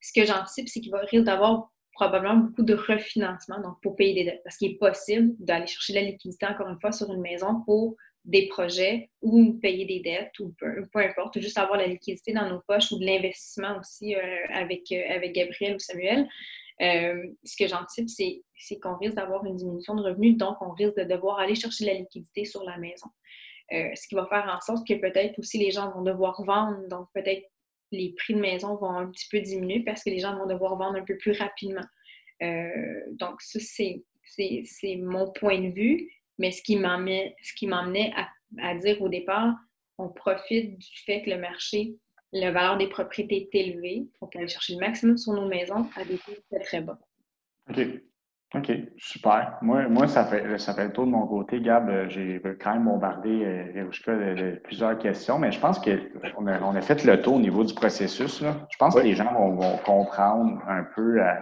ce 0.00 0.12
que 0.12 0.24
j'anticipe, 0.24 0.68
c'est 0.68 0.80
qu'il 0.80 0.92
va 0.92 1.00
risque 1.00 1.24
d'avoir 1.24 1.72
probablement 1.92 2.36
beaucoup 2.36 2.62
de 2.62 2.74
refinancement 2.74 3.60
donc 3.60 3.80
pour 3.82 3.96
payer 3.96 4.14
des 4.14 4.30
dettes. 4.30 4.42
Parce 4.44 4.56
qu'il 4.58 4.72
est 4.72 4.78
possible 4.78 5.34
d'aller 5.40 5.66
chercher 5.66 5.94
de 5.94 5.98
la 5.98 6.04
liquidité, 6.04 6.46
encore 6.46 6.68
une 6.68 6.78
fois, 6.80 6.92
sur 6.92 7.12
une 7.12 7.22
maison 7.22 7.62
pour 7.64 7.96
des 8.26 8.48
projets 8.48 9.08
ou 9.22 9.54
payer 9.54 9.84
des 9.84 10.00
dettes 10.00 10.38
ou 10.40 10.52
peu, 10.58 10.98
importe, 10.98 11.40
juste 11.40 11.58
avoir 11.58 11.78
la 11.78 11.86
liquidité 11.86 12.32
dans 12.32 12.48
nos 12.48 12.60
poches 12.66 12.90
ou 12.90 12.98
de 12.98 13.06
l'investissement 13.06 13.78
aussi 13.78 14.16
euh, 14.16 14.20
avec, 14.50 14.90
euh, 14.90 15.02
avec 15.08 15.32
Gabriel 15.32 15.76
ou 15.76 15.78
Samuel. 15.78 16.28
Euh, 16.82 17.24
ce 17.44 17.56
que 17.56 17.68
j'anticipe, 17.68 18.08
c'est 18.58 18.80
qu'on 18.80 18.96
risque 18.98 19.14
d'avoir 19.14 19.44
une 19.46 19.56
diminution 19.56 19.94
de 19.94 20.02
revenus, 20.02 20.36
donc 20.36 20.56
on 20.60 20.72
risque 20.72 20.96
de 20.96 21.04
devoir 21.04 21.38
aller 21.38 21.54
chercher 21.54 21.86
la 21.86 21.94
liquidité 21.94 22.44
sur 22.44 22.64
la 22.64 22.76
maison. 22.76 23.06
ce 23.70 24.08
qui 24.08 24.14
va 24.14 24.26
faire 24.26 24.52
en 24.54 24.60
sorte 24.60 24.86
que 24.86 24.94
peut-être 24.94 25.38
aussi 25.38 25.58
les 25.58 25.70
gens 25.70 25.90
vont 25.92 26.02
devoir 26.02 26.42
vendre, 26.44 26.86
donc 26.88 27.08
peut-être 27.14 27.44
les 27.92 28.12
prix 28.18 28.34
de 28.34 28.40
maison 28.40 28.76
vont 28.76 28.90
un 28.90 29.06
petit 29.06 29.28
peu 29.30 29.40
diminuer 29.40 29.84
parce 29.84 30.02
que 30.02 30.10
les 30.10 30.18
gens 30.18 30.36
vont 30.36 30.46
devoir 30.46 30.76
vendre 30.76 30.98
un 30.98 31.04
peu 31.04 31.16
plus 31.16 31.32
rapidement. 31.32 31.86
donc, 32.40 33.40
ça, 33.40 33.58
c'est 33.60 34.96
mon 34.96 35.32
point 35.32 35.60
de 35.60 35.72
vue. 35.72 36.10
Mais 36.38 36.50
ce 36.50 36.62
qui 36.62 36.76
m'emmenait 36.76 38.12
à, 38.16 38.28
à, 38.62 38.74
dire 38.74 39.00
au 39.00 39.08
départ, 39.08 39.54
on 39.98 40.08
profite 40.08 40.78
du 40.78 40.98
fait 41.04 41.22
que 41.22 41.30
le 41.30 41.38
marché, 41.38 41.94
la 42.32 42.50
valeur 42.50 42.76
des 42.76 42.88
propriétés 42.88 43.48
est 43.52 43.58
élevée. 43.58 44.06
On 44.20 44.26
peut 44.26 44.38
aller 44.38 44.48
chercher 44.48 44.74
le 44.74 44.80
maximum 44.80 45.16
sur 45.16 45.32
nos 45.32 45.48
maisons 45.48 45.88
à 45.96 46.04
des 46.04 46.16
prix 46.16 46.36
très, 46.50 46.60
très 46.60 46.80
bas. 46.80 46.98
OK. 47.70 47.80
OK, 48.54 48.70
super. 48.96 49.58
Moi, 49.60 49.88
moi 49.88 50.06
ça, 50.06 50.24
fait, 50.24 50.56
ça 50.58 50.72
fait 50.72 50.84
le 50.84 50.92
tour 50.92 51.04
de 51.04 51.10
mon 51.10 51.26
côté, 51.26 51.60
Gab. 51.60 52.08
J'ai 52.08 52.40
quand 52.62 52.74
même 52.74 52.84
bombardé 52.84 53.44
euh, 53.44 53.84
de, 53.84 54.56
plusieurs 54.60 54.96
questions, 54.98 55.38
mais 55.38 55.50
je 55.50 55.58
pense 55.58 55.80
qu'on 55.80 56.46
a, 56.46 56.60
on 56.62 56.76
a 56.76 56.80
fait 56.80 57.04
le 57.04 57.20
tour 57.20 57.34
au 57.34 57.40
niveau 57.40 57.64
du 57.64 57.74
processus. 57.74 58.40
Je 58.42 58.76
pense 58.78 58.94
que 58.94 59.00
les 59.00 59.14
gens 59.14 59.32
vont, 59.34 59.78
comprendre 59.78 60.62
un 60.68 60.84
peu 60.94 61.20
euh, 61.20 61.32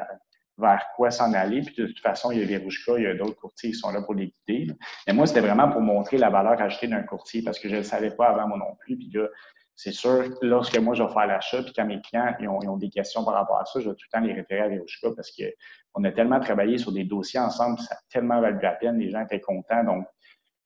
vers 0.58 0.84
quoi 0.96 1.10
s'en 1.10 1.32
aller. 1.32 1.62
Puis 1.62 1.74
de 1.76 1.86
toute 1.86 2.00
façon, 2.00 2.30
il 2.30 2.38
y 2.38 2.42
a 2.42 2.58
Verouchka, 2.58 2.98
il 2.98 3.04
y 3.04 3.06
a 3.06 3.14
d'autres 3.14 3.36
courtiers 3.36 3.70
qui 3.70 3.76
sont 3.76 3.90
là 3.90 4.02
pour 4.02 4.14
les 4.14 4.32
guider. 4.48 4.72
Mais 5.06 5.12
moi, 5.12 5.26
c'était 5.26 5.40
vraiment 5.40 5.68
pour 5.70 5.80
montrer 5.80 6.18
la 6.18 6.30
valeur 6.30 6.60
ajoutée 6.60 6.88
d'un 6.88 7.02
courtier 7.02 7.42
parce 7.42 7.58
que 7.58 7.68
je 7.68 7.74
ne 7.74 7.78
le 7.80 7.84
savais 7.84 8.10
pas 8.10 8.28
avant 8.28 8.48
moi 8.48 8.58
non 8.58 8.76
plus. 8.80 8.96
Puis 8.96 9.10
là, 9.12 9.28
c'est 9.76 9.92
sûr, 9.92 10.24
lorsque 10.40 10.78
moi, 10.78 10.94
je 10.94 11.02
vais 11.02 11.12
faire 11.12 11.26
l'achat, 11.26 11.62
puis 11.62 11.72
quand 11.74 11.84
mes 11.84 12.00
clients 12.00 12.32
ils 12.38 12.48
ont, 12.48 12.76
des 12.76 12.90
questions 12.90 13.24
par 13.24 13.34
rapport 13.34 13.58
à 13.58 13.64
ça, 13.64 13.80
je 13.80 13.88
vais 13.88 13.94
tout 13.94 14.06
le 14.12 14.18
temps 14.18 14.24
les 14.24 14.32
référer 14.32 14.60
à 14.60 14.68
Verouchka 14.68 15.08
parce 15.16 15.32
qu'on 15.32 16.04
a 16.04 16.12
tellement 16.12 16.38
travaillé 16.38 16.78
sur 16.78 16.92
des 16.92 17.04
dossiers 17.04 17.40
ensemble, 17.40 17.80
ça 17.80 17.94
a 17.94 17.98
tellement 18.08 18.40
valu 18.40 18.60
la 18.62 18.72
peine, 18.72 18.98
les 18.98 19.10
gens 19.10 19.20
étaient 19.22 19.40
contents. 19.40 19.82
Donc, 19.82 20.06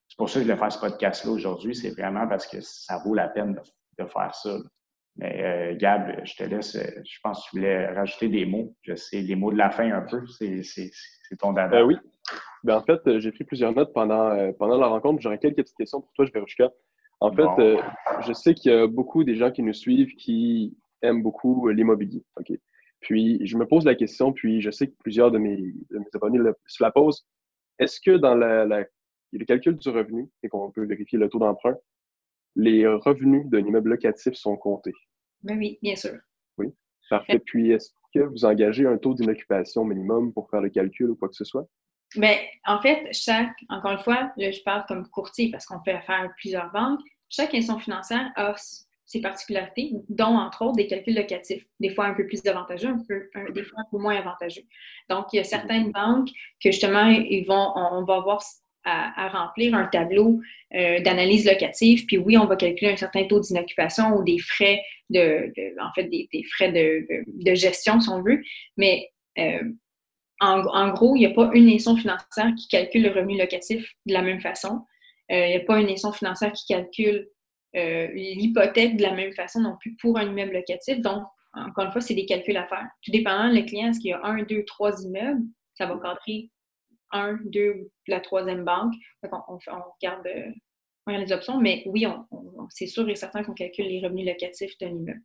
c'est 0.09 0.17
pour 0.17 0.29
ça 0.29 0.41
que 0.41 0.47
je 0.47 0.53
vais 0.53 0.59
faire 0.59 0.73
ce 0.73 0.79
podcast-là 0.79 1.33
aujourd'hui. 1.33 1.75
C'est 1.75 1.91
vraiment 1.91 2.27
parce 2.29 2.47
que 2.47 2.61
ça 2.61 2.99
vaut 2.99 3.15
la 3.15 3.29
peine 3.29 3.55
de, 3.99 4.05
faire 4.05 4.35
ça. 4.35 4.51
Mais 5.19 5.43
euh, 5.43 5.77
Gab, 5.77 6.25
je 6.25 6.37
te 6.37 6.45
laisse. 6.45 6.77
Euh, 6.77 7.03
je 7.05 7.19
pense 7.23 7.45
que 7.45 7.51
tu 7.51 7.57
voulais 7.57 7.87
rajouter 7.89 8.29
des 8.29 8.47
mots. 8.47 8.75
Je 8.83 8.95
sais, 8.95 9.21
les 9.21 9.35
mots 9.35 9.53
de 9.53 9.59
la 9.59 9.71
fin 9.71 9.91
un 9.91 10.03
peu. 10.03 10.25
C'est 10.27 10.91
ton 11.39 11.53
dada. 11.53 11.79
Euh, 11.79 11.87
oui. 11.87 11.97
Ben, 12.63 12.77
en 12.77 12.83
fait, 12.83 13.19
j'ai 13.19 13.33
pris 13.33 13.45
plusieurs 13.45 13.73
notes 13.73 13.93
pendant, 13.93 14.53
pendant 14.55 14.79
la 14.79 14.87
rencontre. 14.87 15.21
J'aurais 15.21 15.39
quelques 15.39 15.57
petites 15.57 15.77
questions 15.77 16.01
pour 16.01 16.13
toi, 16.13 16.25
Verouchka. 16.33 16.71
En 17.21 17.33
fait, 17.33 17.79
je 18.27 18.33
sais 18.33 18.55
qu'il 18.55 18.71
y 18.71 18.75
a 18.75 18.87
beaucoup 18.87 19.25
des 19.25 19.35
gens 19.35 19.51
qui 19.51 19.63
nous 19.63 19.73
suivent 19.73 20.15
qui 20.15 20.77
aiment 21.03 21.23
beaucoup 21.23 21.69
l'immobilier. 21.69 22.25
OK? 22.37 22.53
Puis, 23.01 23.45
je 23.47 23.57
me 23.57 23.67
pose 23.67 23.85
la 23.85 23.95
question, 23.95 24.33
puis 24.33 24.61
je 24.61 24.71
sais 24.71 24.89
que 24.89 24.95
plusieurs 24.99 25.31
de 25.31 25.39
mes, 25.39 25.57
de 25.57 25.99
mes 25.99 26.07
abonnés 26.15 26.39
se 26.67 26.83
la 26.83 26.91
posent. 26.91 27.27
Est-ce 27.79 28.01
que 28.01 28.17
dans 28.17 28.35
la, 28.35 28.65
le 28.65 29.45
calcul 29.45 29.77
du 29.77 29.89
revenu, 29.89 30.29
et 30.43 30.49
qu'on 30.49 30.71
peut 30.71 30.85
vérifier 30.85 31.19
le 31.19 31.29
taux 31.29 31.39
d'emprunt, 31.39 31.77
les 32.57 32.87
revenus 32.87 33.47
d'un 33.47 33.61
immeuble 33.61 33.91
locatif 33.91 34.35
sont 34.35 34.57
comptés? 34.57 34.93
Ben 35.43 35.59
oui, 35.59 35.79
bien 35.83 35.97
sûr. 35.97 36.19
Oui, 36.59 36.69
parfait. 37.09 37.39
Puis, 37.39 37.71
est-ce 37.71 37.91
que 38.15 38.21
vous 38.21 38.45
engagez 38.45 38.87
un 38.87 38.99
taux 38.99 39.15
d'inoccupation 39.15 39.85
minimum 39.85 40.33
pour 40.33 40.51
faire 40.51 40.61
le 40.61 40.71
calcul 40.71 41.11
ou 41.11 41.17
quoi 41.17 41.29
que 41.29 41.37
ce 41.37 41.45
soit? 41.45 41.67
Bien, 42.17 42.37
en 42.67 42.81
fait, 42.81 43.07
chaque, 43.13 43.55
encore 43.69 43.93
une 43.93 43.99
fois, 43.99 44.33
là, 44.37 44.51
je 44.51 44.63
parle 44.63 44.85
comme 44.89 45.07
courtier 45.09 45.51
parce 45.51 45.67
qu'on 45.67 45.81
fait 45.83 45.93
affaire 45.93 46.23
à 46.23 46.29
plusieurs 46.37 46.73
banques. 46.73 47.01
Chaque 47.29 47.55
institution 47.55 47.79
financière 47.79 48.33
a 48.37 48.55
ses 49.05 49.21
particularités, 49.21 49.93
dont 50.09 50.37
entre 50.37 50.63
autres 50.63 50.77
des 50.77 50.87
calculs 50.87 51.15
locatifs, 51.15 51.67
des 51.81 51.91
fois 51.95 52.07
un 52.07 52.15
peu 52.15 52.27
plus 52.27 52.47
avantageux, 52.47 52.89
un 52.89 53.03
peu, 53.07 53.29
des 53.53 53.63
fois 53.63 53.81
un 53.81 53.87
peu 53.91 53.99
moins 53.99 54.17
avantageux. 54.17 54.63
Donc, 55.09 55.27
il 55.33 55.37
y 55.37 55.41
a 55.41 55.45
certaines 55.45 55.93
banques 55.93 56.29
que 56.63 56.71
justement, 56.71 57.07
ils 57.07 57.45
vont, 57.47 57.73
on 57.75 58.05
va 58.05 58.21
voir 58.21 58.43
à, 58.85 59.29
remplir 59.29 59.75
un 59.75 59.87
tableau 59.87 60.41
euh, 60.75 61.01
d'analyse 61.01 61.47
locative. 61.47 62.07
Puis 62.07 62.19
oui, 62.19 62.37
on 62.37 62.47
va 62.47 62.57
calculer 62.57 62.93
un 62.93 62.97
certain 62.97 63.25
taux 63.25 63.41
d'inoccupation 63.41 64.17
ou 64.17 64.25
des 64.25 64.39
frais 64.39 64.83
de, 65.11 65.53
en 65.81 65.93
fait, 65.95 66.05
des, 66.05 66.29
frais 66.55 66.73
de, 66.73 67.55
gestion, 67.55 68.01
si 68.01 68.09
on 68.09 68.23
veut. 68.23 68.43
Mais 68.77 69.11
euh, 69.39 69.63
en, 70.41 70.91
gros, 70.91 71.17
il 71.17 71.21
n'y 71.21 71.27
a 71.27 71.31
pas 71.31 71.51
une 71.55 71.69
institution 71.69 71.97
financière 71.97 72.55
qui 72.57 72.69
calcule 72.69 73.03
le 73.03 73.11
revenu 73.11 73.37
locatif 73.37 73.93
de 74.07 74.13
la 74.13 74.23
même 74.23 74.41
façon. 74.41 74.85
Euh, 75.31 75.47
il 75.47 75.51
n'y 75.51 75.57
a 75.57 75.61
pas 75.61 75.81
une 75.81 75.89
institution 75.89 76.13
financière 76.13 76.53
qui 76.53 76.67
calcule 76.67 77.29
l'hypothèque 77.75 78.97
de 78.97 79.03
la 79.03 79.13
même 79.13 79.33
façon 79.35 79.61
non 79.61 79.77
plus 79.79 79.95
pour 80.01 80.19
un 80.19 80.25
immeuble 80.25 80.55
locatif. 80.55 81.01
Donc, 81.01 81.23
encore 81.55 81.85
une 81.85 81.93
fois, 81.93 82.01
c'est 82.01 82.15
des 82.15 82.27
calculs 82.27 82.57
à 82.57 82.67
faire. 82.67 82.87
Tout 83.03 83.11
dépendant, 83.11 83.49
le 83.49 83.63
client, 83.63 83.91
est-ce 83.91 84.01
qu'il 84.01 84.11
y 84.11 84.15
a 84.15 84.25
un, 84.25 84.43
deux, 84.43 84.65
trois 84.65 85.01
immeubles, 85.03 85.43
ça 85.75 85.87
va 85.87 85.99
cadrer 86.03 86.51
un, 87.13 87.39
deux, 87.45 87.91
la 88.07 88.21
troisième 88.21 88.65
banque. 88.65 88.95
on, 89.23 89.59
regarde, 89.59 90.27
euh, 90.27 90.53
les 91.07 91.33
options, 91.33 91.59
mais 91.59 91.83
oui, 91.87 92.07
c'est 92.71 92.87
sûr 92.87 93.09
et 93.09 93.15
certain 93.15 93.43
qu'on 93.43 93.55
calcule 93.55 93.87
les 93.87 94.01
revenus 94.01 94.27
locatifs 94.27 94.77
d'un 94.79 94.91
immeuble. 94.91 95.23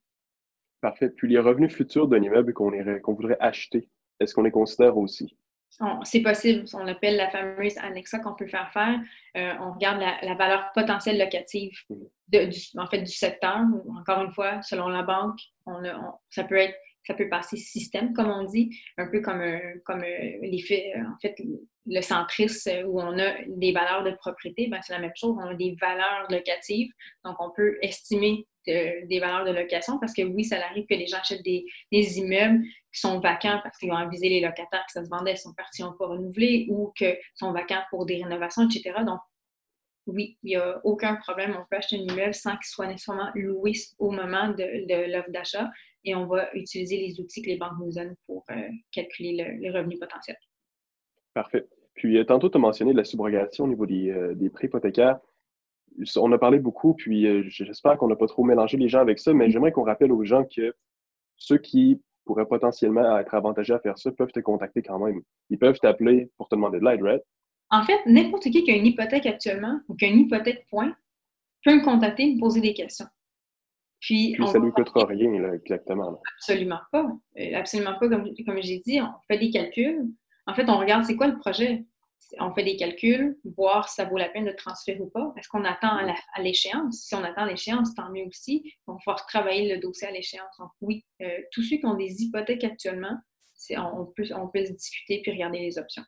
Parfait. 0.82 1.10
Puis 1.10 1.30
les 1.30 1.40
revenus 1.40 1.74
futurs 1.74 2.08
d'un 2.08 2.22
immeuble 2.22 2.54
qu'on 2.54 3.14
voudrait 3.14 3.38
acheter, 3.40 3.90
est-ce 4.20 4.34
qu'on 4.34 4.44
les 4.44 4.52
considère 4.52 4.98
aussi? 4.98 5.36
C'est 6.04 6.22
possible. 6.22 6.66
On 6.74 6.88
appelle 6.88 7.18
la 7.18 7.30
fameuse 7.32 7.78
annexa 7.80 8.20
qu'on 8.20 8.36
peut 8.36 8.48
faire 8.48 8.72
faire. 8.72 9.00
Euh, 9.36 9.54
on 9.60 9.74
regarde 9.74 10.00
la, 10.00 10.36
valeur 10.36 10.72
potentielle 10.74 11.18
locative 11.18 11.72
de, 12.28 12.46
du, 12.46 12.60
en 12.78 12.86
fait, 12.88 13.00
du 13.00 13.12
secteur. 13.12 13.62
Encore 14.00 14.24
une 14.24 14.32
fois, 14.32 14.62
selon 14.62 14.88
la 14.88 15.02
banque, 15.02 15.40
on, 15.66 15.82
ça 16.30 16.44
peut 16.44 16.58
être 16.58 16.76
ça 17.06 17.14
peut 17.14 17.30
passer 17.30 17.58
système, 17.58 18.14
comme 18.14 18.30
on 18.30 18.44
dit, 18.44 18.78
un 18.98 19.08
peu 19.08 19.22
comme, 19.22 19.44
comme 19.86 20.02
l'effet, 20.02 20.94
en 20.98 21.18
fait, 21.22 21.36
le 21.86 22.02
centrisme 22.02 22.86
où 22.86 23.02
on 23.02 23.18
a 23.20 23.34
des 23.48 23.72
valeurs 23.72 24.04
de 24.04 24.12
propriété, 24.12 24.68
ben, 24.68 24.80
c'est 24.82 24.94
la 24.94 25.00
même 25.00 25.12
chose, 25.16 25.36
on 25.38 25.48
a 25.48 25.54
des 25.54 25.76
valeurs 25.80 26.28
locatives. 26.30 26.92
Donc, 27.26 27.36
on 27.40 27.52
peut 27.52 27.78
estimer 27.82 28.48
des 28.66 29.20
valeurs 29.20 29.46
de 29.46 29.52
location 29.52 30.00
parce 30.00 30.14
que 30.14 30.22
oui, 30.22 30.46
ça 30.46 30.58
arrive 30.66 30.86
que 30.90 30.96
les 30.96 31.08
gens 31.08 31.18
achètent 31.18 31.44
des, 31.44 31.66
immeubles 31.92 32.64
qui 32.64 33.00
sont 33.00 33.20
vacants 33.20 33.60
parce 33.64 33.78
qu'ils 33.78 33.92
ont 33.92 33.98
avisé 33.98 34.30
les 34.30 34.40
locataires 34.40 34.86
que 34.86 34.92
ça 34.92 35.04
se 35.04 35.10
vendait, 35.10 35.34
ils 35.34 35.38
sont 35.38 35.54
partis, 35.54 35.82
ils 35.82 35.86
n'ont 35.86 35.98
pas 35.98 36.08
renouvelé 36.08 36.68
ou 36.70 36.92
qu'ils 36.96 37.18
sont 37.36 37.52
vacants 37.52 37.84
pour 37.90 38.06
des 38.06 38.24
rénovations, 38.24 38.68
etc. 38.70 39.00
Donc, 39.06 39.20
oui, 40.06 40.38
il 40.44 40.50
n'y 40.50 40.56
a 40.56 40.82
aucun 40.84 41.16
problème. 41.16 41.56
On 41.58 41.66
peut 41.70 41.78
acheter 41.78 41.98
un 41.98 42.14
immeuble 42.14 42.34
sans 42.34 42.52
qu'il 42.52 42.66
soit 42.66 42.88
nécessairement 42.88 43.32
loué 43.36 43.74
au 44.00 44.12
moment 44.12 44.50
de, 44.50 45.12
l'offre 45.12 45.32
d'achat 45.32 45.70
et 46.06 46.16
on 46.16 46.26
va 46.26 46.54
utiliser 46.54 46.98
les 46.98 47.20
outils 47.20 47.42
que 47.42 47.50
les 47.50 47.58
banques 47.58 47.80
nous 47.80 47.92
donnent 47.92 48.16
pour 48.26 48.44
euh, 48.52 48.70
calculer 48.92 49.38
le, 49.38 49.60
les 49.60 49.70
revenus 49.70 50.00
potentiels. 50.00 50.38
Parfait. 51.34 51.66
Puis, 51.96 52.18
euh, 52.18 52.24
tantôt, 52.24 52.50
tu 52.50 52.58
as 52.58 52.62
mentionné 52.62 52.94
la 52.94 53.04
subrogation 53.04 53.66
au 53.66 53.68
niveau 53.68 53.86
des, 53.86 54.10
euh, 54.10 54.34
des 54.36 54.50
prêts 54.50 54.68
hypothécaires 54.68 55.20
on 56.18 56.32
a 56.32 56.38
parlé 56.38 56.60
beaucoup, 56.60 56.94
puis 56.94 57.28
euh, 57.28 57.44
j'espère 57.48 57.98
qu'on 57.98 58.08
n'a 58.08 58.16
pas 58.16 58.28
trop 58.28 58.44
mélangé 58.44 58.78
les 58.78 58.90
gens 58.90 59.00
avec 59.00 59.20
ça, 59.20 59.34
mais 59.34 59.50
j'aimerais 59.52 59.72
qu'on 59.72 59.84
rappelle 59.84 60.12
aux 60.12 60.24
gens 60.24 60.44
que 60.44 60.74
ceux 61.38 61.58
qui 61.58 62.02
pourraient 62.26 62.46
potentiellement 62.46 63.18
être 63.18 63.34
avantagés 63.34 63.74
à 63.74 63.80
faire 63.80 63.98
ça 63.98 64.12
peuvent 64.12 64.32
te 64.32 64.40
contacter 64.40 64.82
quand 64.82 65.00
même. 65.00 65.22
Ils 65.50 65.60
peuvent 65.60 65.80
t'appeler 65.80 66.30
pour 66.38 66.48
te 66.48 66.56
demander 66.56 66.80
de 66.80 66.86
l'aide, 66.86 67.02
right? 67.02 67.22
En 67.70 67.84
fait, 67.84 68.00
n'importe 68.06 68.44
qui 68.44 68.64
qui 68.64 68.72
a 68.72 68.76
une 68.76 68.86
hypothèque 68.86 69.26
actuellement 69.26 69.80
ou 69.88 69.96
qui 69.96 70.06
a 70.06 70.08
une 70.08 70.20
hypothèque 70.20 70.66
point 70.70 70.96
peut 71.64 71.76
me 71.76 71.84
contacter, 71.84 72.34
me 72.34 72.40
poser 72.40 72.62
des 72.62 72.74
questions. 72.74 73.08
Puis, 74.04 74.36
ça 74.48 74.60
ne 74.60 74.66
lui 74.66 74.72
coûtera 74.74 75.06
rien, 75.06 75.32
là, 75.42 75.56
exactement. 75.56 76.20
Absolument 76.38 76.82
pas. 76.92 77.08
Euh, 77.40 77.56
absolument 77.56 77.98
pas. 77.98 78.10
Comme, 78.10 78.34
comme 78.46 78.62
j'ai 78.62 78.80
dit, 78.80 79.00
on 79.00 79.14
fait 79.30 79.38
des 79.38 79.50
calculs. 79.50 80.06
En 80.46 80.54
fait, 80.54 80.70
on 80.70 80.78
regarde 80.78 81.06
c'est 81.06 81.16
quoi 81.16 81.28
le 81.28 81.40
projet 81.40 81.86
on 82.40 82.54
fait 82.54 82.64
des 82.64 82.78
calculs, 82.78 83.38
voir 83.58 83.90
si 83.90 83.96
ça 83.96 84.06
vaut 84.06 84.18
la 84.18 84.30
peine 84.30 84.46
de 84.46 84.52
transférer 84.52 85.00
ou 85.00 85.10
pas. 85.10 85.34
Est-ce 85.38 85.48
qu'on 85.50 85.66
attend 85.66 85.98
à 85.98 86.42
l'échéance? 86.42 87.06
Si 87.06 87.14
on 87.16 87.24
attend 87.24 87.44
à 87.44 87.48
l'échéance, 87.48 87.94
tant 87.96 88.10
mieux 88.10 88.26
aussi. 88.26 88.74
On 88.88 88.94
va 88.94 88.98
pouvoir 88.98 89.26
travailler 89.26 89.74
le 89.74 89.80
dossier 89.80 90.08
à 90.08 90.12
l'échéance. 90.12 90.58
Donc, 90.58 90.70
oui, 90.82 91.06
euh, 91.22 91.40
tous 91.52 91.62
ceux 91.62 91.78
qui 91.78 91.86
ont 91.86 91.96
des 91.96 92.24
hypothèques 92.24 92.64
actuellement, 92.64 93.18
on 93.78 94.06
peut, 94.06 94.24
on 94.36 94.48
peut 94.48 94.66
se 94.66 94.72
discuter 94.72 95.22
puis 95.22 95.32
regarder 95.32 95.60
les 95.60 95.78
options. 95.78 96.04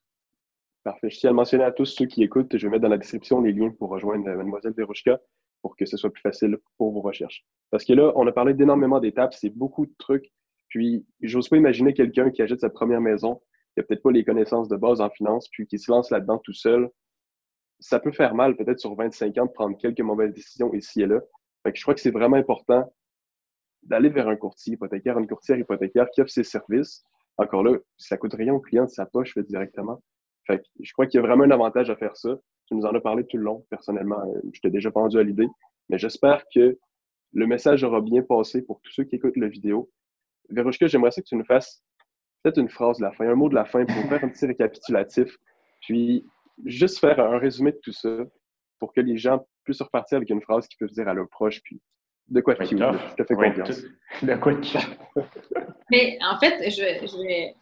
Parfait. 0.84 1.10
Je 1.10 1.20
tiens 1.20 1.32
à 1.32 1.34
mentionner 1.34 1.64
à 1.64 1.72
tous 1.72 1.86
ceux 1.86 2.06
qui 2.06 2.24
écoutent, 2.24 2.58
je 2.58 2.66
vais 2.66 2.72
mettre 2.72 2.84
dans 2.84 2.90
la 2.90 2.98
description 2.98 3.42
les 3.42 3.52
liens 3.52 3.72
pour 3.72 3.90
rejoindre 3.90 4.26
Mademoiselle 4.26 4.74
Verouchka 4.76 5.20
pour 5.66 5.76
que 5.76 5.88
ce 5.88 5.98
soit 5.98 6.12
plus 6.12 6.22
facile 6.22 6.60
pour 6.78 6.92
vos 6.92 7.02
recherches. 7.02 7.44
Parce 7.72 7.84
que 7.86 7.94
là, 7.94 8.14
on 8.16 8.28
a 8.28 8.32
parlé 8.32 8.54
d'énormément 8.54 9.00
d'étapes, 9.00 9.34
c'est 9.34 9.50
beaucoup 9.50 9.88
de 9.88 9.94
trucs. 9.98 10.32
Puis, 10.68 11.08
j'ose 11.22 11.50
pas 11.50 11.58
imaginer 11.58 11.92
quelqu'un 11.96 12.30
qui 12.30 12.44
achète 12.44 12.60
sa 12.60 12.70
première 12.70 13.02
maison 13.02 13.38
qui 13.74 13.80
n'a 13.80 13.84
peut-être 13.84 14.04
pas 14.04 14.12
les 14.12 14.24
connaissances 14.24 14.68
de 14.70 14.76
base 14.76 15.02
en 15.02 15.10
finance, 15.10 15.50
puis 15.50 15.66
qui 15.66 15.80
se 15.80 15.90
lance 15.90 16.12
là-dedans 16.12 16.38
tout 16.38 16.54
seul, 16.54 16.88
ça 17.80 18.00
peut 18.00 18.12
faire 18.12 18.36
mal 18.36 18.56
peut-être 18.56 18.80
sur 18.80 18.94
25 18.94 19.36
ans 19.40 19.48
de 19.48 19.52
prendre 19.52 19.76
quelques 19.80 20.02
mauvaises 20.02 20.36
décisions 20.36 20.72
ici 20.76 21.02
et 21.02 21.08
là. 21.08 21.20
Fait 21.64 21.72
que 21.72 21.80
je 21.80 21.84
crois 21.84 21.96
que 21.96 22.02
c'est 22.02 22.12
vraiment 22.12 22.38
important 22.38 22.94
d'aller 23.82 24.10
vers 24.10 24.28
un 24.28 24.36
courtier 24.36 24.74
hypothécaire, 24.74 25.18
une 25.18 25.28
courtière 25.28 25.58
hypothécaire 25.58 26.12
qui 26.12 26.22
offre 26.22 26.30
ses 26.30 26.44
services. 26.44 27.04
Encore 27.38 27.64
là, 27.64 27.76
ça 27.98 28.18
coûte 28.18 28.36
rien 28.36 28.54
au 28.54 28.60
client 28.60 28.86
de 28.86 28.92
sa 28.92 29.08
poche 29.08 29.36
directement. 29.36 30.00
Fait 30.46 30.60
que 30.60 30.64
je 30.80 30.94
crois 30.94 31.08
qu'il 31.08 31.20
y 31.20 31.24
a 31.24 31.26
vraiment 31.26 31.46
un 31.46 31.50
avantage 31.50 31.90
à 31.90 31.96
faire 31.96 32.16
ça. 32.16 32.38
Tu 32.68 32.76
nous 32.76 32.86
en 32.86 32.94
as 32.94 33.02
parlé 33.02 33.26
tout 33.26 33.38
le 33.38 33.44
long, 33.44 33.66
personnellement. 33.70 34.20
Euh, 34.20 34.42
je 34.54 34.60
t'ai 34.62 34.70
déjà 34.70 34.92
pendu 34.92 35.20
à 35.20 35.24
l'idée. 35.24 35.48
Mais 35.90 35.98
j'espère 35.98 36.44
que 36.54 36.78
le 37.34 37.48
message 37.48 37.84
aura 37.84 38.02
bien 38.02 38.24
passé 38.24 38.62
pour 38.62 38.82
tous 38.82 38.92
ceux 38.92 39.04
qui 39.04 39.16
écoutent 39.16 39.38
la 39.38 39.48
vidéo. 39.48 39.90
Vérouchka, 40.50 40.88
j'aimerais 40.88 41.12
ça 41.12 41.22
que 41.22 41.28
tu 41.28 41.36
nous 41.36 41.46
fasses 41.46 41.84
peut-être 42.46 42.60
une 42.60 42.70
phrase 42.70 43.00
de 43.00 43.04
la 43.04 43.12
fin, 43.12 43.28
un 43.28 43.36
mot 43.36 43.50
de 43.50 43.56
la 43.56 43.66
fin 43.66 43.86
pour 43.86 43.96
faire 44.08 44.24
un 44.24 44.30
petit 44.30 44.46
récapitulatif, 44.46 45.36
puis 45.82 46.24
juste 46.64 47.00
faire 47.00 47.20
un 47.20 47.40
résumé 47.40 47.72
de 47.72 47.80
tout 47.82 47.92
ça 47.92 48.20
pour 48.78 48.94
que 48.94 49.02
les 49.02 49.18
gens 49.18 49.46
puissent 49.64 49.82
repartir 49.82 50.18
avec 50.18 50.30
une 50.30 50.42
phrase 50.42 50.68
qu'ils 50.68 50.78
peuvent 50.78 50.92
dire 50.92 51.08
à 51.08 51.16
leurs 51.16 51.28
proches, 51.28 51.62
puis 51.64 51.82
de 52.28 52.42
quoi 52.42 52.54
de 52.54 52.60
cute, 52.60 52.78
je 52.78 53.16
te 53.16 53.24
fais 53.24 53.36
confiance. 53.36 53.84
De 54.22 54.36
quoi 54.36 54.54
de 54.54 54.62
Mais 55.90 56.20
en 56.22 56.40
fait, 56.40 56.70
je 56.70 56.82
vais, 56.82 57.56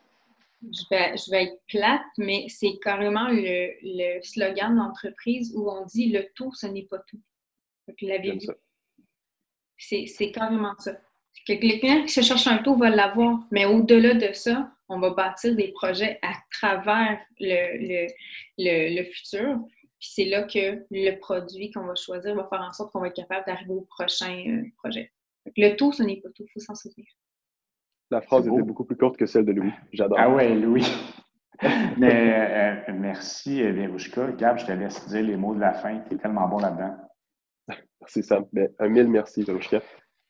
je 0.72 0.84
vais, 0.90 1.18
je 1.18 1.30
vais, 1.32 1.44
être 1.44 1.62
plate, 1.68 2.02
mais 2.18 2.46
c'est 2.48 2.78
carrément 2.82 3.28
le, 3.28 3.72
le 3.82 4.22
slogan 4.22 4.74
de 4.74 4.80
l'entreprise 4.80 5.54
où 5.56 5.70
on 5.70 5.86
dit 5.86 6.10
le 6.12 6.28
tout, 6.36 6.54
ce 6.54 6.68
n'est 6.68 6.86
pas 6.86 7.00
tout. 7.00 7.22
C'est 9.78 10.32
carrément 10.32 10.74
ça 10.80 10.94
que 11.46 11.54
quelqu'un 11.54 12.04
qui 12.04 12.10
se 12.10 12.22
cherche 12.22 12.48
un 12.48 12.60
taux 12.60 12.76
va 12.76 12.90
l'avoir. 12.90 13.40
Mais 13.52 13.66
au-delà 13.66 14.14
de 14.14 14.34
ça, 14.34 14.72
on 14.90 15.00
va 15.00 15.12
bâtir 15.12 15.56
des 15.56 15.72
projets 15.72 16.20
à 16.22 16.34
travers 16.52 17.20
le, 17.40 18.08
le, 18.58 19.04
futur. 19.04 19.60
Puis 20.00 20.10
c'est 20.14 20.26
là 20.26 20.44
que 20.44 20.86
le 20.92 21.20
produit 21.20 21.72
qu'on 21.72 21.86
va 21.86 21.96
choisir 21.96 22.36
va 22.36 22.48
faire 22.48 22.62
en 22.62 22.74
sorte 22.74 22.92
qu'on 22.92 23.02
va 23.02 23.08
être 23.08 23.16
capable 23.16 23.46
d'arriver 23.46 23.74
au 23.74 23.88
prochain 23.90 24.44
euh, 24.48 24.64
projet. 24.78 25.12
le 25.58 25.76
taux, 25.76 25.92
ce 25.92 26.04
n'est 26.04 26.22
pas 26.22 26.30
tout, 26.30 26.44
il 26.44 26.52
faut 26.52 26.60
s'en 26.60 26.76
souvenir. 26.76 27.08
La 28.14 28.22
phrase 28.22 28.48
était 28.48 28.62
beaucoup 28.62 28.84
plus 28.84 28.96
courte 28.96 29.18
que 29.18 29.26
celle 29.26 29.44
de 29.44 29.54
Louis. 29.54 29.72
J'adore. 29.92 30.20
Ah 30.22 30.30
ouais, 30.30 30.54
Louis. 30.54 30.86
Mais 31.98 32.86
euh, 32.88 32.94
merci, 32.94 33.64
Verouchka. 33.64 34.34
Gab, 34.34 34.60
je 34.60 34.68
te 34.68 34.72
laisse 34.72 35.08
dire 35.08 35.24
les 35.24 35.36
mots 35.36 35.56
de 35.56 35.60
la 35.60 35.74
fin. 35.74 36.00
Tu 36.08 36.14
es 36.14 36.18
tellement 36.20 36.48
bon 36.48 36.60
là-dedans. 36.60 36.96
Merci, 38.00 38.22
Sam. 38.22 38.46
Ben, 38.54 38.70
un 38.78 38.88
mille 38.88 39.08
merci, 39.08 39.42
Verouchka. 39.42 39.82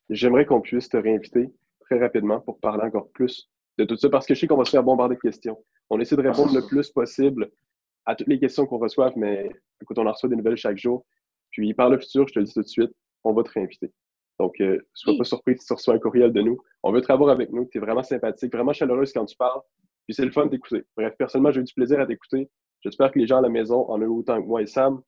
J'aimerais 0.10 0.46
qu'on 0.46 0.62
puisse 0.62 0.88
te 0.88 0.96
réinviter 0.96 1.50
très 1.82 2.00
rapidement 2.00 2.40
pour 2.40 2.58
parler 2.62 2.86
encore 2.86 3.10
plus 3.12 3.50
de 3.78 3.84
tout 3.84 3.98
ça, 3.98 4.10
parce 4.10 4.26
que 4.26 4.34
je 4.34 4.40
sais 4.40 4.48
qu'on 4.48 4.56
va 4.56 4.64
se 4.64 4.72
faire 4.72 4.84
bombarder 4.84 5.16
de 5.16 5.20
questions. 5.20 5.62
On 5.90 6.00
essaie 6.00 6.16
de 6.16 6.22
répondre 6.22 6.56
le 6.56 6.66
plus 6.66 6.90
possible 6.90 7.50
à 8.06 8.16
toutes 8.16 8.30
les 8.30 8.40
questions 8.40 8.66
qu'on 8.66 8.78
reçoit, 8.78 9.12
mais 9.18 9.50
écoute, 9.82 9.98
on 9.98 10.08
en 10.08 10.12
reçoit 10.14 10.30
des 10.30 10.38
nouvelles 10.38 10.56
chaque 10.56 10.78
jour. 10.78 11.06
Puis 11.52 11.74
par 11.74 11.90
le 11.90 12.00
futur, 12.00 12.30
je 12.30 12.34
te 12.34 12.40
le 12.40 12.46
dis 12.46 12.54
tout 12.54 12.62
de 12.62 12.68
suite, 12.68 12.92
on 13.26 13.34
va 13.34 13.44
te 13.44 13.50
réinviter. 13.50 13.92
Donc, 14.40 14.60
ne 14.60 14.66
euh, 14.66 14.88
sois 14.94 15.16
pas 15.18 15.24
surpris 15.24 15.58
si 15.58 15.66
tu 15.66 15.74
reçois 15.74 15.94
un 15.94 16.00
courriel 16.00 16.34
de 16.34 16.42
nous. 16.42 16.60
On 16.82 16.92
veut 16.92 17.02
travailler 17.02 17.32
avec 17.32 17.52
nous. 17.52 17.66
Tu 17.72 17.78
es 17.78 17.82
vraiment 17.82 18.04
sympathique, 18.04 18.52
vraiment 18.52 18.74
chaleureuse 18.74 19.14
quand 19.14 19.26
tu 19.26 19.36
parles. 19.38 19.62
Puis 20.06 20.16
c'est 20.16 20.26
le 20.26 20.32
fun 20.32 20.48
d'écouter. 20.48 20.84
Bref, 20.98 21.14
personnellement, 21.18 21.52
j'ai 21.52 21.62
eu 21.62 21.64
du 21.64 21.74
plaisir 21.74 22.00
à 22.00 22.06
t'écouter. 22.06 22.50
J'espère 22.82 23.12
que 23.12 23.20
les 23.20 23.28
gens 23.28 23.38
à 23.38 23.42
la 23.42 23.50
maison 23.50 23.90
en 23.90 24.02
ont 24.02 24.18
autant 24.18 24.42
que 24.42 24.48
moi 24.48 24.62
et 24.62 24.68
Sam. 24.68 25.02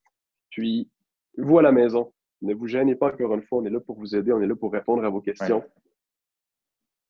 Puis, 0.51 0.89
vous 1.37 1.59
à 1.59 1.61
la 1.61 1.71
maison, 1.71 2.13
ne 2.41 2.53
vous 2.53 2.67
gênez 2.67 2.95
pas 2.95 3.07
encore 3.07 3.33
une 3.33 3.41
fois, 3.41 3.59
on 3.59 3.65
est 3.65 3.69
là 3.69 3.79
pour 3.79 3.97
vous 3.97 4.15
aider, 4.15 4.31
on 4.31 4.41
est 4.41 4.47
là 4.47 4.55
pour 4.55 4.71
répondre 4.71 5.03
à 5.03 5.09
vos 5.09 5.21
questions. 5.21 5.63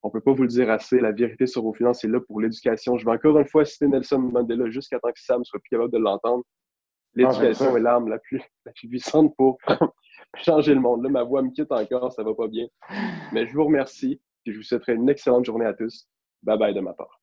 On 0.02 0.08
ne 0.08 0.12
peut 0.12 0.20
pas 0.20 0.32
vous 0.32 0.42
le 0.42 0.48
dire 0.48 0.70
assez, 0.70 1.00
la 1.00 1.12
vérité 1.12 1.46
sur 1.46 1.62
vos 1.62 1.72
finances 1.72 2.04
est 2.04 2.08
là 2.08 2.20
pour 2.20 2.40
l'éducation. 2.40 2.96
Je 2.96 3.04
vais 3.04 3.12
encore 3.12 3.38
une 3.38 3.46
fois 3.46 3.64
citer 3.64 3.88
Nelson 3.88 4.18
Mandela 4.18 4.68
jusqu'à 4.70 4.98
temps 4.98 5.10
que 5.10 5.20
Sam 5.20 5.44
soit 5.44 5.60
plus 5.60 5.70
capable 5.70 5.92
de 5.92 5.98
l'entendre. 5.98 6.44
L'éducation 7.14 7.72
ah, 7.72 7.78
est 7.78 7.80
l'arme 7.80 8.08
la 8.08 8.18
plus, 8.18 8.42
la 8.64 8.72
plus 8.72 8.88
puissante 8.88 9.34
pour 9.36 9.58
changer 10.42 10.74
le 10.74 10.80
monde. 10.80 11.02
Là, 11.02 11.10
ma 11.10 11.22
voix 11.22 11.42
me 11.42 11.50
quitte 11.50 11.72
encore, 11.72 12.12
ça 12.12 12.22
va 12.22 12.34
pas 12.34 12.48
bien. 12.48 12.66
Mais 13.32 13.46
je 13.46 13.54
vous 13.54 13.64
remercie 13.64 14.20
et 14.44 14.52
je 14.52 14.56
vous 14.56 14.62
souhaiterai 14.62 14.94
une 14.94 15.08
excellente 15.08 15.44
journée 15.44 15.66
à 15.66 15.74
tous. 15.74 16.08
Bye 16.42 16.58
bye 16.58 16.74
de 16.74 16.80
ma 16.80 16.92
part. 16.92 17.20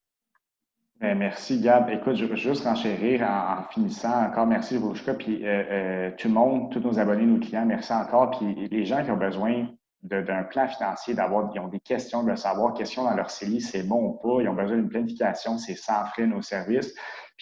Ben, 0.99 1.17
merci, 1.17 1.59
Gab. 1.59 1.89
Écoute, 1.89 2.15
je 2.15 2.25
veux 2.25 2.35
juste 2.35 2.63
renchérir 2.63 3.23
en, 3.23 3.63
finissant. 3.71 4.25
Encore 4.25 4.45
merci, 4.45 4.77
Rouchka. 4.77 5.13
Puis 5.15 5.45
euh, 5.45 5.63
euh, 5.69 6.11
tout 6.17 6.29
le 6.29 6.33
monde, 6.33 6.71
tous 6.71 6.79
nos 6.79 6.97
abonnés, 6.97 7.25
nos 7.25 7.39
clients, 7.39 7.65
merci 7.65 7.91
encore. 7.91 8.31
Puis 8.31 8.69
les 8.69 8.85
gens 8.85 9.03
qui 9.03 9.11
ont 9.11 9.17
besoin 9.17 9.67
d'un 10.03 10.43
plan 10.43 10.67
financier, 10.67 11.13
d'avoir, 11.13 11.51
ils 11.55 11.59
ont 11.59 11.67
des 11.67 11.79
questions, 11.79 12.23
de 12.23 12.35
savoir, 12.35 12.73
questions 12.73 13.03
dans 13.03 13.15
leur 13.15 13.29
CELI, 13.29 13.61
c'est 13.61 13.83
bon 13.83 14.03
ou 14.03 14.13
pas? 14.13 14.41
Ils 14.41 14.49
ont 14.49 14.53
besoin 14.53 14.77
d'une 14.77 14.89
planification, 14.89 15.57
c'est 15.57 15.75
sans 15.75 16.05
frais 16.07 16.27
nos 16.27 16.41
services. 16.41 16.93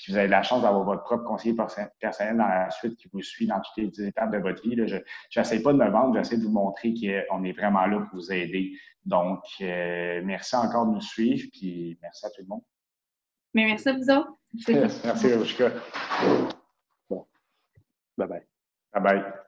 Puis 0.02 0.14
vous 0.14 0.18
avez 0.18 0.28
la 0.28 0.42
chance 0.42 0.62
d'avoir 0.64 0.84
votre 0.84 1.04
propre 1.04 1.24
conseiller 1.24 1.56
personnel 2.00 2.38
dans 2.38 2.48
la 2.48 2.70
suite 2.72 2.98
qui 2.98 3.08
vous 3.14 3.22
suit 3.22 3.46
dans 3.46 3.60
toutes 3.62 3.78
les 3.78 4.08
étapes 4.08 4.32
de 4.32 4.40
votre 4.40 4.62
vie. 4.64 4.76
Je 4.88 5.40
n'essaie 5.40 5.62
pas 5.62 5.74
de 5.74 5.78
me 5.78 5.90
vendre, 5.90 6.16
j'essaie 6.16 6.38
de 6.38 6.44
vous 6.44 6.52
montrer 6.52 6.94
qu'on 6.94 7.44
est 7.44 7.52
vraiment 7.52 7.86
là 7.86 8.00
pour 8.00 8.20
vous 8.20 8.32
aider. 8.32 8.72
Donc, 9.06 9.44
euh, 9.62 10.22
merci 10.24 10.56
encore 10.56 10.88
de 10.88 10.94
nous 10.94 11.02
suivre, 11.02 11.48
puis 11.52 11.98
merci 12.02 12.26
à 12.26 12.30
tout 12.30 12.42
le 12.42 12.48
monde. 12.48 12.64
Mais 13.54 13.66
merci 13.66 13.90
à 13.90 13.94
vous 13.94 14.10
autres. 14.10 14.38
Merci, 15.06 15.34
Rouchka. 15.34 15.72
Bon. 17.10 17.26
Bye 18.18 18.28
bye. 18.28 18.48
Bye 18.94 19.02
bye. 19.02 19.41